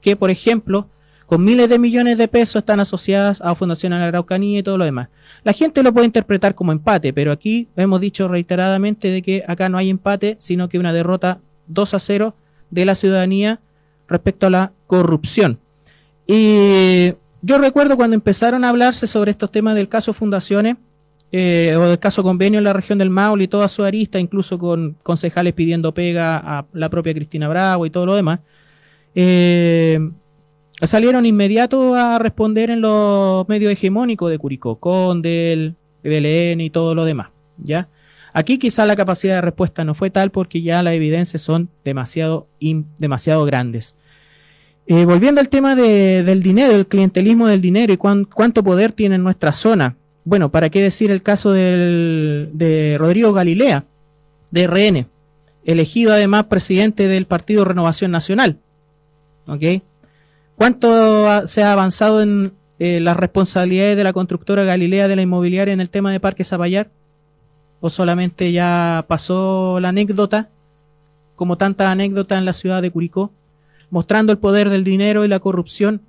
que, 0.00 0.16
por 0.16 0.30
ejemplo, 0.30 0.88
con 1.26 1.44
miles 1.44 1.68
de 1.68 1.78
millones 1.78 2.16
de 2.16 2.26
pesos 2.26 2.60
están 2.60 2.80
asociadas 2.80 3.42
a 3.42 3.54
Fundación 3.54 3.92
en 3.92 4.00
la 4.00 4.06
Araucanía 4.06 4.60
y 4.60 4.62
todo 4.62 4.78
lo 4.78 4.86
demás. 4.86 5.08
La 5.44 5.52
gente 5.52 5.82
lo 5.82 5.92
puede 5.92 6.06
interpretar 6.06 6.54
como 6.54 6.72
empate, 6.72 7.12
pero 7.12 7.32
aquí 7.32 7.68
hemos 7.76 8.00
dicho 8.00 8.28
reiteradamente 8.28 9.10
de 9.10 9.20
que 9.20 9.44
acá 9.46 9.68
no 9.68 9.76
hay 9.76 9.90
empate, 9.90 10.36
sino 10.38 10.70
que 10.70 10.78
una 10.78 10.92
derrota 10.92 11.40
2 11.66 11.94
a 11.94 11.98
0 11.98 12.34
de 12.70 12.84
la 12.86 12.94
ciudadanía 12.94 13.60
respecto 14.08 14.46
a 14.46 14.50
la 14.50 14.72
corrupción. 14.86 15.58
Y 16.26 17.12
yo 17.42 17.58
recuerdo 17.58 17.96
cuando 17.96 18.14
empezaron 18.14 18.64
a 18.64 18.70
hablarse 18.70 19.06
sobre 19.06 19.30
estos 19.30 19.50
temas 19.50 19.74
del 19.74 19.88
caso 19.88 20.12
Fundaciones 20.12 20.76
eh, 21.30 21.74
o 21.76 21.88
del 21.88 21.98
caso 21.98 22.22
convenio 22.22 22.58
en 22.58 22.64
la 22.64 22.72
región 22.72 22.98
del 22.98 23.10
Maule 23.10 23.44
y 23.44 23.48
toda 23.48 23.68
su 23.68 23.84
arista, 23.84 24.18
incluso 24.18 24.58
con 24.58 24.96
concejales 25.02 25.52
pidiendo 25.52 25.92
pega 25.92 26.38
a 26.38 26.66
la 26.72 26.88
propia 26.88 27.12
Cristina 27.12 27.48
Bravo 27.48 27.84
y 27.84 27.90
todo 27.90 28.06
lo 28.06 28.14
demás, 28.14 28.40
eh, 29.14 30.00
salieron 30.82 31.26
inmediato 31.26 31.94
a 31.94 32.18
responder 32.18 32.70
en 32.70 32.80
los 32.80 33.46
medios 33.48 33.72
hegemónicos 33.72 34.30
de 34.30 34.38
Curicó, 34.38 34.76
Condel, 34.76 35.74
BLN 36.02 36.60
y 36.60 36.70
todo 36.70 36.94
lo 36.94 37.04
demás, 37.04 37.28
¿ya? 37.58 37.88
Aquí 38.32 38.58
quizá 38.58 38.86
la 38.86 38.96
capacidad 38.96 39.36
de 39.36 39.40
respuesta 39.40 39.84
no 39.84 39.94
fue 39.94 40.10
tal 40.10 40.30
porque 40.30 40.62
ya 40.62 40.82
las 40.82 40.94
evidencias 40.94 41.42
son 41.42 41.68
demasiado, 41.84 42.46
demasiado 42.98 43.44
grandes. 43.44 43.96
Eh, 44.90 45.04
volviendo 45.04 45.40
al 45.40 45.50
tema 45.50 45.76
de- 45.76 46.22
del 46.22 46.42
dinero, 46.42 46.72
el 46.74 46.86
clientelismo 46.86 47.46
del 47.46 47.60
dinero 47.60 47.92
y 47.92 47.98
cuán- 47.98 48.24
cuánto 48.24 48.64
poder 48.64 48.92
tiene 48.92 49.16
en 49.16 49.22
nuestra 49.22 49.52
zona. 49.52 49.96
Bueno, 50.24 50.50
¿para 50.50 50.70
qué 50.70 50.82
decir 50.82 51.10
el 51.10 51.22
caso 51.22 51.52
de 51.52 52.96
Rodrigo 52.98 53.34
Galilea, 53.34 53.84
de 54.50 54.62
RN, 54.64 55.06
elegido 55.64 56.12
además 56.12 56.44
presidente 56.44 57.06
del 57.06 57.26
Partido 57.26 57.64
Renovación 57.66 58.10
Nacional? 58.10 58.56
¿Ok? 59.46 59.82
¿Cuánto 60.56 61.46
se 61.46 61.62
ha 61.62 61.72
avanzado 61.72 62.22
en 62.22 62.52
eh, 62.80 63.00
las 63.00 63.16
responsabilidades 63.16 63.96
de 63.96 64.04
la 64.04 64.12
constructora 64.12 64.62
Galilea 64.64 65.08
de 65.08 65.16
la 65.16 65.22
inmobiliaria 65.22 65.74
en 65.74 65.80
el 65.80 65.90
tema 65.90 66.12
de 66.12 66.20
Parque 66.20 66.44
Zapallar? 66.44 66.88
¿O 67.80 67.90
solamente 67.90 68.52
ya 68.52 69.04
pasó 69.08 69.80
la 69.80 69.88
anécdota, 69.90 70.48
como 71.34 71.56
tantas 71.58 71.88
anécdotas 71.88 72.38
en 72.38 72.44
la 72.44 72.52
ciudad 72.52 72.80
de 72.80 72.90
Curicó, 72.90 73.32
mostrando 73.90 74.32
el 74.32 74.38
poder 74.38 74.70
del 74.70 74.84
dinero 74.84 75.24
y 75.24 75.28
la 75.28 75.40
corrupción 75.40 76.00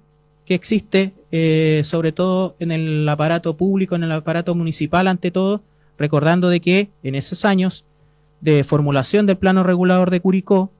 que 0.46 0.56
existe, 0.56 1.14
eh, 1.32 1.82
sobre 1.86 2.12
todo 2.12 2.56
en 2.60 2.72
el 2.72 3.08
aparato 3.08 3.56
público, 3.56 3.96
en 3.96 4.04
el 4.04 4.12
aparato 4.12 4.56
municipal 4.56 5.08
ante 5.08 5.32
todo, 5.32 5.62
recordando 5.98 6.50
de 6.50 6.60
que 6.60 6.90
en 7.04 7.16
esos 7.16 7.46
años 7.46 7.86
de 8.42 8.64
formulación 8.64 9.26
del 9.26 9.38
plano 9.38 9.64
regulador 9.64 10.10
de 10.10 10.22
Curicó 10.22 10.72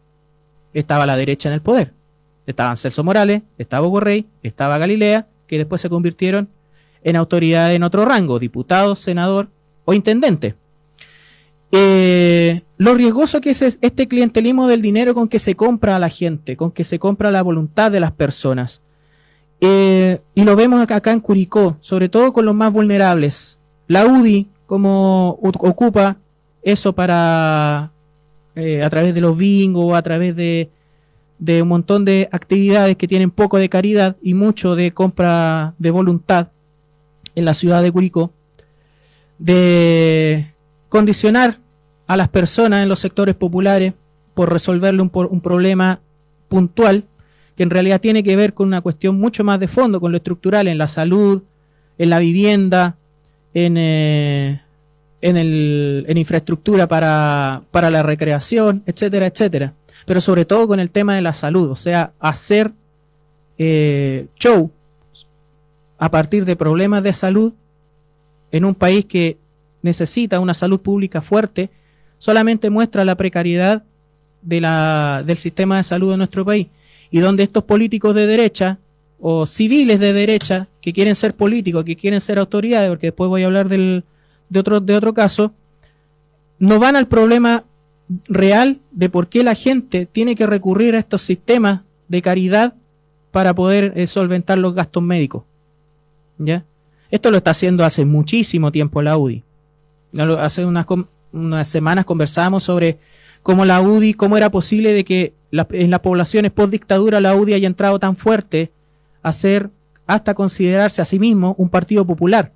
estaba 0.74 1.06
la 1.06 1.16
derecha 1.16 1.50
en 1.50 1.54
el 1.54 1.62
poder. 1.62 1.94
Estaban 2.48 2.78
Celso 2.78 3.04
Morales, 3.04 3.44
estaba 3.58 3.86
Hugo 3.86 4.00
Rey, 4.00 4.26
estaba 4.42 4.78
Galilea, 4.78 5.28
que 5.46 5.58
después 5.58 5.82
se 5.82 5.90
convirtieron 5.90 6.50
en 7.04 7.16
autoridad 7.16 7.74
en 7.74 7.84
otro 7.84 8.06
rango, 8.06 8.40
diputado, 8.40 8.96
senador 8.96 9.50
o 9.86 9.94
intendente. 9.94 10.56
Eh, 11.72 12.64
lo 12.78 12.96
riesgoso 12.96 13.42
que 13.42 13.52
es 13.52 13.62
es 13.62 13.78
este 13.82 14.08
clientelismo 14.08 14.68
del 14.68 14.82
dinero 14.82 15.14
con 15.14 15.28
que 15.28 15.40
se 15.40 15.56
compra 15.56 15.96
a 15.96 16.00
la 16.00 16.10
gente, 16.10 16.56
con 16.58 16.72
que 16.72 16.84
se 16.84 16.98
compra 16.98 17.32
la 17.32 17.42
voluntad 17.42 17.92
de 17.92 18.00
las 18.00 18.12
personas. 18.12 18.82
Eh, 19.62 20.22
y 20.34 20.44
lo 20.44 20.56
vemos 20.56 20.82
acá, 20.82 21.12
en 21.12 21.20
Curicó, 21.20 21.78
sobre 21.82 22.10
todo 22.10 22.32
con 22.34 22.46
los 22.46 22.56
más 22.56 22.72
vulnerables. 22.72 23.60
La 23.88 24.06
UDI, 24.06 24.50
como 24.66 25.38
ocupa 25.42 26.18
eso 26.62 26.94
para, 26.94 27.92
eh, 28.56 28.82
a 28.84 28.90
través 28.90 29.14
de 29.14 29.22
los 29.22 29.38
bingos, 29.38 29.98
a 29.98 30.02
través 30.02 30.36
de, 30.36 30.70
de 31.38 31.62
un 31.62 31.68
montón 31.68 32.06
de 32.06 32.30
actividades 32.32 32.96
que 32.96 33.08
tienen 33.08 33.32
poco 33.32 33.58
de 33.58 33.70
caridad 33.70 34.18
y 34.22 34.34
mucho 34.34 34.76
de 34.76 34.94
compra 34.94 35.74
de 35.78 35.92
voluntad 35.92 36.50
en 37.36 37.46
la 37.46 37.54
ciudad 37.54 37.82
de 37.84 37.92
Curicó, 37.92 38.32
de 39.38 40.54
condicionar 40.90 41.58
a 42.08 42.18
las 42.18 42.28
personas 42.28 42.84
en 42.84 42.90
los 42.90 43.00
sectores 43.00 43.36
populares 43.36 43.94
por 44.34 44.52
resolverle 44.52 45.02
un, 45.02 45.10
por- 45.10 45.28
un 45.28 45.42
problema 45.42 46.00
puntual 46.48 47.04
que 47.56 47.64
en 47.64 47.70
realidad 47.70 48.02
tiene 48.02 48.24
que 48.24 48.36
ver 48.36 48.54
con 48.54 48.68
una 48.68 48.82
cuestión 48.82 49.20
mucho 49.20 49.44
más 49.44 49.60
de 49.60 49.68
fondo, 49.68 50.00
con 50.00 50.12
lo 50.12 50.18
estructural, 50.18 50.68
en 50.68 50.78
la 50.78 50.88
salud, 50.88 51.44
en 51.98 52.10
la 52.10 52.20
vivienda, 52.20 52.96
en, 53.54 53.76
eh, 53.78 54.62
en, 55.22 55.38
el- 55.38 56.06
en 56.08 56.18
infraestructura 56.18 56.88
para, 56.88 57.62
para 57.72 57.90
la 57.92 58.02
recreación, 58.02 58.82
etcétera, 58.86 59.28
etcétera. 59.28 59.74
Pero 60.06 60.22
sobre 60.22 60.46
todo 60.46 60.68
con 60.68 60.80
el 60.80 60.90
tema 60.90 61.16
de 61.16 61.22
la 61.22 61.34
salud, 61.34 61.70
o 61.70 61.76
sea, 61.76 62.14
hacer 62.20 62.72
eh, 63.58 64.28
show 64.40 64.72
a 65.98 66.10
partir 66.10 66.46
de 66.46 66.56
problemas 66.56 67.04
de 67.04 67.12
salud 67.12 67.54
en 68.52 68.64
un 68.64 68.74
país 68.74 69.04
que 69.06 69.38
necesita 69.82 70.40
una 70.40 70.54
salud 70.54 70.80
pública 70.80 71.22
fuerte, 71.22 71.70
solamente 72.18 72.70
muestra 72.70 73.06
la 73.06 73.16
precariedad 73.16 73.84
de 74.42 74.62
la, 74.62 75.24
del 75.26 75.38
sistema 75.38 75.78
de 75.78 75.84
salud 75.84 76.12
de 76.12 76.18
nuestro 76.18 76.46
país. 76.46 76.68
Y 77.12 77.20
donde 77.20 77.44
estos 77.44 77.64
políticos 77.64 78.16
de 78.16 78.28
derecha 78.28 78.78
o 79.20 79.46
civiles 79.46 80.00
de 80.00 80.14
derecha 80.14 80.68
que 80.82 80.94
quieren 80.94 81.16
ser 81.16 81.34
políticos, 81.34 81.84
que 81.84 81.96
quieren 81.96 82.22
ser 82.22 82.40
autoridades, 82.40 82.90
porque 82.90 83.08
después 83.08 83.30
voy 83.30 83.44
a 83.44 83.48
hablar 83.48 83.68
del, 83.68 84.04
de, 84.50 84.60
otro, 84.60 84.80
de 84.80 84.96
otro 84.96 85.14
caso, 85.14 85.54
no 86.60 86.80
van 86.80 86.96
al 86.96 87.08
problema 87.08 87.64
real 88.28 88.80
de 88.92 89.10
por 89.10 89.28
qué 89.28 89.44
la 89.44 89.56
gente 89.56 90.06
tiene 90.06 90.36
que 90.36 90.48
recurrir 90.48 90.96
a 90.96 91.00
estos 91.00 91.22
sistemas 91.22 91.82
de 92.08 92.22
caridad 92.22 92.74
para 93.32 93.54
poder 93.54 93.94
eh, 93.96 94.08
solventar 94.08 94.58
los 94.58 94.74
gastos 94.74 95.04
médicos. 95.04 95.44
¿Ya? 96.38 96.64
Esto 97.12 97.32
lo 97.32 97.38
está 97.38 97.52
haciendo 97.52 97.84
hace 97.84 98.06
muchísimo 98.06 98.72
tiempo 98.72 99.02
la 99.02 99.18
UDI. 99.18 99.44
Hace 100.18 100.66
unas, 100.66 100.88
semanas 101.70 102.06
conversábamos 102.06 102.64
sobre 102.64 102.98
cómo 103.44 103.66
la 103.66 103.82
UDI, 103.82 104.14
cómo 104.14 104.38
era 104.38 104.50
posible 104.50 104.94
de 104.94 105.04
que 105.04 105.34
en 105.52 105.92
las 105.92 106.00
poblaciones 106.00 106.52
post 106.52 106.72
dictadura 106.72 107.22
la 107.22 107.36
UDI 107.36 107.54
haya 107.54 107.68
entrado 107.68 108.00
tan 108.00 108.16
fuerte 108.16 108.72
a 109.22 109.30
hacer 109.30 109.70
hasta 110.08 110.34
considerarse 110.34 111.02
a 111.02 111.06
sí 111.06 111.20
mismo 111.20 111.56
un 111.58 111.70
partido 111.70 112.06
popular. 112.06 112.52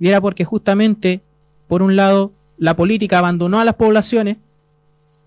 Y 0.00 0.08
era 0.08 0.20
porque 0.20 0.44
justamente, 0.44 1.20
por 1.68 1.82
un 1.82 1.96
lado, 1.96 2.32
la 2.58 2.74
política 2.74 3.18
abandonó 3.18 3.60
a 3.60 3.64
las 3.64 3.74
poblaciones, 3.74 4.38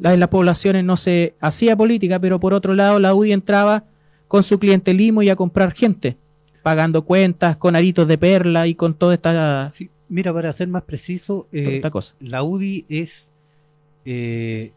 en 0.04 0.20
las 0.20 0.30
poblaciones 0.30 0.84
no 0.84 0.98
se 0.98 1.36
hacía 1.40 1.76
política, 1.76 2.20
pero 2.20 2.40
por 2.40 2.54
otro 2.54 2.74
lado 2.74 3.00
la 3.00 3.14
UDI 3.14 3.32
entraba 3.34 3.84
con 4.28 4.44
su 4.44 4.60
clientelismo 4.60 5.22
y 5.22 5.30
a 5.30 5.36
comprar 5.36 5.74
gente, 5.74 6.18
pagando 6.62 7.04
cuentas 7.04 7.58
con 7.58 7.76
aritos 7.76 8.08
de 8.08 8.18
perla 8.18 8.68
y 8.68 8.76
con 8.76 8.94
toda 8.94 9.14
esta, 9.14 9.72
mira, 10.10 10.34
para 10.34 10.52
ser 10.54 10.68
más 10.68 10.84
preciso, 10.84 11.48
eh, 11.52 11.82
cosa. 11.90 12.16
la 12.20 12.44
UDI 12.44 12.86
es 12.90 13.30
eh, 14.06 14.72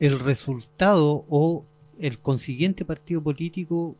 el 0.00 0.18
resultado 0.20 1.24
o 1.28 1.64
el 1.98 2.18
consiguiente 2.18 2.84
partido 2.84 3.22
político 3.22 3.96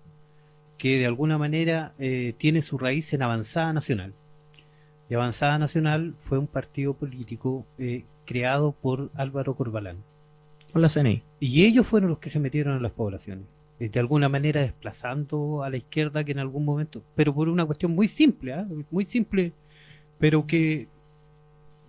que 0.76 0.98
de 0.98 1.06
alguna 1.06 1.38
manera 1.38 1.94
eh, 1.98 2.34
tiene 2.38 2.62
su 2.62 2.78
raíz 2.78 3.12
en 3.12 3.22
Avanzada 3.22 3.72
Nacional. 3.72 4.14
Y 5.10 5.14
Avanzada 5.14 5.58
Nacional 5.58 6.14
fue 6.20 6.38
un 6.38 6.46
partido 6.46 6.94
político 6.94 7.66
eh, 7.78 8.04
creado 8.26 8.72
por 8.72 9.10
Álvaro 9.14 9.56
Corbalán. 9.56 9.98
Con 10.72 10.82
la 10.82 10.88
CNI. 10.88 11.22
Y 11.40 11.64
ellos 11.64 11.86
fueron 11.86 12.10
los 12.10 12.18
que 12.18 12.30
se 12.30 12.40
metieron 12.40 12.76
en 12.76 12.82
las 12.82 12.92
poblaciones, 12.92 13.46
de 13.78 13.98
alguna 13.98 14.28
manera 14.28 14.60
desplazando 14.60 15.62
a 15.62 15.70
la 15.70 15.78
izquierda 15.78 16.24
que 16.24 16.32
en 16.32 16.40
algún 16.40 16.64
momento, 16.64 17.02
pero 17.14 17.34
por 17.34 17.48
una 17.48 17.64
cuestión 17.64 17.92
muy 17.92 18.06
simple, 18.06 18.52
¿ah? 18.52 18.66
muy 18.90 19.04
simple, 19.06 19.52
pero 20.18 20.46
que 20.46 20.88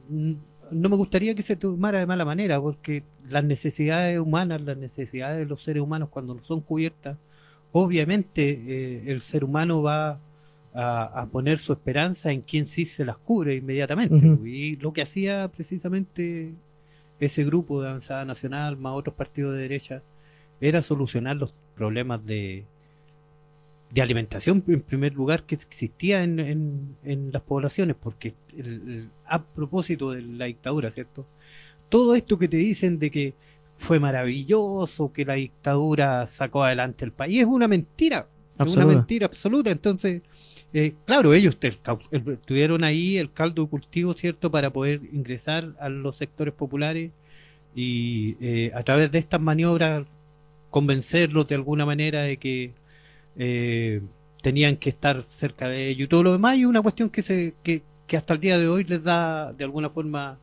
no 0.09 0.89
me 0.89 0.95
gustaría 0.95 1.35
que 1.35 1.43
se 1.43 1.55
tomara 1.55 1.99
de 1.99 2.05
mala 2.05 2.25
manera, 2.25 2.61
porque 2.61 3.03
las 3.27 3.43
necesidades 3.43 4.19
humanas, 4.19 4.61
las 4.61 4.77
necesidades 4.77 5.37
de 5.37 5.45
los 5.45 5.63
seres 5.63 5.83
humanos 5.83 6.09
cuando 6.09 6.35
no 6.35 6.43
son 6.43 6.61
cubiertas, 6.61 7.17
obviamente 7.71 8.49
eh, 8.51 9.03
el 9.07 9.21
ser 9.21 9.43
humano 9.43 9.81
va 9.81 10.19
a, 10.73 11.21
a 11.21 11.25
poner 11.27 11.57
su 11.57 11.73
esperanza 11.73 12.31
en 12.31 12.41
quien 12.41 12.67
sí 12.67 12.85
se 12.85 13.05
las 13.05 13.17
cubre 13.17 13.55
inmediatamente. 13.55 14.15
Y 14.45 14.75
lo 14.77 14.93
que 14.93 15.01
hacía 15.01 15.47
precisamente 15.49 16.53
ese 17.19 17.43
grupo 17.43 17.81
de 17.81 17.89
Avanzada 17.89 18.25
Nacional, 18.25 18.77
más 18.77 18.93
otros 18.93 19.15
partidos 19.15 19.53
de 19.53 19.61
derecha, 19.61 20.03
era 20.61 20.81
solucionar 20.81 21.35
los 21.37 21.53
problemas 21.75 22.25
de, 22.25 22.65
de 23.91 24.01
alimentación, 24.01 24.63
en 24.67 24.81
primer 24.81 25.13
lugar, 25.13 25.43
que 25.45 25.55
existía 25.55 26.23
en, 26.23 26.39
en- 26.39 26.95
en 27.03 27.31
las 27.31 27.41
poblaciones, 27.41 27.95
porque 27.99 28.35
el- 28.55 28.67
el- 28.67 29.09
a 29.25 29.43
propósito 29.43 30.11
de 30.11 30.21
la 30.21 30.45
dictadura, 30.45 30.91
¿cierto? 30.91 31.25
Todo 31.89 32.13
esto 32.15 32.37
que 32.37 32.47
te 32.47 32.57
dicen 32.57 32.99
de 32.99 33.09
que 33.09 33.33
fue 33.77 33.99
maravilloso, 33.99 35.11
que 35.11 35.25
la 35.25 35.35
dictadura 35.35 36.27
sacó 36.27 36.63
adelante 36.63 37.03
el 37.05 37.11
país, 37.11 37.41
es 37.41 37.47
una 37.47 37.67
mentira, 37.67 38.19
es 38.19 38.55
una 38.55 38.63
Absoluta. 38.65 38.95
mentira 38.95 39.25
absoluta. 39.25 39.71
Entonces, 39.71 40.21
eh, 40.73 40.93
claro, 41.05 41.33
ellos 41.33 41.57
el- 42.11 42.37
tuvieron 42.45 42.83
ahí 42.83 43.17
el 43.17 43.31
caldo 43.31 43.63
de 43.63 43.69
cultivo, 43.69 44.13
¿cierto?, 44.13 44.51
para 44.51 44.69
poder 44.71 45.01
ingresar 45.13 45.73
a 45.79 45.89
los 45.89 46.17
sectores 46.17 46.53
populares 46.53 47.11
y 47.73 48.35
eh, 48.41 48.71
a 48.75 48.83
través 48.83 49.11
de 49.11 49.17
estas 49.19 49.39
maniobras 49.41 50.05
convencerlos 50.69 51.47
de 51.47 51.55
alguna 51.55 51.85
manera 51.85 52.21
de 52.21 52.37
que 52.37 52.73
eh, 53.39 54.01
tenían 54.41 54.75
que 54.75 54.89
estar 54.89 55.23
cerca 55.23 55.69
de 55.69 55.87
ellos 55.87 56.05
y 56.05 56.09
todo 56.09 56.23
lo 56.23 56.33
demás 56.33 56.57
y 56.57 56.65
una 56.65 56.81
cuestión 56.81 57.09
que 57.09 57.21
se 57.21 57.55
que, 57.63 57.83
que 58.05 58.17
hasta 58.17 58.33
el 58.33 58.41
día 58.41 58.59
de 58.59 58.67
hoy 58.67 58.83
les 58.83 59.03
da 59.03 59.53
de 59.53 59.63
alguna 59.63 59.89
forma 59.89 60.37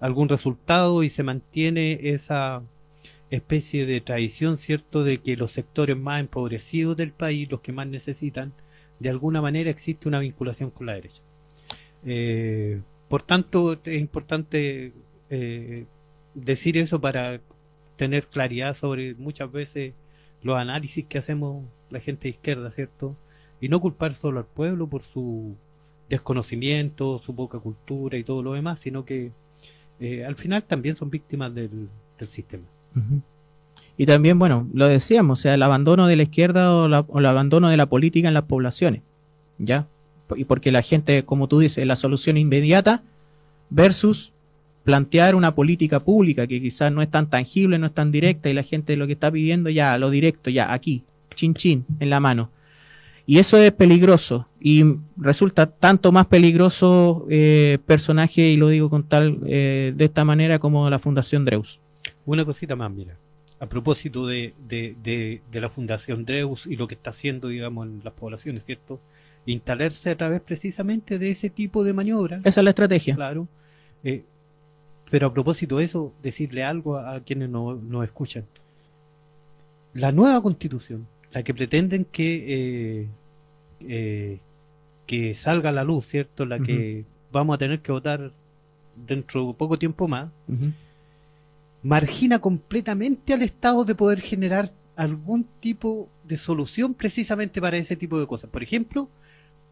algún 0.00 0.28
resultado 0.28 1.02
y 1.02 1.10
se 1.10 1.24
mantiene 1.24 1.98
esa 2.10 2.62
especie 3.30 3.86
de 3.86 4.00
tradición 4.00 4.58
cierto 4.58 5.02
de 5.02 5.18
que 5.18 5.36
los 5.36 5.50
sectores 5.50 5.96
más 5.96 6.20
empobrecidos 6.20 6.96
del 6.96 7.12
país 7.12 7.50
los 7.50 7.60
que 7.60 7.72
más 7.72 7.88
necesitan 7.88 8.52
de 9.00 9.08
alguna 9.10 9.42
manera 9.42 9.68
existe 9.68 10.06
una 10.06 10.20
vinculación 10.20 10.70
con 10.70 10.86
la 10.86 10.94
derecha. 10.94 11.22
Eh, 12.04 12.80
por 13.08 13.22
tanto 13.22 13.72
es 13.84 14.00
importante 14.00 14.92
eh, 15.28 15.86
decir 16.34 16.78
eso 16.78 17.00
para 17.00 17.40
tener 17.96 18.26
claridad 18.28 18.76
sobre 18.76 19.14
muchas 19.14 19.50
veces 19.50 19.94
los 20.42 20.56
análisis 20.56 21.04
que 21.06 21.18
hacemos 21.18 21.64
la 21.90 22.00
gente 22.00 22.24
de 22.24 22.30
izquierda, 22.30 22.70
¿cierto? 22.70 23.16
Y 23.60 23.68
no 23.68 23.80
culpar 23.80 24.14
solo 24.14 24.40
al 24.40 24.46
pueblo 24.46 24.88
por 24.88 25.02
su 25.02 25.54
desconocimiento, 26.08 27.20
su 27.24 27.34
poca 27.34 27.58
cultura 27.58 28.18
y 28.18 28.24
todo 28.24 28.42
lo 28.42 28.52
demás, 28.52 28.80
sino 28.80 29.04
que 29.04 29.30
eh, 30.00 30.24
al 30.24 30.36
final 30.36 30.64
también 30.64 30.96
son 30.96 31.10
víctimas 31.10 31.54
del, 31.54 31.88
del 32.18 32.28
sistema. 32.28 32.64
Y 33.96 34.06
también, 34.06 34.38
bueno, 34.38 34.68
lo 34.72 34.88
decíamos, 34.88 35.38
o 35.38 35.42
sea, 35.42 35.54
el 35.54 35.62
abandono 35.62 36.06
de 36.06 36.16
la 36.16 36.24
izquierda 36.24 36.74
o, 36.74 36.86
o 36.86 37.18
el 37.18 37.26
abandono 37.26 37.68
de 37.68 37.76
la 37.76 37.86
política 37.86 38.28
en 38.28 38.34
las 38.34 38.44
poblaciones, 38.44 39.02
¿ya? 39.58 39.86
Y 40.34 40.44
porque 40.44 40.72
la 40.72 40.82
gente, 40.82 41.24
como 41.24 41.46
tú 41.46 41.58
dices, 41.58 41.86
la 41.86 41.96
solución 41.96 42.36
inmediata 42.36 43.02
versus 43.70 44.32
plantear 44.84 45.34
una 45.34 45.54
política 45.54 46.00
pública 46.00 46.46
que 46.46 46.60
quizás 46.60 46.92
no 46.92 47.02
es 47.02 47.10
tan 47.10 47.28
tangible, 47.30 47.78
no 47.78 47.86
es 47.86 47.94
tan 47.94 48.10
directa 48.10 48.50
y 48.50 48.54
la 48.54 48.62
gente 48.62 48.96
lo 48.96 49.06
que 49.06 49.12
está 49.12 49.30
pidiendo 49.30 49.70
ya, 49.70 49.96
lo 49.98 50.10
directo, 50.10 50.50
ya, 50.50 50.72
aquí, 50.72 51.04
chin 51.34 51.54
chin, 51.54 51.84
en 52.00 52.10
la 52.10 52.20
mano. 52.20 52.50
Y 53.24 53.38
eso 53.38 53.56
es 53.56 53.70
peligroso 53.72 54.48
y 54.60 54.82
resulta 55.16 55.66
tanto 55.66 56.10
más 56.10 56.26
peligroso 56.26 57.26
eh, 57.30 57.78
personaje, 57.86 58.48
y 58.50 58.56
lo 58.56 58.68
digo 58.68 58.90
con 58.90 59.04
tal, 59.04 59.38
eh, 59.46 59.92
de 59.94 60.04
esta 60.04 60.24
manera 60.24 60.58
como 60.58 60.90
la 60.90 60.98
Fundación 60.98 61.44
Dreus. 61.44 61.80
Una 62.26 62.44
cosita 62.44 62.74
más, 62.74 62.90
mira. 62.90 63.16
A 63.60 63.66
propósito 63.66 64.26
de, 64.26 64.54
de, 64.68 64.96
de, 65.04 65.40
de 65.52 65.60
la 65.60 65.68
Fundación 65.68 66.24
Dreus 66.24 66.66
y 66.66 66.74
lo 66.74 66.88
que 66.88 66.96
está 66.96 67.10
haciendo, 67.10 67.46
digamos, 67.46 67.86
en 67.86 68.00
las 68.02 68.12
poblaciones, 68.12 68.64
¿cierto? 68.64 69.00
Instalarse 69.46 70.10
a 70.10 70.16
través 70.16 70.40
precisamente 70.40 71.16
de 71.16 71.30
ese 71.30 71.48
tipo 71.48 71.84
de 71.84 71.92
maniobras. 71.92 72.44
Esa 72.44 72.60
es 72.60 72.64
la 72.64 72.70
estrategia. 72.70 73.14
Claro. 73.14 73.46
Eh, 74.02 74.24
pero 75.12 75.26
a 75.26 75.32
propósito 75.34 75.76
de 75.76 75.84
eso, 75.84 76.14
decirle 76.22 76.64
algo 76.64 76.96
a, 76.96 77.16
a 77.16 77.20
quienes 77.20 77.50
no- 77.50 77.74
nos 77.74 78.02
escuchan. 78.04 78.44
La 79.92 80.10
nueva 80.10 80.40
constitución, 80.42 81.06
la 81.32 81.42
que 81.42 81.52
pretenden 81.52 82.06
que, 82.06 82.28
eh, 83.02 83.08
eh, 83.80 84.38
que 85.06 85.34
salga 85.34 85.68
a 85.68 85.72
la 85.72 85.84
luz, 85.84 86.06
¿cierto? 86.06 86.46
La 86.46 86.58
que 86.58 87.04
vamos 87.30 87.54
a 87.54 87.58
tener 87.58 87.80
que 87.80 87.92
votar 87.92 88.32
dentro 89.06 89.46
de 89.48 89.52
poco 89.54 89.78
tiempo 89.78 90.08
más, 90.08 90.30
margina 91.82 92.38
completamente 92.38 93.34
al 93.34 93.42
Estado 93.42 93.84
de 93.84 93.94
poder 93.94 94.20
generar 94.22 94.70
algún 94.96 95.44
tipo 95.60 96.08
de 96.24 96.38
solución 96.38 96.94
precisamente 96.94 97.60
para 97.60 97.76
ese 97.76 97.96
tipo 97.96 98.18
de 98.18 98.26
cosas. 98.26 98.48
Por 98.48 98.62
ejemplo, 98.62 99.08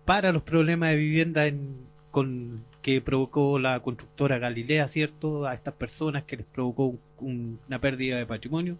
para 0.04 0.32
los 0.32 0.42
problemas 0.42 0.90
de 0.90 0.96
vivienda 0.96 1.46
en, 1.46 1.76
con, 2.10 2.62
que 2.82 3.00
provocó 3.00 3.58
la 3.58 3.80
constructora 3.80 4.38
Galilea, 4.38 4.88
¿cierto? 4.88 5.46
A 5.46 5.54
estas 5.54 5.74
personas 5.74 6.24
que 6.24 6.36
les 6.38 6.46
provocó 6.46 6.86
un- 6.86 7.00
un- 7.20 7.58
una 7.68 7.80
pérdida 7.80 8.16
de 8.16 8.26
patrimonio. 8.26 8.76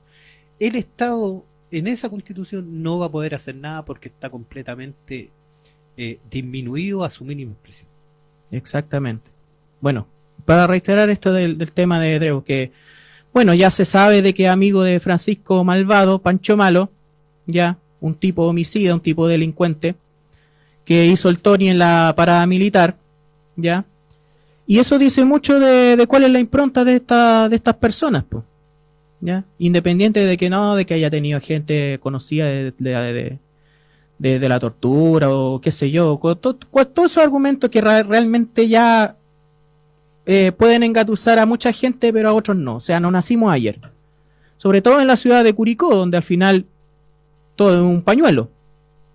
El 0.59 0.76
Estado 0.76 1.44
en 1.70 1.86
esa 1.86 2.09
constitución 2.11 2.82
no 2.82 2.98
va 2.98 3.07
a 3.07 3.11
poder 3.12 3.34
hacer 3.34 3.55
nada 3.55 3.84
porque 3.84 4.09
está 4.09 4.30
completamente 4.30 5.30
eh, 5.96 6.18
disminuido 6.30 7.05
a 7.05 7.11
su 7.11 7.24
mínima 7.24 7.53
expresión. 7.53 7.88
Exactamente. 8.51 9.30
Bueno, 9.80 10.07
para 10.46 10.66
reiterar 10.66 11.11
esto 11.11 11.30
del, 11.32 11.59
del 11.59 11.72
tema 11.72 12.01
de 12.01 12.18
Dreu, 12.18 12.42
que, 12.42 12.72
bueno, 13.34 13.53
ya 13.53 13.70
se 13.70 13.84
sabe 13.84 14.22
de 14.22 14.32
que 14.32 14.48
amigo 14.48 14.82
de 14.82 14.98
Francisco 14.98 15.62
Malvado, 15.62 16.20
Pancho 16.20 16.57
Malo, 16.57 16.90
ya, 17.46 17.76
un 18.01 18.14
tipo 18.14 18.46
homicida, 18.46 18.94
un 18.94 19.01
tipo 19.01 19.28
delincuente, 19.28 19.94
que 20.86 21.05
hizo 21.07 21.28
el 21.28 21.38
Tony 21.40 21.68
en 21.68 21.78
la 21.78 22.14
parada 22.16 22.46
militar, 22.46 22.96
ya. 23.63 23.85
Y 24.67 24.79
eso 24.79 24.99
dice 24.99 25.25
mucho 25.25 25.59
de, 25.59 25.97
de 25.97 26.07
cuál 26.07 26.25
es 26.25 26.31
la 26.31 26.39
impronta 26.39 26.85
de, 26.85 26.97
esta, 26.97 27.49
de 27.49 27.57
estas 27.57 27.77
personas, 27.77 28.25
pues. 28.29 28.45
¿Ya? 29.23 29.45
Independiente 29.59 30.25
de 30.25 30.37
que 30.39 30.49
no, 30.49 30.77
de 30.77 30.87
que 30.87 30.95
haya 30.95 31.11
tenido 31.11 31.41
gente 31.41 31.99
conocida 32.01 32.47
de, 32.47 32.73
de- 32.79 33.39
de- 34.39 34.49
la 34.49 34.59
tortura 34.61 35.29
o 35.31 35.61
qué 35.61 35.71
sé 35.71 35.91
yo, 35.91 36.19
todos 36.41 36.57
esos 37.11 37.19
argumentos 37.19 37.69
que 37.71 37.81
realmente 37.81 38.67
ya 38.69 39.17
eh, 40.27 40.53
pueden 40.53 40.83
engatusar 40.85 41.39
a 41.39 41.47
mucha 41.47 41.73
gente, 41.73 42.13
pero 42.13 42.29
a 42.31 42.33
otros 42.35 42.57
no. 42.57 42.77
O 42.77 42.81
sea, 42.81 42.99
no 43.01 43.11
nacimos 43.11 43.53
ayer. 43.53 43.79
Sobre 44.57 44.81
todo 44.83 45.01
en 45.01 45.07
la 45.07 45.17
ciudad 45.17 45.43
de 45.45 45.53
Curicó, 45.55 45.95
donde 45.95 46.17
al 46.17 46.23
final 46.23 46.65
todo 47.57 47.75
es 47.75 47.81
un 47.83 48.03
pañuelo. 48.03 48.49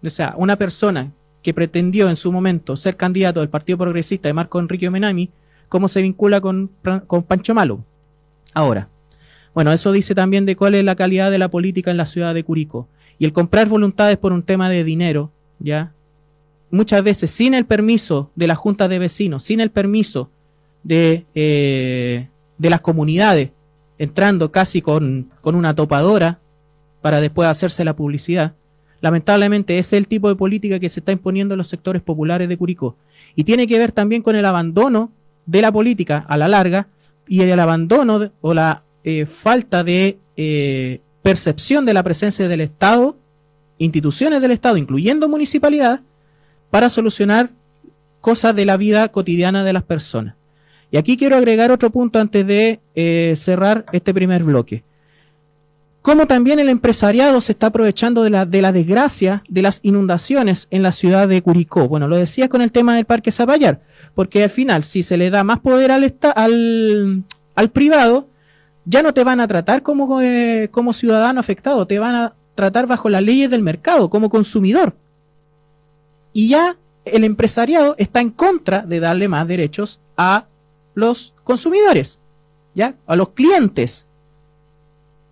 O 0.04 0.10
sea, 0.10 0.34
una 0.38 0.56
persona 0.56 1.12
que 1.46 1.54
pretendió 1.54 2.10
en 2.10 2.16
su 2.16 2.32
momento 2.32 2.76
ser 2.76 2.98
candidato 2.98 3.40
del 3.40 3.50
Partido 3.50 3.78
Progresista 3.78 4.28
de 4.28 4.34
Marco 4.34 4.60
Enrique 4.60 4.90
Menami, 4.90 5.30
¿cómo 5.70 5.88
se 5.88 6.02
vincula 6.02 6.42
con, 6.42 6.72
con 7.06 7.22
Pancho 7.22 7.54
Malo? 7.54 7.86
Ahora, 8.56 8.90
bueno, 9.54 9.72
eso 9.72 9.92
dice 9.92 10.16
también 10.16 10.48
de 10.48 10.56
cuál 10.56 10.74
es 10.74 10.84
la 10.84 10.96
calidad 10.96 11.30
de 11.30 11.38
la 11.38 11.50
política 11.50 11.92
en 11.92 11.98
la 11.98 12.08
ciudad 12.08 12.34
de 12.34 12.44
Curicó. 12.44 12.88
Y 13.20 13.26
el 13.26 13.32
comprar 13.32 13.70
voluntades 13.70 14.18
por 14.18 14.34
un 14.34 14.42
tema 14.42 14.72
de 14.72 14.84
dinero, 14.84 15.32
¿ya? 15.60 15.94
Muchas 16.72 17.04
veces 17.04 17.30
sin 17.30 17.54
el 17.54 17.68
permiso 17.68 18.32
de 18.34 18.48
la 18.48 18.56
junta 18.56 18.88
de 18.88 18.98
vecinos, 18.98 19.44
sin 19.44 19.60
el 19.60 19.70
permiso 19.70 20.32
de, 20.82 21.28
eh, 21.36 22.28
de 22.58 22.70
las 22.72 22.82
comunidades, 22.82 23.52
entrando 24.00 24.52
casi 24.52 24.82
con, 24.82 25.30
con 25.42 25.54
una 25.54 25.76
topadora 25.76 26.40
para 27.04 27.22
después 27.22 27.48
hacerse 27.48 27.86
la 27.86 27.96
publicidad. 27.96 28.56
Lamentablemente, 29.06 29.78
es 29.78 29.94
el 29.94 30.08
tipo 30.08 30.30
de 30.30 30.36
política 30.36 30.80
que 30.80 30.90
se 30.90 31.00
está 31.00 31.12
imponiendo 31.12 31.54
en 31.54 31.60
los 31.60 31.68
sectores 31.68 32.02
populares 32.02 32.50
de 32.50 32.58
Curicó. 32.58 32.96
Y 33.36 33.44
tiene 33.44 33.68
que 33.68 33.78
ver 33.78 33.92
también 33.92 34.24
con 34.24 34.36
el 34.36 34.44
abandono 34.46 35.12
de 35.46 35.62
la 35.62 35.72
política 35.72 36.26
a 36.28 36.38
la 36.38 36.48
larga 36.48 36.88
y 37.28 37.42
el 37.42 37.60
abandono 37.60 38.32
o 38.42 38.54
la 38.56 38.82
eh, 39.04 39.28
falta 39.28 39.84
de 39.84 40.18
eh, 40.38 41.02
percepción 41.22 41.86
de 41.86 41.94
la 41.94 42.02
presencia 42.02 42.48
del 42.48 42.62
Estado, 42.62 43.16
instituciones 43.78 44.42
del 44.42 44.50
Estado, 44.50 44.76
incluyendo 44.76 45.30
municipalidad, 45.30 46.02
para 46.72 46.90
solucionar 46.90 47.52
cosas 48.22 48.56
de 48.56 48.66
la 48.66 48.76
vida 48.76 49.10
cotidiana 49.10 49.64
de 49.64 49.74
las 49.74 49.84
personas. 49.84 50.34
Y 50.90 50.98
aquí 50.98 51.16
quiero 51.16 51.36
agregar 51.36 51.70
otro 51.72 51.92
punto 51.92 52.18
antes 52.18 52.48
de 52.48 52.80
eh, 52.96 53.36
cerrar 53.38 53.86
este 53.92 54.16
primer 54.16 54.44
bloque. 54.44 54.84
Como 56.06 56.28
también 56.28 56.60
el 56.60 56.70
empresariado 56.70 57.42
se 57.42 57.54
está 57.54 57.66
aprovechando 57.66 58.22
de 58.22 58.30
la, 58.30 58.46
de 58.46 58.62
la 58.62 58.72
desgracia 58.72 59.42
de 59.50 59.64
las 59.64 59.80
inundaciones 59.82 60.68
en 60.70 60.84
la 60.84 60.92
ciudad 60.92 61.28
de 61.28 61.42
Curicó. 61.42 61.88
Bueno, 61.88 62.08
lo 62.08 62.16
decía 62.16 62.48
con 62.48 62.62
el 62.62 62.72
tema 62.72 62.96
del 62.96 63.06
Parque 63.06 63.32
Zapallar, 63.32 63.82
porque 64.14 64.44
al 64.44 64.52
final, 64.52 64.84
si 64.84 65.02
se 65.02 65.18
le 65.18 65.32
da 65.32 65.44
más 65.44 65.62
poder 65.62 65.90
al, 65.90 66.16
al, 66.36 67.24
al 67.56 67.70
privado, 67.72 68.30
ya 68.86 69.02
no 69.02 69.16
te 69.16 69.24
van 69.24 69.40
a 69.40 69.48
tratar 69.48 69.82
como, 69.82 70.22
eh, 70.22 70.70
como 70.70 70.94
ciudadano 70.94 71.40
afectado, 71.40 71.88
te 71.88 71.98
van 71.98 72.14
a 72.14 72.36
tratar 72.54 72.86
bajo 72.86 73.10
las 73.10 73.24
leyes 73.24 73.50
del 73.50 73.64
mercado, 73.64 74.12
como 74.12 74.30
consumidor. 74.30 74.96
Y 76.34 76.50
ya 76.50 76.78
el 77.06 77.24
empresariado 77.24 77.96
está 77.98 78.22
en 78.22 78.30
contra 78.30 78.84
de 78.84 79.00
darle 79.00 79.28
más 79.28 79.48
derechos 79.48 80.00
a 80.18 80.46
los 80.94 81.34
consumidores, 81.44 82.20
¿ya? 82.76 82.94
A 83.08 83.16
los 83.16 83.30
clientes. 83.30 84.08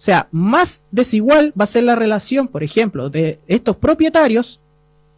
Sea, 0.04 0.28
más 0.32 0.84
desigual 0.92 1.54
va 1.58 1.64
a 1.64 1.66
ser 1.66 1.86
la 1.86 1.96
relación, 1.96 2.50
por 2.50 2.62
ejemplo, 2.62 3.10
de 3.10 3.40
estos 3.48 3.78
propietarios 3.78 4.60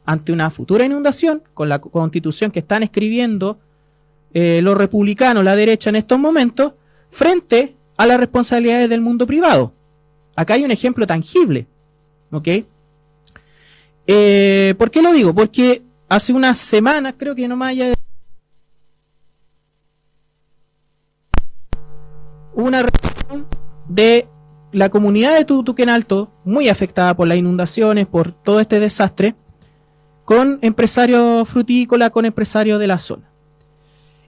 ante 0.05 0.31
una 0.31 0.51
futura 0.51 0.85
inundación, 0.85 1.41
con 1.55 1.69
la 1.69 1.79
constitución 1.79 2.51
que 2.51 2.59
están 2.59 2.83
escribiendo 2.83 3.57
eh, 4.31 4.59
los 4.61 4.77
republicanos, 4.77 5.43
la 5.43 5.55
derecha 5.55 5.89
en 5.89 5.95
estos 5.95 6.19
momentos, 6.19 6.73
frente 7.09 7.75
a 7.97 8.05
las 8.05 8.19
responsabilidades 8.19 8.87
del 8.87 9.01
mundo 9.01 9.25
privado. 9.25 9.73
Acá 10.35 10.53
hay 10.53 10.63
un 10.63 10.69
ejemplo 10.69 11.07
tangible. 11.07 11.65
¿Ok? 12.31 12.47
Eh, 14.05 14.75
¿Por 14.77 14.91
qué 14.91 15.01
lo 15.01 15.13
digo? 15.13 15.33
Porque 15.33 15.81
hace 16.09 16.31
unas 16.31 16.59
semanas, 16.59 17.15
creo 17.17 17.33
que 17.33 17.47
no 17.47 17.57
más 17.57 17.71
allá 17.71 17.91
una 22.53 22.83
reunión 22.83 23.47
de 23.89 24.27
la 24.75 24.89
comunidad 24.89 25.37
de 25.37 25.45
Tutuquén 25.45 25.87
Alto, 25.87 26.29
muy 26.43 26.67
afectada 26.67 27.15
por 27.15 27.29
las 27.29 27.37
inundaciones, 27.37 28.07
por 28.07 28.33
todo 28.33 28.59
este 28.59 28.81
desastre, 28.81 29.33
con 30.25 30.59
empresarios 30.61 31.47
frutícolas, 31.47 32.11
con 32.11 32.25
empresarios 32.25 32.77
de 32.77 32.87
la 32.87 32.97
zona. 32.97 33.23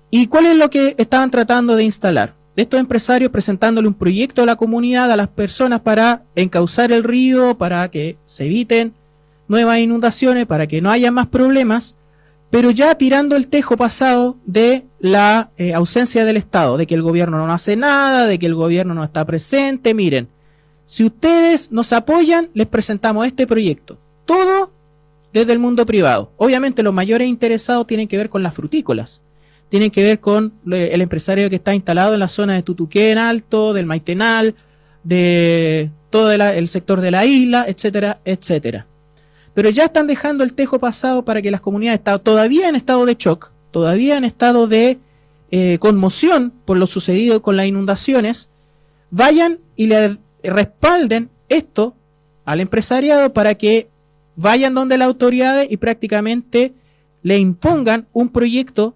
¿Y 0.10 0.28
cuál 0.28 0.46
es 0.46 0.56
lo 0.56 0.70
que 0.70 0.96
estaban 0.98 1.32
tratando 1.32 1.76
de 1.76 1.84
instalar? 1.84 2.34
Estos 2.56 2.80
empresarios 2.80 3.30
presentándole 3.30 3.90
un 3.90 3.94
proyecto 3.94 4.42
a 4.42 4.46
la 4.46 4.56
comunidad, 4.56 5.12
a 5.12 5.18
las 5.18 5.28
personas 5.28 5.82
para 5.82 6.24
encauzar 6.34 6.94
el 6.94 7.04
río, 7.04 7.58
para 7.58 7.90
que 7.90 8.18
se 8.24 8.46
eviten 8.46 8.94
nuevas 9.50 9.80
inundaciones, 9.80 10.46
para 10.46 10.66
que 10.66 10.82
no 10.82 10.90
haya 10.90 11.12
más 11.12 11.28
problemas, 11.28 11.96
pero 12.50 12.72
ya 12.72 12.96
tirando 12.96 13.36
el 13.36 13.48
tejo 13.48 13.76
pasado 13.76 14.38
de 14.46 14.86
la 15.00 15.52
eh, 15.58 15.74
ausencia 15.74 16.24
del 16.24 16.38
Estado, 16.38 16.78
de 16.78 16.88
que 16.88 16.96
el 16.96 17.02
gobierno 17.02 17.46
no 17.46 17.52
hace 17.52 17.76
nada, 17.76 18.28
de 18.28 18.40
que 18.40 18.46
el 18.46 18.56
gobierno 18.56 18.94
no 18.94 19.04
está 19.04 19.26
presente. 19.26 19.94
Miren, 19.94 20.30
si 20.88 21.04
ustedes 21.04 21.70
nos 21.70 21.92
apoyan, 21.92 22.50
les 22.54 22.66
presentamos 22.66 23.28
este 23.28 23.46
proyecto. 23.46 23.98
Todo 24.26 24.72
desde 25.34 25.52
el 25.52 25.60
mundo 25.60 25.86
privado. 25.86 26.32
Obviamente 26.38 26.82
los 26.82 26.94
mayores 26.94 27.28
interesados 27.28 27.86
tienen 27.86 28.08
que 28.08 28.16
ver 28.16 28.30
con 28.30 28.42
las 28.42 28.54
frutícolas. 28.54 29.22
Tienen 29.68 29.92
que 29.92 30.02
ver 30.02 30.22
con 30.22 30.54
el 30.72 31.02
empresario 31.02 31.50
que 31.50 31.58
está 31.58 31.76
instalado 31.76 32.14
en 32.14 32.22
la 32.22 32.30
zona 32.30 32.56
de 32.56 32.64
Tutuquén 32.64 33.18
Alto, 33.18 33.74
del 33.74 33.86
Maitenal, 33.86 34.56
de 35.04 35.92
todo 36.10 36.32
el 36.32 36.68
sector 36.70 37.02
de 37.02 37.12
la 37.12 37.26
isla, 37.26 37.66
etcétera, 37.68 38.20
etcétera. 38.24 38.86
Pero 39.54 39.70
ya 39.70 39.86
están 39.86 40.08
dejando 40.08 40.46
el 40.46 40.54
tejo 40.54 40.80
pasado 40.80 41.26
para 41.26 41.42
que 41.42 41.52
las 41.52 41.60
comunidades 41.60 42.00
todavía 42.24 42.70
en 42.70 42.78
estado 42.78 43.06
de 43.06 43.16
shock, 43.16 43.52
todavía 43.72 44.18
en 44.18 44.24
estado 44.24 44.68
de 44.68 45.00
eh, 45.52 45.78
conmoción 45.80 46.54
por 46.64 46.78
lo 46.78 46.88
sucedido 46.88 47.42
con 47.42 47.58
las 47.58 47.66
inundaciones, 47.66 48.50
vayan 49.12 49.60
y 49.76 49.88
le 49.88 50.18
respalden 50.44 51.30
esto 51.50 51.96
al 52.46 52.60
empresariado 52.62 53.34
para 53.34 53.56
que 53.56 53.90
vayan 54.36 54.74
donde 54.74 54.98
las 54.98 55.08
autoridades 55.08 55.68
y 55.70 55.78
prácticamente 55.78 56.74
le 57.24 57.40
impongan 57.40 58.08
un 58.14 58.30
proyecto 58.30 58.94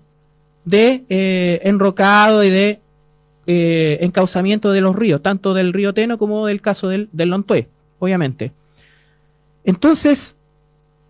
de 0.63 1.03
eh, 1.09 1.59
enrocado 1.63 2.43
y 2.43 2.49
de 2.49 2.79
eh, 3.47 3.97
encauzamiento 4.01 4.71
de 4.71 4.81
los 4.81 4.95
ríos, 4.95 5.21
tanto 5.21 5.53
del 5.53 5.73
río 5.73 5.93
Teno 5.93 6.17
como 6.17 6.45
del 6.45 6.61
caso 6.61 6.87
del, 6.87 7.09
del 7.11 7.29
Lontué, 7.29 7.67
obviamente. 7.99 8.51
Entonces, 9.63 10.37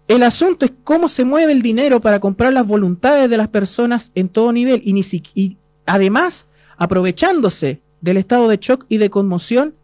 el 0.07 0.23
asunto 0.23 0.65
es 0.65 0.73
cómo 0.83 1.07
se 1.07 1.25
mueve 1.25 1.51
el 1.51 1.61
dinero 1.61 2.01
para 2.01 2.19
comprar 2.19 2.53
las 2.53 2.65
voluntades 2.65 3.29
de 3.29 3.37
las 3.37 3.47
personas 3.49 4.11
en 4.15 4.29
todo 4.29 4.51
nivel 4.51 4.81
y, 4.83 4.93
ni 4.93 5.01
y 5.35 5.57
además 5.85 6.47
aprovechándose 6.77 7.81
del 8.01 8.17
estado 8.17 8.47
de 8.47 8.57
shock 8.57 8.85
y 8.89 8.97
de 8.97 9.09
conmoción 9.09 9.75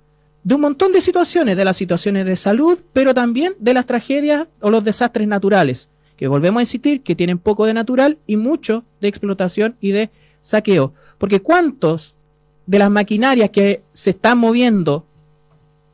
de 0.47 0.55
un 0.55 0.61
montón 0.61 0.93
de 0.93 1.01
situaciones, 1.01 1.57
de 1.57 1.65
las 1.65 1.75
situaciones 1.75 2.25
de 2.25 2.37
salud, 2.37 2.79
pero 2.93 3.13
también 3.13 3.55
de 3.59 3.73
las 3.73 3.85
tragedias 3.85 4.47
o 4.61 4.69
los 4.69 4.81
desastres 4.85 5.27
naturales, 5.27 5.89
que 6.15 6.29
volvemos 6.29 6.59
a 6.59 6.63
insistir 6.63 7.01
que 7.01 7.15
tienen 7.17 7.37
poco 7.37 7.65
de 7.65 7.73
natural 7.73 8.17
y 8.27 8.37
mucho 8.37 8.85
de 9.01 9.09
explotación 9.09 9.75
y 9.81 9.91
de 9.91 10.09
saqueo. 10.39 10.93
Porque 11.17 11.41
cuántos 11.41 12.15
de 12.65 12.79
las 12.79 12.89
maquinarias 12.89 13.49
que 13.49 13.81
se 13.91 14.11
están 14.11 14.37
moviendo 14.37 15.05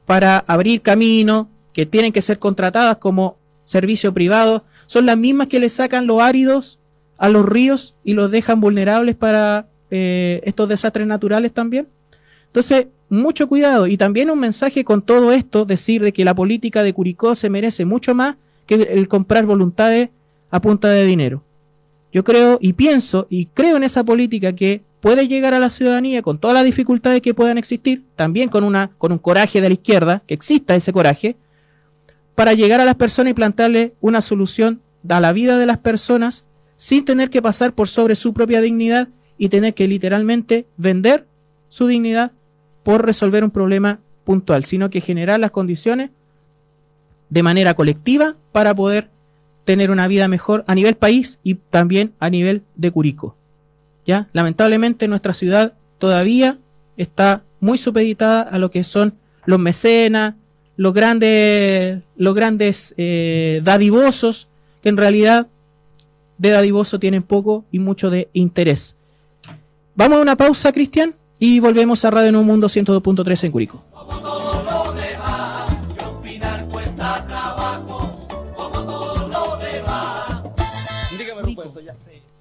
para 0.06 0.38
abrir 0.45 0.84
camino, 0.84 1.49
que 1.74 1.88
tienen 1.88 2.14
que 2.14 2.22
ser 2.22 2.38
contratadas 2.38 2.97
como 2.97 3.38
servicio 3.64 4.14
privado, 4.14 4.66
son 4.86 5.08
las 5.08 5.18
mismas 5.18 5.47
que 5.47 5.60
le 5.60 5.70
sacan 5.70 6.06
los 6.06 6.22
áridos 6.22 6.80
a 7.18 7.28
los 7.28 7.43
ríos 7.43 7.95
y 8.04 8.14
los 8.14 8.30
dejan 8.30 8.62
vulnerables 8.62 9.16
para 9.16 9.66
eh, 9.89 10.41
estos 10.43 10.70
desastres 10.70 11.08
naturales 11.08 11.54
también. 11.54 11.88
Entonces, 12.45 12.86
mucho 13.14 13.47
cuidado 13.47 13.88
y 13.88 13.97
también 13.97 14.32
un 14.32 14.39
mensaje 14.39 14.84
con 14.84 15.01
todo 15.01 15.32
esto, 15.32 15.66
decir 15.66 16.01
de 16.01 16.11
que 16.11 16.26
la 16.26 16.34
política 16.34 16.84
de 16.84 16.93
Curicó 16.93 17.36
se 17.36 17.49
merece 17.49 17.86
mucho 17.86 18.16
más 18.16 18.36
que 18.66 18.76
el 18.76 19.07
comprar 19.07 19.45
voluntades 19.45 20.09
a 20.49 20.59
punta 20.59 20.89
de 20.89 21.05
dinero. 21.05 21.43
Yo 22.11 22.24
creo 22.24 22.57
y 22.61 22.74
pienso 22.74 23.28
y 23.30 23.45
creo 23.45 23.78
en 23.78 23.84
esa 23.84 24.03
política 24.03 24.53
que 24.53 24.82
puede 24.99 25.28
llegar 25.28 25.53
a 25.53 25.59
la 25.59 25.70
ciudadanía 25.70 26.22
con 26.22 26.38
todas 26.38 26.55
las 26.55 26.66
dificultades 26.66 27.22
que 27.22 27.34
puedan 27.34 27.57
existir, 27.57 28.03
también 28.16 28.49
con 28.49 28.64
una 28.64 28.91
con 28.97 29.11
un 29.11 29.18
coraje 29.18 29.61
de 29.61 29.70
la 29.70 29.74
izquierda, 29.74 30.24
que 30.26 30.34
exista 30.34 30.76
ese 30.76 30.93
coraje, 30.93 31.36
para 32.36 32.53
llegar 32.53 32.82
a 32.82 32.86
las 32.86 32.95
personas 32.95 33.32
y 33.32 33.36
plantearle 33.36 33.93
una 34.01 34.22
solución 34.22 34.82
a 35.07 35.20
la 35.20 35.34
vida 35.34 35.57
de 35.57 35.66
las 35.66 35.78
personas 35.78 36.45
sin 36.78 37.05
tener 37.05 37.30
que 37.30 37.41
pasar 37.41 37.74
por 37.74 37.88
sobre 37.88 38.16
su 38.16 38.34
propia 38.34 38.61
dignidad 38.61 39.07
y 39.38 39.49
tener 39.49 39.74
que 39.74 39.88
literalmente 39.88 40.66
vender 40.78 41.28
su 41.70 41.88
dignidad 41.88 42.32
por 42.84 43.06
resolver 43.06 43.44
un 43.44 43.52
problema 43.52 44.00
puntual, 44.24 44.66
sino 44.66 44.90
que 44.90 45.02
generar 45.02 45.40
las 45.40 45.52
condiciones 45.52 46.12
de 47.30 47.44
manera 47.44 47.74
colectiva 47.74 48.36
para 48.52 48.76
poder 48.76 49.10
tener 49.66 49.92
una 49.92 50.08
vida 50.08 50.28
mejor 50.28 50.64
a 50.68 50.76
nivel 50.76 50.96
país 50.96 51.40
y 51.44 51.56
también 51.56 52.14
a 52.20 52.30
nivel 52.30 52.64
de 52.76 52.92
Curico. 52.92 53.36
¿Ya? 54.06 54.28
Lamentablemente 54.34 55.08
nuestra 55.08 55.34
ciudad 55.34 55.74
todavía 55.98 56.58
está 56.98 57.44
muy 57.60 57.78
supeditada 57.78 58.42
a 58.42 58.60
lo 58.60 58.70
que 58.70 58.84
son 58.84 59.14
los 59.46 59.60
mecenas, 59.60 60.36
los 60.76 60.94
grandes, 60.94 62.02
los 62.18 62.36
grandes 62.36 62.94
eh, 62.98 63.62
dadivosos, 63.64 64.50
que 64.82 64.90
en 64.90 64.98
realidad 64.98 65.48
de 66.38 66.50
dadivoso 66.50 67.00
tienen 67.00 67.24
poco 67.24 67.64
y 67.72 67.80
mucho 67.80 68.10
de 68.10 68.30
interés. 68.34 68.98
Vamos 69.96 70.18
a 70.18 70.22
una 70.22 70.36
pausa, 70.36 70.74
Cristian, 70.74 71.14
y 71.46 71.60
volvemos 71.60 72.06
a 72.06 72.10
Radio 72.10 72.32
Nuevo 72.32 72.46
Mundo 72.46 72.68
102.3 72.68 73.44
en 73.44 73.52
Curico. 73.52 73.84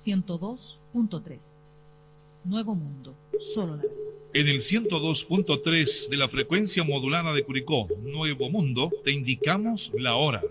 102.3 0.05 1.38
Nuevo 2.44 2.76
Mundo, 2.76 3.16
solo 3.40 3.74
la 3.74 3.82
en 4.34 4.46
el 4.46 4.61
102.3 4.61 6.09
de 6.09 6.16
la 6.16 6.28
frecuencia 6.28 6.84
modulada 6.84 7.32
de 7.32 7.42
Curicó, 7.42 7.88
Nuevo 8.05 8.50
Mundo, 8.50 8.92
te 9.03 9.11
indicamos 9.11 9.90
la 9.94 10.14
hora. 10.14 10.42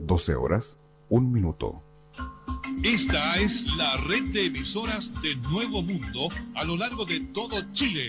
12 0.00 0.34
horas, 0.34 0.78
1 1.08 1.26
minuto. 1.30 1.83
Esta 2.82 3.36
es 3.36 3.64
la 3.76 3.96
red 3.96 4.24
de 4.24 4.46
emisoras 4.46 5.10
de 5.22 5.36
Nuevo 5.36 5.82
Mundo 5.82 6.28
a 6.54 6.64
lo 6.64 6.76
largo 6.76 7.04
de 7.04 7.20
todo 7.20 7.72
Chile. 7.72 8.08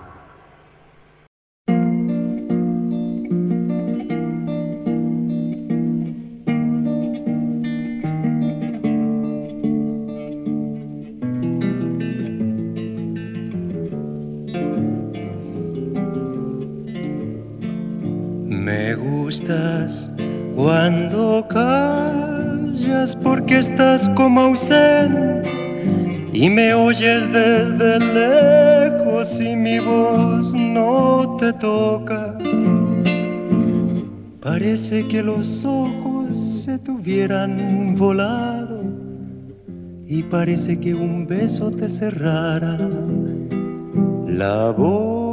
Cuando 20.55 21.47
callas 21.49 23.15
porque 23.15 23.57
estás 23.59 24.07
como 24.09 24.41
ausente 24.41 25.49
y 26.31 26.49
me 26.49 26.73
oyes 26.73 27.23
desde 27.33 27.99
lejos 27.99 29.39
y 29.41 29.55
mi 29.55 29.79
voz 29.79 30.53
no 30.53 31.37
te 31.39 31.51
toca. 31.53 32.37
Parece 34.41 35.07
que 35.07 35.23
los 35.23 35.65
ojos 35.65 36.37
se 36.37 36.77
tuvieran 36.79 37.95
volado 37.97 38.83
y 40.07 40.23
parece 40.23 40.79
que 40.79 40.93
un 40.93 41.25
beso 41.25 41.71
te 41.71 41.89
cerrara 41.89 42.77
la 44.27 44.71
boca. 44.71 45.31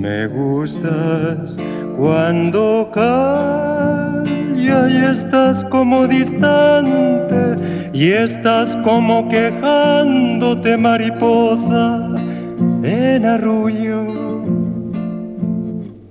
Me 0.00 0.26
gustas 0.28 1.58
cuando 1.98 2.90
calla 2.94 4.24
y 4.88 4.96
estás 5.12 5.62
como 5.64 6.06
distante 6.06 7.90
y 7.92 8.12
estás 8.12 8.74
como 8.76 9.28
quejándote 9.28 10.78
mariposa 10.78 12.08
en 12.82 13.26
arrullo 13.26 14.06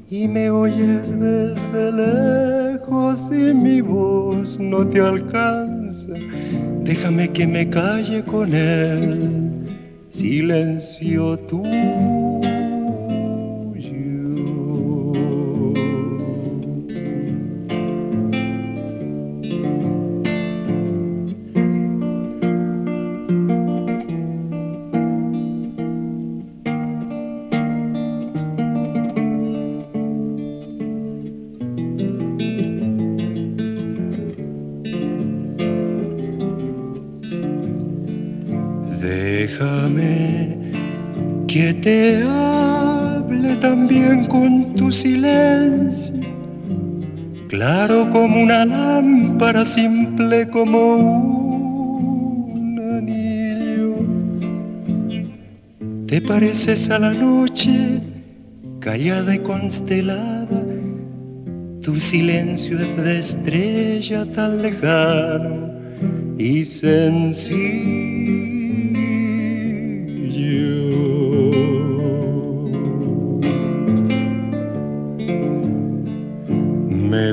y 0.08 0.28
me 0.28 0.52
oyes 0.52 1.10
desde 1.20 1.92
lejos 1.92 3.32
y 3.32 3.56
mi 3.56 3.82
voz 3.82 4.60
no 4.60 4.86
te 4.86 5.02
alcanza. 5.02 6.14
Déjame 6.84 7.32
que 7.32 7.48
me 7.48 7.68
calle 7.68 8.24
con 8.24 8.54
él, 8.54 9.68
silencio 10.12 11.40
tuyo. 11.40 12.19
Una 48.44 48.66
lámpara, 48.66 49.66
simple 49.66 50.48
como 50.50 50.96
un 52.54 52.80
anillo. 52.98 53.96
Te 56.08 56.22
pareces 56.22 56.90
a 56.90 57.00
la 57.00 57.14
noche, 57.14 58.02
callada 58.80 59.36
y 59.36 59.40
constelada, 59.40 60.64
tu 61.82 62.00
silencio 62.00 62.80
es 62.80 62.98
de 62.98 63.20
estrella 63.20 64.26
tan 64.34 64.62
lejano 64.62 65.70
y 66.38 66.66
sencillo. 66.66 68.09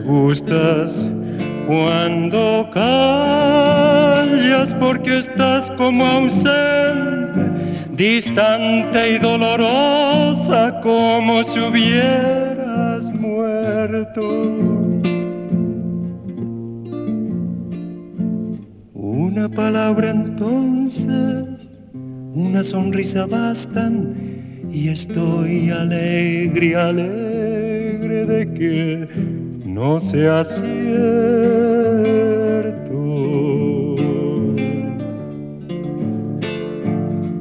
Gustas 0.07 1.07
cuando 1.67 2.71
callas 2.73 4.73
porque 4.75 5.19
estás 5.19 5.69
como 5.73 6.07
ausente, 6.07 7.91
distante 7.93 9.17
y 9.17 9.19
dolorosa 9.19 10.81
como 10.81 11.43
si 11.43 11.59
hubieras 11.59 13.13
muerto. 13.13 14.21
Una 18.95 19.49
palabra 19.49 20.11
entonces, 20.11 21.49
una 22.33 22.63
sonrisa 22.63 23.27
bastan 23.27 24.15
y 24.71 24.89
estoy 24.89 25.71
alegre, 25.71 26.77
alegre 26.77 28.25
de 28.25 28.55
que 28.55 29.46
no 29.77 30.01
sea 30.01 30.43
cierto. 30.43 30.67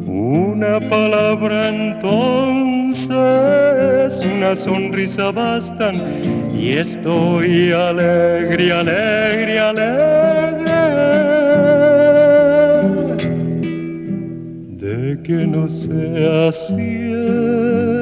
Una 0.05 0.81
palabra 0.89 1.69
entonces, 1.69 3.09
una 4.25 4.53
sonrisa 4.53 5.31
bastan 5.31 5.95
y 6.53 6.73
estoy 6.73 7.71
alegre, 7.71 8.73
alegre, 8.73 9.59
alegre 9.59 10.75
de 14.83 15.23
que 15.23 15.47
no 15.47 15.69
sea 15.69 16.51
cierto. 16.51 17.94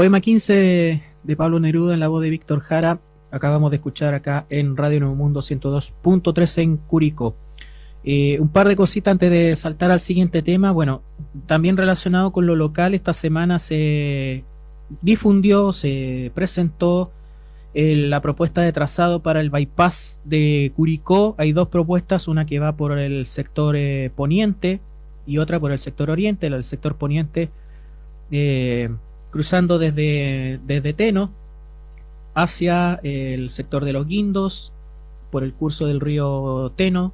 Poema 0.00 0.22
15 0.22 1.02
de 1.24 1.36
Pablo 1.36 1.60
Neruda 1.60 1.92
en 1.92 2.00
la 2.00 2.08
voz 2.08 2.22
de 2.22 2.30
Víctor 2.30 2.60
Jara. 2.60 3.00
Acabamos 3.30 3.70
de 3.70 3.76
escuchar 3.76 4.14
acá 4.14 4.46
en 4.48 4.74
Radio 4.78 4.98
Nuevo 5.00 5.14
Mundo 5.14 5.40
102.3 5.40 6.62
en 6.62 6.76
Curicó. 6.78 7.36
Eh, 8.02 8.40
un 8.40 8.48
par 8.48 8.66
de 8.66 8.76
cositas 8.76 9.12
antes 9.12 9.30
de 9.30 9.54
saltar 9.56 9.90
al 9.90 10.00
siguiente 10.00 10.40
tema. 10.40 10.72
Bueno, 10.72 11.02
también 11.44 11.76
relacionado 11.76 12.32
con 12.32 12.46
lo 12.46 12.56
local, 12.56 12.94
esta 12.94 13.12
semana 13.12 13.58
se 13.58 14.42
difundió, 15.02 15.74
se 15.74 16.32
presentó 16.34 17.12
eh, 17.74 17.94
la 17.94 18.22
propuesta 18.22 18.62
de 18.62 18.72
trazado 18.72 19.20
para 19.20 19.42
el 19.42 19.50
bypass 19.50 20.22
de 20.24 20.72
Curicó. 20.76 21.34
Hay 21.36 21.52
dos 21.52 21.68
propuestas, 21.68 22.26
una 22.26 22.46
que 22.46 22.58
va 22.58 22.74
por 22.74 22.98
el 22.98 23.26
sector 23.26 23.76
eh, 23.76 24.10
poniente 24.16 24.80
y 25.26 25.36
otra 25.36 25.60
por 25.60 25.72
el 25.72 25.78
sector 25.78 26.08
oriente. 26.08 26.48
Del 26.48 26.64
sector 26.64 26.96
poniente 26.96 27.50
cruzando 29.30 29.78
desde, 29.78 30.60
desde 30.66 30.92
Teno 30.92 31.30
hacia 32.34 33.00
el 33.02 33.50
sector 33.50 33.84
de 33.84 33.92
los 33.92 34.06
Guindos, 34.06 34.72
por 35.30 35.44
el 35.44 35.52
curso 35.52 35.86
del 35.86 36.00
río 36.00 36.72
Teno, 36.76 37.12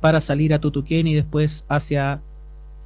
para 0.00 0.20
salir 0.20 0.54
a 0.54 0.60
Tutuquén 0.60 1.06
y 1.06 1.14
después 1.14 1.64
hacia 1.68 2.20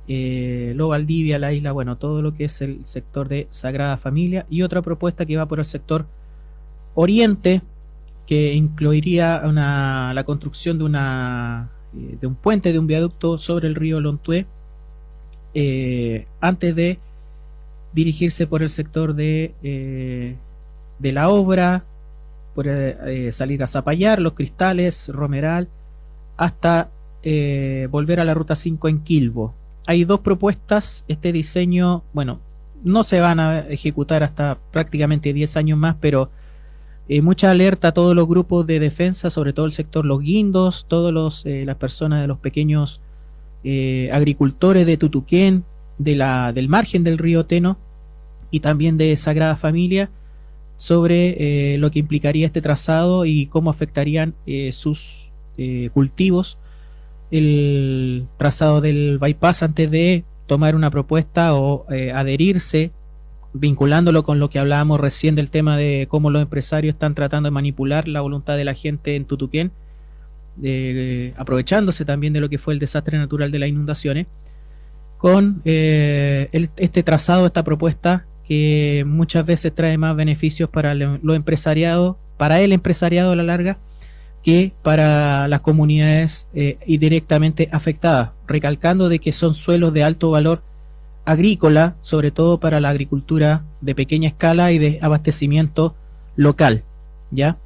eh, 0.09 0.73
Lo 0.77 0.89
Valdivia, 0.89 1.39
la 1.39 1.53
isla, 1.53 1.73
bueno, 1.73 1.97
todo 1.97 2.23
lo 2.23 2.35
que 2.35 2.45
es 2.45 2.63
el 2.63 2.85
sector 2.85 3.29
de 3.29 3.49
Sagrada 3.51 3.97
Familia. 3.97 4.47
Y 4.49 4.63
otra 4.63 4.83
propuesta 4.83 5.27
que 5.27 5.37
va 5.37 5.47
por 5.47 5.59
el 5.59 5.65
sector 5.65 6.07
oriente, 6.95 7.63
que 8.27 8.55
incluiría 8.55 9.43
una, 9.45 10.13
la 10.15 10.25
construcción 10.25 10.79
de, 10.79 10.85
una, 10.85 11.71
eh, 11.97 12.19
de 12.21 12.27
un 12.27 12.35
puente, 12.35 12.73
de 12.73 12.79
un 12.79 12.87
viaducto 12.87 13.39
sobre 13.39 13.69
el 13.69 13.75
río 13.75 14.01
Lontué, 14.01 14.47
eh, 15.55 16.27
antes 16.41 16.75
de 16.75 16.99
dirigirse 17.97 18.47
por 18.47 18.63
el 18.63 18.69
sector 18.69 19.15
de, 19.15 19.55
eh, 19.63 20.37
de 20.99 21.13
la 21.13 21.31
obra, 21.31 21.85
por 22.55 22.67
eh, 22.69 23.33
salir 23.33 23.63
a 23.63 23.67
Zapallar, 23.67 24.21
Los 24.21 24.35
Cristales, 24.35 25.09
Romeral, 25.09 25.69
hasta 26.37 26.91
eh, 27.23 27.89
volver 27.91 28.21
a 28.21 28.25
la 28.25 28.35
ruta 28.35 28.55
5 28.55 28.89
en 28.89 29.01
Quilbo. 29.01 29.55
Hay 29.87 30.05
dos 30.05 30.21
propuestas, 30.21 31.05
este 31.09 31.33
diseño, 31.33 32.03
bueno, 32.13 32.41
no 32.85 33.03
se 33.03 33.21
van 33.21 33.41
a 33.41 33.61
ejecutar 33.61 34.23
hasta 34.23 34.59
prácticamente 34.73 35.33
10 35.33 35.57
años 35.57 35.79
más, 35.79 35.97
pero 35.99 36.31
eh, 37.09 37.23
mucha 37.23 37.51
alerta 37.51 37.89
a 37.89 37.93
todos 37.93 38.15
los 38.15 38.29
grupos 38.29 38.67
de 38.67 38.79
defensa, 38.79 39.31
sobre 39.31 39.55
todo 39.55 39.65
el 39.65 39.73
sector 39.73 40.05
Los 40.05 40.21
Guindos, 40.21 40.85
todas 40.87 41.45
las 41.45 41.77
personas 41.77 42.21
de 42.21 42.27
los 42.27 42.39
pequeños 42.39 43.01
agricultores 44.13 44.87
de 44.87 44.99
Tutuquén, 44.99 45.65
de 45.99 46.15
la, 46.15 46.53
del 46.53 46.69
margen 46.69 47.03
del 47.03 47.17
río 47.17 47.47
Teno 47.47 47.79
y 48.51 48.61
también 48.61 48.97
de 48.97 49.17
Sagrada 49.17 49.57
Familia, 49.57 50.11
sobre 50.77 51.75
eh, 51.75 51.79
lo 51.79 51.91
que 51.91 51.99
implicaría 51.99 52.47
este 52.47 52.61
trazado 52.61 53.25
y 53.25 53.47
cómo 53.47 53.71
afectarían 53.71 54.35
eh, 54.47 54.73
sus 54.73 55.31
eh, 55.57 55.91
cultivos. 55.95 56.59
El 57.31 58.27
trazado 58.37 58.81
del 58.81 59.19
bypass 59.19 59.63
antes 59.63 59.91
de 59.91 60.25
tomar 60.47 60.77
una 60.77 60.91
propuesta 60.91 61.55
o 61.55 61.87
adherirse 62.15 62.93
vinculándolo 63.53 64.23
con 64.23 64.39
lo 64.39 64.49
que 64.49 64.61
hablábamos 64.61 65.01
recién 65.01 65.35
del 65.35 65.51
tema 65.51 65.77
de 65.77 66.07
cómo 66.09 66.31
los 66.31 66.41
empresarios 66.41 66.95
están 66.95 67.15
tratando 67.15 67.49
de 67.49 67.51
manipular 67.51 68.07
la 68.07 68.21
voluntad 68.21 68.57
de 68.57 68.65
la 68.65 68.75
gente 68.75 69.17
en 69.17 69.25
Tutuquén, 69.25 69.73
aprovechándose 71.37 72.05
también 72.05 72.33
de 72.33 72.41
lo 72.41 72.49
que 72.49 72.59
fue 72.59 72.75
el 72.75 72.79
desastre 72.79 73.19
natural 73.19 73.51
de 73.51 73.59
las 73.59 73.69
inundaciones, 73.69 74.29
con 75.19 75.63
este 75.65 77.03
trazado, 77.03 77.47
esta 77.47 77.65
propuesta 77.65 78.25
que 78.47 79.05
muchas 79.07 79.45
veces 79.45 79.75
trae 79.75 79.99
más 79.99 80.15
beneficios 80.15 80.71
para 80.71 80.95
los 80.95 81.37
empresariados, 81.37 82.17
para 82.37 82.61
el 82.61 82.73
empresariado 82.73 83.33
a 83.33 83.37
la 83.37 83.43
larga, 83.43 83.79
que 84.43 84.73
para 84.83 85.49
las 85.49 85.61
comunidades 85.61 86.47
eh, 86.55 86.79
y 86.87 86.99
directamente 86.99 87.69
afectadas, 87.73 88.31
recalcando 88.47 89.09
de 89.09 89.19
que 89.19 89.33
son 89.33 89.55
suelos 89.55 89.93
de 89.93 90.05
alto 90.05 90.31
valor 90.31 90.63
agrícola, 91.25 91.97
sobre 92.01 92.31
todo 92.31 92.61
para 92.61 92.79
la 92.79 92.91
agricultura 92.91 93.65
de 93.81 93.97
pequeña 93.97 94.29
escala 94.29 94.71
y 94.71 94.79
de 94.79 95.01
abastecimiento 95.03 95.97
local, 96.37 96.85
¿ya? 97.33 97.59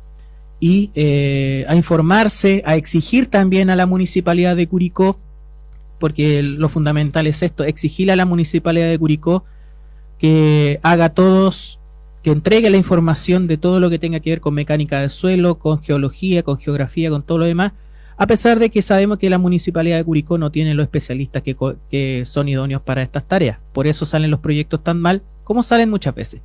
Y 0.59 0.91
eh, 0.95 1.67
a 1.69 1.77
informarse, 1.77 2.63
a 2.65 2.77
exigir 2.77 3.27
también 3.27 3.69
a 3.69 3.77
la 3.77 3.85
municipalidad 3.85 4.57
de 4.57 4.67
Curicó, 4.67 5.19
porque 5.99 6.43
lo 6.43 6.71
fundamental 6.71 7.27
es 7.27 7.43
esto, 7.43 7.65
exigir 7.65 8.11
a 8.11 8.17
la 8.17 8.25
municipalidad 8.25 8.89
de 8.89 8.99
Curicó 8.99 9.45
que 10.21 10.79
haga 10.83 11.09
todos, 11.09 11.81
que 12.23 12.31
entregue 12.31 12.69
la 12.69 12.77
información 12.77 13.47
de 13.47 13.57
todo 13.57 13.81
lo 13.81 13.89
que 13.89 13.99
tenga 13.99 14.21
que 14.21 14.31
ver 14.31 14.41
con 14.43 14.53
mecánica 14.53 15.01
de 15.01 15.09
suelo, 15.09 15.59
con 15.59 15.83
geología, 15.83 16.43
con 16.43 16.59
geografía, 16.59 17.09
con 17.09 17.23
todo 17.23 17.39
lo 17.39 17.47
demás, 17.47 17.73
a 18.19 18.27
pesar 18.27 18.59
de 18.59 18.69
que 18.69 18.83
sabemos 18.83 19.17
que 19.17 19.31
la 19.31 19.39
municipalidad 19.39 19.97
de 19.97 20.05
Curicó 20.05 20.37
no 20.37 20.53
tiene 20.53 20.75
los 20.75 20.85
especialistas 20.85 21.43
que, 21.43 22.23
son 22.27 22.49
idóneos 22.51 22.83
para 22.83 23.01
estas 23.01 23.27
tareas. 23.27 23.59
Por 23.73 23.87
eso 23.87 24.05
salen 24.05 24.31
los 24.31 24.41
proyectos 24.41 24.85
tan 24.85 25.01
mal 25.01 25.23
como 25.43 25.63
salen 25.63 25.89
muchas 25.89 26.15
veces. 26.15 26.43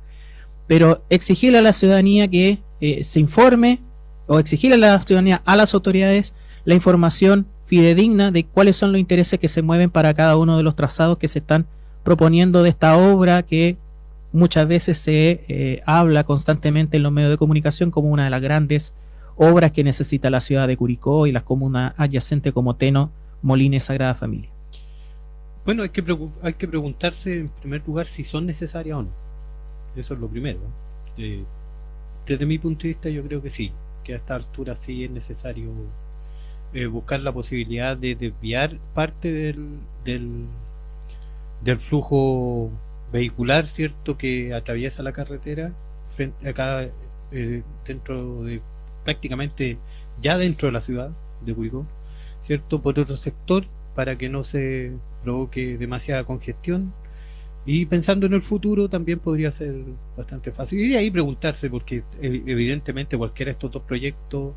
Pero 0.66 1.04
exigirle 1.10 1.58
a 1.58 1.62
la 1.62 1.74
ciudadanía 1.74 2.28
que 2.28 2.60
eh, 2.80 3.04
se 3.04 3.20
informe 3.20 3.80
o 4.26 4.38
exigirle 4.38 4.76
a 4.76 4.78
la 4.78 5.02
ciudadanía, 5.02 5.42
a 5.44 5.54
las 5.54 5.74
autoridades, 5.74 6.32
la 6.64 6.74
información 6.74 7.46
fidedigna 7.66 8.30
de 8.30 8.44
cuáles 8.44 8.76
son 8.76 8.92
los 8.92 9.00
intereses 9.00 9.38
que 9.38 9.48
se 9.48 9.60
mueven 9.60 9.90
para 9.90 10.14
cada 10.14 10.38
uno 10.38 10.56
de 10.56 10.62
los 10.62 10.76
trazados 10.76 11.18
que 11.18 11.28
se 11.28 11.40
están 11.40 11.66
proponiendo 12.06 12.62
de 12.62 12.68
esta 12.68 12.96
obra 12.96 13.42
que 13.42 13.76
muchas 14.32 14.68
veces 14.68 14.96
se 14.96 15.44
eh, 15.48 15.82
habla 15.86 16.22
constantemente 16.22 16.98
en 16.98 17.02
los 17.02 17.10
medios 17.10 17.32
de 17.32 17.36
comunicación 17.36 17.90
como 17.90 18.10
una 18.10 18.22
de 18.22 18.30
las 18.30 18.40
grandes 18.40 18.94
obras 19.34 19.72
que 19.72 19.82
necesita 19.82 20.30
la 20.30 20.38
ciudad 20.38 20.68
de 20.68 20.76
Curicó 20.76 21.26
y 21.26 21.32
las 21.32 21.42
comunas 21.42 21.94
adyacentes 21.96 22.52
como 22.52 22.76
Teno, 22.76 23.10
Molina 23.42 23.74
y 23.74 23.80
Sagrada 23.80 24.14
Familia. 24.14 24.48
Bueno, 25.64 25.82
hay 25.82 25.88
que, 25.88 26.04
hay 26.42 26.54
que 26.54 26.68
preguntarse 26.68 27.40
en 27.40 27.48
primer 27.48 27.82
lugar 27.84 28.06
si 28.06 28.22
son 28.22 28.46
necesarias 28.46 28.98
o 28.98 29.02
no. 29.02 29.08
Eso 29.96 30.14
es 30.14 30.20
lo 30.20 30.28
primero. 30.28 30.60
Eh, 31.18 31.42
desde 32.24 32.46
mi 32.46 32.56
punto 32.58 32.84
de 32.84 32.88
vista 32.90 33.08
yo 33.08 33.24
creo 33.24 33.42
que 33.42 33.50
sí, 33.50 33.72
que 34.04 34.12
a 34.12 34.18
esta 34.18 34.36
altura 34.36 34.76
sí 34.76 35.02
es 35.02 35.10
necesario 35.10 35.72
eh, 36.72 36.86
buscar 36.86 37.18
la 37.20 37.32
posibilidad 37.32 37.96
de 37.96 38.14
desviar 38.14 38.78
parte 38.94 39.32
del 39.32 39.80
del 40.04 40.46
flujo 41.78 42.70
vehicular, 43.12 43.66
¿cierto?, 43.66 44.16
que 44.16 44.54
atraviesa 44.54 45.02
la 45.02 45.12
carretera, 45.12 45.72
frente, 46.14 46.48
acá 46.48 46.88
eh, 47.32 47.62
dentro 47.84 48.44
de, 48.44 48.60
prácticamente 49.04 49.78
ya 50.20 50.38
dentro 50.38 50.66
de 50.66 50.72
la 50.72 50.80
ciudad 50.80 51.10
de 51.44 51.54
Curicó, 51.54 51.86
¿cierto?, 52.40 52.80
por 52.80 52.98
otro 52.98 53.16
sector, 53.16 53.66
para 53.94 54.16
que 54.16 54.28
no 54.28 54.44
se 54.44 54.92
provoque 55.22 55.78
demasiada 55.78 56.24
congestión. 56.24 56.92
Y 57.64 57.86
pensando 57.86 58.26
en 58.26 58.34
el 58.34 58.42
futuro 58.42 58.88
también 58.88 59.18
podría 59.18 59.50
ser 59.50 59.74
bastante 60.16 60.52
fácil. 60.52 60.80
Y 60.80 60.90
de 60.90 60.98
ahí 60.98 61.10
preguntarse, 61.10 61.68
porque 61.68 62.04
evidentemente 62.22 63.18
cualquiera 63.18 63.50
de 63.50 63.54
estos 63.54 63.72
dos 63.72 63.82
proyectos 63.82 64.54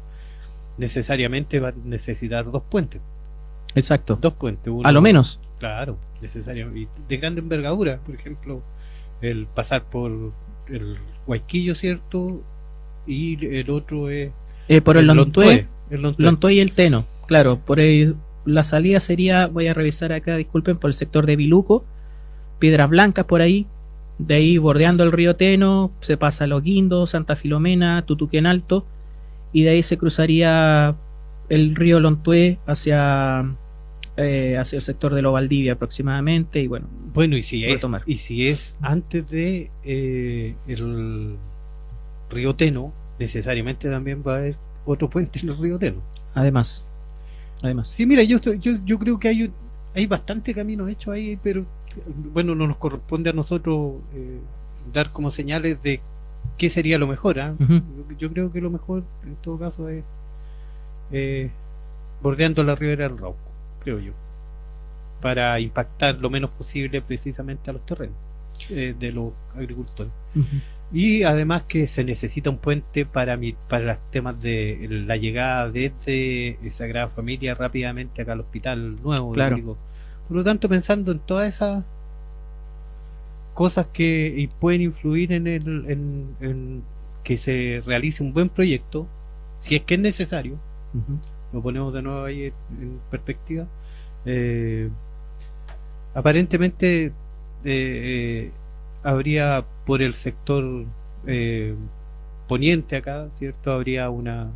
necesariamente 0.77 1.59
va 1.59 1.69
a 1.69 1.73
necesitar 1.85 2.51
dos 2.51 2.61
puentes. 2.69 3.01
Exacto. 3.73 4.17
Dos 4.21 4.33
puentes. 4.33 4.71
a 4.83 4.91
lo 4.91 5.01
menos. 5.01 5.39
Claro, 5.59 5.97
necesario. 6.21 6.75
Y 6.75 6.87
de 7.07 7.17
grande 7.17 7.41
envergadura, 7.41 7.99
por 7.99 8.15
ejemplo, 8.15 8.63
el 9.21 9.45
pasar 9.45 9.83
por 9.83 10.31
el 10.67 10.97
Huayquillo, 11.27 11.75
¿cierto? 11.75 12.41
Y 13.05 13.45
el 13.45 13.69
otro 13.69 14.09
es... 14.09 14.31
Eh, 14.67 14.81
por 14.81 14.97
el, 14.97 15.07
Lontué, 15.07 15.67
el 15.89 16.01
Lontué. 16.01 16.53
y 16.53 16.59
el 16.59 16.71
Teno. 16.71 17.05
Claro, 17.27 17.59
por 17.59 17.79
ahí 17.79 18.13
la 18.45 18.63
salida 18.63 18.99
sería, 18.99 19.47
voy 19.47 19.67
a 19.67 19.73
revisar 19.73 20.13
acá, 20.13 20.37
disculpen, 20.37 20.77
por 20.77 20.89
el 20.89 20.93
sector 20.93 21.25
de 21.25 21.35
Biluco, 21.35 21.83
Piedras 22.59 22.89
Blancas 22.89 23.25
por 23.25 23.41
ahí, 23.41 23.67
de 24.17 24.35
ahí 24.35 24.57
bordeando 24.57 25.03
el 25.03 25.11
río 25.11 25.35
Teno, 25.35 25.91
se 26.01 26.17
pasa 26.17 26.43
a 26.43 26.47
Los 26.47 26.63
Guindos, 26.63 27.11
Santa 27.11 27.35
Filomena, 27.35 28.05
Tutuquén 28.05 28.45
Alto, 28.45 28.85
y 29.51 29.63
de 29.63 29.71
ahí 29.71 29.83
se 29.83 29.97
cruzaría 29.97 30.95
el 31.49 31.75
río 31.75 31.99
Lontué 31.99 32.59
hacia 32.67 33.55
eh, 34.21 34.57
hacia 34.57 34.75
el 34.75 34.81
sector 34.81 35.13
de 35.13 35.21
lo 35.21 35.31
Valdivia 35.31 35.73
aproximadamente 35.73 36.59
y 36.59 36.67
bueno 36.67 36.89
bueno 37.13 37.37
y 37.37 37.41
si 37.41 37.63
es 37.63 37.81
y 38.05 38.15
si 38.15 38.49
es 38.49 38.75
antes 38.81 39.29
de 39.29 39.71
eh, 39.85 40.55
el 40.67 41.37
río 42.29 42.53
Teno 42.53 42.91
necesariamente 43.17 43.89
también 43.89 44.21
va 44.27 44.33
a 44.33 44.37
haber 44.39 44.55
otro 44.85 45.09
puente 45.09 45.39
en 45.39 45.47
el 45.47 45.57
río 45.57 45.79
Teno. 45.79 46.01
Además 46.33 46.93
además. 47.61 47.87
Sí 47.87 48.05
mira 48.05 48.21
yo 48.23 48.39
yo, 48.41 48.73
yo 48.83 48.99
creo 48.99 49.17
que 49.21 49.29
hay 49.29 49.53
hay 49.95 50.05
bastante 50.05 50.53
camino 50.53 50.89
hecho 50.89 51.13
ahí 51.13 51.39
pero 51.41 51.65
bueno 52.33 52.55
no 52.55 52.67
nos 52.67 52.75
corresponde 52.75 53.29
a 53.29 53.33
nosotros 53.33 54.01
eh, 54.13 54.39
dar 54.93 55.11
como 55.11 55.31
señales 55.31 55.81
de 55.81 56.01
qué 56.57 56.69
sería 56.69 56.97
lo 56.97 57.07
mejor 57.07 57.39
¿ah? 57.39 57.55
yo, 58.17 58.29
creo 58.33 58.51
que 58.51 58.59
lo 58.59 58.69
mejor 58.69 59.03
en 59.23 59.37
todo 59.37 59.57
caso 59.57 59.87
es 59.87 60.03
bordeando 62.21 62.65
la 62.65 62.75
ribera 62.75 63.07
del 63.07 63.17
Rauco 63.17 63.48
creo 63.83 63.99
yo, 63.99 64.13
para 65.21 65.59
impactar 65.59 66.21
lo 66.21 66.29
menos 66.29 66.49
posible 66.51 67.01
precisamente 67.01 67.69
a 67.69 67.73
los 67.73 67.85
terrenos 67.85 68.15
eh, 68.69 68.95
de 68.97 69.11
los 69.11 69.31
agricultores. 69.55 70.11
Y 70.91 71.23
además 71.23 71.63
que 71.63 71.85
se 71.87 72.03
necesita 72.03 72.49
un 72.49 72.57
puente 72.57 73.05
para, 73.05 73.37
mi, 73.37 73.53
para 73.67 73.85
los 73.85 74.11
temas 74.11 74.41
de 74.41 74.87
la 74.89 75.17
llegada 75.17 75.69
de 75.69 75.85
este 75.85 76.57
Sagrada 76.71 77.09
Familia 77.09 77.53
rápidamente 77.53 78.21
acá 78.21 78.33
al 78.33 78.39
hospital 78.39 79.01
nuevo. 79.01 79.33
Claro. 79.33 79.77
Por 80.27 80.37
lo 80.37 80.43
tanto, 80.43 80.67
pensando 80.67 81.11
en 81.11 81.19
todas 81.19 81.47
esas 81.47 81.83
cosas 83.53 83.87
que 83.91 84.49
pueden 84.59 84.81
influir 84.81 85.31
en, 85.33 85.47
el, 85.47 85.85
en, 86.39 86.83
que 87.23 87.37
se 87.37 87.81
realice 87.85 88.23
un 88.23 88.33
buen 88.33 88.49
proyecto, 88.49 89.07
si 89.59 89.75
es 89.75 89.81
que 89.81 89.95
es 89.95 89.99
necesario, 89.99 90.57
lo 91.53 91.61
ponemos 91.61 91.93
de 91.93 92.01
nuevo 92.01 92.25
ahí 92.25 92.45
en, 92.45 92.99
perspectiva. 93.09 93.65
Eh, 94.25 94.89
aparentemente 96.13 97.11
eh, 97.63 98.51
habría 99.03 99.65
por 99.85 100.01
el 100.01 100.13
sector 100.13 100.85
eh, 101.25 101.73
poniente 102.47 102.97
acá, 102.97 103.29
¿cierto? 103.37 103.71
Habría 103.71 104.09
una 104.09 104.49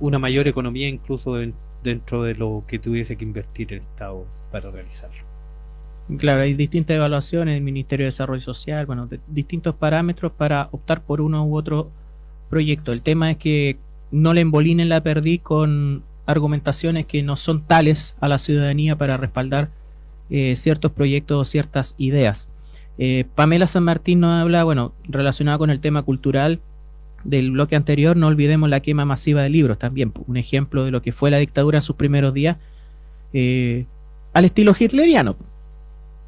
una 0.00 0.18
mayor 0.18 0.48
economía 0.48 0.88
incluso 0.88 1.36
dentro 1.84 2.22
de 2.22 2.34
lo 2.34 2.64
que 2.66 2.78
tuviese 2.78 3.16
que 3.16 3.24
invertir 3.24 3.74
el 3.74 3.80
Estado 3.80 4.24
para 4.50 4.70
realizarlo. 4.70 5.20
Claro, 6.18 6.40
hay 6.40 6.54
distintas 6.54 6.96
evaluaciones 6.96 7.54
del 7.54 7.62
Ministerio 7.62 8.04
de 8.04 8.08
Desarrollo 8.08 8.40
Social, 8.40 8.86
bueno, 8.86 9.08
distintos 9.28 9.74
parámetros 9.74 10.32
para 10.32 10.68
optar 10.72 11.02
por 11.02 11.20
uno 11.20 11.46
u 11.46 11.56
otro 11.56 11.90
proyecto. 12.48 12.92
El 12.92 13.02
tema 13.02 13.30
es 13.30 13.36
que 13.36 13.78
no 14.10 14.34
le 14.34 14.40
embolinen 14.40 14.88
la 14.88 15.02
perdiz 15.02 15.40
con 15.40 16.02
argumentaciones 16.26 17.06
que 17.06 17.22
no 17.22 17.36
son 17.36 17.62
tales 17.62 18.16
a 18.20 18.28
la 18.28 18.38
ciudadanía 18.38 18.96
para 18.96 19.16
respaldar 19.16 19.70
eh, 20.30 20.54
ciertos 20.56 20.92
proyectos 20.92 21.40
o 21.40 21.44
ciertas 21.44 21.94
ideas. 21.98 22.48
Eh, 22.98 23.24
Pamela 23.34 23.66
San 23.66 23.82
Martín 23.82 24.20
nos 24.20 24.40
habla, 24.40 24.62
bueno, 24.64 24.92
relacionado 25.04 25.58
con 25.58 25.70
el 25.70 25.80
tema 25.80 26.02
cultural 26.02 26.60
del 27.24 27.50
bloque 27.50 27.76
anterior, 27.76 28.16
no 28.16 28.26
olvidemos 28.26 28.68
la 28.68 28.80
quema 28.80 29.04
masiva 29.04 29.42
de 29.42 29.50
libros 29.50 29.78
también, 29.78 30.12
un 30.26 30.36
ejemplo 30.36 30.84
de 30.84 30.90
lo 30.90 31.02
que 31.02 31.12
fue 31.12 31.30
la 31.30 31.38
dictadura 31.38 31.78
en 31.78 31.82
sus 31.82 31.96
primeros 31.96 32.32
días, 32.32 32.56
eh, 33.32 33.86
al 34.32 34.44
estilo 34.44 34.74
hitleriano, 34.78 35.36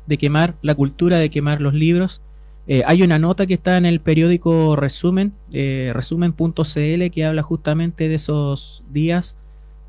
de 0.07 0.19
quemar 0.19 0.55
la 0.63 0.75
cultura, 0.75 1.19
de 1.19 1.31
quemar 1.31 1.61
los 1.61 1.75
libros. 1.75 2.21
Eh, 2.69 2.83
hay 2.87 3.03
una 3.03 3.19
nota 3.19 3.47
que 3.47 3.55
está 3.55 3.77
en 3.77 3.87
el 3.87 4.01
periódico 4.01 4.77
Resumen, 4.77 5.33
eh, 5.53 5.91
resumen.cl, 5.95 7.11
que 7.11 7.25
habla 7.25 7.43
justamente 7.43 8.09
de 8.09 8.15
esos 8.15 8.85
días 8.91 9.37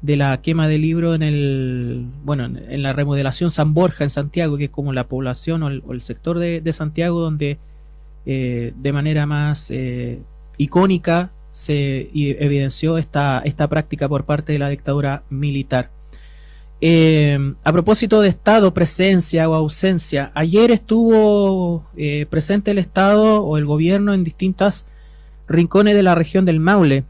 de 0.01 0.17
la 0.17 0.41
quema 0.41 0.67
de 0.67 0.79
libros 0.79 1.15
en 1.15 1.23
el 1.23 2.05
bueno 2.25 2.45
en, 2.45 2.83
la 2.83 2.91
remodelación 2.91 3.51
San 3.51 3.73
Borja 3.73 4.03
en 4.03 4.09
Santiago, 4.09 4.57
que 4.57 4.65
es 4.65 4.69
como 4.69 4.91
la 4.91 5.07
población 5.07 5.63
o 5.63 5.69
el, 5.69 6.01
sector 6.01 6.39
de, 6.39 6.73
Santiago 6.73 7.21
donde 7.21 7.57
eh, 8.25 8.73
de 8.75 8.91
manera 8.91 9.25
más 9.25 9.71
icónica 10.57 11.31
se 11.51 12.09
evidenció 12.13 12.97
esta, 12.97 13.41
esta 13.45 13.69
práctica 13.69 14.09
por 14.09 14.25
parte 14.25 14.51
de 14.51 14.59
la 14.59 14.69
dictadura 14.69 15.23
militar. 15.29 15.89
Eh, 16.85 17.55
a 17.63 17.71
propósito 17.71 18.19
de 18.19 18.27
Estado, 18.27 18.73
presencia 18.73 19.47
o 19.47 19.53
ausencia, 19.53 20.33
ayer 20.35 20.69
estuvo 20.69 21.85
eh, 21.95 22.25
presente 22.29 22.71
el 22.71 22.77
Estado 22.77 23.41
o 23.41 23.57
el 23.57 23.63
gobierno 23.63 24.13
en 24.13 24.25
distintas 24.25 24.85
rincones 25.47 25.95
de 25.95 26.03
la 26.03 26.13
región 26.13 26.43
del 26.43 26.59
Maule, 26.59 27.05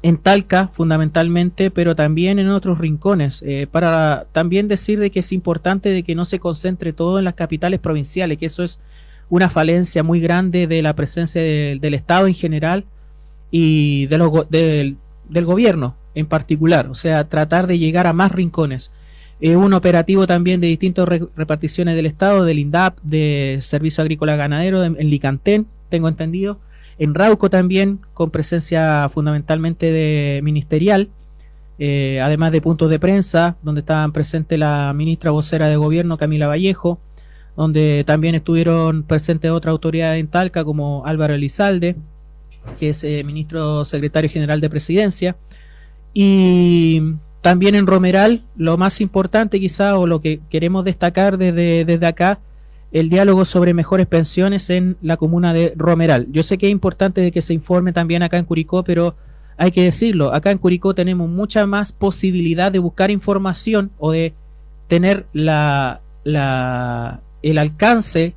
en 0.00 0.16
Talca 0.16 0.68
fundamentalmente, 0.68 1.70
pero 1.70 1.94
también 1.94 2.38
en 2.38 2.48
otros 2.48 2.78
rincones, 2.78 3.42
eh, 3.44 3.66
para 3.70 4.24
también 4.32 4.68
decir 4.68 4.98
de 4.98 5.10
que 5.10 5.20
es 5.20 5.32
importante 5.32 5.90
de 5.90 6.02
que 6.02 6.14
no 6.14 6.24
se 6.24 6.38
concentre 6.38 6.94
todo 6.94 7.18
en 7.18 7.26
las 7.26 7.34
capitales 7.34 7.80
provinciales, 7.80 8.38
que 8.38 8.46
eso 8.46 8.62
es 8.62 8.80
una 9.28 9.50
falencia 9.50 10.02
muy 10.02 10.18
grande 10.18 10.66
de 10.66 10.80
la 10.80 10.96
presencia 10.96 11.42
del 11.42 11.92
Estado 11.92 12.26
en 12.26 12.32
general 12.32 12.86
y 13.50 14.06
de 14.06 14.96
del 15.28 15.44
gobierno 15.44 15.94
en 16.14 16.26
particular, 16.26 16.88
o 16.88 16.94
sea, 16.94 17.24
tratar 17.28 17.66
de 17.66 17.78
llegar 17.78 18.06
a 18.06 18.12
más 18.12 18.32
rincones. 18.32 18.90
Es 19.40 19.56
un 19.56 19.74
operativo 19.74 20.26
también 20.26 20.60
de 20.60 20.68
distintas 20.68 21.08
reparticiones 21.08 21.96
del 21.96 22.06
Estado, 22.06 22.44
del 22.44 22.58
INDAP, 22.58 22.98
de 23.02 23.58
Servicio 23.60 24.02
Agrícola 24.02 24.36
Ganadero, 24.36 24.84
en, 24.84 25.10
Licantén, 25.10 25.66
tengo 25.88 26.08
entendido, 26.08 26.58
en 26.98 27.14
Rauco 27.14 27.50
también, 27.50 27.98
con 28.14 28.30
presencia 28.30 29.08
fundamentalmente 29.12 29.90
de 29.90 30.40
ministerial, 30.42 31.08
eh, 31.78 32.20
además 32.22 32.52
de 32.52 32.60
puntos 32.60 32.88
de 32.88 33.00
prensa, 33.00 33.56
donde 33.62 33.80
estaban 33.80 34.12
presentes 34.12 34.58
la 34.58 34.92
ministra 34.94 35.32
vocera 35.32 35.68
de 35.68 35.76
gobierno, 35.76 36.16
Camila 36.16 36.46
Vallejo, 36.46 37.00
donde 37.56 38.04
también 38.06 38.34
estuvieron 38.36 39.02
presentes 39.02 39.50
otras 39.50 39.72
autoridades 39.72 40.20
en 40.20 40.28
Talca, 40.28 40.64
como 40.64 41.04
Álvaro 41.06 41.34
Elizalde, 41.34 41.96
que 42.78 42.90
es 42.90 43.04
eh, 43.04 43.22
ministro 43.24 43.84
secretario 43.84 44.30
general 44.30 44.60
de 44.60 44.70
presidencia, 44.70 45.36
y 46.14 47.16
también 47.42 47.74
en 47.74 47.86
Romeral, 47.86 48.44
lo 48.56 48.78
más 48.78 49.02
importante 49.02 49.60
quizá 49.60 49.98
o 49.98 50.06
lo 50.06 50.20
que 50.20 50.40
queremos 50.48 50.84
destacar 50.84 51.36
desde, 51.36 51.84
desde 51.84 52.06
acá, 52.06 52.40
el 52.92 53.10
diálogo 53.10 53.44
sobre 53.44 53.74
mejores 53.74 54.06
pensiones 54.06 54.70
en 54.70 54.96
la 55.02 55.16
comuna 55.16 55.52
de 55.52 55.74
Romeral. 55.76 56.28
Yo 56.30 56.42
sé 56.42 56.56
que 56.56 56.66
es 56.66 56.72
importante 56.72 57.30
que 57.32 57.42
se 57.42 57.52
informe 57.52 57.92
también 57.92 58.22
acá 58.22 58.38
en 58.38 58.44
Curicó, 58.44 58.84
pero 58.84 59.16
hay 59.56 59.72
que 59.72 59.82
decirlo, 59.82 60.32
acá 60.32 60.52
en 60.52 60.58
Curicó 60.58 60.94
tenemos 60.94 61.28
mucha 61.28 61.66
más 61.66 61.92
posibilidad 61.92 62.72
de 62.72 62.78
buscar 62.78 63.10
información 63.10 63.90
o 63.98 64.12
de 64.12 64.32
tener 64.88 65.26
la, 65.32 66.00
la 66.22 67.20
el 67.44 67.58
alcance 67.58 68.34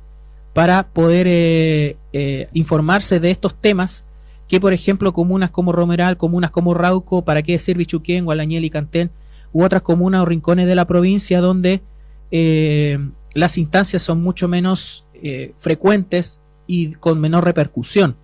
para 0.52 0.88
poder 0.88 1.26
eh, 1.28 1.96
eh, 2.12 2.48
informarse 2.52 3.20
de 3.20 3.30
estos 3.30 3.54
temas 3.54 4.06
que, 4.48 4.60
por 4.60 4.72
ejemplo, 4.72 5.12
comunas 5.12 5.50
como 5.50 5.72
Romeral, 5.72 6.16
comunas 6.16 6.50
como 6.50 6.74
Rauco, 6.74 7.22
para 7.22 7.42
qué 7.42 7.52
decir 7.52 7.76
Bichuquén, 7.76 8.24
Gualañel 8.24 8.64
y 8.64 8.70
Cantén, 8.70 9.10
u 9.52 9.62
otras 9.62 9.82
comunas 9.82 10.22
o 10.22 10.24
rincones 10.24 10.66
de 10.66 10.74
la 10.74 10.86
provincia 10.86 11.40
donde 11.40 11.82
eh, 12.30 12.98
las 13.34 13.58
instancias 13.58 14.02
son 14.02 14.22
mucho 14.22 14.48
menos 14.48 15.06
eh, 15.22 15.52
frecuentes 15.58 16.40
y 16.66 16.92
con 16.94 17.20
menor 17.20 17.44
repercusión. 17.44 18.16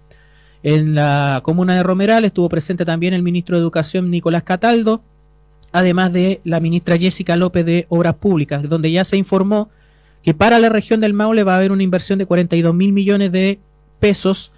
En 0.63 0.95
la 0.95 1.41
comuna 1.45 1.77
de 1.77 1.83
Romeral 1.83 2.25
estuvo 2.25 2.49
presente 2.49 2.87
también 2.87 3.13
el 3.13 3.23
ministro 3.23 3.57
de 3.57 3.63
Educación 3.63 4.11
Nicolás 4.11 4.45
Cataldo, 4.45 5.03
además 5.73 6.13
de 6.13 6.41
la 6.45 6.59
ministra 6.59 6.97
Jessica 6.97 7.37
López 7.37 7.67
de 7.67 7.85
Obras 7.91 8.15
Públicas, 8.15 8.67
donde 8.67 8.91
ya 8.91 9.05
se 9.05 9.19
informó 9.19 9.69
que 10.23 10.33
para 10.33 10.59
la 10.59 10.71
región 10.71 11.01
del 11.01 11.13
Maule 11.13 11.45
va 11.45 11.55
a 11.55 11.59
haber 11.59 11.71
una 11.71 11.83
inversión 11.83 12.19
de 12.19 12.25
42 12.25 12.75
mil 12.75 12.93
millones 12.93 13.31
de 13.31 13.59
pesos 14.01 14.53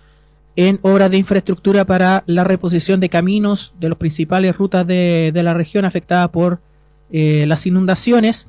en 0.57 0.79
obras 0.81 1.11
de 1.11 1.19
infraestructura 1.19 1.85
para 1.85 2.25
la 2.27 2.43
reposición 2.43 2.99
de 2.99 3.11
caminos 3.11 3.75
de 3.79 3.91
las 3.91 3.99
principales 3.99 4.57
rutas 4.57 4.87
de, 4.87 5.31
la 5.35 5.53
región 5.53 5.85
afectada 5.85 6.33
por 6.33 6.61
eh, 7.13 7.45
las 7.47 7.67
inundaciones 7.67 8.49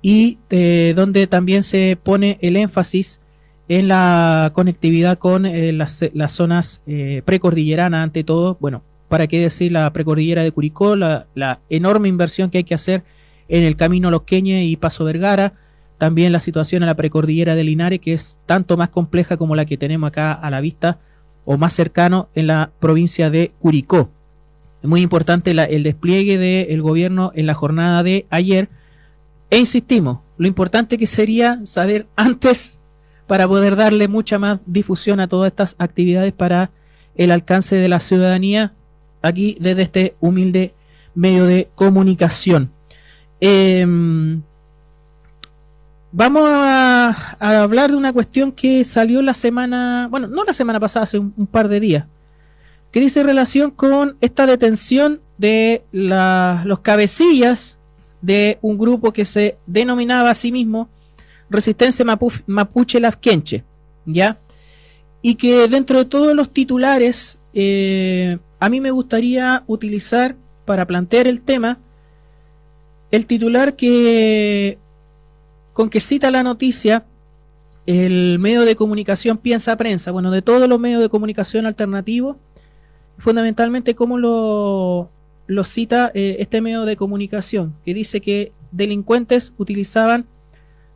y 0.00 0.38
eh, 0.50 0.92
donde 0.94 1.26
también 1.26 1.64
se 1.64 1.98
pone 2.00 2.38
el 2.40 2.56
énfasis 2.56 3.20
en 3.68 3.88
la 3.88 4.52
conectividad 4.54 5.18
con 5.18 5.44
eh, 5.44 5.72
las, 5.72 6.04
zonas 6.28 6.82
precordilleranas 7.24 8.04
ante 8.04 8.22
todo. 8.22 8.56
Bueno, 8.60 8.82
para 9.08 9.26
qué 9.26 9.40
decir 9.40 9.72
la 9.72 9.92
precordillera 9.92 10.44
de 10.44 10.52
Curicó, 10.52 10.94
la, 10.94 11.26
la, 11.34 11.58
enorme 11.68 12.08
inversión 12.08 12.50
que 12.50 12.58
hay 12.58 12.64
que 12.64 12.74
hacer 12.74 13.02
en 13.48 13.64
el 13.64 13.76
camino 13.76 14.12
Los 14.12 14.22
Queñes 14.22 14.64
y 14.64 14.76
Paso 14.76 15.04
Vergara, 15.04 15.54
también 15.98 16.32
la 16.32 16.38
situación 16.38 16.84
en 16.84 16.86
la 16.86 16.94
precordillera 16.94 17.56
de 17.56 17.64
Linares, 17.64 18.00
que 18.00 18.12
es 18.12 18.38
tanto 18.46 18.76
más 18.76 18.90
compleja 18.90 19.36
como 19.36 19.56
la 19.56 19.64
que 19.64 19.76
tenemos 19.76 20.06
acá 20.06 20.32
a 20.32 20.50
la 20.50 20.60
vista 20.60 21.00
o 21.50 21.56
más 21.56 21.72
cercano 21.72 22.28
en 22.34 22.46
la 22.46 22.72
provincia 22.78 23.30
de 23.30 23.52
Curicó. 23.58 24.10
Muy 24.82 25.00
importante 25.00 25.52
el 25.52 25.82
despliegue 25.82 26.36
del 26.36 26.82
gobierno 26.82 27.32
en 27.34 27.46
la 27.46 27.54
jornada 27.54 28.02
de 28.02 28.26
ayer. 28.28 28.68
E 29.48 29.58
insistimos, 29.58 30.18
lo 30.36 30.46
importante 30.46 30.98
que 30.98 31.06
sería 31.06 31.64
saber 31.64 32.06
antes 32.16 32.80
para 33.26 33.48
poder 33.48 33.76
darle 33.76 34.08
mucha 34.08 34.38
más 34.38 34.60
difusión 34.66 35.20
a 35.20 35.28
todas 35.28 35.50
estas 35.50 35.74
actividades 35.78 36.34
para 36.34 36.70
el 37.14 37.30
alcance 37.30 37.76
de 37.76 37.88
la 37.88 38.00
ciudadanía 38.00 38.74
aquí 39.22 39.56
desde 39.58 39.80
este 39.80 40.16
humilde 40.20 40.74
medio 41.14 41.46
de 41.46 41.70
comunicación. 41.74 42.72
Em, 43.40 44.42
Vamos 46.10 46.44
a, 46.46 47.10
hablar 47.38 47.90
de 47.90 47.96
una 47.96 48.14
cuestión 48.14 48.50
que 48.52 48.82
salió 48.84 49.20
la 49.20 49.34
semana, 49.34 50.08
bueno, 50.10 50.26
no 50.26 50.44
la 50.44 50.54
semana 50.54 50.80
pasada, 50.80 51.04
hace 51.04 51.18
un, 51.18 51.46
par 51.46 51.68
de 51.68 51.80
días, 51.80 52.06
que 52.90 53.00
dice 53.00 53.22
relación 53.22 53.70
con 53.70 54.16
esta 54.22 54.46
detención 54.46 55.20
de 55.36 55.84
los 55.92 56.80
cabecillas 56.80 57.78
de 58.22 58.58
un 58.62 58.78
grupo 58.78 59.12
que 59.12 59.26
se 59.26 59.58
denominaba 59.66 60.30
a 60.30 60.34
sí 60.34 60.50
mismo 60.50 60.88
Resistencia 61.50 62.04
Mapuche 62.46 63.00
Lafkenche, 63.00 63.64
¿ya? 64.06 64.38
Y 65.20 65.34
que 65.34 65.68
dentro 65.68 65.98
de 65.98 66.04
todos 66.06 66.34
los 66.34 66.50
titulares, 66.50 67.38
eh, 67.52 68.38
a 68.60 68.68
mí 68.68 68.80
me 68.80 68.90
gustaría 68.90 69.62
utilizar 69.66 70.36
para 70.64 70.86
plantear 70.86 71.26
el 71.26 71.42
tema 71.42 71.78
el 73.10 73.26
titular 73.26 73.76
que 73.76 74.78
con 75.78 75.90
que 75.90 76.00
cita 76.00 76.32
la 76.32 76.42
noticia 76.42 77.04
el 77.86 78.40
medio 78.40 78.62
de 78.62 78.74
comunicación 78.74 79.38
Piensa 79.38 79.76
Prensa, 79.76 80.10
bueno, 80.10 80.32
de 80.32 80.42
todos 80.42 80.68
los 80.68 80.80
medios 80.80 81.00
de 81.00 81.08
comunicación 81.08 81.66
alternativos, 81.66 82.36
fundamentalmente 83.16 83.94
cómo 83.94 84.18
lo, 84.18 85.08
cita 85.62 86.10
eh, 86.14 86.38
este 86.40 86.60
medio 86.60 86.84
de 86.84 86.96
comunicación, 86.96 87.76
que 87.84 87.94
dice 87.94 88.20
que 88.20 88.50
delincuentes 88.72 89.54
utilizaban 89.56 90.26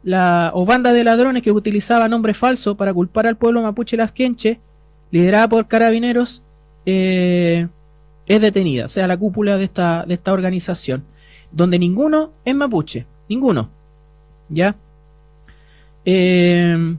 la, 0.03 0.51
o 0.53 0.67
banda 0.67 0.93
de 0.93 1.05
ladrones 1.05 1.45
que 1.45 1.53
utilizaban 1.53 2.11
nombre 2.11 2.35
falso 2.35 2.77
para 2.77 2.93
culpar 2.93 3.29
al 3.29 3.37
pueblo 3.37 3.63
mapuche 3.63 3.97
Lasquenche, 3.97 4.59
liderada 5.13 5.49
por 5.49 5.69
carabineros, 5.69 6.43
eh, 6.87 7.69
es 8.27 8.41
detenida, 8.41 8.87
o 8.87 8.89
sea, 8.89 9.07
la 9.07 9.17
cúpula 9.17 9.59
de 9.59 9.65
esta, 9.65 10.05
de 10.09 10.15
esta 10.15 10.33
organización, 10.33 11.05
donde 11.53 11.79
ninguno 11.79 12.33
es 12.45 12.57
mapuche, 12.57 13.07
ninguno. 13.29 13.81
¿Ya? 14.53 14.77
Eh, 16.05 16.97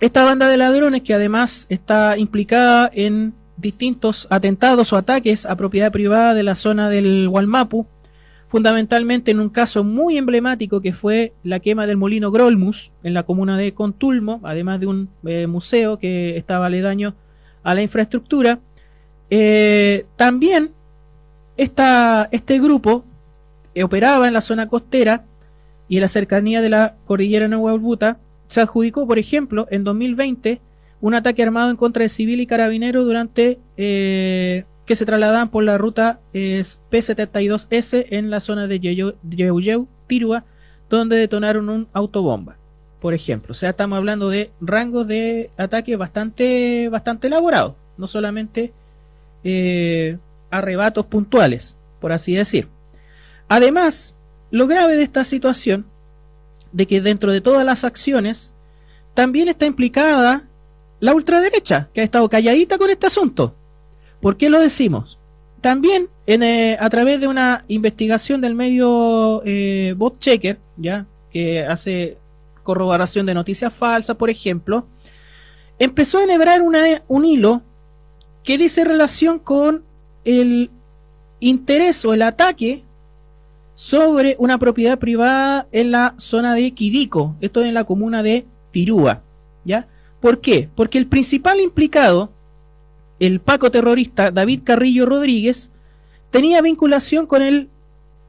esta 0.00 0.24
banda 0.24 0.48
de 0.48 0.56
ladrones 0.56 1.02
que 1.02 1.14
además 1.14 1.66
está 1.68 2.16
implicada 2.16 2.90
en 2.92 3.34
distintos 3.56 4.28
atentados 4.30 4.92
o 4.92 4.96
ataques 4.96 5.44
a 5.44 5.56
propiedad 5.56 5.90
privada 5.90 6.34
de 6.34 6.44
la 6.44 6.54
zona 6.54 6.88
del 6.88 7.28
Gualmapu, 7.28 7.86
fundamentalmente 8.46 9.32
en 9.32 9.40
un 9.40 9.50
caso 9.50 9.84
muy 9.84 10.16
emblemático 10.16 10.80
que 10.80 10.92
fue 10.92 11.32
la 11.42 11.60
quema 11.60 11.86
del 11.86 11.96
molino 11.96 12.30
Grolmus 12.30 12.92
en 13.02 13.12
la 13.14 13.24
comuna 13.24 13.58
de 13.58 13.74
Contulmo, 13.74 14.40
además 14.44 14.80
de 14.80 14.86
un 14.86 15.08
eh, 15.26 15.46
museo 15.46 15.98
que 15.98 16.36
estaba 16.36 16.66
aledaño 16.66 17.14
a 17.62 17.74
la 17.74 17.82
infraestructura. 17.82 18.60
eh, 19.30 20.06
también 20.16 20.70
esta, 21.56 22.28
este 22.30 22.58
grupo 22.60 23.04
operaba 23.82 24.26
en 24.28 24.32
la 24.32 24.40
zona 24.40 24.68
costera 24.68 25.24
y 25.88 25.96
en 25.96 26.02
la 26.02 26.08
cercanía 26.08 26.60
de 26.60 26.70
la 26.70 26.96
cordillera 27.06 27.48
Nueva 27.48 27.74
Urbuta. 27.74 28.18
Se 28.46 28.60
adjudicó, 28.60 29.06
por 29.06 29.18
ejemplo, 29.18 29.66
en 29.70 29.84
2020 29.84 30.60
un 31.00 31.14
ataque 31.14 31.42
armado 31.42 31.70
en 31.70 31.76
contra 31.76 32.02
de 32.02 32.08
civil 32.08 32.40
y 32.40 32.46
carabineros 32.46 33.04
durante 33.04 33.58
eh, 33.76 34.64
que 34.84 34.96
se 34.96 35.06
trasladaban 35.06 35.50
por 35.50 35.64
la 35.64 35.78
ruta 35.78 36.20
eh, 36.32 36.62
P72S 36.90 38.06
en 38.10 38.30
la 38.30 38.40
zona 38.40 38.66
de 38.66 38.80
Yeuyeu, 38.80 39.86
Tirua, 40.06 40.44
donde 40.88 41.16
detonaron 41.16 41.68
un 41.68 41.88
autobomba, 41.92 42.56
por 43.00 43.14
ejemplo. 43.14 43.52
O 43.52 43.54
sea, 43.54 43.70
estamos 43.70 43.98
hablando 43.98 44.30
de 44.30 44.50
rangos 44.60 45.06
de 45.06 45.50
ataque 45.56 45.96
bastante, 45.96 46.88
bastante 46.88 47.26
elaborados, 47.26 47.74
no 47.96 48.06
solamente 48.06 48.72
eh, 49.44 50.16
arrebatos 50.50 51.06
puntuales, 51.06 51.76
por 52.00 52.12
así 52.12 52.34
decir. 52.34 52.68
Además, 53.46 54.17
lo 54.50 54.66
grave 54.66 54.96
de 54.96 55.02
esta 55.02 55.24
situación, 55.24 55.86
de 56.72 56.86
que 56.86 57.00
dentro 57.00 57.32
de 57.32 57.40
todas 57.40 57.64
las 57.64 57.84
acciones, 57.84 58.52
también 59.14 59.48
está 59.48 59.66
implicada 59.66 60.44
la 61.00 61.14
ultraderecha, 61.14 61.88
que 61.92 62.00
ha 62.00 62.04
estado 62.04 62.28
calladita 62.28 62.78
con 62.78 62.90
este 62.90 63.06
asunto. 63.06 63.54
¿Por 64.20 64.36
qué 64.36 64.50
lo 64.50 64.60
decimos? 64.60 65.18
También 65.60 66.08
eh, 66.26 66.76
a 66.78 66.90
través 66.90 67.20
de 67.20 67.26
una 67.26 67.64
investigación 67.68 68.40
del 68.40 68.54
medio 68.54 69.42
eh, 69.44 69.94
Bot 69.96 70.18
Checker, 70.18 70.58
¿ya? 70.76 71.06
que 71.30 71.64
hace 71.64 72.18
corroboración 72.62 73.26
de 73.26 73.34
noticias 73.34 73.72
falsas, 73.72 74.16
por 74.16 74.30
ejemplo, 74.30 74.86
empezó 75.78 76.18
a 76.18 76.24
enhebrar 76.24 76.60
un 76.62 77.24
hilo 77.24 77.62
que 78.42 78.58
dice 78.58 78.84
relación 78.84 79.38
con 79.38 79.84
el 80.24 80.70
interés 81.40 82.04
o 82.04 82.14
el 82.14 82.22
ataque 82.22 82.84
sobre 83.78 84.34
una 84.40 84.58
propiedad 84.58 84.98
privada 84.98 85.68
en 85.70 85.92
la 85.92 86.14
zona 86.16 86.56
de 86.56 86.72
Quidico, 86.72 87.36
esto 87.40 87.62
en 87.62 87.74
la 87.74 87.84
comuna 87.84 88.24
de 88.24 88.44
Tirúa, 88.72 89.22
¿ya? 89.64 89.86
¿Por 90.18 90.40
qué? 90.40 90.68
Porque 90.74 90.98
el 90.98 91.06
principal 91.06 91.60
implicado, 91.60 92.32
el 93.20 93.38
Paco 93.38 93.70
terrorista 93.70 94.32
David 94.32 94.62
Carrillo 94.64 95.06
Rodríguez, 95.06 95.70
tenía 96.30 96.60
vinculación 96.60 97.26
con 97.26 97.40
el 97.40 97.68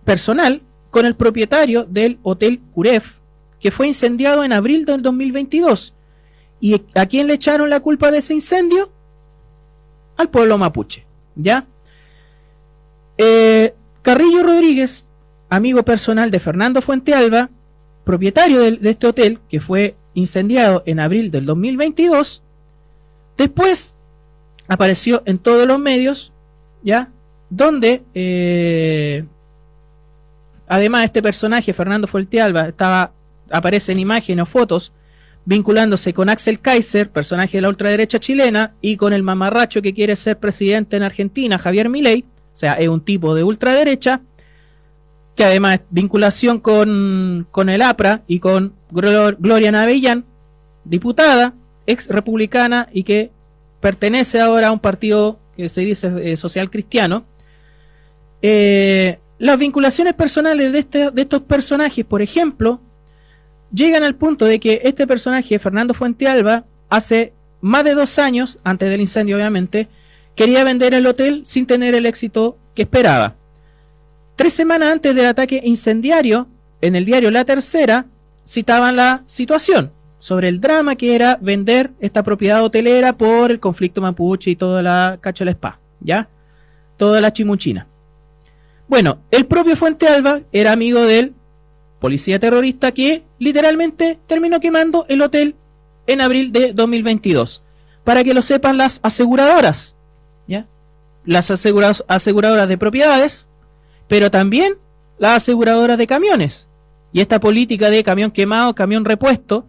personal, 0.05 0.61
con 0.91 1.07
el 1.07 1.15
propietario 1.15 1.83
del 1.83 2.19
Hotel 2.21 2.59
Curef, 2.75 3.17
que 3.59 3.71
fue 3.71 3.87
incendiado 3.87 4.43
en 4.43 4.53
abril 4.53 4.85
del 4.85 5.01
2022. 5.01 5.95
¿Y 6.59 6.79
a 6.93 7.07
quién 7.07 7.25
le 7.25 7.33
echaron 7.33 7.71
la 7.71 7.79
culpa 7.79 8.11
de 8.11 8.19
ese 8.19 8.35
incendio? 8.35 8.91
Al 10.15 10.29
pueblo 10.29 10.59
mapuche, 10.59 11.07
¿ya? 11.35 11.65
Eh, 13.17 13.73
Carrillo 14.03 14.43
Rodríguez, 14.43 15.07
amigo 15.49 15.83
personal 15.83 16.31
de 16.31 16.39
Fernando 16.39 16.81
Fuentealba, 16.81 17.49
propietario 18.03 18.61
de, 18.61 18.79
este 18.83 19.07
hotel, 19.07 19.39
que 19.49 19.59
fue 19.59 19.95
incendiado 20.13 20.83
en 20.85 20.99
abril 20.99 21.31
del 21.31 21.45
2022. 21.45 22.43
Después 23.37 23.95
apareció 24.67 25.21
en 25.25 25.37
todos 25.37 25.67
los 25.67 25.79
medios, 25.79 26.33
¿ya? 26.83 27.11
Donde, 27.49 28.03
eh, 28.13 29.25
además, 30.67 31.05
este 31.05 31.21
personaje, 31.21 31.73
Fernando 31.73 32.07
Fuentealba, 32.07 32.67
estaba, 32.67 33.11
aparece 33.49 33.91
en 33.91 33.99
imágenes 33.99 34.43
o 34.43 34.45
fotos 34.45 34.93
vinculándose 35.45 36.13
con 36.13 36.29
Axel 36.29 36.59
Kaiser, 36.59 37.09
personaje 37.09 37.57
de 37.57 37.61
la 37.61 37.69
ultraderecha 37.69 38.19
chilena, 38.19 38.75
y 38.81 38.97
con 38.97 39.13
el 39.13 39.23
mamarracho 39.23 39.81
que 39.81 39.95
quiere 39.95 40.15
ser 40.15 40.37
presidente 40.37 40.95
en 40.95 41.01
Argentina, 41.01 41.57
Javier 41.57 41.89
Milei, 41.89 42.25
o 42.53 42.57
sea, 42.57 42.73
es 42.73 42.87
un 42.87 43.01
tipo 43.01 43.33
de 43.33 43.43
ultraderecha, 43.43 44.21
que 45.39 45.45
además 45.45 45.79
vinculación 45.89 46.59
con, 46.59 47.47
con 47.49 47.69
el 47.69 47.81
APRA 47.81 48.23
y 48.27 48.39
con 48.39 48.73
Gloria 48.91 49.71
Navellán, 49.71 50.25
diputada, 50.83 51.53
ex 51.87 52.09
republicana 52.09 52.89
y 52.91 53.03
que 53.03 53.31
pertenece 53.79 54.41
ahora 54.41 54.67
a 54.67 54.71
un 54.73 54.79
partido 54.79 55.39
que 55.55 55.69
se 55.69 55.79
dice 55.85 56.11
eh, 56.33 56.35
social 56.35 56.69
cristiano. 56.69 57.23
Eh, 58.41 59.17
las 59.37 59.57
vinculaciones 59.57 60.13
personales 60.13 60.73
de, 60.73 60.79
este, 60.79 61.09
de 61.09 61.21
estos 61.21 61.43
personajes, 61.43 62.03
por 62.03 62.21
ejemplo, 62.21 62.81
llegan 63.71 64.03
al 64.03 64.15
punto 64.15 64.43
de 64.43 64.59
que 64.59 64.81
este 64.83 65.07
personaje, 65.07 65.57
Fernando 65.57 65.93
Fuentealba, 65.93 66.65
hace 66.89 67.31
más 67.61 67.85
de 67.85 67.93
dos 67.93 68.19
años, 68.19 68.59
antes 68.65 68.89
del 68.89 68.99
incendio 68.99 69.37
obviamente, 69.37 69.87
quería 70.35 70.65
vender 70.65 70.93
el 70.93 71.07
hotel 71.07 71.43
sin 71.45 71.65
tener 71.65 71.95
el 71.95 72.05
éxito 72.05 72.57
que 72.75 72.81
esperaba. 72.81 73.38
Tres 74.39 74.53
semanas 74.53 74.93
antes 74.93 75.13
del 75.13 75.25
ataque 75.25 75.59
incendiario, 75.65 76.47
en 76.79 76.95
el 76.95 77.03
diario 77.03 77.29
La 77.29 77.43
Tercera, 77.43 78.05
citaban 78.45 78.95
la 78.95 79.21
situación 79.25 79.91
sobre 80.17 80.47
el 80.47 80.61
drama 80.61 80.95
que 80.95 81.13
era 81.13 81.37
vender 81.41 81.91
esta 81.99 82.23
propiedad 82.23 82.63
hotelera 82.63 83.17
por 83.17 83.51
el 83.51 83.59
conflicto 83.59 83.99
mapuche 83.99 84.51
y 84.51 84.55
toda 84.55 84.81
la 84.81 85.17
cacho 85.19 85.43
la 85.43 85.51
spa, 85.51 85.81
¿ya? 85.99 86.29
Toda 86.95 87.19
la 87.19 87.33
chimuchina. 87.33 87.85
Bueno, 88.87 89.19
el 89.29 89.45
propio 89.45 89.75
Fuente 89.75 90.07
Alba 90.07 90.39
era 90.53 90.71
amigo 90.71 91.01
del 91.01 91.33
policía 91.99 92.39
terrorista 92.39 92.93
que 92.93 93.23
literalmente 93.39 94.19
terminó 94.25 94.61
quemando 94.61 95.05
el 95.09 95.21
hotel 95.21 95.55
en 96.07 96.21
abril 96.21 96.53
de 96.53 96.71
2022. 96.71 97.61
Para 98.05 98.23
que 98.23 98.33
lo 98.33 98.41
sepan 98.41 98.77
las 98.77 99.01
aseguradoras, 99.03 99.97
¿ya? 100.47 100.65
Las 101.25 101.51
aseguradoras 101.51 102.69
de 102.69 102.77
propiedades 102.77 103.48
pero 104.09 104.29
también 104.29 104.73
las 105.17 105.37
aseguradoras 105.37 105.97
de 105.97 106.07
camiones. 106.07 106.67
Y 107.13 107.21
esta 107.21 107.39
política 107.39 107.89
de 107.89 108.03
camión 108.03 108.31
quemado, 108.31 108.75
camión 108.75 109.05
repuesto, 109.05 109.65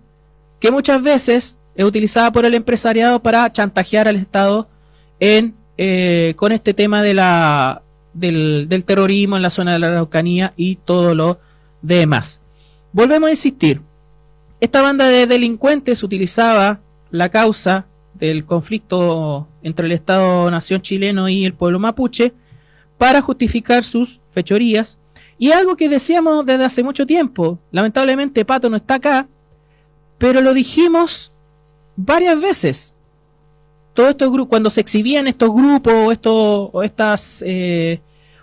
que 0.59 0.73
muchas 0.73 1.01
veces 1.03 1.57
es 1.77 1.85
utilizada 1.85 2.33
por 2.33 2.45
el 2.45 2.55
empresariado 2.55 3.23
para 3.23 3.53
chantajear 3.53 4.09
al 4.09 4.17
Estado 4.17 4.69
en, 5.21 5.55
eh, 5.79 6.35
con 6.37 6.53
este 6.53 6.75
tema 6.75 7.03
del, 7.03 7.21
del 8.13 8.85
terrorismo 8.85 9.37
en 9.37 9.43
la 9.43 9.51
zona 9.51 9.75
de 9.75 9.79
la 9.79 9.87
Araucanía 9.89 10.53
y 10.57 10.77
todo 10.77 11.15
lo 11.15 11.39
demás. 11.83 12.41
Volvemos 12.93 13.29
a 13.29 13.31
insistir, 13.31 13.81
esta 14.61 14.83
banda 14.83 15.07
de 15.07 15.27
delincuentes 15.27 16.03
utilizaba 16.03 16.81
la 17.11 17.29
causa 17.29 17.87
del 18.15 18.45
conflicto 18.45 19.49
entre 19.63 19.87
el 19.87 19.93
Estado-Nación 19.93 20.83
chileno 20.83 21.29
y 21.29 21.45
el 21.45 21.55
pueblo 21.55 21.79
mapuche 21.79 22.33
para 22.99 23.23
justificar 23.23 23.85
sus 23.85 24.20
fechorías. 24.31 24.99
Y 25.39 25.53
algo 25.53 25.77
que 25.77 25.89
decíamos 25.89 26.45
desde 26.45 26.65
hace 26.65 26.83
mucho 26.83 27.07
tiempo, 27.07 27.59
lamentablemente 27.71 28.45
Pato 28.45 28.69
no 28.69 28.77
está 28.77 28.95
acá, 28.95 29.29
pero 30.19 30.41
lo 30.41 30.53
dijimos 30.53 31.33
varias 31.97 32.41
veces. 32.41 32.95
Todo 33.95 34.09
esto, 34.09 34.47
cuando 34.47 34.71
se 34.71 34.81
exhibían 34.81 35.27
estos 35.27 35.53
grupos 35.53 36.19
o, 36.27 36.71
o 36.73 36.83
estas 36.83 37.43
eh, 37.47 38.01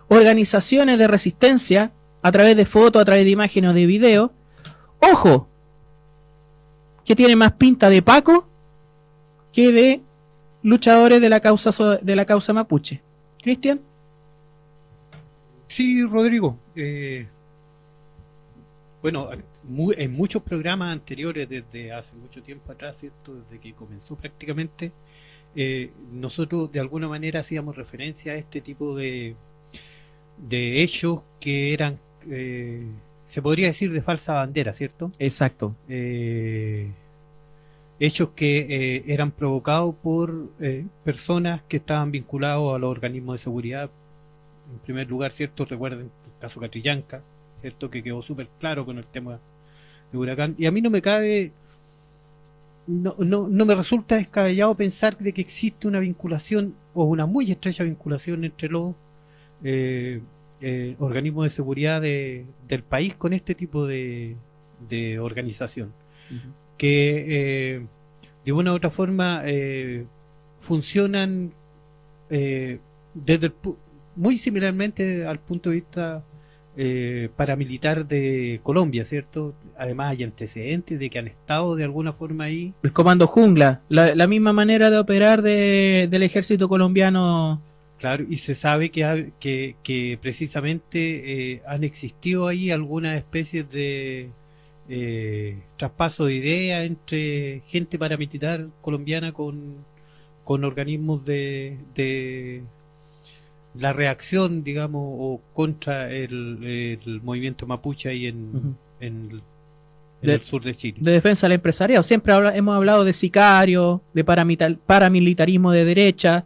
organizaciones 0.08 0.98
de 0.98 1.08
resistencia 1.08 1.92
a 2.22 2.32
través 2.32 2.58
de 2.58 2.66
fotos, 2.66 3.02
a 3.02 3.06
través 3.06 3.26
de 3.26 3.32
imágenes 3.32 3.72
o 3.72 3.74
de 3.74 3.86
video, 3.86 4.32
ojo, 5.00 5.48
que 7.06 7.16
tiene 7.16 7.36
más 7.36 7.54
pinta 7.54 7.90
de 7.90 8.02
Paco 8.02 8.50
que 9.54 9.72
de 9.72 10.02
luchadores 10.62 11.22
de 11.22 11.30
la 11.30 11.40
causa 11.40 11.98
de 12.02 12.16
la 12.16 12.26
causa 12.26 12.54
mapuche. 12.54 13.02
Cristian. 13.42 13.80
Sí, 15.78 16.04
Rodrigo. 16.04 16.58
Eh, 16.76 17.28
bueno, 19.00 19.30
en 19.96 20.12
muchos 20.12 20.42
programas 20.42 20.92
anteriores, 20.92 21.48
desde 21.48 21.92
hace 21.94 22.16
mucho 22.16 22.42
tiempo 22.42 22.72
atrás, 22.72 22.98
¿cierto? 22.98 23.36
desde 23.36 23.60
que 23.62 23.74
comenzó 23.74 24.16
prácticamente, 24.16 24.92
eh, 25.56 25.92
nosotros 26.12 26.72
de 26.72 26.80
alguna 26.80 27.08
manera 27.08 27.42
hacíamos 27.42 27.78
referencia 27.78 28.34
a 28.34 28.38
este 28.38 28.60
tipo 28.60 28.96
de, 28.96 29.36
de 30.50 30.82
hechos 30.82 31.22
que 31.40 31.74
eran, 31.74 32.00
eh, 32.28 32.82
se 33.26 33.44
podría 33.44 33.68
decir, 33.68 33.92
de 33.92 34.02
falsa 34.02 34.34
bandera, 34.34 34.74
¿cierto? 34.74 35.12
Exacto. 35.20 35.76
hechos 38.00 38.30
que 38.36 39.04
eran 39.06 39.30
provocados 39.30 39.94
por 39.94 40.50
personas 41.04 41.62
que 41.68 41.78
estaban 41.78 42.10
vinculados 42.10 42.76
a 42.76 42.80
los 42.80 42.90
organismos 42.90 43.36
de 43.36 43.44
seguridad 43.44 43.92
en 44.72 44.80
primer 44.80 45.08
lugar, 45.08 45.32
¿cierto? 45.32 45.66
Recuerden 45.66 46.12
el 46.26 46.40
caso 46.40 46.60
Catrillanca, 46.60 47.22
¿cierto? 47.60 47.90
Que 47.90 48.04
quedó 48.04 48.22
súper 48.22 48.50
claro 48.60 48.86
con 48.86 48.98
el 48.98 49.06
tema 49.06 49.40
de 50.12 50.18
Huracán. 50.18 50.56
Y 50.58 50.66
a 50.66 50.72
mí 50.72 50.82
no 50.82 50.90
me 50.90 51.02
cabe, 51.02 51.52
no, 52.88 53.16
no, 53.20 53.48
no 53.48 53.66
me 53.66 53.76
resulta 53.76 54.16
descabellado 54.16 54.76
pensar 54.76 55.18
de 55.18 55.34
que 55.34 55.42
existe 55.42 55.88
una 55.88 56.00
vinculación 56.00 56.76
o 56.94 57.04
una 57.06 57.26
muy 57.26 57.52
estrecha 57.52 57.84
vinculación 57.84 58.44
entre 58.44 58.70
los 58.70 58.96
eh, 59.64 60.22
eh, 60.62 60.96
organismos 61.00 61.46
de 61.46 61.50
seguridad 61.50 62.02
de, 62.02 62.46
del 62.68 62.84
país 62.84 63.16
con 63.16 63.34
este 63.34 63.56
tipo 63.56 63.86
de, 63.86 64.36
de 64.90 65.20
organización. 65.20 65.94
Que 66.78 67.76
eh, 67.76 67.86
de 68.44 68.52
una 68.52 68.74
u 68.74 68.76
otra 68.76 68.92
forma 68.92 69.44
funcionan 70.60 71.54
desde 72.30 73.46
el 73.46 73.54
muy 74.18 74.38
similarmente 74.38 75.26
al 75.26 75.40
punto 75.40 75.70
de 75.70 75.76
vista 75.78 76.24
eh, 76.76 77.30
paramilitar 77.36 78.06
de 78.08 78.60
Colombia, 78.64 79.04
¿cierto? 79.06 79.56
Además 79.78 80.12
hay 80.12 80.24
antecedentes 80.24 81.00
de 81.00 81.10
que 81.10 81.20
han 81.20 81.28
estado 81.28 81.76
de 81.76 81.84
alguna 81.84 82.14
forma 82.14 82.44
ahí. 82.46 82.74
El 82.84 82.94
comando 82.94 83.26
jungla, 83.28 83.82
la, 83.90 84.14
la 84.14 84.28
misma 84.28 84.54
manera 84.54 84.90
de 84.92 85.00
operar 85.00 85.42
de- 85.42 86.08
del 86.12 86.24
ejército 86.24 86.68
colombiano. 86.70 87.62
Claro, 87.98 88.26
y 88.30 88.38
se 88.38 88.54
sabe 88.54 88.92
que, 88.92 89.04
ha- 89.06 89.26
que, 89.40 89.76
que 89.82 90.20
precisamente 90.22 91.54
eh, 91.54 91.62
han 91.66 91.84
existido 91.84 92.48
ahí 92.48 92.70
algunas 92.70 93.18
especies 93.18 93.72
de 93.72 94.30
eh, 94.90 95.58
traspaso 95.78 96.26
de 96.26 96.36
ideas 96.36 96.86
entre 96.86 97.62
gente 97.66 97.98
paramilitar 97.98 98.68
colombiana 98.82 99.32
con, 99.34 99.78
con 100.44 100.64
organismos 100.64 101.26
de, 101.26 101.78
de 101.96 102.62
la 103.80 103.94
reacción, 103.94 104.64
digamos, 104.64 105.02
o 105.04 105.42
contra 105.54 106.12
el, 106.12 106.64
el 107.04 107.22
movimiento 107.22 107.66
mapuche 107.68 108.10
ahí 108.10 108.28
en, 108.28 108.76
en, 109.00 109.32
en 109.32 109.42
De- 110.22 110.34
el 110.34 110.42
sur 110.42 110.64
de 110.64 110.74
Chile. 110.76 110.98
de 111.02 111.12
defensa 111.12 111.48
del 111.48 111.54
empresariado. 111.54 112.04
Siempre 112.04 112.34
habla- 112.34 112.56
hemos 112.56 112.76
hablado 112.76 113.04
de 113.04 113.14
sicario, 113.14 114.02
de 114.14 114.24
paramilitarismo 114.24 115.72
de 115.72 115.86
derecha, 115.86 116.46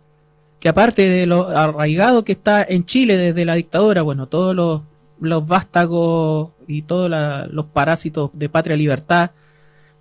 que 0.59 0.69
aparte 0.69 1.07
de 1.09 1.25
lo 1.25 1.47
arraigado 1.47 2.23
que 2.23 2.33
está 2.33 2.63
en 2.63 2.85
Chile 2.85 3.17
desde 3.17 3.45
la 3.45 3.55
dictadura, 3.55 4.01
bueno, 4.03 4.27
todos 4.27 4.55
los, 4.55 4.81
los 5.19 5.47
vástagos 5.47 6.51
y 6.67 6.83
todos 6.83 7.09
la- 7.09 7.47
los 7.51 7.65
parásitos 7.67 8.29
de 8.33 8.49
Patria 8.49 8.75
Libertad, 8.75 9.31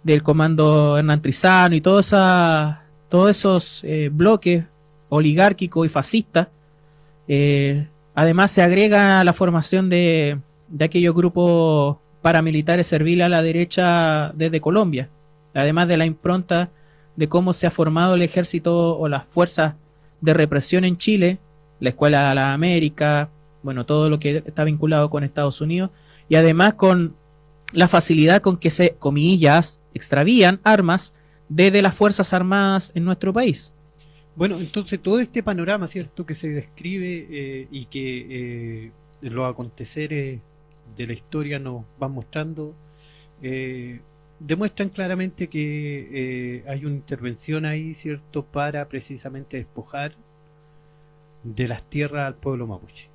del 0.02 0.22
comando 0.22 0.96
Hernán 0.98 1.20
Trizano 1.22 1.74
y 1.76 1.80
toda 1.80 2.00
esa, 2.00 2.82
todos 3.08 3.30
esos 3.30 3.84
eh, 3.84 4.08
bloques 4.12 4.64
oligárquicos 5.10 5.84
y 5.86 5.88
fascistas, 5.90 6.48
eh, 7.32 7.86
además 8.16 8.50
se 8.50 8.60
agrega 8.60 9.22
la 9.22 9.32
formación 9.32 9.88
de, 9.88 10.40
aquellos 10.80 11.14
grupos 11.14 11.98
paramilitares 12.22 12.88
serviles 12.88 13.24
a 13.24 13.28
la 13.28 13.40
derecha 13.40 14.32
desde 14.34 14.60
Colombia, 14.60 15.08
además 15.54 15.86
de 15.86 15.96
la 15.96 16.06
impronta 16.06 16.70
de 17.14 17.28
cómo 17.28 17.52
se 17.52 17.68
ha 17.68 17.70
formado 17.70 18.16
el 18.16 18.22
ejército 18.22 18.98
o 18.98 19.08
las 19.08 19.22
fuerzas 19.22 19.74
de 20.20 20.34
represión 20.34 20.84
en 20.84 20.96
Chile, 20.96 21.38
la 21.78 21.90
Escuela 21.90 22.30
de 22.30 22.34
la 22.34 22.52
América, 22.52 23.28
bueno, 23.62 23.86
todo 23.86 24.10
lo 24.10 24.18
que 24.18 24.42
está 24.44 24.64
vinculado 24.64 25.08
con 25.08 25.22
Estados 25.22 25.60
Unidos, 25.60 25.90
y 26.28 26.34
además 26.34 26.74
con 26.74 27.14
la 27.70 27.86
facilidad 27.86 28.42
con 28.42 28.56
que 28.56 28.70
se, 28.70 28.96
comillas, 28.98 29.78
extravían 29.94 30.58
armas 30.64 31.14
desde 31.48 31.80
las 31.80 31.94
Fuerzas 31.94 32.32
Armadas 32.32 32.90
en 32.96 33.04
nuestro 33.04 33.32
país. 33.32 33.72
Bueno, 34.36 34.58
entonces 34.58 35.00
todo 35.00 35.18
este 35.20 35.42
panorama, 35.42 35.88
¿cierto?, 35.88 36.24
que 36.24 36.34
se 36.34 36.48
describe 36.48 37.26
eh, 37.30 37.68
y 37.70 37.86
que 37.86 38.86
eh, 38.86 38.92
los 39.22 39.50
aconteceres 39.50 40.40
de 40.96 41.06
la 41.06 41.12
historia 41.12 41.58
nos 41.58 41.84
van 41.98 42.12
mostrando, 42.12 42.74
eh, 43.42 44.00
demuestran 44.38 44.88
claramente 44.90 45.48
que 45.48 46.64
hay 46.66 46.84
una 46.84 46.94
intervención 46.94 47.64
ahí, 47.66 47.94
¿cierto?, 47.94 48.44
para 48.44 48.88
precisamente 48.88 49.56
despojar 49.56 50.14
de 51.42 51.68
las 51.68 51.82
tierras 51.84 52.26
al 52.26 52.36
pueblo 52.36 52.66
mapuche, 52.66 53.08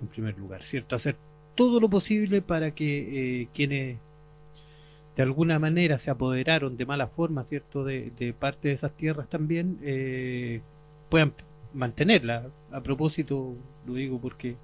en 0.00 0.08
primer 0.08 0.38
lugar, 0.38 0.62
¿cierto? 0.62 0.96
Hacer 0.96 1.16
todo 1.54 1.80
lo 1.80 1.90
posible 1.90 2.40
para 2.42 2.72
que 2.74 3.48
quienes 3.52 3.98
de 5.18 5.24
alguna 5.24 5.58
manera 5.58 5.98
se 5.98 6.10
apoderaron 6.12 6.76
de 6.78 6.86
mala 6.86 7.08
forma, 7.08 7.42
¿cierto?, 7.44 7.84
de, 7.84 8.12
de 8.18 8.32
parte 8.32 8.68
de 8.68 8.74
esas 8.74 8.92
tierras 8.96 9.28
también, 9.28 9.78
eh, 9.82 10.60
puedan 11.10 11.32
mantenerla. 11.74 12.46
A 12.70 12.80
propósito, 12.82 13.56
lo 13.86 13.94
digo 13.94 14.20
porque 14.20 14.56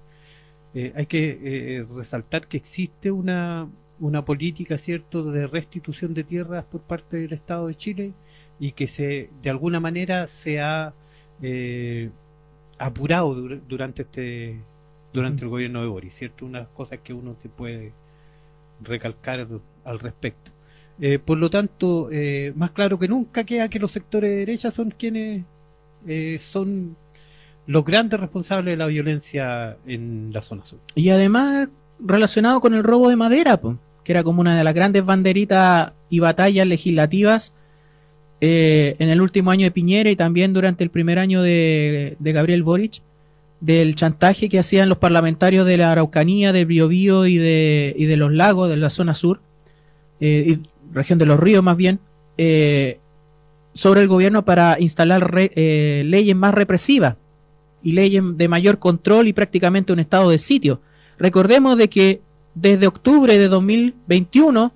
eh, 0.74 0.93
hay 0.97 1.06
que 1.06 1.22
eh, 1.43 1.86
resaltar 1.97 2.47
que 2.48 2.56
existe 2.56 3.10
una, 3.10 3.68
una 4.01 4.24
política, 4.24 4.78
¿cierto?, 4.78 5.24
de 5.32 5.47
restitución 5.48 6.14
de 6.14 6.24
tierras 6.24 6.64
por 6.64 6.82
parte 6.82 7.16
del 7.18 7.32
Estado 7.32 7.66
de 7.66 7.74
Chile 7.74 8.12
y 8.60 8.72
que 8.72 8.86
se 8.86 9.31
de 9.43 9.51
alguna 9.51 9.81
manera 9.81 10.28
se 10.28 10.60
ha 10.60 10.94
apurado 12.78 13.35
dur- 13.36 13.60
durante 13.68 14.02
este 14.02 14.60
durante 15.12 15.44
el 15.44 15.48
gobierno 15.51 15.81
de 15.82 15.89
Boris, 15.89 16.14
¿cierto? 16.14 16.47
Unas 16.47 16.68
cosas 16.68 16.98
que 17.05 17.12
uno 17.12 17.36
se 17.43 17.48
puede 17.48 17.93
recalcar 18.82 19.47
al 19.85 19.98
respecto. 19.98 20.51
Eh, 21.01 21.19
por 21.19 21.39
lo 21.39 21.51
tanto, 21.51 22.09
eh, 22.12 22.52
más 22.55 22.70
claro 22.70 22.98
que 22.98 23.09
nunca 23.09 23.44
queda 23.44 23.69
que 23.69 23.78
los 23.78 23.90
sectores 23.90 24.31
de 24.31 24.36
derecha 24.36 24.70
son 24.70 24.94
quienes 24.97 25.44
eh, 26.06 26.39
son 26.39 26.97
los 27.66 27.85
grandes 27.85 28.20
responsables 28.20 28.73
de 28.73 28.77
la 28.77 28.86
violencia 28.86 29.77
en 29.86 30.31
la 30.32 30.43
zona 30.43 30.65
sur. 30.65 30.78
Y 30.94 31.09
además 31.11 31.69
relacionado 31.98 32.61
con 32.61 32.74
el 32.74 32.85
robo 32.85 33.09
de 33.09 33.16
madera, 33.16 33.59
que 34.05 34.12
era 34.12 34.23
como 34.23 34.40
una 34.40 34.56
de 34.56 34.65
las 34.65 34.74
grandes 34.74 35.05
banderitas 35.05 35.93
y 36.11 36.19
batallas 36.19 36.66
legislativas 36.66 37.55
eh, 38.40 38.97
en 38.98 39.09
el 39.09 39.23
último 39.23 39.51
año 39.51 39.65
de 39.65 39.70
Piñera 39.70 40.11
y 40.11 40.16
también 40.16 40.52
durante 40.52 40.85
el 40.85 40.90
primer 40.90 41.19
año 41.19 41.43
de, 41.43 42.16
de 42.19 42.32
Gabriel 42.32 42.62
Boric, 42.62 43.01
del 43.61 43.94
chantaje 43.94 44.51
que 44.51 44.59
hacían 44.59 44.90
los 44.90 44.98
parlamentarios 44.98 45.66
de 45.66 45.78
la 45.78 45.93
Araucanía, 45.93 46.52
del 46.52 46.66
Biobío 46.66 47.27
y 47.27 47.39
de, 47.39 47.94
y 47.97 48.05
de 48.05 48.16
los 48.19 48.31
lagos 48.32 48.69
de 48.69 48.77
la 48.77 48.90
zona 48.90 49.15
sur, 49.15 49.40
eh, 50.20 50.45
y 50.49 50.95
región 50.95 51.19
de 51.19 51.27
los 51.27 51.39
ríos 51.39 51.62
más 51.62 51.77
bien, 51.77 52.01
eh, 52.39 52.99
sobre 53.73 54.03
el 54.03 54.09
gobierno 54.09 54.45
para 54.45 54.81
instalar 54.81 55.31
eh, 55.35 56.03
leyes 56.07 56.36
más 56.36 56.55
represivas 56.55 57.16
y 57.82 57.93
leyes 57.93 58.23
de 58.36 58.49
mayor 58.49 58.78
control 58.78 59.28
y 59.28 59.32
prácticamente 59.32 59.93
un 59.93 59.99
estado 59.99 60.31
de 60.31 60.39
sitio. 60.39 60.81
Recordemos 61.19 61.77
de 61.77 61.89
que 61.89 62.20
desde 62.55 62.86
octubre 62.86 63.36
de 63.36 63.49
2021 63.49 64.73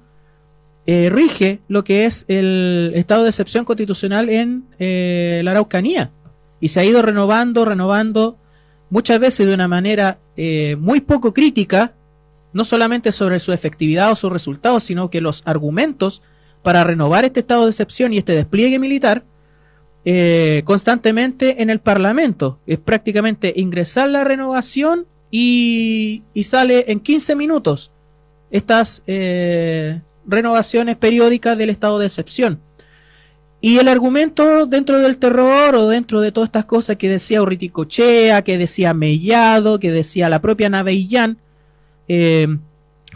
eh, 0.86 1.10
rige 1.10 1.60
lo 1.68 1.84
que 1.84 2.06
es 2.06 2.24
el 2.28 2.92
estado 2.94 3.22
de 3.22 3.30
excepción 3.30 3.64
constitucional 3.64 4.28
en 4.28 4.64
la 4.78 5.52
Araucanía 5.52 6.10
y 6.60 6.68
se 6.68 6.80
ha 6.80 6.84
ido 6.84 7.02
renovando, 7.02 7.64
renovando 7.64 8.36
muchas 8.90 9.20
veces 9.20 9.46
de 9.46 9.54
una 9.54 9.68
manera 9.68 10.18
eh, 10.36 10.76
muy 10.78 11.00
poco 11.00 11.32
crítica, 11.32 11.94
no 12.52 12.64
solamente 12.64 13.12
sobre 13.12 13.38
su 13.38 13.52
efectividad 13.52 14.10
o 14.12 14.16
sus 14.16 14.32
resultados, 14.32 14.84
sino 14.84 15.10
que 15.10 15.20
los 15.20 15.42
argumentos 15.44 16.22
para 16.62 16.84
renovar 16.84 17.24
este 17.24 17.40
estado 17.40 17.64
de 17.64 17.70
excepción 17.70 18.12
y 18.12 18.18
este 18.18 18.34
despliegue 18.34 18.78
militar 18.78 19.24
eh, 20.04 20.62
constantemente 20.64 21.62
en 21.62 21.70
el 21.70 21.80
Parlamento. 21.80 22.58
Es 22.66 22.78
prácticamente 22.78 23.52
ingresar 23.56 24.08
la 24.08 24.24
renovación 24.24 25.06
y, 25.30 26.22
y 26.34 26.44
sale 26.44 26.86
en 26.88 27.00
15 27.00 27.36
minutos 27.36 27.92
estas 28.50 29.02
eh, 29.06 30.00
renovaciones 30.26 30.96
periódicas 30.96 31.58
del 31.58 31.70
estado 31.70 31.98
de 31.98 32.06
excepción. 32.06 32.60
Y 33.60 33.78
el 33.78 33.88
argumento 33.88 34.66
dentro 34.66 34.98
del 34.98 35.18
terror 35.18 35.74
o 35.74 35.88
dentro 35.88 36.20
de 36.20 36.30
todas 36.30 36.48
estas 36.48 36.64
cosas 36.64 36.96
que 36.96 37.08
decía 37.08 37.42
Urriticochea, 37.42 38.42
que 38.42 38.56
decía 38.56 38.94
Mellado, 38.94 39.80
que 39.80 39.90
decía 39.90 40.28
la 40.28 40.40
propia 40.40 40.68
Navellán, 40.68 41.38
eh, 42.08 42.48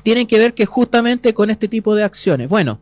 tienen 0.02 0.26
que 0.26 0.38
ver 0.38 0.54
que 0.54 0.66
justamente 0.66 1.34
con 1.34 1.50
este 1.50 1.68
tipo 1.68 1.94
de 1.94 2.04
acciones. 2.04 2.48
Bueno, 2.48 2.78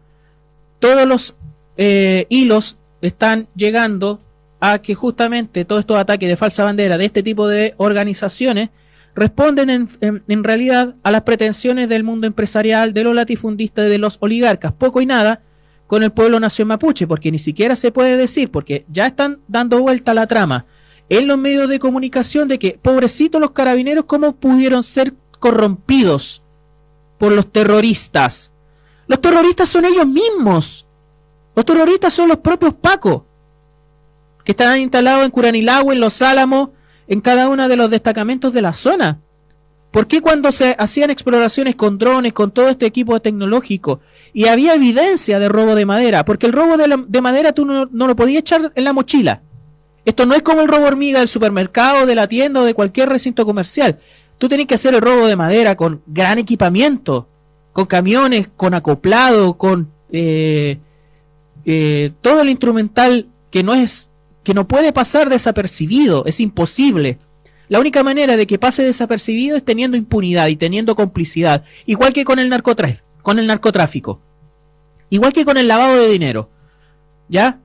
todos 0.79 1.07
los 1.07 1.35
eh, 1.77 2.27
hilos 2.29 2.77
están 3.03 3.47
llegando 3.55 4.21
a 4.61 4.81
que 4.81 4.95
justamente 4.95 5.65
todos 5.65 5.81
estos 5.81 5.97
ataques 5.99 6.29
de 6.29 6.37
falsa 6.37 6.65
bandera 6.65 6.99
de 6.99 7.07
este 7.07 7.23
tipo 7.23 7.49
de 7.49 7.75
organizaciones 7.79 8.71
responden 9.15 9.71
en, 9.71 9.89
en- 10.01 10.45
realidad 10.45 10.95
a 11.03 11.11
las 11.11 11.23
pretensiones 11.23 11.89
del 11.89 12.05
mundo 12.05 12.27
empresarial, 12.27 12.93
de 12.93 13.05
los 13.05 13.15
latifundistas, 13.15 13.89
de 13.89 13.99
los 13.99 14.19
oligarcas, 14.21 14.73
poco 14.73 15.01
y 15.01 15.07
nada 15.07 15.43
con 15.87 16.03
el 16.05 16.13
pueblo 16.13 16.39
nación 16.39 16.69
mapuche, 16.69 17.07
porque 17.09 17.33
ni 17.33 17.39
siquiera 17.39 17.75
se 17.75 17.91
puede 17.91 18.17
decir, 18.17 18.51
porque 18.51 18.85
ya 18.89 19.07
están 19.07 19.41
dando 19.49 19.81
vuelta 19.81 20.15
la 20.15 20.27
trama 20.27 20.67
en 21.09 21.27
los 21.27 21.37
medios 21.39 21.69
de 21.69 21.81
comunicación 21.81 22.47
de 22.47 22.59
que, 22.61 22.79
pobrecitos 22.81 23.41
los 23.41 23.51
carabineros, 23.51 24.05
¿cómo 24.05 24.37
pudieron 24.37 24.85
ser 24.85 25.13
corrompidos 25.41 26.43
por 27.19 27.33
los 27.33 27.51
terroristas? 27.51 28.53
Los 29.09 29.21
terroristas 29.21 29.69
son 29.69 29.85
ellos 29.85 30.07
mismos. 30.07 30.87
Los 31.57 31.65
terroristas 31.67 32.13
son 32.15 32.29
los 32.29 32.39
propios 32.39 32.75
Paco, 32.75 33.27
que 34.45 34.53
están 34.53 34.79
instalados 34.79 35.25
en 35.25 35.31
Curanilagua, 35.33 35.93
en 35.93 36.01
Los 36.01 36.23
Álamos, 36.23 36.71
en 37.09 37.21
cada 37.21 37.49
uno 37.49 37.69
de 37.69 37.75
los 37.77 37.91
destacamentos 37.91 38.53
de 38.53 38.63
la 38.63 38.73
zona. 38.73 39.19
¿Por 39.91 40.07
qué 40.07 40.21
cuando 40.21 40.53
se 40.53 40.77
hacían 40.79 41.11
exploraciones 41.11 41.75
con 41.75 41.99
drones, 41.99 42.33
con 42.33 42.53
todo 42.53 42.69
este 42.69 42.87
equipo 42.87 43.19
tecnológico, 43.21 43.99
y 44.33 44.47
había 44.47 44.75
evidencia 44.75 45.41
de 45.41 45.49
robo 45.49 45.75
de 45.75 45.85
madera? 45.85 46.25
Porque 46.25 46.47
el 46.47 46.53
robo 46.53 46.77
de, 46.77 46.87
la- 46.87 47.05
de 47.09 47.21
madera 47.21 47.53
tú 47.53 47.65
no, 47.67 47.87
no 47.91 48.07
lo 48.07 48.15
podías 48.15 48.41
echar 48.43 48.71
en 48.77 48.85
la 48.85 48.93
mochila. 48.93 49.43
Esto 50.05 50.25
no 50.27 50.35
es 50.35 50.43
como 50.43 50.61
el 50.61 50.69
robo 50.69 50.87
hormiga 50.87 51.19
del 51.19 51.27
supermercado, 51.29 52.07
de 52.07 52.15
la 52.15 52.29
tienda 52.29 52.61
o 52.61 52.65
de 52.65 52.75
cualquier 52.75 53.09
recinto 53.09 53.45
comercial. 53.45 53.99
Tú 54.41 54.49
tienes 54.49 54.67
que 54.67 54.75
hacer 54.75 54.95
el 54.95 55.03
robo 55.03 55.27
de 55.27 55.37
madera 55.37 55.77
con 55.77 56.01
gran 56.07 56.39
equipamiento, 56.39 57.29
con 57.75 57.85
camiones, 57.85 58.49
con 58.57 58.73
acoplado, 58.73 59.59
con 59.59 59.91
eh, 60.11 60.79
eh, 61.67 62.13
todo 62.23 62.41
el 62.41 62.49
instrumental 62.49 63.29
que 63.51 63.63
no 63.63 63.75
es 63.75 64.11
que 64.43 64.55
no 64.55 64.67
puede 64.67 64.95
pasar 64.95 65.29
desapercibido, 65.29 66.25
es 66.25 66.41
imposible. 66.41 67.19
La 67.69 67.81
única 67.81 68.03
manera 68.03 68.39
de 68.39 68.47
que 68.47 68.59
pase 68.59 68.83
desapercibido 68.83 69.59
es 69.59 69.63
teniendo 69.63 69.99
impunidad 69.99 70.47
y 70.49 70.57
teniendo 70.57 70.97
complicidad, 70.97 71.63
igual 71.85 72.15
que 72.15 72.25
con 72.25 72.39
el, 72.39 72.51
con 73.21 73.39
el 73.39 73.47
narcotráfico, 73.47 74.23
igual 75.11 75.35
que 75.35 75.45
con 75.45 75.59
el 75.59 75.69
lavado 75.69 75.99
de 75.99 76.09
dinero. 76.09 76.49
¿Ya? 77.29 77.59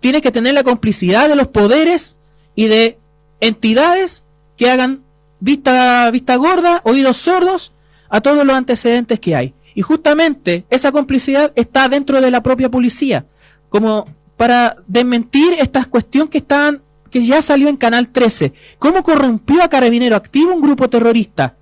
Tienes 0.00 0.22
que 0.22 0.32
tener 0.32 0.54
la 0.54 0.64
complicidad 0.64 1.28
de 1.28 1.36
los 1.36 1.46
poderes 1.46 2.16
y 2.56 2.66
de 2.66 2.98
entidades 3.40 4.24
que 4.56 4.68
hagan 4.68 5.04
vista, 5.40 6.10
vista 6.10 6.36
gorda, 6.36 6.80
oídos 6.84 7.16
sordos 7.16 7.72
a 8.08 8.20
todos 8.20 8.46
los 8.46 8.54
antecedentes 8.54 9.18
que 9.18 9.34
hay. 9.34 9.54
Y 9.74 9.82
justamente 9.82 10.64
esa 10.70 10.92
complicidad 10.92 11.52
está 11.54 11.88
dentro 11.88 12.20
de 12.20 12.30
la 12.30 12.42
propia 12.42 12.70
policía, 12.70 13.24
como 13.68 14.06
para 14.36 14.76
desmentir 14.86 15.54
esta 15.58 15.84
cuestión 15.84 16.28
que 16.28 16.38
están 16.38 16.82
que 17.10 17.20
ya 17.22 17.42
salió 17.42 17.68
en 17.68 17.76
Canal 17.76 18.08
13. 18.08 18.52
¿Cómo 18.78 19.02
corrompió 19.02 19.62
a 19.62 19.68
Carabinero 19.68 20.14
Activo 20.14 20.54
un 20.54 20.62
grupo 20.62 20.88
terrorista? 20.88 21.56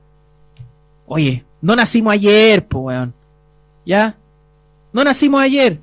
Oye, 1.07 1.45
no 1.61 1.75
nacimos 1.75 2.13
ayer, 2.13 2.67
po, 2.67 2.81
weón. 2.81 3.15
¿Ya? 3.85 4.15
No 4.93 5.03
nacimos 5.03 5.41
ayer. 5.41 5.81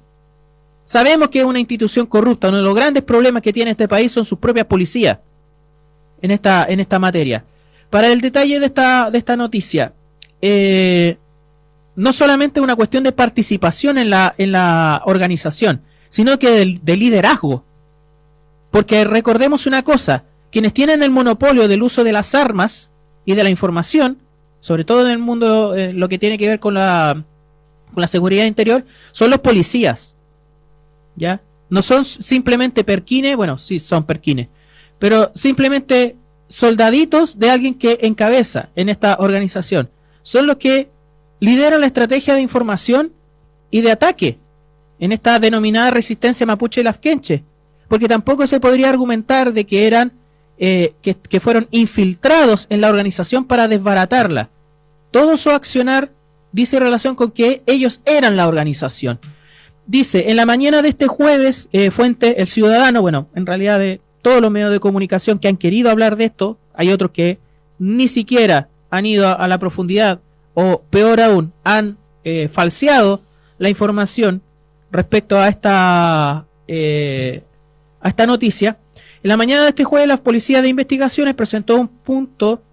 Sabemos 0.86 1.30
que 1.30 1.40
es 1.40 1.46
una 1.46 1.60
institución 1.60 2.06
corrupta. 2.06 2.50
Uno 2.50 2.58
de 2.58 2.64
los 2.64 2.76
grandes 2.76 3.04
problemas 3.04 3.42
que 3.42 3.52
tiene 3.52 3.72
este 3.72 3.88
país 3.88 4.12
son 4.12 4.24
sus 4.24 4.38
propias 4.38 4.68
policías 4.68 5.18
en 6.22 6.30
esta, 6.30 6.66
en 6.66 6.80
esta 6.80 7.00
materia. 7.00 7.44
Para 7.90 8.12
el 8.12 8.22
detalle 8.22 8.60
de 8.60 8.66
esta, 8.66 9.10
de 9.10 9.18
esta 9.18 9.36
noticia, 9.36 9.94
eh, 10.41 11.18
no 11.95 12.12
solamente 12.12 12.60
una 12.60 12.76
cuestión 12.76 13.03
de 13.03 13.12
participación 13.12 13.98
en 13.98 14.10
la, 14.10 14.34
en 14.38 14.52
la 14.52 15.02
organización, 15.06 15.82
sino 16.10 16.38
que 16.40 16.52
de, 16.52 16.80
de 16.82 16.98
liderazgo. 16.98 17.64
Porque 18.72 19.06
recordemos 19.06 19.66
una 19.66 19.84
cosa, 19.84 20.26
quienes 20.52 20.74
tienen 20.74 21.03
el 21.03 21.10
monopolio 21.10 21.68
del 21.68 21.84
uso 21.84 22.03
de 22.03 22.12
las 22.12 22.36
armas 22.36 22.91
y 23.24 23.34
de 23.34 23.44
la 23.44 23.49
información, 23.49 24.18
sobre 24.60 24.84
todo 24.84 25.06
en 25.06 25.12
el 25.12 25.20
mundo, 25.20 25.76
eh, 25.76 25.94
lo 25.94 26.10
que 26.10 26.18
tiene 26.18 26.38
que 26.38 26.48
ver 26.48 26.60
con 26.60 26.74
la, 26.74 27.24
con 27.94 28.02
la 28.02 28.07
seguridad 28.07 28.45
interior, 28.45 28.86
son 29.12 29.30
los 29.30 29.40
policías. 29.40 30.16
¿Ya? 31.16 31.41
No 31.70 31.82
son 31.82 32.03
simplemente 32.03 32.84
perquines, 32.84 33.38
bueno, 33.38 33.57
sí 33.57 33.80
son 33.80 34.03
perquines, 34.03 34.49
pero 34.99 35.32
simplemente 35.34 36.18
soldaditos 36.48 37.40
de 37.40 37.50
alguien 37.50 37.76
que 37.76 38.00
encabeza 38.02 38.70
en 38.76 38.90
esta 38.90 39.18
organización. 39.20 39.90
Son 40.22 40.48
los 40.48 40.58
que 40.58 40.90
lideran 41.40 41.82
la 41.82 41.88
estrategia 41.88 42.34
de 42.34 42.42
información 42.42 43.14
y 43.72 43.82
de 43.82 43.92
ataque 43.92 44.38
en 45.00 45.12
esta 45.12 45.40
denominada 45.40 45.92
resistencia 45.92 46.46
mapuche 46.46 46.84
lafkenche. 46.84 47.44
Porque 47.88 48.08
tampoco 48.08 48.48
se 48.48 48.60
podría 48.60 48.90
argumentar 48.90 49.54
de 49.54 49.66
que 49.66 49.86
eran 49.86 50.14
eh, 50.58 50.94
que, 51.02 51.16
que 51.16 51.40
fueron 51.40 51.68
infiltrados 51.72 52.68
en 52.70 52.82
la 52.82 52.90
organización 52.90 53.46
para 53.46 53.68
desbaratarla. 53.68 54.50
Todo 55.12 55.38
su 55.38 55.50
accionar 55.50 56.12
dice 56.52 56.80
relación 56.80 57.16
con 57.16 57.32
que 57.32 57.62
ellos 57.66 58.02
eran 58.06 58.38
la 58.38 58.48
organización. 58.48 59.20
Dice, 59.88 60.32
en 60.32 60.38
la 60.38 60.46
mañana 60.46 60.82
de 60.82 60.90
este 60.90 61.08
jueves, 61.08 61.68
eh, 61.72 61.92
Fuente, 61.92 62.42
el 62.42 62.48
ciudadano, 62.48 63.02
bueno, 63.02 63.28
en 63.36 63.46
realidad 63.46 63.78
de 63.78 64.02
todos 64.26 64.42
los 64.42 64.50
medios 64.50 64.72
de 64.72 64.80
comunicación 64.80 65.38
que 65.38 65.48
han 65.48 65.56
querido 65.56 65.92
hablar 65.92 66.16
de 66.16 66.26
esto, 66.26 66.58
hay 66.74 66.90
otros 66.90 67.12
que 67.12 67.38
ni 67.78 68.08
siquiera 68.08 68.70
han 68.90 69.06
ido 69.06 69.30
a, 69.30 69.48
la 69.48 69.60
profundidad 69.60 70.20
o 70.56 70.82
peor 70.90 71.22
aún, 71.22 71.54
han 71.64 71.96
eh, 72.24 72.50
falseado 72.52 73.22
la 73.60 73.70
información 73.70 74.42
respecto 74.90 75.38
a 75.38 75.48
esta, 75.48 76.48
eh, 76.68 77.44
a 78.02 78.10
esta 78.10 78.26
noticia. 78.26 78.78
En 79.22 79.30
la 79.30 79.38
mañana 79.38 79.62
de 79.62 79.70
este 79.70 79.84
jueves, 79.84 80.08
la 80.08 80.18
Policía 80.18 80.64
de 80.64 80.70
Investigaciones 80.70 81.36
presentó 81.36 81.76
un 81.76 81.88
punto 81.88 82.64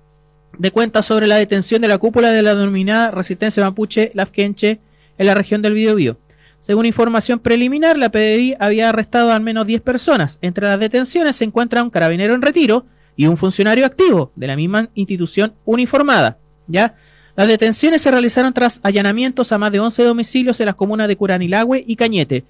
de 0.57 0.70
cuenta 0.70 1.03
sobre 1.03 1.27
la 1.27 1.37
detención 1.37 1.83
de 1.83 1.89
la 1.89 1.99
cúpula 1.99 2.31
de 2.31 2.41
la 2.41 2.55
denominada 2.55 3.11
Resistencia 3.11 3.62
Mapuche 3.62 4.11
Lafkenche 4.15 4.79
en 5.19 5.27
la 5.27 5.35
región 5.35 5.61
del 5.61 5.74
Biobío. 5.74 6.16
Según 6.62 6.86
información 6.86 7.40
preliminar, 7.40 7.98
la 7.98 8.12
PDI 8.12 8.55
había 8.60 8.89
arrestado 8.89 9.32
al 9.32 9.40
menos 9.40 9.66
10 9.66 9.80
personas. 9.80 10.39
Entre 10.43 10.64
las 10.64 10.78
detenciones 10.78 11.34
se 11.34 11.43
encuentra 11.43 11.82
un 11.82 11.90
carabinero 11.90 12.34
en 12.36 12.43
retiro 12.43 12.86
y 13.16 13.26
un 13.26 13.36
funcionario 13.36 13.84
activo 13.84 14.30
de 14.36 14.47
la 14.47 14.55
misma 14.55 14.89
institución 14.94 15.55
uniformada. 15.64 16.39
¿ya? 16.68 16.94
Las 17.34 17.48
detenciones 17.48 18.01
se 18.01 18.12
realizaron 18.12 18.52
tras 18.52 18.78
allanamientos 18.84 19.51
a 19.51 19.59
más 19.59 19.72
de 19.72 19.80
11 19.80 20.05
domicilios 20.05 20.60
en 20.60 20.66
las 20.66 20.76
comunas 20.76 21.09
de 21.09 21.16
Curanilagüe 21.16 21.82
y 21.84 21.97
Cañete. 21.97 22.44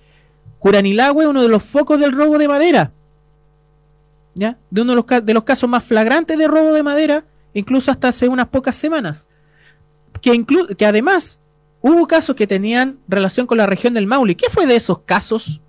Curanilagüe, 0.58 1.26
uno 1.26 1.42
de 1.42 1.48
los 1.48 1.62
focos 1.62 1.98
del 1.98 2.12
robo 2.12 2.36
de 2.36 2.48
madera. 2.48 2.92
¿Ya? 4.34 4.58
De 4.68 4.82
uno 4.82 4.92
de 4.92 4.96
los, 4.96 5.24
de 5.24 5.32
los 5.32 5.44
casos 5.44 5.70
más 5.70 5.84
flagrantes 5.84 6.36
de 6.36 6.48
robo 6.48 6.74
de 6.74 6.82
madera, 6.82 7.24
incluso 7.54 7.90
hasta 7.90 8.08
hace 8.08 8.28
unas 8.28 8.48
pocas 8.48 8.76
semanas. 8.76 9.26
Que, 10.20 10.44
que 10.76 10.84
además 10.84 11.40
hubo 11.82 12.06
casos 12.06 12.34
que 12.36 12.46
tenían 12.46 12.98
relación 13.08 13.46
con 13.46 13.58
la 13.58 13.66
región 13.66 13.92
del 13.94 14.06
Maule. 14.06 14.34
¿Qué 14.36 14.48
fue 14.50 14.66
de 14.66 14.76
esos 14.76 15.00
casos 15.00 15.60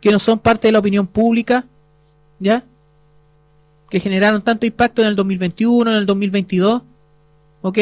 que 0.00 0.12
no 0.12 0.18
son 0.18 0.38
parte 0.38 0.68
de 0.68 0.72
la 0.72 0.78
opinión 0.78 1.06
pública? 1.06 1.64
¿Ya? 2.38 2.64
Que 3.90 3.98
generaron 4.00 4.42
tanto 4.42 4.64
impacto 4.66 5.02
en 5.02 5.08
el 5.08 5.16
2021, 5.16 5.90
en 5.90 5.96
el 5.96 6.06
2022. 6.06 6.82
¿Ok? 7.62 7.78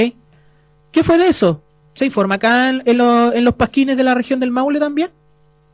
¿Qué 0.93 1.03
fue 1.03 1.19
de 1.19 1.29
eso? 1.29 1.63
¿Se 1.95 2.05
informa 2.07 2.37
acá 2.37 2.71
en, 2.71 2.83
en 2.87 2.99
lo- 2.99 3.33
en 3.33 3.45
los 3.45 3.55
pasquines 3.55 3.97
de 3.97 4.05
la 4.05 4.15
región 4.15 4.41
del 4.41 4.51
Maule 4.51 4.79
también? 4.79 5.11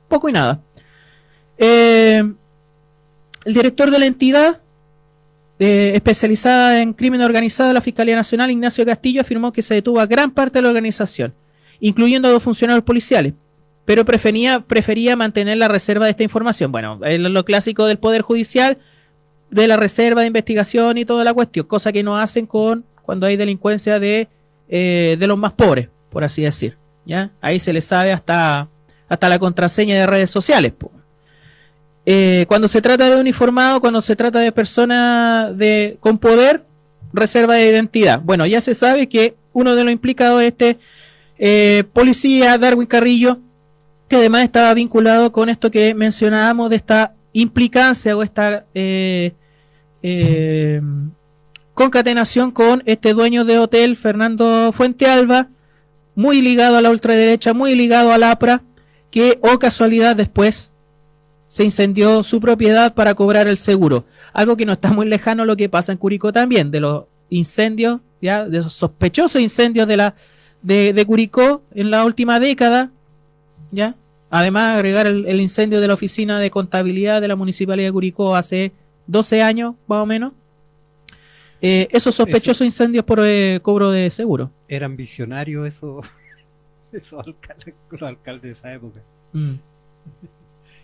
Poco 0.08 0.28
y 0.28 0.32
nada. 0.32 0.60
Eh, 1.58 2.18
el 3.44 3.54
director 3.54 3.90
de 3.90 3.98
la 3.98 4.06
entidad 4.06 4.60
eh, 5.58 5.92
especializada 5.94 6.82
en 6.82 6.92
crimen 6.92 7.22
organizado 7.22 7.68
de 7.68 7.74
la 7.74 7.80
Fiscalía 7.80 8.14
Nacional, 8.16 8.50
Ignacio 8.50 8.84
Castillo, 8.84 9.20
afirmó 9.22 9.52
que 9.52 9.62
se 9.62 9.74
detuvo 9.74 10.00
a 10.00 10.06
gran 10.06 10.30
parte 10.30 10.58
de 10.58 10.62
la 10.62 10.68
organización, 10.68 11.32
incluyendo 11.80 12.28
a 12.28 12.32
dos 12.32 12.42
funcionarios 12.42 12.84
policiales, 12.84 13.34
pero 13.84 14.04
prefería, 14.04 14.60
prefería 14.60 15.16
mantener 15.16 15.58
la 15.58 15.68
reserva 15.68 16.06
de 16.06 16.10
esta 16.10 16.22
información. 16.22 16.72
Bueno, 16.72 17.00
es 17.04 17.20
lo 17.20 17.44
clásico 17.44 17.86
del 17.86 17.98
Poder 17.98 18.22
Judicial, 18.22 18.78
de 19.50 19.68
la 19.68 19.76
reserva 19.76 20.22
de 20.22 20.26
investigación 20.26 20.98
y 20.98 21.04
toda 21.04 21.24
la 21.24 21.32
cuestión, 21.32 21.66
cosa 21.66 21.92
que 21.92 22.02
no 22.02 22.18
hacen 22.18 22.46
con 22.46 22.84
cuando 23.02 23.26
hay 23.26 23.36
delincuencia 23.36 24.00
de, 24.00 24.28
eh, 24.68 25.16
de 25.18 25.26
los 25.26 25.38
más 25.38 25.52
pobres, 25.52 25.88
por 26.10 26.24
así 26.24 26.42
decir. 26.42 26.76
¿ya? 27.04 27.30
Ahí 27.40 27.60
se 27.60 27.72
les 27.72 27.84
sabe 27.84 28.12
hasta, 28.12 28.68
hasta 29.08 29.28
la 29.28 29.38
contraseña 29.38 29.94
de 29.94 30.06
redes 30.06 30.30
sociales. 30.30 30.72
Eh, 32.04 32.44
cuando 32.48 32.68
se 32.68 32.82
trata 32.82 33.08
de 33.08 33.20
uniformado, 33.20 33.80
cuando 33.80 34.00
se 34.00 34.16
trata 34.16 34.40
de 34.40 34.52
personas 34.52 35.56
de, 35.56 35.96
con 36.00 36.18
poder, 36.18 36.64
reserva 37.12 37.54
de 37.54 37.70
identidad. 37.70 38.20
Bueno, 38.20 38.46
ya 38.46 38.60
se 38.60 38.74
sabe 38.74 39.08
que 39.08 39.36
uno 39.52 39.74
de 39.74 39.84
los 39.84 39.92
implicados 39.92 40.42
es 40.42 40.48
este 40.48 40.78
eh, 41.38 41.84
policía 41.92 42.56
Darwin 42.58 42.86
Carrillo, 42.86 43.38
que 44.08 44.16
además 44.16 44.44
estaba 44.44 44.72
vinculado 44.74 45.32
con 45.32 45.48
esto 45.48 45.70
que 45.70 45.94
mencionábamos 45.94 46.70
de 46.70 46.76
esta 46.76 47.14
implicancia 47.32 48.16
o 48.16 48.22
esta 48.22 48.64
eh, 48.74 49.34
eh, 50.02 50.80
concatenación 51.74 52.50
con 52.50 52.82
este 52.86 53.12
dueño 53.12 53.44
de 53.44 53.58
hotel, 53.58 53.96
Fernando 53.96 54.72
Fuentealba, 54.72 55.48
muy 56.14 56.40
ligado 56.40 56.78
a 56.78 56.82
la 56.82 56.90
ultraderecha, 56.90 57.52
muy 57.52 57.74
ligado 57.74 58.12
al 58.12 58.22
APRA, 58.22 58.62
que, 59.10 59.38
o 59.42 59.58
casualidad, 59.58 60.16
después 60.16 60.72
se 61.48 61.64
incendió 61.64 62.22
su 62.22 62.40
propiedad 62.40 62.94
para 62.94 63.14
cobrar 63.14 63.46
el 63.46 63.58
seguro. 63.58 64.06
Algo 64.32 64.56
que 64.56 64.66
no 64.66 64.72
está 64.72 64.92
muy 64.92 65.06
lejano 65.06 65.42
a 65.42 65.46
lo 65.46 65.56
que 65.56 65.68
pasa 65.68 65.92
en 65.92 65.98
Curicó 65.98 66.32
también, 66.32 66.70
de 66.70 66.80
los 66.80 67.04
incendios, 67.28 68.00
ya, 68.22 68.48
de 68.48 68.58
esos 68.58 68.72
sospechosos 68.72 69.42
incendios 69.42 69.86
de 69.86 69.96
la 69.98 70.14
de, 70.62 70.92
de 70.92 71.06
Curicó 71.06 71.62
en 71.74 71.90
la 71.90 72.04
última 72.04 72.40
década, 72.40 72.90
ya. 73.70 73.94
Además, 74.30 74.76
agregar 74.76 75.06
el, 75.06 75.26
el 75.26 75.40
incendio 75.40 75.80
de 75.80 75.88
la 75.88 75.94
oficina 75.94 76.40
de 76.40 76.50
contabilidad 76.50 77.20
de 77.20 77.28
la 77.28 77.36
municipalidad 77.36 77.88
de 77.88 77.92
Curicó 77.92 78.34
hace 78.34 78.72
12 79.06 79.42
años, 79.42 79.74
más 79.86 80.02
o 80.02 80.06
menos. 80.06 80.32
Eh, 81.60 81.88
esos 81.90 82.14
sospechosos 82.14 82.64
incendios 82.64 83.04
por 83.04 83.20
eh, 83.24 83.60
cobro 83.62 83.90
de 83.90 84.10
seguro. 84.10 84.50
Eran 84.68 84.96
visionarios 84.96 85.66
esos, 85.66 86.06
esos 86.92 87.26
alcaldes, 87.26 87.74
los 87.90 88.02
alcaldes 88.02 88.42
de 88.42 88.50
esa 88.50 88.72
época. 88.74 89.00
Mm. 89.32 89.54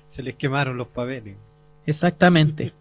Se 0.09 0.23
les 0.23 0.35
quemaron 0.35 0.77
los 0.77 0.89
papeles. 0.89 1.37
Exactamente. 1.87 2.73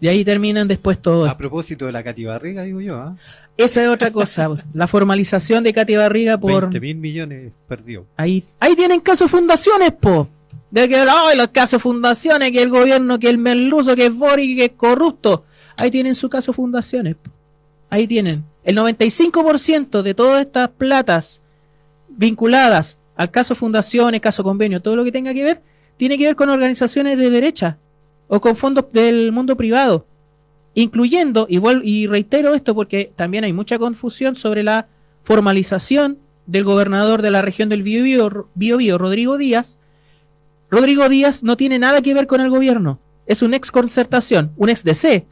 Y 0.00 0.08
ahí 0.08 0.24
terminan 0.24 0.68
después 0.68 1.00
todo. 1.00 1.26
A 1.26 1.38
propósito 1.38 1.86
de 1.86 1.92
la 1.92 2.02
Cati 2.02 2.24
Barriga, 2.26 2.64
digo 2.64 2.80
yo, 2.80 2.96
¿ah? 2.96 3.16
Esa 3.56 3.82
es 3.82 3.88
otra 3.88 4.10
cosa. 4.10 4.50
la 4.74 4.86
formalización 4.86 5.64
de 5.64 5.72
Katy 5.72 5.96
Barriga 5.96 6.38
por. 6.38 6.62
20 6.62 6.80
mil 6.80 6.96
millones 6.96 7.52
perdió. 7.68 8.06
Ahí, 8.16 8.44
ahí 8.60 8.76
tienen 8.76 9.00
caso 9.00 9.28
fundaciones, 9.28 9.92
po. 9.92 10.28
De 10.70 10.88
que, 10.88 10.96
ay, 10.96 11.36
los 11.36 11.48
casos 11.48 11.80
fundaciones, 11.80 12.52
que 12.52 12.62
el 12.62 12.70
gobierno, 12.70 13.18
que 13.18 13.30
el 13.30 13.38
merluzo, 13.38 13.94
que 13.96 14.06
es 14.06 14.14
Boric, 14.14 14.56
que 14.56 14.64
es 14.66 14.72
corrupto. 14.72 15.44
Ahí 15.76 15.90
tienen 15.90 16.14
su 16.14 16.28
caso 16.28 16.52
fundaciones. 16.52 17.16
po. 17.16 17.30
Ahí 17.88 18.06
tienen. 18.06 18.44
El 18.64 18.76
95% 18.76 20.02
de 20.02 20.14
todas 20.14 20.40
estas 20.40 20.68
platas 20.70 21.42
vinculadas 22.08 22.98
al 23.16 23.30
caso 23.30 23.54
fundaciones, 23.54 24.20
caso 24.20 24.44
convenio, 24.44 24.80
todo 24.80 24.96
lo 24.96 25.04
que 25.04 25.12
tenga 25.12 25.32
que 25.32 25.42
ver, 25.42 25.62
tiene 25.96 26.18
que 26.18 26.26
ver 26.26 26.36
con 26.36 26.50
organizaciones 26.50 27.16
de 27.16 27.30
derecha. 27.30 27.78
o 28.28 28.40
con 28.40 28.56
fondos 28.56 28.86
del 28.92 29.30
mundo 29.30 29.56
privado, 29.56 30.04
incluyendo, 30.76 31.46
y, 31.50 31.56
vuel- 31.58 31.80
y 31.84 32.06
reitero 32.06 32.54
esto 32.54 32.74
porque 32.74 33.10
también 33.16 33.42
hay 33.42 33.52
mucha 33.52 33.78
confusión 33.78 34.36
sobre 34.36 34.62
la 34.62 34.86
formalización 35.24 36.18
del 36.46 36.62
gobernador 36.62 37.22
de 37.22 37.32
la 37.32 37.42
región 37.42 37.68
del 37.68 37.82
Biobío, 37.82 38.48
Biobío, 38.54 38.98
Rodrigo 38.98 39.36
Díaz. 39.38 39.80
Rodrigo 40.70 41.08
Díaz 41.08 41.42
no 41.42 41.56
tiene 41.56 41.78
nada 41.80 42.02
que 42.02 42.14
ver 42.14 42.26
con 42.28 42.40
el 42.40 42.50
gobierno, 42.50 43.00
es 43.26 43.42
un 43.42 43.54
ex 43.54 43.70
concertación, 43.72 44.52
un 44.56 44.68
ex 44.68 44.84
DC, 44.84 45.26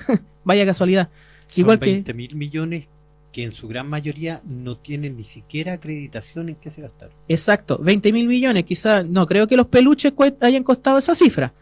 vaya 0.44 0.64
casualidad. 0.66 1.10
Igual 1.56 1.76
Son 1.78 1.84
que 1.84 1.92
20 1.92 2.14
mil 2.14 2.34
millones 2.34 2.86
que 3.30 3.42
en 3.44 3.52
su 3.52 3.66
gran 3.68 3.88
mayoría 3.88 4.40
no 4.44 4.76
tienen 4.78 5.16
ni 5.16 5.24
siquiera 5.24 5.72
acreditación 5.74 6.48
en 6.48 6.54
qué 6.54 6.70
se 6.70 6.82
gastaron. 6.82 7.14
Exacto, 7.28 7.78
20 7.82 8.12
mil 8.12 8.26
millones, 8.28 8.64
quizá, 8.64 9.02
no 9.02 9.26
creo 9.26 9.46
que 9.46 9.56
los 9.56 9.66
peluches 9.66 10.12
hayan 10.40 10.62
costado 10.62 10.98
esa 10.98 11.14
cifra, 11.16 11.52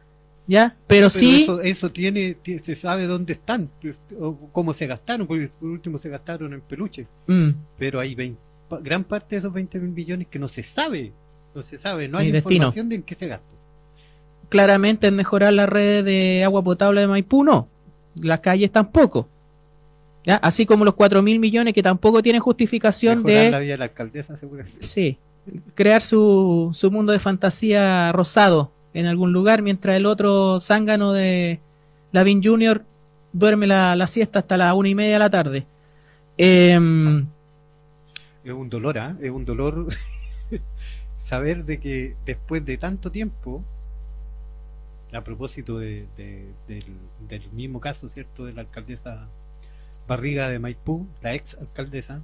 ¿ya? 0.47 0.77
Pero, 0.87 1.09
sí, 1.11 1.43
Eso, 1.45 1.61
eso 1.61 1.91
tiene, 1.91 2.35
ti- 2.35 2.59
se 2.59 2.75
sabe 2.75 3.07
dónde 3.07 3.33
están, 3.35 3.71
pues, 3.81 4.01
o 4.21 4.37
cómo 4.53 4.73
se 4.75 4.87
gastaron, 4.87 5.27
porque 5.27 5.49
por 5.61 5.69
último 5.71 5.99
se 5.99 6.09
gastaron 6.09 6.53
en 6.53 6.61
peluche. 6.63 7.07
mm, 7.27 7.51
Pero 7.79 8.01
hay 8.01 8.15
20 8.15 8.41
pa- 8.69 8.81
gran 8.81 9.05
parte 9.05 9.35
de 9.37 9.39
esos 9.41 9.53
20 9.53 9.79
mil 9.79 9.91
millones 9.91 10.27
que 10.29 10.39
no 10.39 10.49
se 10.49 10.63
sabe. 10.63 11.13
No 11.55 11.63
se 11.63 11.77
sabe, 11.77 12.09
no 12.09 12.19
Hay 12.19 12.31
destino. 12.31 12.55
información 12.55 12.89
de 12.89 12.97
en 12.97 13.03
qué 13.03 13.15
se 13.15 13.29
gastó. 13.29 13.55
claramente 14.49 15.07
en 15.07 15.17
mejorar 15.17 15.53
la 15.55 15.65
red 15.67 16.05
de 16.05 16.43
agua 16.45 16.63
potable 16.63 17.01
de 17.01 17.07
Maipú, 17.07 17.43
no. 17.45 17.69
Las 18.23 18.41
calles 18.41 18.71
tampoco. 18.71 19.27
¿Ya? 20.27 20.37
Así 20.37 20.67
como 20.67 20.85
los 20.85 20.95
4 20.95 21.23
mil 21.23 21.39
millones 21.41 21.73
que 21.75 21.83
tampoco 21.83 22.23
tienen 22.23 22.41
justificación 22.43 23.23
Mejorar 23.23 23.45
de 23.45 23.51
la 23.51 23.59
vida 23.61 23.73
de 23.73 23.79
la 23.79 23.85
alcaldesa, 23.85 24.37
seguramente. 24.37 24.83
sí, 24.83 25.19
crear 25.75 26.01
su, 26.03 26.69
su 26.73 26.91
mundo 26.91 27.13
de 27.13 27.19
fantasía 27.19 28.13
rosado 28.13 28.71
en 28.95 29.07
algún 29.07 29.33
lugar, 29.33 29.63
mientras 29.63 29.97
el 29.97 30.07
otro 30.07 30.61
zángano 30.61 31.13
de 31.13 31.61
Lavin 32.13 32.43
Jr. 32.43 32.85
duerme 33.33 33.67
la, 33.67 34.07
siesta 34.07 34.41
hasta 34.41 34.57
las 34.57 34.75
una 34.75 34.89
y 34.89 34.95
media 34.95 35.15
de 35.15 35.19
la 35.19 35.31
tarde. 35.31 35.67
Em, 36.37 37.27
Es 38.45 38.53
un 38.53 38.69
dolor, 38.69 38.99
¿ah? 38.99 39.17
Es 39.21 39.31
un 39.31 39.45
dolor 39.45 39.87
saber 41.19 41.65
de 41.65 41.79
que 41.81 42.17
después 42.27 42.65
de 42.65 42.77
tanto 42.79 43.11
tiempo, 43.11 43.63
a 45.13 45.21
propósito 45.23 45.79
de- 45.79 46.07
de- 46.17 46.49
del, 46.69 46.85
del 47.29 47.51
mismo 47.53 47.81
caso, 47.81 48.09
¿cierto? 48.09 48.45
De 48.47 48.53
la 48.53 48.63
alcaldesa 48.63 49.29
Barriga 50.09 50.49
de 50.49 50.59
Maipú, 50.59 51.07
la 51.23 51.35
ex 51.35 51.55
alcaldesa, 51.59 52.21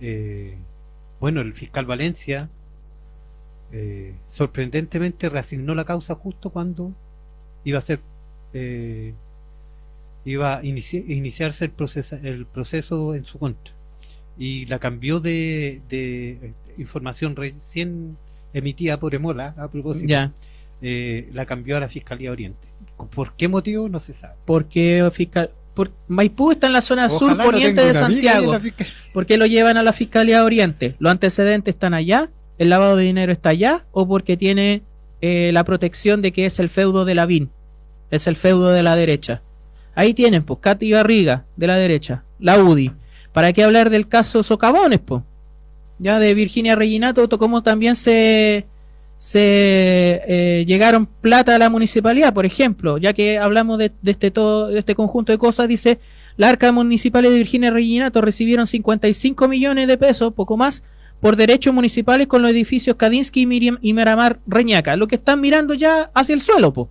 eh, 0.00 0.56
bueno, 1.20 1.40
el 1.40 1.54
fiscal 1.54 1.84
Valencia 1.86 2.48
eh, 3.72 4.14
sorprendentemente 4.26 5.28
reasignó 5.28 5.74
la 5.74 5.84
causa 5.84 6.14
justo 6.14 6.50
cuando 6.50 6.92
iba 7.64 7.78
a 7.78 7.82
ser 7.82 8.00
eh, 8.52 9.14
iba 10.24 10.58
a 10.58 10.62
inici- 10.62 11.04
iniciarse 11.08 11.64
el 11.64 11.70
proceso, 11.70 12.16
el 12.22 12.46
proceso 12.46 13.14
en 13.14 13.24
su 13.24 13.38
contra 13.38 13.74
y 14.38 14.66
la 14.66 14.78
cambió 14.78 15.20
de, 15.20 15.80
de, 15.88 16.30
eh, 16.32 16.52
información 16.78 17.34
recién 17.34 18.16
emitida 18.52 18.98
por 19.00 19.14
Emola 19.14 19.54
a 19.56 19.68
propósito 19.70 20.06
ya, 20.06 20.32
eh, 20.82 21.30
la 21.32 21.46
cambió 21.46 21.76
a 21.76 21.80
la 21.80 21.88
Fiscalía 21.88 22.30
Oriente 22.30 22.68
¿por 23.14 23.34
qué 23.34 23.48
motivo? 23.48 23.88
no 23.88 24.00
se 24.00 24.12
sabe 24.12 24.34
porque 24.44 25.08
fiscal, 25.12 25.50
por, 25.74 25.90
Maipú 26.08 26.52
está 26.52 26.66
en 26.66 26.74
la 26.74 26.82
zona 26.82 27.08
sur 27.08 27.30
Ojalá 27.32 27.44
no 27.44 27.50
poniente 27.50 27.82
de 27.82 27.94
Santiago. 27.94 28.54
¿Por 29.14 29.24
qué 29.24 29.38
lo 29.38 29.46
llevan 29.46 29.78
a 29.78 29.82
la 29.82 29.94
Fiscalía 29.94 30.38
de 30.38 30.42
Oriente? 30.44 30.96
¿Los 30.98 31.10
antecedentes 31.10 31.74
están 31.74 31.94
allá? 31.94 32.30
¿El 32.58 32.70
lavado 32.70 32.96
de 32.96 33.04
dinero 33.04 33.32
está 33.32 33.50
allá? 33.50 33.84
¿O 33.92 34.06
porque 34.06 34.36
tiene 34.36 34.82
eh, 35.20 35.50
la 35.52 35.64
protección 35.64 36.22
de 36.22 36.32
que 36.32 36.46
es 36.46 36.58
el 36.58 36.68
feudo 36.68 37.04
de 37.04 37.14
la 37.14 37.26
VIN? 37.26 37.50
Es 38.10 38.26
el 38.26 38.36
feudo 38.36 38.70
de 38.70 38.82
la 38.82 38.94
derecha. 38.96 39.42
Ahí 39.94 40.14
tienen, 40.14 40.42
pues, 40.44 40.60
Katy 40.60 40.92
Barriga, 40.92 41.44
de 41.56 41.66
la 41.66 41.76
derecha, 41.76 42.24
la 42.38 42.62
UDI. 42.62 42.92
¿Para 43.32 43.52
qué 43.52 43.62
hablar 43.64 43.90
del 43.90 44.08
caso 44.08 44.42
Socavones, 44.42 45.00
pues? 45.00 45.22
Ya 45.98 46.18
de 46.18 46.34
Virginia 46.34 46.74
Reginato, 46.76 47.28
to- 47.28 47.38
cómo 47.38 47.62
también 47.62 47.96
se, 47.96 48.66
se 49.18 49.40
eh, 50.26 50.64
llegaron 50.66 51.06
plata 51.06 51.54
a 51.54 51.58
la 51.58 51.70
municipalidad, 51.70 52.34
por 52.34 52.44
ejemplo, 52.44 52.98
ya 52.98 53.12
que 53.12 53.38
hablamos 53.38 53.78
de, 53.78 53.92
de 54.02 54.10
este 54.10 54.30
todo, 54.30 54.68
de 54.68 54.78
este 54.80 54.94
conjunto 54.94 55.32
de 55.32 55.38
cosas, 55.38 55.68
dice 55.68 56.00
la 56.36 56.48
arca 56.48 56.72
municipal 56.72 57.22
de 57.22 57.30
Virginia 57.30 57.70
Reginato 57.70 58.20
recibieron 58.20 58.66
55 58.66 59.48
millones 59.48 59.86
de 59.86 59.96
pesos, 59.98 60.32
poco 60.34 60.56
más, 60.56 60.82
por 61.22 61.36
derechos 61.36 61.72
municipales 61.72 62.26
con 62.26 62.42
los 62.42 62.50
edificios 62.50 62.96
Kadinsky 62.96 63.46
Miriam, 63.46 63.78
y 63.80 63.92
Miramar 63.92 64.40
Reñaca. 64.44 64.96
Lo 64.96 65.06
que 65.06 65.14
están 65.14 65.40
mirando 65.40 65.72
ya 65.72 66.10
hacia 66.14 66.34
el 66.34 66.40
suelo, 66.40 66.72
po. 66.72 66.90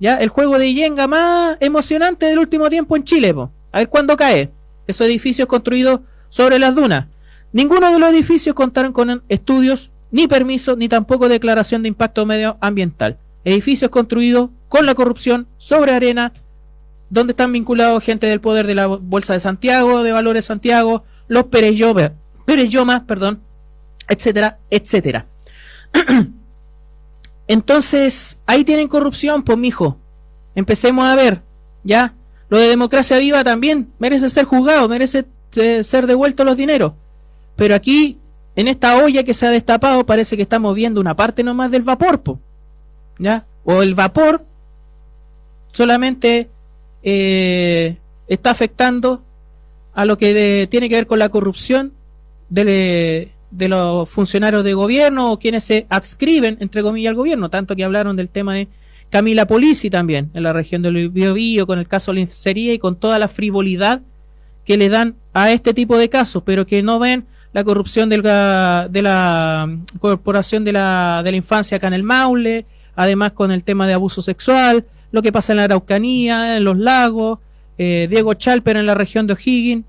Ya, 0.00 0.16
el 0.16 0.30
juego 0.30 0.58
de 0.58 0.74
Yenga 0.74 1.06
más 1.06 1.58
emocionante 1.60 2.26
del 2.26 2.40
último 2.40 2.68
tiempo 2.68 2.96
en 2.96 3.04
Chile, 3.04 3.32
po. 3.32 3.52
A 3.70 3.78
ver 3.78 3.88
cuándo 3.88 4.16
cae. 4.16 4.50
Esos 4.88 5.06
edificios 5.06 5.46
construidos 5.46 6.00
sobre 6.28 6.58
las 6.58 6.74
dunas. 6.74 7.06
Ninguno 7.52 7.92
de 7.92 8.00
los 8.00 8.10
edificios 8.10 8.56
contaron 8.56 8.92
con 8.92 9.22
estudios, 9.28 9.92
ni 10.10 10.26
permisos, 10.26 10.76
ni 10.76 10.88
tampoco 10.88 11.28
declaración 11.28 11.82
de 11.82 11.88
impacto 11.88 12.26
medioambiental. 12.26 13.16
Edificios 13.44 13.92
construidos 13.92 14.50
con 14.68 14.86
la 14.86 14.96
corrupción 14.96 15.46
sobre 15.58 15.92
arena, 15.92 16.32
donde 17.10 17.30
están 17.30 17.52
vinculados 17.52 18.02
gente 18.02 18.26
del 18.26 18.40
poder 18.40 18.66
de 18.66 18.74
la 18.74 18.88
Bolsa 18.88 19.34
de 19.34 19.40
Santiago, 19.40 20.02
de 20.02 20.10
Valores 20.10 20.46
Santiago, 20.46 21.04
los 21.28 21.44
Pereyoma, 21.44 23.06
perdón, 23.06 23.40
etcétera, 24.12 24.58
etcétera. 24.70 25.26
Entonces, 27.48 28.38
ahí 28.46 28.64
tienen 28.64 28.88
corrupción, 28.88 29.42
pues 29.42 29.58
mijo. 29.58 29.98
Empecemos 30.54 31.04
a 31.04 31.14
ver, 31.14 31.42
¿ya? 31.82 32.14
Lo 32.48 32.58
de 32.58 32.68
democracia 32.68 33.18
viva 33.18 33.42
también 33.42 33.92
merece 33.98 34.28
ser 34.28 34.44
juzgado, 34.44 34.88
merece 34.88 35.24
eh, 35.56 35.82
ser 35.82 36.06
devuelto 36.06 36.44
los 36.44 36.56
dineros. 36.56 36.92
Pero 37.56 37.74
aquí, 37.74 38.18
en 38.56 38.68
esta 38.68 39.02
olla 39.02 39.22
que 39.22 39.34
se 39.34 39.46
ha 39.46 39.50
destapado, 39.50 40.04
parece 40.04 40.36
que 40.36 40.42
estamos 40.42 40.74
viendo 40.74 41.00
una 41.00 41.16
parte 41.16 41.42
nomás 41.42 41.70
del 41.70 41.82
vapor, 41.82 42.20
po. 42.20 42.38
¿ya? 43.18 43.46
O 43.64 43.82
el 43.82 43.94
vapor 43.94 44.44
solamente 45.72 46.50
eh, 47.02 47.96
está 48.28 48.50
afectando 48.50 49.22
a 49.94 50.04
lo 50.04 50.18
que 50.18 50.66
tiene 50.70 50.88
que 50.88 50.96
ver 50.96 51.06
con 51.06 51.18
la 51.18 51.28
corrupción 51.28 51.92
de, 52.48 53.32
de 53.52 53.68
los 53.68 54.08
funcionarios 54.08 54.64
de 54.64 54.74
gobierno 54.74 55.30
o 55.30 55.38
quienes 55.38 55.62
se 55.64 55.86
adscriben, 55.88 56.56
entre 56.60 56.82
comillas, 56.82 57.10
al 57.10 57.16
gobierno, 57.16 57.50
tanto 57.50 57.76
que 57.76 57.84
hablaron 57.84 58.16
del 58.16 58.28
tema 58.28 58.54
de 58.54 58.68
Camila 59.10 59.46
Polisi 59.46 59.90
también, 59.90 60.30
en 60.32 60.42
la 60.42 60.54
región 60.54 60.80
del 60.80 61.10
Biobío, 61.10 61.66
con 61.66 61.78
el 61.78 61.86
caso 61.86 62.12
Lincería 62.12 62.72
y 62.72 62.78
con 62.78 62.96
toda 62.96 63.18
la 63.18 63.28
frivolidad 63.28 64.00
que 64.64 64.78
le 64.78 64.88
dan 64.88 65.16
a 65.34 65.52
este 65.52 65.74
tipo 65.74 65.98
de 65.98 66.08
casos, 66.08 66.42
pero 66.44 66.66
que 66.66 66.82
no 66.82 66.98
ven 66.98 67.26
la 67.52 67.62
corrupción 67.62 68.08
del 68.08 68.22
de 68.22 69.02
la 69.02 69.78
corporación 69.98 70.64
de 70.64 70.72
la, 70.72 71.20
de 71.22 71.30
la 71.30 71.36
infancia 71.36 71.76
acá 71.76 71.88
en 71.88 71.92
el 71.92 72.02
Maule, 72.02 72.64
además 72.96 73.32
con 73.32 73.50
el 73.50 73.64
tema 73.64 73.86
de 73.86 73.92
abuso 73.92 74.22
sexual, 74.22 74.86
lo 75.10 75.20
que 75.20 75.30
pasa 75.30 75.52
en 75.52 75.58
la 75.58 75.64
Araucanía, 75.64 76.56
en 76.56 76.64
los 76.64 76.78
lagos, 76.78 77.38
eh, 77.76 78.06
Diego 78.08 78.32
Chalper 78.32 78.78
en 78.78 78.86
la 78.86 78.94
región 78.94 79.26
de 79.26 79.34
O'Higgins, 79.34 79.84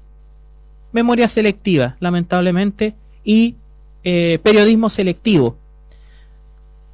memoria 0.92 1.30
selectiva, 1.30 1.96
lamentablemente, 2.02 2.96
y 3.24 3.56
eh, 4.04 4.40
periodismo 4.44 4.90
selectivo. 4.90 5.58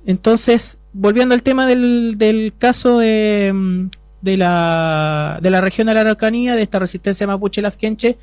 Entonces, 0.06 0.78
volviendo 0.94 1.36
al 1.36 1.44
tema 1.44 1.66
del, 1.68 2.16
del 2.18 2.54
caso 2.58 3.00
de, 3.00 3.52
mm, 3.54 3.90
de, 4.22 4.38
la, 4.38 5.40
de 5.42 5.50
la 5.50 5.62
región 5.62 5.88
de 5.88 5.94
la 5.94 6.02
Araucanía, 6.02 6.56
de 6.56 6.62
esta 6.64 6.80
resistencia 6.80 7.28
mapuche 7.28 7.62
lafkenche, 7.62 8.18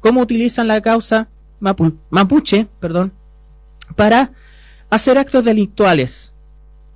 cómo 0.00 0.20
utilizan 0.20 0.68
la 0.68 0.80
causa 0.80 1.28
mapu- 1.60 1.96
mapuche 2.10 2.66
perdón, 2.80 3.12
para 3.96 4.32
hacer 4.90 5.18
actos 5.18 5.44
delictuales. 5.44 6.32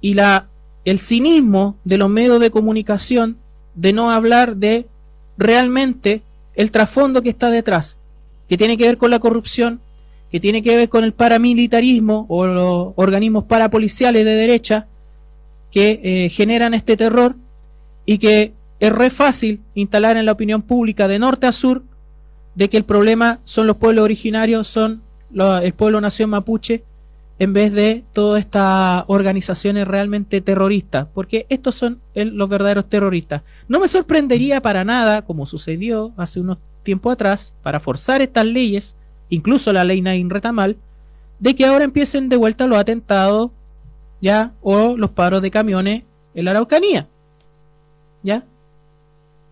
Y 0.01 0.15
la, 0.15 0.49
el 0.85 0.99
cinismo 0.99 1.77
de 1.85 1.99
los 1.99 2.09
medios 2.09 2.41
de 2.41 2.51
comunicación 2.51 3.37
de 3.75 3.93
no 3.93 4.11
hablar 4.11 4.57
de 4.57 4.87
realmente 5.37 6.23
el 6.55 6.71
trasfondo 6.71 7.23
que 7.23 7.31
está 7.31 7.51
detrás, 7.51 7.97
que 8.49 8.57
tiene 8.57 8.77
que 8.77 8.87
ver 8.87 8.99
con 8.99 9.11
la 9.11 9.19
corrupción, 9.19 9.81
que 10.31 10.41
tiene 10.41 10.63
que 10.63 10.77
ver 10.77 10.89
con 10.89 11.05
el 11.05 11.13
paramilitarismo 11.13 12.27
o 12.29 12.47
los 12.47 12.93
organismos 12.97 13.45
parapoliciales 13.45 14.25
de 14.25 14.35
derecha 14.35 14.87
que 15.71 16.01
eh, 16.03 16.29
generan 16.31 16.75
este 16.75 16.97
terror 16.97 17.37
y 18.07 18.19
que 18.19 18.53
es 18.79 18.93
re 18.93 19.11
fácil 19.11 19.61
instalar 19.75 20.17
en 20.17 20.27
la 20.27 20.33
opinión 20.33 20.63
pública 20.63 21.09
de 21.09 21.19
norte 21.19 21.47
a 21.47 21.53
sur 21.53 21.83
de 22.55 22.69
que 22.69 22.77
el 22.77 22.85
problema 22.85 23.39
son 23.45 23.67
los 23.67 23.77
pueblos 23.77 24.05
originarios, 24.05 24.67
son 24.69 25.03
lo- 25.33 25.59
el 25.59 25.73
pueblo 25.73 26.01
nación 26.01 26.31
mapuche, 26.31 26.83
en 27.39 27.53
vez 27.53 27.73
de 27.73 28.05
todas 28.13 28.41
estas 28.41 29.05
organizaciones 29.07 29.89
realmente 29.89 30.41
terroristas, 30.43 31.07
porque 31.15 31.47
estos 31.49 31.75
son 31.75 32.01
los 32.15 32.49
verdaderos 32.51 32.89
terroristas. 32.89 33.43
No 33.67 33.81
me 33.81 33.89
sorprendería 33.89 34.61
para 34.61 34.85
nada, 34.85 35.23
como 35.23 35.47
sucedió 35.47 36.13
hace 36.19 36.41
unos 36.41 36.59
tiempos 36.83 37.13
atrás, 37.15 37.55
para 37.63 37.81
forzar 37.81 38.21
estas 38.21 38.45
leyes, 38.45 38.97
incluso 39.31 39.73
la 39.73 39.85
ley 39.85 40.03
Nain 40.03 40.29
Retamal, 40.29 40.77
de 41.39 41.55
que 41.55 41.65
ahora 41.65 41.85
empiecen 41.85 42.29
de 42.29 42.37
vuelta 42.37 42.67
los 42.67 42.79
atentados 42.79 43.51
ya 44.21 44.53
o 44.61 44.97
los 44.97 45.11
paros 45.11 45.41
de 45.41 45.51
camiones 45.51 46.03
en 46.35 46.45
la 46.45 46.51
Araucanía. 46.53 47.09
¿ya? 48.23 48.45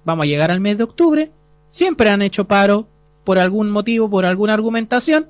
Vamos 0.05 0.25
a 0.25 0.27
llegar 0.27 0.51
al 0.51 0.61
mes 0.61 0.79
de 0.79 0.85
octubre. 0.85 1.31
Siempre 1.69 2.11
han 2.11 2.23
hecho 2.23 2.47
paro 2.47 2.87
por 3.25 3.39
algún 3.39 3.71
motivo, 3.71 4.09
por 4.09 4.25
alguna 4.25 4.55
argumentación. 4.55 5.27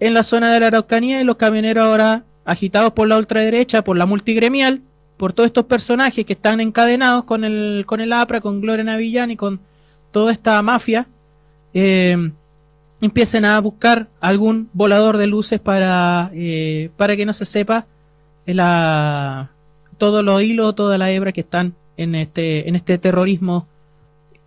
En 0.00 0.14
la 0.14 0.22
zona 0.22 0.52
de 0.52 0.60
la 0.60 0.68
Araucanía 0.68 1.20
y 1.20 1.24
los 1.24 1.36
camioneros 1.36 1.84
ahora 1.84 2.24
agitados 2.44 2.92
por 2.92 3.06
la 3.08 3.18
ultraderecha, 3.18 3.84
por 3.84 3.96
la 3.96 4.06
multigremial, 4.06 4.82
por 5.16 5.32
todos 5.32 5.46
estos 5.46 5.66
personajes 5.66 6.24
que 6.24 6.32
están 6.32 6.60
encadenados 6.60 7.24
con 7.24 7.44
el, 7.44 7.84
con 7.86 8.00
el 8.00 8.12
APRA, 8.12 8.40
con 8.40 8.60
Gloria 8.60 8.84
Navillán 8.84 9.30
y 9.30 9.36
con 9.36 9.60
toda 10.10 10.32
esta 10.32 10.60
mafia, 10.62 11.06
eh, 11.72 12.32
empiecen 13.02 13.44
a 13.44 13.60
buscar 13.60 14.08
algún 14.20 14.70
volador 14.72 15.18
de 15.18 15.26
luces 15.26 15.60
para, 15.60 16.30
eh, 16.34 16.90
para 16.96 17.16
que 17.16 17.26
no 17.26 17.32
se 17.32 17.44
sepa 17.44 17.86
la, 18.46 19.50
todos 19.98 20.24
los 20.24 20.40
hilos, 20.42 20.74
toda 20.76 20.96
la 20.98 21.10
hebra 21.10 21.32
que 21.32 21.40
están 21.40 21.74
en 21.96 22.14
este, 22.14 22.68
en 22.68 22.76
este 22.76 22.96
terrorismo 22.98 23.66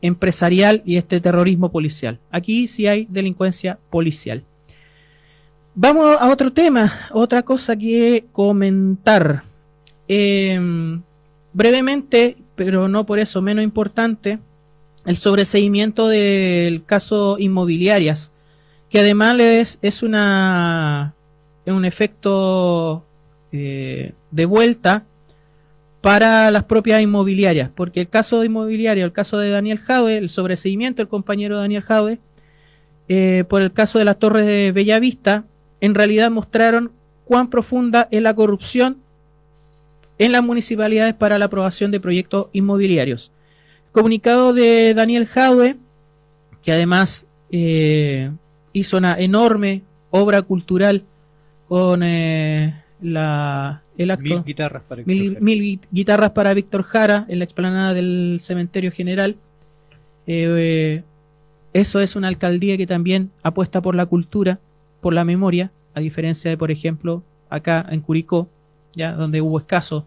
empresarial 0.02 0.82
y 0.86 0.96
este 0.96 1.20
terrorismo 1.20 1.70
policial. 1.70 2.18
Aquí 2.32 2.68
sí 2.70 2.88
hay 2.88 3.08
delincuencia 3.10 3.78
policial. 3.90 4.44
Vamos 5.74 6.16
a 6.18 6.30
otro 6.30 6.54
tema, 6.54 6.94
otra 7.12 7.44
cosa 7.44 7.76
que 7.76 8.26
comentar. 8.32 9.44
Em, 10.08 11.02
brevemente, 11.52 12.38
pero 12.56 12.88
no 12.88 13.06
por 13.06 13.20
eso 13.20 13.42
menos 13.42 13.66
importante, 13.66 14.40
el 15.06 15.18
sobreseimiento 15.18 16.08
del 16.08 16.86
caso 16.86 17.36
inmobiliarias, 17.38 18.32
que 18.90 19.00
además 19.00 19.40
es, 19.40 19.80
es 19.82 20.04
una 20.04 21.16
un 21.74 21.86
efecto 21.86 23.04
eh, 23.52 24.14
de 24.32 24.46
vuelta 24.46 25.04
para 26.02 26.52
las 26.52 26.64
propias 26.64 27.02
inmobiliarias, 27.02 27.70
porque 27.74 28.02
el 28.02 28.10
caso 28.10 28.40
de 28.40 28.46
inmobiliaria, 28.46 29.04
el 29.04 29.12
caso 29.12 29.40
de 29.40 29.50
Daniel 29.50 29.80
Jadwe, 29.80 30.18
el 30.18 30.30
sobreseimiento 30.30 31.02
del 31.02 31.08
compañero 31.08 31.58
Daniel 31.58 31.82
Jadwe, 31.82 32.20
eh, 33.08 33.44
por 33.50 33.62
el 33.62 33.72
caso 33.72 33.98
de 33.98 34.06
las 34.06 34.20
torres 34.20 34.46
de 34.46 34.72
Bellavista, 34.72 35.46
en 35.82 35.96
realidad 35.96 36.30
mostraron 36.30 36.92
cuán 37.24 37.50
profunda 37.50 38.08
es 38.12 38.22
la 38.22 38.36
corrupción 38.36 38.98
en 40.18 40.32
las 40.32 40.44
municipalidades 40.44 41.16
para 41.16 41.40
la 41.40 41.46
aprobación 41.46 41.92
de 41.92 42.00
proyectos 42.00 42.48
inmobiliarios. 42.54 43.32
Comunicado 43.92 44.54
de 44.54 44.94
Daniel 44.94 45.26
Jadwe, 45.26 45.78
que 46.62 46.72
además 46.72 47.26
eh, 47.52 48.32
hizo 48.76 48.98
una 48.98 49.18
enorme 49.18 49.84
obra 50.12 50.42
cultural 50.42 51.04
con 51.68 52.04
eh, 52.04 52.84
la, 53.02 53.82
el 53.98 54.12
acto. 54.12 54.24
Mil 54.24 54.44
guitarras 54.44 54.84
para 54.84 55.02
Víctor 55.02 55.16
Mil, 55.16 55.34
Jara. 55.34 55.46
mil 55.46 55.80
guitarras 55.92 56.32
para 56.32 56.54
Víctor 56.54 56.84
Jara 56.84 57.26
en 57.30 57.40
la 57.40 57.46
explanada 57.46 57.94
del 57.94 58.38
Cementerio 58.42 58.92
General. 58.92 59.38
Eh, 60.28 61.04
eso 61.72 62.02
es 62.02 62.16
una 62.16 62.28
alcaldía 62.28 62.78
que 62.78 62.86
también 62.86 63.32
apuesta 63.44 63.82
por 63.82 63.96
la 63.96 64.06
cultura, 64.06 64.60
por 65.00 65.14
la 65.14 65.24
memoria, 65.24 65.72
a 65.94 66.02
diferencia 66.02 66.52
de, 66.52 66.58
por 66.58 66.70
ejemplo, 66.70 67.24
acá 67.50 67.86
en 67.90 68.02
Curicó, 68.02 68.50
ya 68.94 69.14
donde 69.14 69.40
hubo 69.40 69.58
escaso 69.60 70.06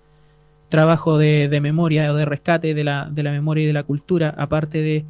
trabajo 0.69 1.17
de, 1.17 1.49
de 1.49 1.61
memoria 1.63 2.13
o 2.13 2.17
de 2.17 2.27
rescate 2.27 2.75
de 2.75 2.85
la, 2.85 3.09
de 3.11 3.23
la 3.23 3.33
memoria 3.33 3.65
y 3.65 3.67
de 3.67 3.73
la 3.73 3.85
cultura, 3.85 4.35
aparte 4.37 4.83
de 4.83 5.05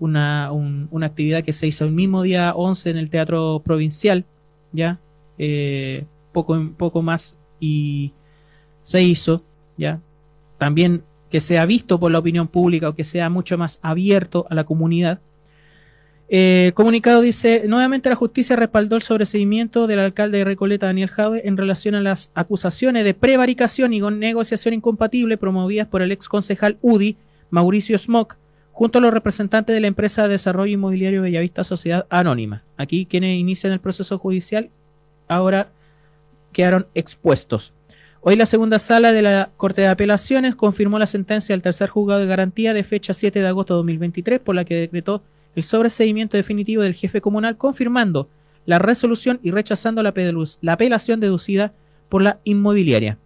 una, 0.00 0.50
un- 0.50 0.88
una 0.90 1.06
actividad 1.06 1.44
que 1.44 1.52
se 1.52 1.66
hizo 1.68 1.84
el 1.84 1.92
mismo 1.92 2.22
día 2.22 2.52
11 2.56 2.90
en 2.90 2.96
el 2.96 3.10
Teatro 3.10 3.62
Provincial, 3.64 4.24
ya 4.72 4.98
eh, 5.38 6.04
poco, 6.32 6.72
poco 6.76 7.00
más 7.02 7.38
y 7.60 8.12
se 8.82 9.02
hizo, 9.02 9.44
ya 9.76 10.00
también 10.58 11.02
que 11.30 11.40
sea 11.40 11.64
visto 11.66 12.00
por 12.00 12.10
la 12.10 12.18
opinión 12.18 12.48
pública 12.48 12.88
o 12.88 12.94
que 12.96 13.04
sea 13.04 13.30
mucho 13.30 13.56
más 13.56 13.78
abierto 13.82 14.46
a 14.50 14.54
la 14.54 14.64
comunidad. 14.64 15.20
Eh, 16.32 16.70
comunicado 16.74 17.22
dice, 17.22 17.64
nuevamente 17.66 18.08
la 18.08 18.14
justicia 18.14 18.54
respaldó 18.54 18.94
el 18.94 19.02
sobreseimiento 19.02 19.88
del 19.88 19.98
alcalde 19.98 20.38
de 20.38 20.44
Recoleta, 20.44 20.86
Daniel 20.86 21.08
Jade, 21.08 21.46
en 21.48 21.56
relación 21.56 21.96
a 21.96 22.00
las 22.00 22.30
acusaciones 22.34 23.02
de 23.04 23.14
prevaricación 23.14 23.92
y 23.92 24.00
negociación 24.00 24.74
incompatible 24.74 25.36
promovidas 25.36 25.88
por 25.88 26.02
el 26.02 26.12
ex 26.12 26.28
concejal 26.28 26.78
UDI, 26.82 27.16
Mauricio 27.50 27.98
Smock, 27.98 28.36
junto 28.80 28.96
a 28.96 29.02
los 29.02 29.12
representantes 29.12 29.74
de 29.74 29.80
la 29.80 29.88
empresa 29.88 30.22
de 30.22 30.30
desarrollo 30.30 30.72
inmobiliario 30.72 31.20
Bellavista 31.20 31.64
Sociedad 31.64 32.06
Anónima. 32.08 32.62
Aquí 32.78 33.04
quienes 33.04 33.38
inician 33.38 33.74
el 33.74 33.78
proceso 33.78 34.18
judicial 34.18 34.70
ahora 35.28 35.70
quedaron 36.50 36.86
expuestos. 36.94 37.74
Hoy 38.22 38.36
la 38.36 38.46
segunda 38.46 38.78
sala 38.78 39.12
de 39.12 39.20
la 39.20 39.50
Corte 39.58 39.82
de 39.82 39.88
Apelaciones 39.88 40.56
confirmó 40.56 40.98
la 40.98 41.06
sentencia 41.06 41.52
del 41.52 41.60
tercer 41.60 41.90
juzgado 41.90 42.20
de 42.20 42.26
garantía 42.26 42.72
de 42.72 42.82
fecha 42.82 43.12
7 43.12 43.42
de 43.42 43.48
agosto 43.48 43.74
de 43.74 43.80
2023 43.80 44.40
por 44.40 44.54
la 44.54 44.64
que 44.64 44.76
decretó 44.76 45.22
el 45.54 45.62
sobreseimiento 45.62 46.38
definitivo 46.38 46.82
del 46.82 46.94
jefe 46.94 47.20
comunal 47.20 47.58
confirmando 47.58 48.30
la 48.64 48.78
resolución 48.78 49.40
y 49.42 49.50
rechazando 49.50 50.02
la, 50.02 50.14
la 50.62 50.72
apelación 50.72 51.20
deducida 51.20 51.74
por 52.08 52.22
la 52.22 52.38
inmobiliaria. 52.44 53.18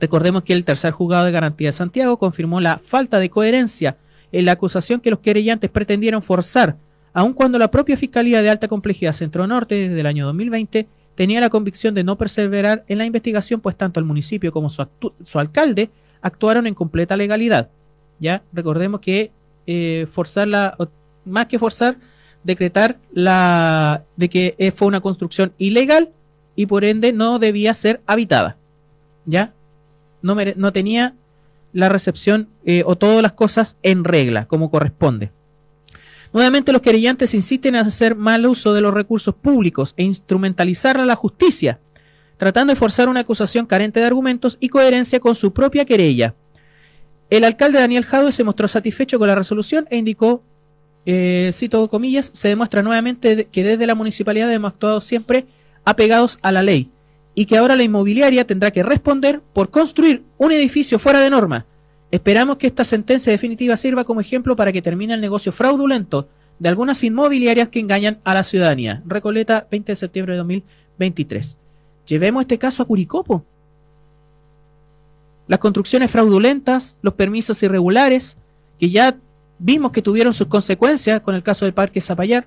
Recordemos 0.00 0.42
que 0.42 0.54
el 0.54 0.64
tercer 0.64 0.92
juzgado 0.92 1.26
de 1.26 1.32
garantía 1.32 1.68
de 1.68 1.72
Santiago 1.72 2.18
confirmó 2.18 2.62
la 2.62 2.78
falta 2.78 3.18
de 3.18 3.28
coherencia 3.28 3.98
en 4.32 4.44
la 4.44 4.52
acusación 4.52 5.00
que 5.00 5.10
los 5.10 5.20
querellantes 5.20 5.70
pretendieron 5.70 6.22
forzar, 6.22 6.76
aun 7.12 7.32
cuando 7.32 7.58
la 7.58 7.70
propia 7.70 7.96
Fiscalía 7.96 8.42
de 8.42 8.50
Alta 8.50 8.68
Complejidad 8.68 9.12
Centro 9.12 9.46
Norte 9.46 9.74
desde 9.74 10.00
el 10.00 10.06
año 10.06 10.26
2020 10.26 10.88
tenía 11.14 11.40
la 11.40 11.50
convicción 11.50 11.94
de 11.94 12.04
no 12.04 12.16
perseverar 12.16 12.84
en 12.88 12.98
la 12.98 13.04
investigación, 13.04 13.60
pues 13.60 13.76
tanto 13.76 14.00
el 14.00 14.06
municipio 14.06 14.52
como 14.52 14.70
su, 14.70 14.86
su 15.24 15.38
alcalde 15.38 15.90
actuaron 16.22 16.66
en 16.66 16.74
completa 16.74 17.16
legalidad. 17.16 17.70
Ya 18.18 18.42
recordemos 18.52 19.00
que 19.00 19.32
eh, 19.66 20.06
forzar 20.10 20.48
la, 20.48 20.76
más 21.24 21.46
que 21.46 21.58
forzar, 21.58 21.96
decretar 22.44 22.98
la 23.12 24.04
de 24.16 24.28
que 24.28 24.54
eh, 24.58 24.70
fue 24.70 24.88
una 24.88 25.00
construcción 25.00 25.52
ilegal 25.58 26.10
y 26.56 26.66
por 26.66 26.84
ende 26.84 27.12
no 27.12 27.38
debía 27.38 27.74
ser 27.74 28.00
habitada. 28.06 28.56
Ya 29.26 29.52
no, 30.22 30.36
no 30.56 30.72
tenía 30.72 31.14
la 31.72 31.88
recepción 31.88 32.48
eh, 32.64 32.82
o 32.86 32.96
todas 32.96 33.22
las 33.22 33.32
cosas 33.32 33.76
en 33.82 34.04
regla, 34.04 34.46
como 34.46 34.70
corresponde. 34.70 35.30
Nuevamente 36.32 36.72
los 36.72 36.82
querellantes 36.82 37.34
insisten 37.34 37.74
en 37.74 37.86
hacer 37.86 38.14
mal 38.14 38.46
uso 38.46 38.72
de 38.72 38.80
los 38.80 38.94
recursos 38.94 39.34
públicos 39.34 39.94
e 39.96 40.04
instrumentalizar 40.04 40.96
a 40.98 41.04
la 41.04 41.16
justicia, 41.16 41.80
tratando 42.36 42.72
de 42.72 42.78
forzar 42.78 43.08
una 43.08 43.20
acusación 43.20 43.66
carente 43.66 44.00
de 44.00 44.06
argumentos 44.06 44.56
y 44.60 44.68
coherencia 44.68 45.18
con 45.20 45.34
su 45.34 45.52
propia 45.52 45.84
querella. 45.84 46.34
El 47.30 47.44
alcalde 47.44 47.78
Daniel 47.78 48.04
Jadwe 48.04 48.32
se 48.32 48.44
mostró 48.44 48.68
satisfecho 48.68 49.18
con 49.18 49.28
la 49.28 49.34
resolución 49.34 49.86
e 49.90 49.96
indicó, 49.96 50.42
eh, 51.06 51.50
cito 51.52 51.88
comillas, 51.88 52.30
se 52.32 52.48
demuestra 52.48 52.82
nuevamente 52.82 53.48
que 53.50 53.64
desde 53.64 53.86
la 53.86 53.94
municipalidad 53.94 54.52
hemos 54.52 54.72
actuado 54.72 55.00
siempre 55.00 55.46
apegados 55.84 56.38
a 56.42 56.52
la 56.52 56.62
ley 56.62 56.90
y 57.34 57.46
que 57.46 57.56
ahora 57.56 57.76
la 57.76 57.84
inmobiliaria 57.84 58.46
tendrá 58.46 58.70
que 58.70 58.82
responder 58.82 59.40
por 59.52 59.70
construir 59.70 60.24
un 60.38 60.52
edificio 60.52 60.98
fuera 60.98 61.20
de 61.20 61.30
norma. 61.30 61.66
Esperamos 62.10 62.56
que 62.56 62.66
esta 62.66 62.84
sentencia 62.84 63.32
definitiva 63.32 63.76
sirva 63.76 64.04
como 64.04 64.20
ejemplo 64.20 64.56
para 64.56 64.72
que 64.72 64.82
termine 64.82 65.14
el 65.14 65.20
negocio 65.20 65.52
fraudulento 65.52 66.28
de 66.58 66.68
algunas 66.68 67.02
inmobiliarias 67.02 67.68
que 67.68 67.80
engañan 67.80 68.20
a 68.24 68.34
la 68.34 68.44
ciudadanía. 68.44 69.02
Recoleta, 69.06 69.66
20 69.70 69.92
de 69.92 69.96
septiembre 69.96 70.34
de 70.34 70.38
2023. 70.38 71.56
Llevemos 72.06 72.42
este 72.42 72.58
caso 72.58 72.82
a 72.82 72.86
Curicopo. 72.86 73.44
Las 75.46 75.58
construcciones 75.58 76.10
fraudulentas, 76.10 76.98
los 77.02 77.14
permisos 77.14 77.62
irregulares, 77.62 78.36
que 78.78 78.90
ya 78.90 79.16
vimos 79.58 79.92
que 79.92 80.02
tuvieron 80.02 80.34
sus 80.34 80.48
consecuencias 80.48 81.20
con 81.20 81.34
el 81.34 81.42
caso 81.42 81.64
del 81.64 81.74
Parque 81.74 82.00
Zapallar, 82.00 82.46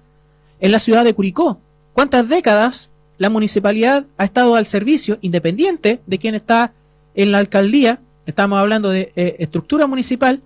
en 0.60 0.72
la 0.72 0.80
ciudad 0.80 1.04
de 1.04 1.14
Curicó. 1.14 1.60
¿Cuántas 1.94 2.30
décadas 2.30 2.93
la 3.18 3.30
municipalidad 3.30 4.06
ha 4.18 4.26
estado 4.26 4.56
al 4.56 4.65
servicio, 4.65 5.18
independiente 5.22 6.02
de 6.06 6.18
quien 6.18 6.35
está 6.35 6.73
en 7.15 7.31
la 7.31 7.38
alcaldía, 7.38 7.99
estamos 8.26 8.60
hablando 8.60 8.90
de 8.90 9.11
eh, 9.15 9.35
estructura 9.40 9.88
municipal, 9.88 10.41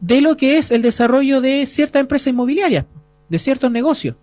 de 0.00 0.20
lo 0.20 0.36
que 0.36 0.58
es 0.58 0.70
el 0.70 0.82
desarrollo 0.82 1.40
de 1.40 1.66
cierta 1.66 1.98
empresa 1.98 2.30
inmobiliaria, 2.30 2.86
de 3.28 3.38
ciertos 3.38 3.70
negocios. 3.70 4.16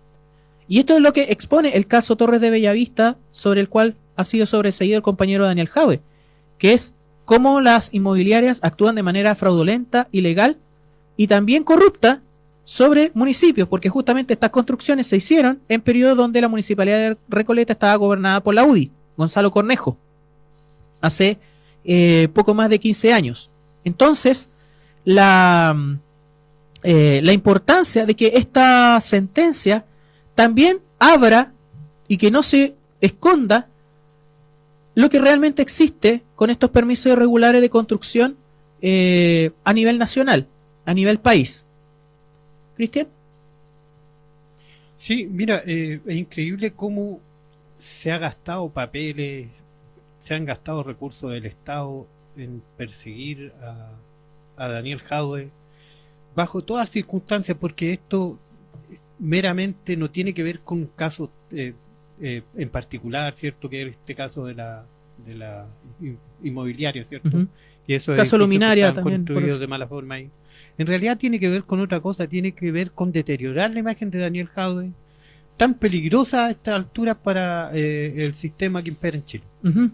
Y 0.66 0.78
esto 0.78 0.94
es 0.94 1.00
lo 1.00 1.12
que 1.12 1.24
expone 1.24 1.76
el 1.76 1.86
caso 1.86 2.16
Torres 2.16 2.40
de 2.40 2.50
Bellavista, 2.50 3.18
sobre 3.30 3.60
el 3.60 3.68
cual 3.68 3.96
ha 4.16 4.24
sido 4.24 4.46
sobreseído 4.46 4.96
el 4.96 5.02
compañero 5.02 5.44
Daniel 5.44 5.68
Jaue, 5.68 6.00
que 6.58 6.72
es 6.72 6.94
cómo 7.24 7.60
las 7.60 7.92
inmobiliarias 7.92 8.60
actúan 8.62 8.94
de 8.94 9.02
manera 9.02 9.34
fraudulenta, 9.34 10.08
ilegal 10.12 10.58
y 11.16 11.26
también 11.26 11.64
corrupta 11.64 12.22
sobre 12.64 13.10
municipios, 13.14 13.68
porque 13.68 13.88
justamente 13.88 14.32
estas 14.32 14.50
construcciones 14.50 15.06
se 15.06 15.16
hicieron 15.16 15.60
en 15.68 15.82
periodo 15.82 16.14
donde 16.14 16.40
la 16.40 16.48
municipalidad 16.48 16.98
de 16.98 17.16
Recoleta 17.28 17.74
estaba 17.74 17.94
gobernada 17.96 18.42
por 18.42 18.54
la 18.54 18.64
UDI, 18.64 18.90
Gonzalo 19.16 19.50
Cornejo, 19.50 19.96
hace 21.00 21.38
eh, 21.84 22.28
poco 22.32 22.54
más 22.54 22.70
de 22.70 22.78
15 22.78 23.12
años. 23.12 23.50
Entonces, 23.84 24.48
la, 25.04 25.76
eh, 26.82 27.20
la 27.22 27.32
importancia 27.32 28.06
de 28.06 28.16
que 28.16 28.32
esta 28.34 29.00
sentencia 29.02 29.84
también 30.34 30.78
abra 30.98 31.52
y 32.08 32.16
que 32.16 32.30
no 32.30 32.42
se 32.42 32.74
esconda 33.00 33.68
lo 34.94 35.10
que 35.10 35.18
realmente 35.18 35.60
existe 35.60 36.22
con 36.36 36.50
estos 36.50 36.70
permisos 36.70 37.12
irregulares 37.12 37.60
de 37.60 37.68
construcción 37.68 38.36
eh, 38.80 39.50
a 39.64 39.72
nivel 39.72 39.98
nacional, 39.98 40.46
a 40.86 40.94
nivel 40.94 41.18
país. 41.18 41.64
Cristian. 42.74 43.08
Sí, 44.96 45.28
mira, 45.30 45.62
eh, 45.66 46.00
es 46.06 46.16
increíble 46.16 46.72
cómo 46.72 47.20
se 47.76 48.12
ha 48.12 48.18
gastado 48.18 48.68
papeles, 48.70 49.48
se 50.18 50.34
han 50.34 50.44
gastado 50.44 50.82
recursos 50.82 51.30
del 51.30 51.46
Estado 51.46 52.06
en 52.36 52.62
perseguir 52.76 53.52
a, 53.62 53.90
a 54.56 54.68
Daniel 54.68 55.00
Jadwe 55.00 55.50
bajo 56.34 56.62
todas 56.62 56.88
circunstancias, 56.88 57.56
porque 57.60 57.92
esto 57.92 58.38
meramente 59.18 59.96
no 59.96 60.10
tiene 60.10 60.34
que 60.34 60.42
ver 60.42 60.60
con 60.60 60.86
casos 60.86 61.30
eh, 61.50 61.74
eh, 62.20 62.42
en 62.56 62.68
particular, 62.68 63.32
¿cierto? 63.32 63.68
Que 63.68 63.82
es 63.82 63.90
este 63.90 64.14
caso 64.14 64.44
de 64.46 64.54
la, 64.54 64.84
de 65.26 65.34
la 65.34 65.66
in- 66.00 66.18
inmobiliaria, 66.42 67.02
¿cierto? 67.04 67.28
Ujú. 67.28 67.46
Y 67.86 67.94
eso 67.94 68.14
Caso 68.14 68.38
Luminaria 68.38 68.94
también, 68.94 69.24
por 69.24 69.34
construidos 69.34 69.60
de 69.60 69.66
mala 69.66 69.86
forma 69.86 70.14
ahí. 70.16 70.30
En 70.78 70.86
realidad 70.86 71.18
tiene 71.18 71.38
que 71.38 71.48
ver 71.50 71.64
con 71.64 71.80
otra 71.80 72.00
cosa, 72.00 72.26
tiene 72.26 72.52
que 72.52 72.72
ver 72.72 72.90
con 72.92 73.12
deteriorar 73.12 73.70
la 73.72 73.80
imagen 73.80 74.10
de 74.10 74.18
Daniel 74.18 74.46
Jadwe, 74.48 74.90
tan 75.56 75.74
peligrosa 75.74 76.46
a 76.46 76.50
estas 76.50 76.74
alturas 76.74 77.16
para 77.16 77.70
eh, 77.74 78.14
el 78.24 78.34
sistema 78.34 78.82
que 78.82 78.88
impera 78.90 79.16
en 79.16 79.24
Chile. 79.24 79.44
Ujú. 79.62 79.90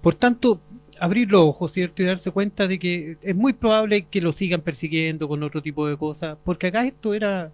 Por 0.00 0.14
tanto, 0.14 0.60
abrir 1.00 1.30
los 1.30 1.42
ojos, 1.42 1.72
¿cierto? 1.72 2.02
Y 2.02 2.06
darse 2.06 2.30
cuenta 2.30 2.68
de 2.68 2.78
que 2.78 3.16
es 3.22 3.34
muy 3.34 3.52
probable 3.52 4.06
que 4.06 4.20
lo 4.20 4.32
sigan 4.32 4.60
persiguiendo 4.60 5.28
con 5.28 5.42
otro 5.42 5.62
tipo 5.62 5.86
de 5.88 5.96
cosas, 5.96 6.36
porque 6.44 6.68
acá 6.68 6.84
esto 6.84 7.12
era 7.14 7.50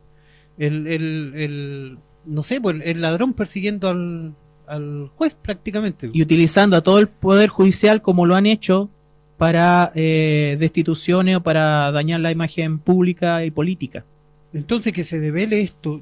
el, 0.59 0.87
el, 0.87 1.33
el- 1.37 1.99
no 2.25 2.43
sé, 2.43 2.61
pues, 2.61 2.77
el 2.85 3.01
ladrón 3.01 3.33
persiguiendo 3.35 3.89
al, 3.89 4.35
al 4.67 5.11
juez 5.17 5.35
prácticamente. 5.35 6.11
Y 6.13 6.23
utilizando 6.23 6.77
a 6.77 6.83
todo 6.83 6.99
el 6.99 7.09
poder 7.09 7.49
judicial 7.49 8.03
como 8.03 8.27
lo 8.27 8.35
han 8.35 8.47
hecho 8.47 8.91
para 9.37 9.93
eh, 9.95 10.57
destituciones 10.61 11.37
o 11.37 11.43
para 11.43 11.91
dañar 11.91 12.21
la 12.21 12.31
imagen 12.31 12.79
pública 12.79 13.45
y 13.45 13.51
política. 13.51 14.05
Entonces 14.53 14.93
que 14.93 15.05
se 15.05 15.19
devele 15.19 15.61
esto 15.61 16.01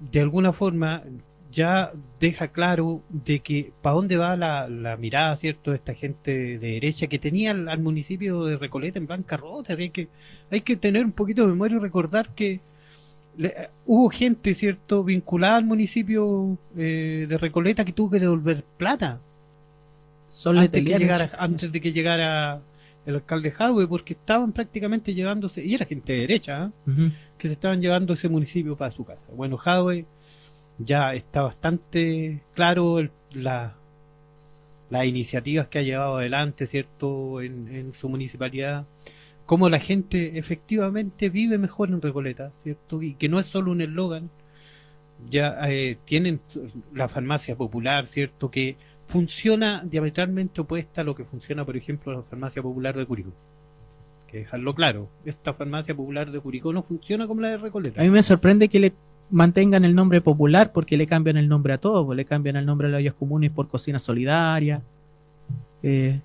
de 0.00 0.20
alguna 0.20 0.52
forma 0.52 1.02
ya 1.50 1.92
deja 2.20 2.48
claro 2.48 3.02
de 3.08 3.40
que 3.40 3.72
para 3.82 3.94
dónde 3.94 4.16
va 4.16 4.36
la, 4.36 4.68
la 4.68 4.96
mirada, 4.96 5.34
¿cierto? 5.36 5.70
De 5.70 5.76
esta 5.76 5.94
gente 5.94 6.58
de 6.58 6.58
derecha 6.58 7.06
que 7.06 7.18
tenía 7.18 7.52
al, 7.52 7.68
al 7.68 7.80
municipio 7.80 8.44
de 8.44 8.56
Recoleta 8.56 8.98
en 8.98 9.06
bancarrota. 9.06 9.72
Así 9.72 9.90
que 9.90 10.08
hay 10.50 10.60
que 10.60 10.76
tener 10.76 11.04
un 11.04 11.12
poquito 11.12 11.42
de 11.42 11.52
memoria 11.52 11.76
y 11.76 11.80
recordar 11.80 12.34
que 12.34 12.60
le- 13.38 13.70
hubo 13.86 14.10
gente, 14.10 14.52
¿cierto?, 14.54 15.02
vinculada 15.04 15.56
al 15.56 15.64
municipio 15.64 16.58
eh, 16.76 17.24
de 17.28 17.38
Recoleta 17.38 17.84
que 17.84 17.92
tuvo 17.92 18.10
que 18.10 18.18
devolver 18.18 18.62
plata 18.76 19.18
Son 20.28 20.56
antes, 20.58 20.82
que 20.84 20.90
llegara, 20.98 21.30
antes 21.38 21.72
de 21.72 21.80
que 21.80 21.92
llegara 21.92 22.60
el 23.06 23.14
alcalde 23.14 23.50
Jadwe, 23.50 23.86
porque 23.88 24.12
estaban 24.12 24.52
prácticamente 24.52 25.14
llevándose, 25.14 25.64
y 25.64 25.72
era 25.74 25.86
gente 25.86 26.12
de 26.12 26.18
derecha, 26.20 26.64
¿ah? 26.64 26.72
Que 27.38 27.48
se 27.48 27.54
estaban 27.54 27.80
llevando 27.80 28.12
ese 28.12 28.28
municipio 28.28 28.76
para 28.76 28.90
su 28.90 29.04
casa. 29.04 29.22
Bueno, 29.34 29.56
Jadwe 29.56 30.04
ya 30.78 31.14
está 31.14 31.40
bastante 31.42 32.42
claro 32.54 32.98
el- 32.98 33.10
la, 33.32 33.74
las 34.90 35.06
iniciativas 35.06 35.68
que 35.68 35.78
ha 35.78 35.82
llevado 35.82 36.16
adelante, 36.18 36.66
¿cierto?, 36.66 37.40
en, 37.40 37.68
en 37.74 37.92
su 37.94 38.08
municipalidad, 38.08 38.84
cómo 39.48 39.70
la 39.70 39.80
gente 39.80 40.38
efectivamente 40.38 41.30
vive 41.30 41.56
mejor 41.56 41.88
en 41.88 42.02
Recoleta, 42.02 42.52
¿cierto?, 42.62 43.00
y 43.00 43.14
que 43.14 43.30
no 43.30 43.38
es 43.38 43.46
solo 43.46 43.70
un 43.70 43.80
eslogan, 43.80 44.28
ya 45.30 45.58
eh, 45.70 45.96
tienen 46.04 46.42
la 46.92 47.08
farmacia 47.08 47.56
popular, 47.56 48.04
¿cierto?, 48.04 48.50
que 48.50 48.76
funciona 49.06 49.82
diametralmente 49.86 50.60
opuesta 50.60 51.00
a 51.00 51.04
lo 51.04 51.14
que 51.14 51.24
funciona, 51.24 51.64
por 51.64 51.78
ejemplo, 51.78 52.12
la 52.12 52.22
farmacia 52.24 52.60
popular 52.60 52.94
de 52.94 53.06
Curicó. 53.06 53.32
Que 54.30 54.40
dejarlo 54.40 54.74
claro, 54.74 55.08
esta 55.24 55.54
farmacia 55.54 55.96
popular 55.96 56.30
de 56.30 56.40
Curicó 56.40 56.70
no 56.74 56.82
funciona 56.82 57.26
como 57.26 57.40
la 57.40 57.48
de 57.48 57.56
Recoleta. 57.56 58.02
A 58.02 58.04
mí 58.04 58.10
me 58.10 58.22
sorprende 58.22 58.68
que 58.68 58.80
le 58.80 58.92
mantengan 59.30 59.82
el 59.86 59.94
nombre 59.94 60.20
popular 60.20 60.72
porque 60.74 60.98
le 60.98 61.06
cambian 61.06 61.38
el 61.38 61.48
nombre 61.48 61.72
a 61.72 61.78
todo, 61.78 62.04
pues 62.04 62.18
le 62.18 62.26
cambian 62.26 62.56
el 62.56 62.66
nombre 62.66 62.88
a 62.88 62.90
las 62.90 62.98
ollas 62.98 63.14
comunes 63.14 63.50
por 63.50 63.66
cocina 63.68 63.98
solidaria. 63.98 64.82
Eh, 65.82 66.20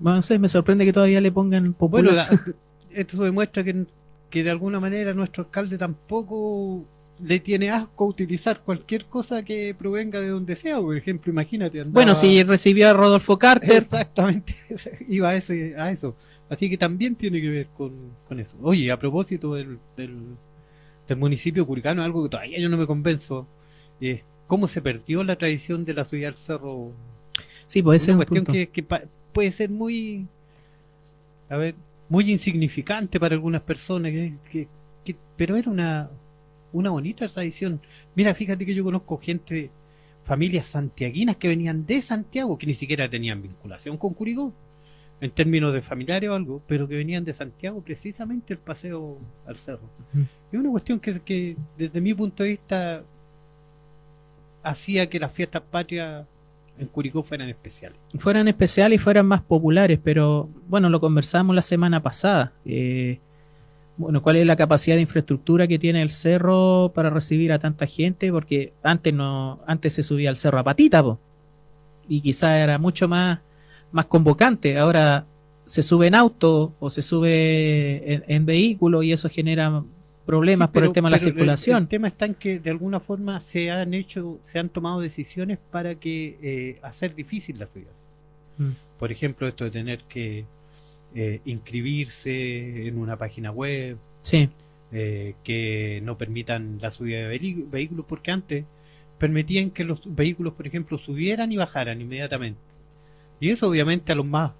no 0.00 0.22
sé, 0.22 0.38
me 0.38 0.48
sorprende 0.48 0.84
que 0.84 0.92
todavía 0.92 1.20
le 1.20 1.30
pongan 1.32 1.72
popular. 1.74 2.04
Bueno, 2.04 2.16
la- 2.16 2.54
esto 2.98 3.22
demuestra 3.22 3.62
que, 3.64 3.86
que 4.30 4.42
de 4.42 4.50
alguna 4.50 4.80
manera 4.80 5.14
nuestro 5.14 5.44
alcalde 5.44 5.78
tampoco 5.78 6.84
le 7.22 7.38
tiene 7.38 7.68
asco 7.70 8.04
a 8.04 8.08
utilizar 8.08 8.60
cualquier 8.60 9.04
cosa 9.04 9.44
que 9.44 9.74
provenga 9.78 10.20
de 10.20 10.28
donde 10.28 10.56
sea. 10.56 10.80
Por 10.80 10.96
ejemplo, 10.96 11.30
imagínate. 11.30 11.78
andaba- 11.80 11.92
Bueno, 11.92 12.14
si 12.14 12.42
recibió 12.42 12.88
a 12.88 12.92
Rodolfo 12.94 13.38
Carter, 13.38 13.82
Exactamente, 13.82 14.54
iba 15.08 15.28
a, 15.28 15.34
ese, 15.36 15.76
a 15.76 15.90
eso. 15.90 16.16
Así 16.48 16.68
que 16.70 16.78
también 16.78 17.14
tiene 17.14 17.40
que 17.40 17.48
ver 17.50 17.66
con, 17.76 17.92
con 18.26 18.40
eso. 18.40 18.56
Oye, 18.62 18.90
a 18.90 18.98
propósito 18.98 19.54
del, 19.54 19.78
del, 19.96 20.16
del 21.06 21.16
municipio 21.18 21.66
curicano, 21.66 22.02
algo 22.02 22.22
que 22.24 22.30
todavía 22.30 22.58
yo 22.58 22.68
no 22.68 22.76
me 22.76 22.86
convenzo, 22.86 23.46
es 24.00 24.24
cómo 24.46 24.66
se 24.66 24.80
perdió 24.82 25.22
la 25.22 25.36
tradición 25.36 25.84
de 25.84 25.94
la 25.94 26.04
subida 26.04 26.26
al 26.28 26.36
cerro. 26.36 26.92
sí, 27.66 27.82
puede 27.82 28.00
ser 28.00 28.14
Una 28.14 28.24
un 28.24 28.26
cuestión 28.26 28.44
punto. 28.44 28.52
que, 28.52 28.68
que 28.70 28.82
pa- 28.82 29.02
puede 29.32 29.50
ser 29.50 29.70
muy, 29.70 30.26
a 31.48 31.56
ver, 31.56 31.74
muy 32.08 32.30
insignificante 32.30 33.18
para 33.20 33.34
algunas 33.34 33.62
personas, 33.62 34.12
que, 34.12 34.34
que- 34.50 34.68
que- 35.04 35.16
pero 35.36 35.56
era 35.56 35.70
una, 35.70 36.10
una 36.72 36.90
bonita 36.90 37.26
tradición. 37.28 37.80
Mira, 38.14 38.34
fíjate 38.34 38.64
que 38.66 38.74
yo 38.74 38.84
conozco 38.84 39.18
gente, 39.18 39.70
familias 40.24 40.66
santiaguinas 40.66 41.36
que 41.36 41.48
venían 41.48 41.86
de 41.86 42.00
Santiago, 42.00 42.58
que 42.58 42.66
ni 42.66 42.74
siquiera 42.74 43.08
tenían 43.08 43.42
vinculación 43.42 43.96
con 43.96 44.14
Curicó, 44.14 44.52
en 45.20 45.30
términos 45.32 45.74
de 45.74 45.82
familiares 45.82 46.30
o 46.30 46.34
algo, 46.34 46.62
pero 46.66 46.88
que 46.88 46.96
venían 46.96 47.24
de 47.24 47.32
Santiago 47.34 47.82
precisamente 47.82 48.54
el 48.54 48.58
paseo 48.58 49.18
al 49.46 49.56
cerro. 49.56 49.82
Ujú. 50.14 50.24
Es 50.52 50.58
una 50.58 50.70
cuestión 50.70 50.98
que, 50.98 51.20
que 51.20 51.56
desde 51.76 52.00
mi 52.00 52.14
punto 52.14 52.42
de 52.42 52.50
vista 52.50 53.02
hacía 54.62 55.08
que 55.08 55.18
las 55.20 55.32
fiestas 55.32 55.62
patrias 55.62 56.26
en 56.80 56.88
Curicó 56.88 57.22
fueran 57.22 57.48
especiales. 57.48 57.98
fueran 58.18 58.48
especiales 58.48 59.00
y 59.00 59.02
fueran 59.02 59.26
más 59.26 59.42
populares, 59.42 60.00
pero 60.02 60.48
bueno, 60.68 60.88
lo 60.88 61.00
conversamos 61.00 61.54
la 61.54 61.62
semana 61.62 62.02
pasada. 62.02 62.52
Eh, 62.64 63.18
bueno, 63.96 64.22
¿cuál 64.22 64.36
es 64.36 64.46
la 64.46 64.56
capacidad 64.56 64.96
de 64.96 65.02
infraestructura 65.02 65.66
que 65.66 65.78
tiene 65.78 66.00
el 66.00 66.10
cerro 66.10 66.90
para 66.94 67.10
recibir 67.10 67.52
a 67.52 67.58
tanta 67.58 67.86
gente? 67.86 68.32
Porque 68.32 68.72
antes 68.82 69.12
no, 69.12 69.60
antes 69.66 69.92
se 69.92 70.02
subía 70.02 70.30
al 70.30 70.36
cerro 70.36 70.58
a 70.58 70.64
patita, 70.64 71.02
po, 71.02 71.18
y 72.08 72.22
quizás 72.22 72.56
era 72.56 72.78
mucho 72.78 73.08
más, 73.08 73.40
más 73.92 74.06
convocante. 74.06 74.78
Ahora 74.78 75.26
se 75.66 75.82
sube 75.82 76.06
en 76.06 76.14
auto 76.14 76.74
o 76.80 76.88
se 76.88 77.02
sube 77.02 78.14
en, 78.14 78.24
en 78.26 78.46
vehículo 78.46 79.02
y 79.02 79.12
eso 79.12 79.28
genera 79.28 79.84
problemas 80.26 80.68
Sí, 80.68 80.74
por 80.74 80.84
el 80.84 80.92
tema 80.92 81.08
de 81.08 81.12
la 81.12 81.16
el- 81.16 81.22
circulación. 81.22 81.82
El, 81.82 81.88
tema 81.88 82.08
está 82.08 82.26
en 82.26 82.34
que 82.34 82.60
de 82.60 82.70
alguna 82.70 83.00
forma 83.00 83.40
se 83.40 83.70
han 83.70 83.94
hecho, 83.94 84.38
se 84.42 84.58
han 84.58 84.68
tomado 84.68 85.00
decisiones 85.00 85.58
para 85.70 85.94
que 85.96 86.38
eh, 86.42 86.78
hacer 86.82 87.14
difícil 87.14 87.58
la 87.58 87.66
subida. 87.66 87.90
Mm. 88.58 88.70
Por 88.98 89.10
ejemplo, 89.12 89.48
esto 89.48 89.64
de 89.64 89.70
tener 89.70 90.00
que 90.04 90.44
eh, 91.14 91.40
inscribirse 91.44 92.86
en 92.86 92.98
una 92.98 93.16
página 93.16 93.50
web, 93.50 93.96
Sí, 94.22 94.48
eh, 94.92 95.34
que 95.42 96.00
no 96.04 96.18
permitan 96.18 96.78
la 96.80 96.90
subida 96.90 97.26
de 97.28 97.38
vehículos, 97.70 98.04
porque 98.08 98.30
antes 98.30 98.64
permitían 99.18 99.70
que 99.70 99.84
los 99.84 100.00
vehículos, 100.04 100.52
por 100.54 100.66
ejemplo, 100.66 100.98
subieran 100.98 101.50
y 101.52 101.56
bajaran 101.56 102.00
inmediatamente. 102.00 102.60
Y 103.40 103.50
eso 103.50 103.68
obviamente 103.68 104.12
a 104.12 104.14
los 104.14 104.26
más 104.26 104.52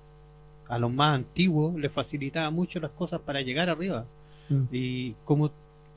a 0.69 0.79
los 0.79 0.93
más 0.93 1.17
antiguos 1.17 1.75
les 1.79 1.93
facilitaba 1.93 2.49
mucho 2.51 2.79
las 2.79 2.93
cosas 2.93 3.21
para 3.21 3.41
llegar 3.43 3.69
arriba. 3.69 4.07
Mm. 4.51 4.63
Y 4.73 5.13
como 5.25 5.51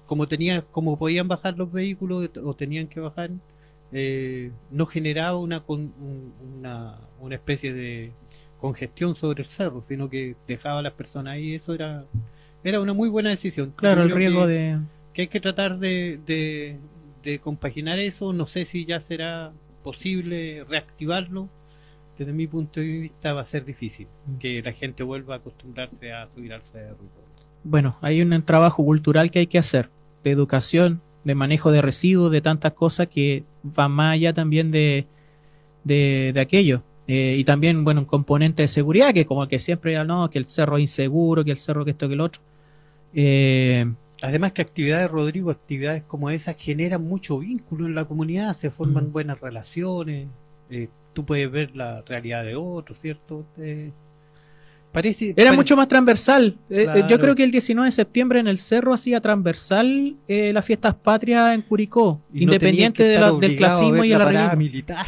como 0.06 0.28
tenía 0.28 0.62
como 0.62 0.98
podían 0.98 1.28
bajar 1.28 1.58
los 1.58 1.72
vehículos 1.72 2.30
o 2.44 2.54
tenían 2.56 2.88
que 2.88 3.00
bajar, 3.02 3.32
eh, 3.92 4.52
no 4.72 4.86
generaba 4.86 5.38
una, 5.38 5.62
una 5.68 6.98
una 7.20 7.36
especie 7.36 7.74
de 7.74 8.12
congestión 8.60 9.16
sobre 9.16 9.44
el 9.44 9.50
cerro, 9.50 9.84
sino 9.88 10.10
que 10.10 10.36
dejaba 10.48 10.80
a 10.80 10.82
las 10.84 10.94
personas 10.94 11.34
ahí. 11.34 11.56
Eso 11.56 11.74
era 11.74 12.06
era 12.64 12.80
una 12.80 12.94
muy 12.94 13.10
buena 13.10 13.30
decisión. 13.30 13.74
claro, 13.76 14.04
el 14.04 14.12
riesgo 14.12 14.42
que- 14.46 14.48
de... 14.48 14.80
que 15.14 15.22
hay 15.24 15.28
que 15.28 15.40
tratar 15.42 15.78
de, 15.80 16.20
de, 16.26 16.78
de 17.24 17.40
compaginar 17.40 18.00
eso. 18.00 18.32
No 18.34 18.46
sé 18.46 18.64
si 18.66 18.86
ya 18.86 19.02
será 19.02 19.52
posible 19.84 20.64
reactivarlo. 20.70 21.50
Desde 22.18 22.32
mi 22.32 22.46
punto 22.48 22.80
de 22.80 22.86
vista 22.88 23.34
va 23.34 23.42
a 23.42 23.46
ser 23.46 23.66
difícil 23.66 24.08
Mm. 24.28 24.38
que 24.38 24.62
la 24.62 24.72
gente 24.74 25.04
vuelva 25.04 25.36
a 25.36 25.38
acostumbrarse 25.40 26.14
a 26.14 26.28
subir 26.34 26.54
al 26.54 26.64
cerro. 26.64 26.98
Bueno, 27.64 27.96
hay 28.02 28.22
un 28.22 28.42
trabajo 28.44 28.84
cultural 28.84 29.32
que 29.32 29.40
hay 29.40 29.48
que 29.48 29.58
hacer, 29.58 29.90
de 30.24 30.32
educación, 30.32 31.02
de 31.24 31.36
manejo 31.36 31.72
de 31.72 31.82
residuos, 31.82 32.32
de 32.32 32.42
tantas 32.42 32.74
cosas 32.74 33.08
que 33.08 33.44
van 33.64 33.92
más 33.92 34.14
allá 34.14 34.34
también 34.34 34.72
de, 34.72 35.06
de, 35.84 36.32
de 36.34 36.40
aquello. 36.42 36.84
Eh, 37.08 37.36
y 37.38 37.44
también, 37.44 37.84
bueno, 37.84 38.02
un 38.02 38.06
componente 38.06 38.64
de 38.64 38.68
seguridad, 38.68 39.14
que 39.14 39.26
como 39.26 39.48
que 39.48 39.60
siempre, 39.60 39.98
ah, 39.98 40.04
no, 40.06 40.30
que 40.30 40.40
el 40.40 40.48
cerro 40.48 40.78
es 40.78 40.82
inseguro, 40.82 41.44
que 41.44 41.52
el 41.52 41.58
cerro 41.58 41.84
que 41.86 41.92
esto, 41.92 42.08
que 42.08 42.14
el 42.14 42.22
otro. 42.22 42.42
Eh, 43.14 43.86
Además 44.22 44.54
que 44.54 44.62
actividades, 44.62 45.12
Rodrigo, 45.12 45.52
actividades 45.52 46.04
como 46.04 46.30
esas 46.30 46.56
generan 46.56 47.04
mucho 47.06 47.40
vínculo 47.40 47.86
en 47.86 47.96
la 47.96 48.06
comunidad, 48.06 48.56
se 48.56 48.70
forman 48.72 49.10
Mm. 49.10 49.12
buenas 49.12 49.42
relaciones, 49.42 50.28
eh, 50.70 50.88
tú 51.12 51.26
puedes 51.26 51.52
ver 51.52 51.76
la 51.76 52.02
realidad 52.04 52.46
de 52.46 52.56
otros, 52.56 53.00
¿cierto? 53.00 53.46
Parece, 54.94 55.34
Era 55.36 55.46
pare- 55.50 55.58
mucho 55.58 55.76
más 55.76 55.88
transversal. 55.90 56.56
Eh, 56.70 56.88
eh, 56.96 57.04
yo 57.10 57.20
creo 57.20 57.36
que 57.36 57.44
el 57.44 57.52
19 57.52 57.88
de 57.88 57.92
septiembre 57.92 58.40
en 58.40 58.48
el 58.48 58.58
Cerro 58.60 58.94
hacía 58.94 59.20
transversal 59.20 60.16
eh, 60.28 60.54
las 60.54 60.64
fiestas 60.64 60.94
patrias 60.94 61.54
en 61.56 61.64
Curicó, 61.64 62.22
y 62.34 62.44
independiente 62.44 63.04
de 63.04 63.20
la- 63.20 63.32
del 63.32 63.58
clasismo 63.58 64.04
y 64.06 64.10
la 64.10 64.16
el 64.16 64.22
arribismo. 64.22 64.56
militar. 64.58 65.06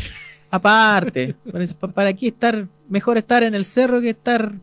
Aparte, 0.51 1.35
para 1.93 2.09
aquí 2.09 2.27
estar, 2.27 2.67
mejor 2.89 3.17
estar 3.17 3.43
en 3.43 3.53
el 3.55 3.63
cerro 3.63 4.01
que 4.01 4.09
estar 4.09 4.53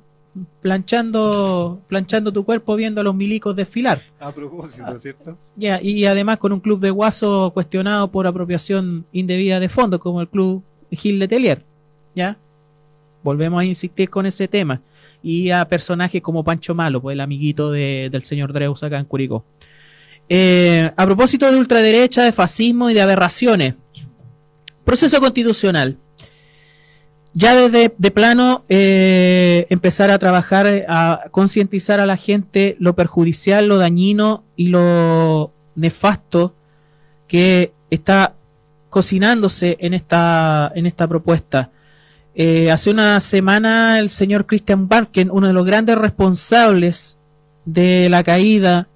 planchando, 0.60 1.80
planchando 1.88 2.32
tu 2.32 2.44
cuerpo 2.44 2.74
viendo 2.74 3.00
a 3.00 3.04
los 3.04 3.14
milicos 3.14 3.54
desfilar. 3.54 4.00
A 4.18 4.32
propósito, 4.32 4.98
¿cierto? 4.98 5.36
Ya, 5.56 5.80
y 5.82 6.06
además 6.06 6.38
con 6.38 6.52
un 6.52 6.60
club 6.60 6.80
de 6.80 6.90
guaso 6.90 7.50
cuestionado 7.52 8.10
por 8.10 8.26
apropiación 8.26 9.04
indebida 9.12 9.60
de 9.60 9.68
fondos, 9.68 10.00
como 10.00 10.20
el 10.20 10.28
club 10.28 10.62
Gil 10.90 11.18
Letelier. 11.18 11.62
¿Ya? 12.14 12.36
Volvemos 13.22 13.60
a 13.60 13.64
insistir 13.64 14.10
con 14.10 14.26
ese 14.26 14.48
tema. 14.48 14.80
Y 15.22 15.50
a 15.50 15.64
personajes 15.68 16.20
como 16.20 16.42
Pancho 16.44 16.74
Malo, 16.74 17.00
pues 17.00 17.14
el 17.14 17.20
amiguito 17.20 17.70
de- 17.70 18.08
del 18.10 18.22
señor 18.24 18.52
Dreus 18.52 18.82
acá 18.82 18.98
en 18.98 19.04
Curicó. 19.04 19.44
Eh, 20.28 20.90
a 20.96 21.04
propósito 21.04 21.50
de 21.50 21.58
ultraderecha, 21.58 22.24
de 22.24 22.32
fascismo 22.32 22.90
y 22.90 22.94
de 22.94 23.02
aberraciones. 23.02 23.74
Proceso 24.84 25.20
constitucional. 25.20 25.96
Ya 27.34 27.54
desde 27.54 27.94
de 27.96 28.10
plano 28.10 28.64
eh, 28.68 29.66
empezar 29.70 30.10
a 30.10 30.18
trabajar, 30.18 30.84
a 30.88 31.24
concientizar 31.30 31.98
a 31.98 32.06
la 32.06 32.16
gente 32.16 32.76
lo 32.78 32.94
perjudicial, 32.94 33.66
lo 33.68 33.78
dañino 33.78 34.44
y 34.56 34.68
lo 34.68 35.52
nefasto 35.74 36.54
que 37.28 37.72
está 37.90 38.34
cocinándose 38.90 39.78
en 39.80 39.94
esta, 39.94 40.70
en 40.74 40.84
esta 40.84 41.06
propuesta. 41.08 41.70
Eh, 42.34 42.70
hace 42.70 42.90
una 42.90 43.20
semana 43.20 43.98
el 43.98 44.08
señor 44.08 44.46
Christian 44.46 44.88
Barken, 44.88 45.30
uno 45.30 45.48
de 45.48 45.52
los 45.52 45.66
grandes 45.66 45.96
responsables 45.96 47.18
de 47.64 48.08
la 48.08 48.22
caída, 48.22 48.88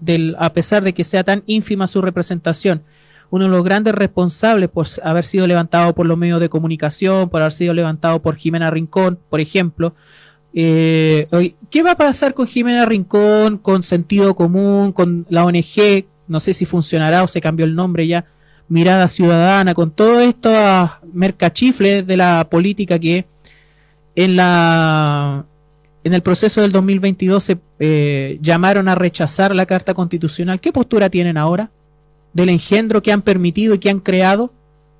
del, 0.00 0.34
a 0.38 0.52
pesar 0.52 0.82
de 0.82 0.94
que 0.94 1.04
sea 1.04 1.24
tan 1.24 1.42
ínfima 1.46 1.86
su 1.86 2.00
representación, 2.00 2.82
uno 3.28 3.44
de 3.44 3.50
los 3.50 3.62
grandes 3.62 3.94
responsables 3.94 4.70
por 4.70 4.86
haber 5.04 5.24
sido 5.24 5.46
levantado 5.46 5.94
por 5.94 6.06
los 6.06 6.18
medios 6.18 6.40
de 6.40 6.48
comunicación, 6.48 7.28
por 7.28 7.42
haber 7.42 7.52
sido 7.52 7.74
levantado 7.74 8.20
por 8.22 8.36
Jimena 8.36 8.70
Rincón, 8.70 9.18
por 9.28 9.40
ejemplo. 9.40 9.94
Eh, 10.52 11.28
¿Qué 11.70 11.82
va 11.82 11.92
a 11.92 11.96
pasar 11.96 12.34
con 12.34 12.46
Jimena 12.46 12.86
Rincón, 12.86 13.58
con 13.58 13.82
Sentido 13.82 14.34
Común, 14.34 14.92
con 14.92 15.26
la 15.28 15.44
ONG? 15.44 16.06
No 16.26 16.40
sé 16.40 16.54
si 16.54 16.64
funcionará 16.64 17.22
o 17.22 17.28
se 17.28 17.40
cambió 17.40 17.66
el 17.66 17.76
nombre 17.76 18.06
ya. 18.06 18.24
Mirada 18.70 19.08
Ciudadana, 19.08 19.74
con 19.74 19.90
todo 19.90 20.20
esto 20.20 20.48
mercachifles 21.12 22.06
de 22.06 22.16
la 22.16 22.46
política 22.48 23.00
que 23.00 23.26
en 24.14 24.36
la 24.36 25.44
en 26.04 26.14
el 26.14 26.22
proceso 26.22 26.62
del 26.62 26.70
2022 26.70 27.42
se 27.42 27.58
eh, 27.80 28.38
llamaron 28.40 28.86
a 28.86 28.94
rechazar 28.94 29.54
la 29.56 29.66
Carta 29.66 29.92
Constitucional. 29.92 30.60
¿Qué 30.60 30.72
postura 30.72 31.10
tienen 31.10 31.36
ahora? 31.36 31.70
Del 32.32 32.48
engendro 32.48 33.02
que 33.02 33.10
han 33.10 33.22
permitido 33.22 33.74
y 33.74 33.80
que 33.80 33.90
han 33.90 33.98
creado, 33.98 34.52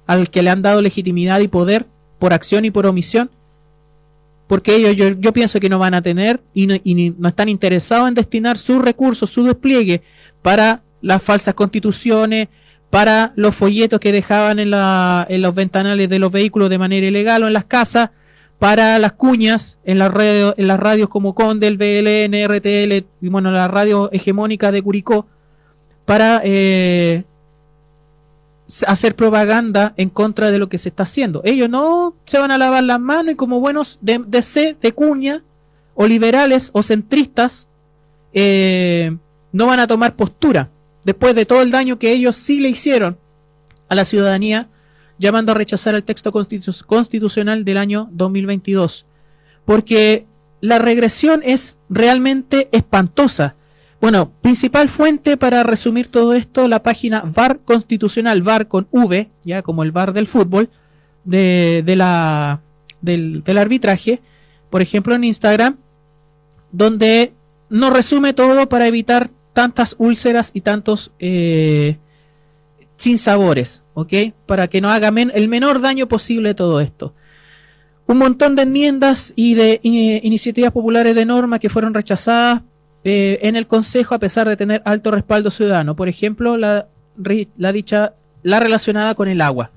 al 0.08 0.28
que 0.30 0.42
le 0.42 0.50
han 0.50 0.62
dado 0.62 0.82
legitimidad 0.82 1.38
y 1.38 1.46
poder 1.46 1.86
por 2.18 2.32
acción 2.32 2.64
y 2.64 2.72
por 2.72 2.86
omisión. 2.86 3.30
Porque 4.48 4.74
ellos 4.74 5.16
yo, 5.20 5.32
pienso 5.32 5.60
que 5.60 5.68
no 5.68 5.78
van 5.78 5.94
a 5.94 6.02
tener 6.02 6.40
y 6.52 6.66
no, 6.66 6.74
no 7.18 7.28
están 7.28 7.48
interesados 7.48 8.08
en 8.08 8.14
destinar 8.14 8.58
sus 8.58 8.82
recursos, 8.82 9.30
su 9.30 9.44
despliegue 9.44 10.02
para 10.42 10.82
las 11.00 11.22
falsas 11.22 11.54
constituciones, 11.54 12.48
para 12.90 13.32
los 13.36 13.54
folletos 13.54 14.00
que 14.00 14.12
dejaban 14.12 14.58
en, 14.58 14.70
los 14.70 15.54
ventanales 15.54 16.08
de 16.08 16.18
los 16.18 16.32
vehículos 16.32 16.68
de 16.68 16.78
manera 16.78 17.06
ilegal 17.06 17.44
o 17.44 17.46
en 17.46 17.52
las 17.52 17.64
casas, 17.64 18.10
para 18.58 18.98
las 18.98 19.12
cuñas 19.12 19.78
en, 19.84 19.98
la 19.98 20.08
radio- 20.08 20.54
en 20.56 20.66
las 20.66 20.78
radios 20.78 21.08
como 21.08 21.34
Condel, 21.34 21.78
BLN, 21.78 22.34
RTL 22.46 23.06
y 23.22 23.28
bueno, 23.28 23.50
la 23.52 23.68
radio 23.68 24.10
hegemónica 24.12 24.70
de 24.72 24.82
Curicó, 24.82 25.26
para 26.04 26.42
eh, 26.44 27.24
hacer 28.86 29.14
propaganda 29.14 29.94
en 29.96 30.10
contra 30.10 30.50
de 30.50 30.58
lo 30.58 30.68
que 30.68 30.78
se 30.78 30.88
está 30.90 31.04
haciendo. 31.04 31.40
Ellos 31.44 31.70
no 31.70 32.14
se 32.26 32.38
van 32.38 32.50
a 32.50 32.58
lavar 32.58 32.82
las 32.84 33.00
manos 33.00 33.32
y 33.32 33.36
como 33.36 33.60
buenos 33.60 33.98
de, 34.02 34.18
de 34.26 34.42
C, 34.42 34.76
de 34.80 34.92
cuña, 34.92 35.42
o 35.94 36.06
liberales 36.06 36.70
o 36.72 36.82
centristas, 36.82 37.68
eh, 38.32 39.16
no 39.52 39.66
van 39.66 39.80
a 39.80 39.86
tomar 39.86 40.14
postura 40.16 40.70
después 41.10 41.34
de 41.34 41.44
todo 41.44 41.62
el 41.62 41.72
daño 41.72 41.98
que 41.98 42.12
ellos 42.12 42.36
sí 42.36 42.60
le 42.60 42.68
hicieron 42.68 43.18
a 43.88 43.96
la 43.96 44.04
ciudadanía, 44.04 44.68
llamando 45.18 45.50
a 45.50 45.56
rechazar 45.56 45.96
el 45.96 46.04
texto 46.04 46.30
constitu- 46.32 46.84
constitucional 46.86 47.64
del 47.64 47.78
año 47.78 48.08
2022. 48.12 49.06
Porque 49.64 50.26
la 50.60 50.78
regresión 50.78 51.42
es 51.44 51.78
realmente 51.88 52.68
espantosa. 52.70 53.56
Bueno, 54.00 54.30
principal 54.40 54.88
fuente 54.88 55.36
para 55.36 55.64
resumir 55.64 56.06
todo 56.06 56.32
esto, 56.34 56.68
la 56.68 56.82
página 56.82 57.22
VAR 57.26 57.58
Constitucional, 57.64 58.42
VAR 58.42 58.68
con 58.68 58.86
V, 58.92 59.28
ya 59.44 59.62
como 59.62 59.82
el 59.82 59.90
VAR 59.90 60.12
del 60.12 60.28
fútbol, 60.28 60.70
de, 61.24 61.82
de 61.84 61.96
la, 61.96 62.60
del, 63.02 63.42
del 63.42 63.58
arbitraje, 63.58 64.20
por 64.70 64.80
ejemplo 64.80 65.14
en 65.16 65.24
Instagram, 65.24 65.76
donde 66.72 67.32
nos 67.68 67.92
resume 67.92 68.32
todo 68.32 68.68
para 68.68 68.86
evitar 68.86 69.28
tantas 69.52 69.96
úlceras 69.98 70.50
y 70.54 70.60
tantos 70.60 71.12
eh, 71.18 71.98
sinsabores, 72.96 73.82
¿ok? 73.94 74.12
Para 74.46 74.68
que 74.68 74.80
no 74.80 74.90
haga 74.90 75.08
el 75.08 75.48
menor 75.48 75.80
daño 75.80 76.06
posible 76.08 76.54
todo 76.54 76.80
esto. 76.80 77.14
Un 78.06 78.18
montón 78.18 78.56
de 78.56 78.62
enmiendas 78.62 79.32
y 79.36 79.54
de 79.54 79.80
iniciativas 79.82 80.72
populares 80.72 81.14
de 81.14 81.24
norma 81.24 81.58
que 81.58 81.68
fueron 81.68 81.94
rechazadas 81.94 82.62
eh, 83.04 83.38
en 83.42 83.56
el 83.56 83.66
Consejo 83.66 84.14
a 84.14 84.18
pesar 84.18 84.48
de 84.48 84.56
tener 84.56 84.82
alto 84.84 85.10
respaldo 85.10 85.50
ciudadano. 85.50 85.96
Por 85.96 86.08
ejemplo, 86.08 86.56
la 86.56 86.86
dicha, 87.72 88.14
la 88.42 88.60
relacionada 88.60 89.14
con 89.14 89.28
el 89.28 89.40
agua. 89.40 89.70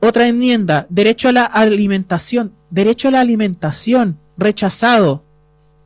Otra 0.00 0.28
enmienda, 0.28 0.86
derecho 0.90 1.30
a 1.30 1.32
la 1.32 1.44
alimentación. 1.44 2.52
Derecho 2.68 3.08
a 3.08 3.12
la 3.12 3.20
alimentación, 3.20 4.18
rechazado 4.36 5.22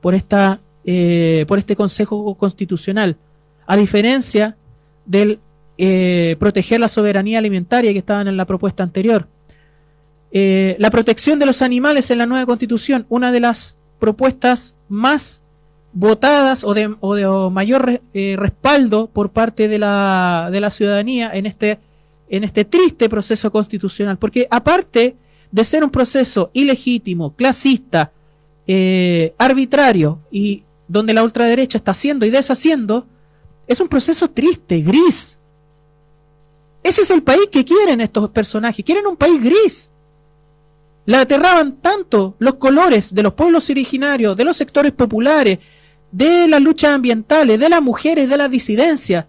por, 0.00 0.14
esta, 0.14 0.58
eh, 0.90 1.44
por 1.46 1.58
este 1.58 1.76
Consejo 1.76 2.34
Constitucional. 2.36 3.18
A 3.66 3.76
diferencia 3.76 4.56
del 5.04 5.38
eh, 5.76 6.34
proteger 6.38 6.80
la 6.80 6.88
soberanía 6.88 7.38
alimentaria 7.38 7.92
que 7.92 7.98
estaban 7.98 8.26
en 8.26 8.38
la 8.38 8.46
propuesta 8.46 8.84
anterior. 8.84 9.28
Eh, 10.32 10.76
la 10.78 10.90
protección 10.90 11.38
de 11.38 11.44
los 11.44 11.60
animales 11.60 12.10
en 12.10 12.16
la 12.16 12.24
nueva 12.24 12.46
constitución, 12.46 13.04
una 13.10 13.32
de 13.32 13.40
las 13.40 13.76
propuestas 13.98 14.76
más 14.88 15.42
votadas 15.92 16.64
o 16.64 16.72
de, 16.72 16.88
mayor 17.50 17.84
re- 17.84 18.36
respaldo 18.36 19.10
por 19.12 19.28
parte 19.28 19.68
de 19.68 19.78
la, 19.78 20.70
ciudadanía 20.70 21.30
en 21.34 21.44
este, 21.44 21.78
en 22.30 22.44
este 22.44 22.64
triste 22.64 23.10
proceso 23.10 23.50
constitucional. 23.50 24.16
Porque 24.16 24.48
aparte 24.50 25.16
de 25.52 25.64
ser 25.64 25.84
un 25.84 25.90
proceso 25.90 26.48
ilegítimo, 26.54 27.34
clasista, 27.34 28.10
arbitrario 29.36 30.20
y 30.30 30.62
donde 30.88 31.12
la 31.12 31.22
ultraderecha 31.22 31.78
está 31.78 31.92
haciendo 31.92 32.26
y 32.26 32.30
deshaciendo, 32.30 33.06
es 33.66 33.80
un 33.80 33.88
proceso 33.88 34.28
triste, 34.28 34.80
gris. 34.80 35.38
Ese 36.82 37.02
es 37.02 37.10
el 37.10 37.22
país 37.22 37.48
que 37.52 37.64
quieren 37.64 38.00
estos 38.00 38.30
personajes. 38.30 38.84
Quieren 38.84 39.06
un 39.06 39.16
país 39.16 39.42
gris. 39.42 39.90
La 41.04 41.20
aterraban 41.20 41.76
tanto 41.76 42.34
los 42.38 42.54
colores 42.54 43.14
de 43.14 43.22
los 43.22 43.34
pueblos 43.34 43.68
originarios, 43.70 44.36
de 44.36 44.44
los 44.44 44.56
sectores 44.56 44.92
populares, 44.92 45.58
de 46.10 46.48
las 46.48 46.60
luchas 46.60 46.90
ambientales, 46.90 47.60
de 47.60 47.68
las 47.68 47.82
mujeres, 47.82 48.28
de 48.28 48.36
las 48.36 48.50
disidencias, 48.50 49.26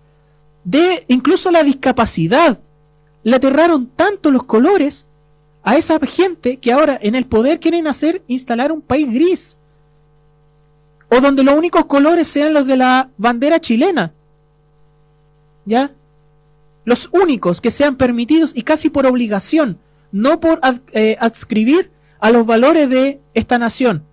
de 0.63 1.03
incluso 1.07 1.51
la 1.51 1.63
discapacidad. 1.63 2.59
Le 3.23 3.35
aterraron 3.35 3.87
tanto 3.87 4.31
los 4.31 4.43
colores 4.43 5.05
a 5.63 5.77
esa 5.77 5.99
gente 5.99 6.57
que 6.57 6.71
ahora 6.71 6.97
en 7.01 7.15
el 7.15 7.25
poder 7.25 7.59
quieren 7.59 7.87
hacer 7.87 8.23
instalar 8.27 8.71
un 8.71 8.81
país 8.81 9.11
gris. 9.13 9.58
O 11.11 11.21
donde 11.21 11.43
los 11.43 11.57
únicos 11.57 11.85
colores 11.85 12.27
sean 12.27 12.53
los 12.53 12.67
de 12.67 12.77
la 12.77 13.09
bandera 13.17 13.59
chilena. 13.59 14.13
¿Ya? 15.65 15.91
Los 16.85 17.09
únicos 17.11 17.61
que 17.61 17.71
sean 17.71 17.95
permitidos 17.95 18.55
y 18.55 18.63
casi 18.63 18.89
por 18.89 19.05
obligación, 19.05 19.79
no 20.11 20.39
por 20.39 20.59
eh, 20.93 21.17
adscribir 21.19 21.91
a 22.19 22.31
los 22.31 22.45
valores 22.45 22.89
de 22.89 23.21
esta 23.33 23.57
nación. 23.57 24.03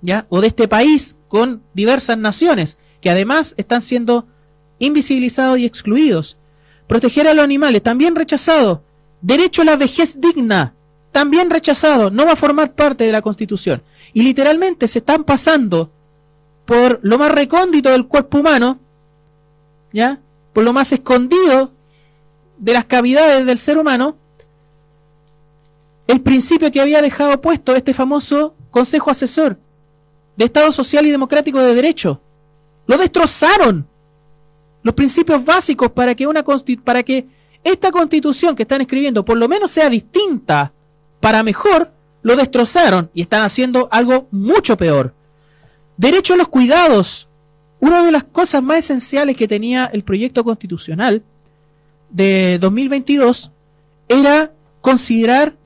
¿Ya? 0.00 0.26
O 0.28 0.40
de 0.40 0.48
este 0.48 0.68
país 0.68 1.16
con 1.28 1.62
diversas 1.74 2.18
naciones 2.18 2.78
que 3.00 3.10
además 3.10 3.54
están 3.56 3.82
siendo 3.82 4.26
invisibilizados 4.78 5.58
y 5.58 5.66
excluidos. 5.66 6.38
Proteger 6.86 7.28
a 7.28 7.34
los 7.34 7.44
animales, 7.44 7.82
también 7.82 8.16
rechazado. 8.16 8.82
Derecho 9.20 9.62
a 9.62 9.66
la 9.66 9.76
vejez 9.76 10.20
digna, 10.20 10.74
también 11.10 11.50
rechazado. 11.50 12.10
No 12.10 12.26
va 12.26 12.32
a 12.32 12.36
formar 12.36 12.74
parte 12.74 13.04
de 13.04 13.12
la 13.12 13.22
Constitución. 13.22 13.82
Y 14.12 14.22
literalmente 14.22 14.88
se 14.88 14.98
están 14.98 15.24
pasando 15.24 15.90
por 16.72 17.00
lo 17.02 17.18
más 17.18 17.30
recóndito 17.30 17.90
del 17.90 18.06
cuerpo 18.06 18.38
humano, 18.38 18.78
¿ya? 19.92 20.20
Por 20.54 20.64
lo 20.64 20.72
más 20.72 20.90
escondido 20.90 21.70
de 22.56 22.72
las 22.72 22.86
cavidades 22.86 23.44
del 23.44 23.58
ser 23.58 23.76
humano, 23.76 24.16
el 26.06 26.22
principio 26.22 26.72
que 26.72 26.80
había 26.80 27.02
dejado 27.02 27.42
puesto 27.42 27.76
este 27.76 27.92
famoso 27.92 28.54
Consejo 28.70 29.10
Asesor, 29.10 29.58
de 30.34 30.46
Estado 30.46 30.72
social 30.72 31.04
y 31.04 31.10
democrático 31.10 31.58
de 31.60 31.74
derecho. 31.74 32.22
Lo 32.86 32.96
destrozaron. 32.96 33.86
Los 34.82 34.94
principios 34.94 35.44
básicos 35.44 35.90
para 35.90 36.14
que 36.14 36.26
una 36.26 36.42
para 36.82 37.02
que 37.02 37.26
esta 37.62 37.90
constitución 37.90 38.56
que 38.56 38.62
están 38.62 38.80
escribiendo 38.80 39.26
por 39.26 39.36
lo 39.36 39.46
menos 39.46 39.72
sea 39.72 39.90
distinta 39.90 40.72
para 41.20 41.42
mejor, 41.42 41.92
lo 42.22 42.34
destrozaron 42.34 43.10
y 43.12 43.20
están 43.20 43.42
haciendo 43.42 43.88
algo 43.90 44.26
mucho 44.30 44.78
peor. 44.78 45.12
Derecho 45.96 46.34
a 46.34 46.36
los 46.36 46.48
cuidados. 46.48 47.28
Una 47.80 48.04
de 48.04 48.12
las 48.12 48.24
cosas 48.24 48.62
más 48.62 48.78
esenciales 48.78 49.36
que 49.36 49.48
tenía 49.48 49.86
el 49.86 50.04
proyecto 50.04 50.44
constitucional 50.44 51.22
de 52.10 52.58
2022 52.60 53.50
era 54.08 54.52
considerar 54.80 55.56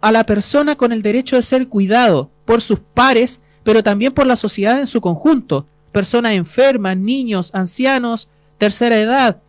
a 0.00 0.12
la 0.12 0.24
persona 0.24 0.76
con 0.76 0.92
el 0.92 1.02
derecho 1.02 1.36
de 1.36 1.42
ser 1.42 1.68
cuidado 1.68 2.30
por 2.44 2.60
sus 2.60 2.78
pares, 2.78 3.40
pero 3.64 3.82
también 3.82 4.12
por 4.12 4.26
la 4.26 4.36
sociedad 4.36 4.78
en 4.78 4.86
su 4.86 5.00
conjunto. 5.00 5.66
Personas 5.90 6.32
enfermas, 6.32 6.96
niños, 6.96 7.50
ancianos, 7.54 8.28
tercera 8.58 8.98
edad, 9.00 9.40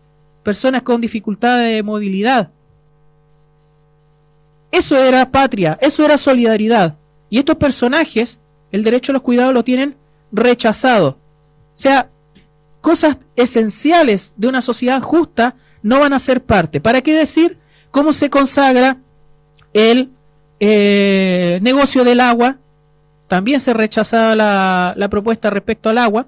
personas 0.43 0.81
con 0.81 1.01
dificultad 1.01 1.59
de 1.59 1.83
movilidad. 1.83 2.49
Eso 4.71 4.97
era 4.97 5.29
patria, 5.29 5.77
eso 5.81 6.03
era 6.05 6.17
solidaridad. 6.17 6.95
Y 7.29 7.37
estos 7.39 7.57
personajes, 7.57 8.39
el 8.71 8.83
derecho 8.83 9.11
a 9.11 9.13
los 9.13 9.21
cuidados 9.21 9.53
lo 9.53 9.63
tienen 9.63 9.95
rechazado. 10.31 11.09
O 11.09 11.17
sea, 11.79 12.09
cosas 12.81 13.17
esenciales 13.35 14.33
de 14.37 14.47
una 14.47 14.61
sociedad 14.61 15.01
justa 15.01 15.55
no 15.81 15.99
van 15.99 16.13
a 16.13 16.19
ser 16.19 16.43
parte. 16.43 16.81
¿Para 16.81 17.01
qué 17.01 17.13
decir 17.13 17.57
cómo 17.91 18.11
se 18.11 18.29
consagra 18.29 18.97
el 19.73 20.09
eh, 20.59 21.59
negocio 21.61 22.03
del 22.03 22.19
agua? 22.19 22.57
También 23.27 23.59
se 23.59 23.73
rechazaba 23.73 24.35
la, 24.35 24.93
la 24.97 25.09
propuesta 25.09 25.49
respecto 25.49 25.89
al 25.89 25.97
agua, 25.97 26.27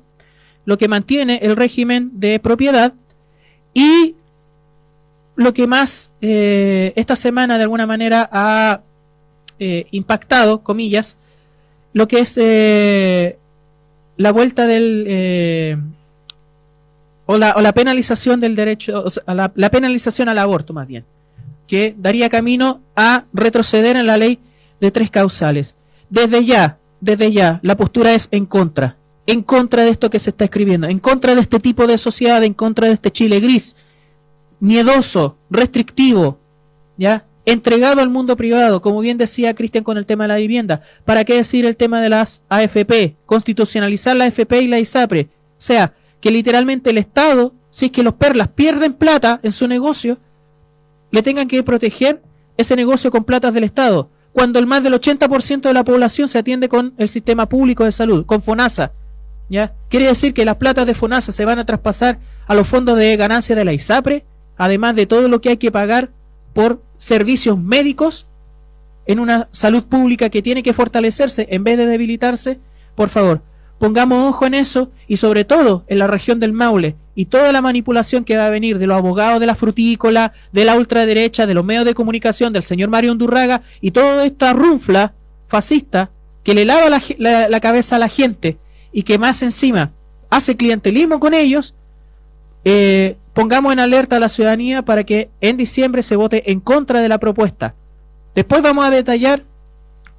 lo 0.66 0.78
que 0.78 0.88
mantiene 0.88 1.40
el 1.42 1.56
régimen 1.56 2.12
de 2.14 2.40
propiedad 2.40 2.94
y 3.74 4.16
lo 5.40 5.54
que 5.54 5.68
más 5.68 6.12
eh, 6.20 6.92
esta 6.98 7.16
semana 7.16 7.56
de 7.56 7.64
alguna 7.64 7.88
manera 7.88 8.30
ha 8.30 8.82
eh, 9.58 9.88
impactado, 9.92 10.64
comillas, 10.64 11.16
lo 11.94 12.08
que 12.08 12.20
es 12.20 12.38
eh, 12.38 13.38
la 14.18 14.32
vuelta 14.32 14.68
del... 14.68 15.84
O 17.26 17.38
la, 17.38 17.54
o, 17.56 17.62
la, 17.62 17.74
penalización 17.74 18.40
del 18.40 18.56
derecho, 18.56 19.04
o 19.04 19.10
sea, 19.12 19.24
la, 19.36 19.52
la 19.54 19.70
penalización 19.70 20.30
al 20.30 20.40
aborto 20.40 20.74
más 20.74 20.88
bien, 20.88 21.06
que 21.68 21.94
daría 21.96 22.28
camino 22.28 22.82
a 22.96 23.26
retroceder 23.34 23.96
en 23.98 24.08
la 24.08 24.18
ley 24.18 24.40
de 24.82 24.90
tres 24.90 25.12
causales. 25.12 25.76
Desde 26.10 26.44
ya, 26.44 26.80
desde 27.02 27.32
ya, 27.32 27.60
la 27.62 27.78
postura 27.78 28.16
es 28.16 28.30
en 28.32 28.48
contra, 28.48 28.98
en 29.28 29.44
contra 29.44 29.84
de 29.84 29.92
esto 29.92 30.10
que 30.10 30.20
se 30.20 30.32
está 30.32 30.46
escribiendo, 30.46 30.88
en 30.88 30.98
contra 30.98 31.36
de 31.36 31.42
este 31.42 31.60
tipo 31.60 31.86
de 31.86 32.00
sociedad, 32.00 32.44
en 32.44 32.56
contra 32.56 32.88
de 32.88 32.94
este 32.94 33.12
Chile 33.12 33.40
gris, 33.40 33.76
miedoso, 34.60 35.38
restrictivo, 35.52 36.40
¿ya? 36.98 37.26
Entregado 37.46 38.02
al 38.02 38.10
mundo 38.10 38.38
privado, 38.38 38.82
como 38.82 39.00
bien 39.00 39.18
decía 39.18 39.56
Cristian 39.56 39.84
con 39.84 39.98
el 39.98 40.06
tema 40.06 40.26
de 40.26 40.28
la 40.30 40.36
vivienda. 40.36 40.82
¿Para 41.06 41.24
qué 41.26 41.36
decir 41.36 41.66
el 41.66 41.78
tema 41.78 42.02
de 42.02 42.10
las 42.10 42.44
AFP? 42.50 43.16
Constitucionalizar 43.26 44.16
la 44.16 44.26
AFP 44.26 44.62
y 44.62 44.68
la 44.68 44.80
ISAPRE. 44.80 45.30
O 45.32 45.62
sea, 45.62 45.94
que 46.22 46.32
literalmente 46.32 46.90
el 46.90 46.98
Estado, 46.98 47.54
si 47.70 47.88
es 47.88 47.92
que 47.92 48.04
los 48.04 48.14
perlas 48.14 48.50
pierden 48.50 48.94
plata 48.94 49.40
en 49.42 49.52
su 49.52 49.68
negocio, 49.68 50.18
le 51.12 51.24
tengan 51.24 51.48
que 51.48 51.64
proteger 51.64 52.22
ese 52.58 52.76
negocio 52.76 53.10
con 53.10 53.24
platas 53.24 53.54
del 53.54 53.64
Estado, 53.64 54.10
cuando 54.32 54.60
el 54.60 54.68
más 54.68 54.84
del 54.84 54.94
80% 54.94 55.62
de 55.62 55.74
la 55.74 55.84
población 55.84 56.28
se 56.28 56.38
atiende 56.38 56.70
con 56.70 56.94
el 56.98 57.10
sistema 57.10 57.48
público 57.48 57.84
de 57.84 57.92
salud, 57.92 58.26
con 58.26 58.42
FONASA. 58.42 58.92
¿ya? 59.50 59.74
Quiere 59.90 60.06
decir 60.06 60.34
que 60.34 60.46
las 60.46 60.58
platas 60.58 60.86
de 60.86 60.94
FONASA 60.94 61.32
se 61.32 61.46
van 61.46 61.58
a 61.58 61.66
traspasar 61.66 62.20
a 62.46 62.54
los 62.54 62.68
fondos 62.68 62.98
de 62.98 63.16
ganancia 63.18 63.56
de 63.56 63.66
la 63.66 63.74
ISAPRE 63.74 64.26
además 64.60 64.94
de 64.94 65.08
todo 65.08 65.28
lo 65.30 65.42
que 65.42 65.50
hay 65.50 65.58
que 65.58 65.72
pagar 65.72 66.12
por 66.54 66.84
servicios 67.00 67.58
médicos 67.58 68.28
en 69.08 69.20
una 69.20 69.48
salud 69.52 69.86
pública 69.86 70.30
que 70.30 70.42
tiene 70.42 70.62
que 70.62 70.74
fortalecerse 70.74 71.48
en 71.50 71.64
vez 71.64 71.78
de 71.78 71.86
debilitarse, 71.86 72.60
por 72.94 73.10
favor, 73.10 73.42
pongamos 73.80 74.30
ojo 74.30 74.46
en 74.46 74.54
eso 74.54 74.92
y 75.08 75.18
sobre 75.18 75.46
todo 75.46 75.86
en 75.88 75.98
la 75.98 76.08
región 76.08 76.40
del 76.40 76.52
Maule 76.52 76.96
y 77.16 77.26
toda 77.26 77.52
la 77.52 77.62
manipulación 77.62 78.26
que 78.26 78.38
va 78.38 78.46
a 78.46 78.50
venir 78.50 78.78
de 78.78 78.86
los 78.86 78.98
abogados 78.98 79.40
de 79.40 79.46
la 79.46 79.56
frutícola, 79.56 80.34
de 80.52 80.66
la 80.66 80.76
ultraderecha, 80.76 81.48
de 81.48 81.54
los 81.54 81.66
medios 81.66 81.86
de 81.86 81.96
comunicación, 81.96 82.54
del 82.54 82.64
señor 82.64 82.90
Mario 82.90 83.14
Undurraga 83.14 83.62
y 83.82 83.92
toda 83.92 84.26
esta 84.26 84.54
runfla 84.54 85.14
fascista 85.48 86.12
que 86.44 86.54
le 86.54 86.66
lava 86.66 86.90
la, 86.90 87.02
la, 87.18 87.50
la 87.50 87.60
cabeza 87.62 87.96
a 87.96 88.00
la 88.00 88.10
gente 88.10 88.58
y 88.92 89.04
que 89.04 89.18
más 89.18 89.42
encima 89.42 89.94
hace 90.30 90.58
clientelismo 90.58 91.20
con 91.20 91.34
ellos, 91.34 91.76
eh, 92.66 93.18
pongamos 93.40 93.72
en 93.72 93.80
alerta 93.80 94.18
a 94.18 94.20
la 94.20 94.28
ciudadanía 94.28 94.82
para 94.82 95.06
que 95.06 95.30
en 95.40 95.56
diciembre 95.56 96.04
se 96.04 96.18
vote 96.18 96.52
en 96.52 96.60
contra 96.60 97.00
de 97.00 97.08
la 97.08 97.20
propuesta. 97.20 97.74
Después 98.36 98.62
vamos 98.62 98.84
a 98.84 98.90
detallar 98.90 99.46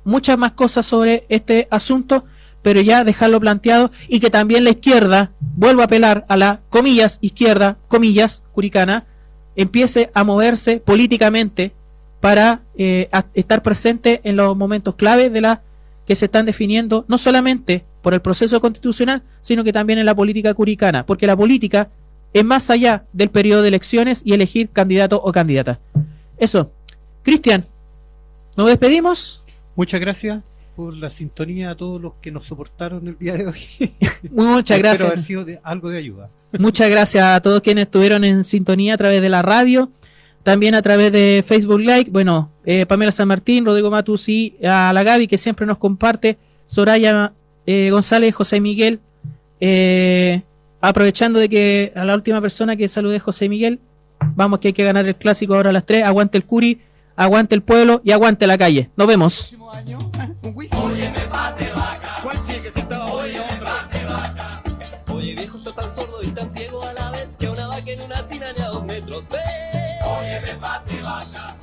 muchas 0.05 0.39
más 0.39 0.53
cosas 0.53 0.87
sobre 0.87 1.27
este 1.29 1.69
asunto, 1.71 2.25
pero 2.63 2.81
ya 2.81 3.05
dejarlo 3.05 3.39
planteado 3.39 3.91
y 4.09 4.21
que 4.21 4.31
también 4.31 4.65
la 4.65 4.71
izquierda, 4.71 5.33
vuelvo 5.39 5.83
a 5.83 5.85
apelar 5.85 6.25
a 6.31 6.39
la 6.39 6.61
comillas 6.71 7.19
izquierda, 7.21 7.77
comillas, 7.89 8.43
curicana, 8.53 9.05
empiece 9.55 10.11
a 10.15 10.25
moverse 10.25 10.81
políticamente 10.81 11.75
para 12.21 12.63
eh, 12.75 13.11
estar 13.35 13.63
presente 13.63 14.23
en 14.25 14.37
los 14.37 14.57
momentos 14.57 14.95
clave 14.95 15.29
de 15.29 15.43
la 15.43 15.63
que 16.07 16.17
se 16.17 16.25
están 16.25 16.47
definiendo, 16.47 17.05
no 17.07 17.19
solamente 17.19 17.85
por 18.01 18.15
el 18.15 18.23
proceso 18.23 18.63
constitucional, 18.63 19.23
sino 19.43 19.63
que 19.63 19.75
también 19.75 19.99
en 19.99 20.07
la 20.07 20.15
política 20.15 20.55
curicana, 20.55 21.05
porque 21.05 21.27
la 21.27 21.37
política 21.37 21.91
es 22.33 22.45
más 22.45 22.71
allá 22.71 23.05
del 23.13 23.31
periodo 23.31 23.63
de 23.63 23.69
elecciones 23.69 24.23
y 24.25 24.33
elegir 24.33 24.71
candidato 24.71 25.21
o 25.23 25.33
candidata. 25.33 25.81
Eso. 26.39 26.73
Cristian, 27.23 27.65
nos 28.57 28.67
despedimos. 28.69 29.43
Muchas 29.77 30.01
gracias 30.01 30.43
por 30.77 30.97
la 30.97 31.11
sintonía 31.11 31.71
a 31.71 31.75
todos 31.77 32.01
los 32.01 32.15
que 32.23 32.31
nos 32.31 32.47
soportaron 32.47 33.07
el 33.07 33.19
día 33.19 33.35
de 33.35 33.47
hoy. 33.47 33.93
Muchas 34.31 34.79
gracias. 34.79 35.07
haber 35.07 35.23
sido 35.23 35.45
de, 35.45 35.61
algo 35.63 35.91
de 35.91 35.99
ayuda. 35.99 36.31
Muchas 36.59 36.91
gracias 36.91 37.25
a 37.25 37.41
todos 37.41 37.61
quienes 37.61 37.83
estuvieron 37.83 38.25
en 38.25 38.45
sintonía 38.45 38.95
a 38.95 38.97
través 38.97 39.21
de 39.21 39.29
la 39.29 39.43
radio, 39.43 39.91
también 40.43 40.75
a 40.75 40.83
través 40.83 41.13
de 41.13 41.45
Facebook 41.47 41.81
Live. 41.81 42.07
Bueno, 42.11 42.51
eh, 42.65 42.87
Pamela 42.87 43.13
San 43.13 43.29
Martín, 43.29 43.65
Rodrigo 43.65 43.91
Matus 43.91 44.29
y 44.29 44.57
a 44.65 44.93
la 44.93 45.03
Gaby 45.03 45.29
que 45.29 45.39
siempre 45.39 45.67
nos 45.67 45.79
comparte, 45.79 46.39
Soraya 46.67 47.33
eh, 47.67 47.91
González, 47.93 48.35
José 48.35 48.61
Miguel. 48.61 49.01
Eh, 49.61 50.43
aprovechando 50.81 51.39
de 51.39 51.49
que 51.49 51.93
a 51.95 52.05
la 52.05 52.15
última 52.15 52.41
persona 52.41 52.77
que 52.77 52.89
saludé 52.89 53.21
José 53.21 53.49
Miguel, 53.49 53.81
vamos 54.35 54.61
que 54.61 54.69
hay 54.69 54.75
que 54.75 54.85
ganar 54.85 55.07
el 55.07 55.17
clásico 55.17 55.55
ahora 55.55 55.71
a 55.71 55.73
las 55.73 55.87
3, 55.87 56.05
aguante 56.05 56.39
el 56.39 56.45
Curi, 56.45 56.81
aguante 57.17 57.55
el 57.55 57.63
pueblo 57.63 58.01
y 58.05 58.13
aguante 58.13 58.47
la 58.47 58.59
calle. 58.59 58.91
Nos 58.97 59.07
vemos. 59.07 59.55
Oye 65.13 65.35
viejo 65.35 65.59
está 65.59 65.73
tan 65.73 65.95
sordo 65.95 66.23
y 66.23 66.29
tan 66.29 66.53
ciego 66.53 66.83
a 66.83 66.93
la 66.95 67.11
vez 67.11 67.37
que 67.37 67.49
una 67.49 67.67
vaca 67.67 67.91
en 67.91 68.01
una 68.01 68.29
tina 68.29 68.53
de 68.53 68.63
a 68.63 68.69
dos 68.69 68.85
metros. 68.85 69.25
Oye, 70.03 70.41
me 70.41 70.55
vaca. 71.03 71.60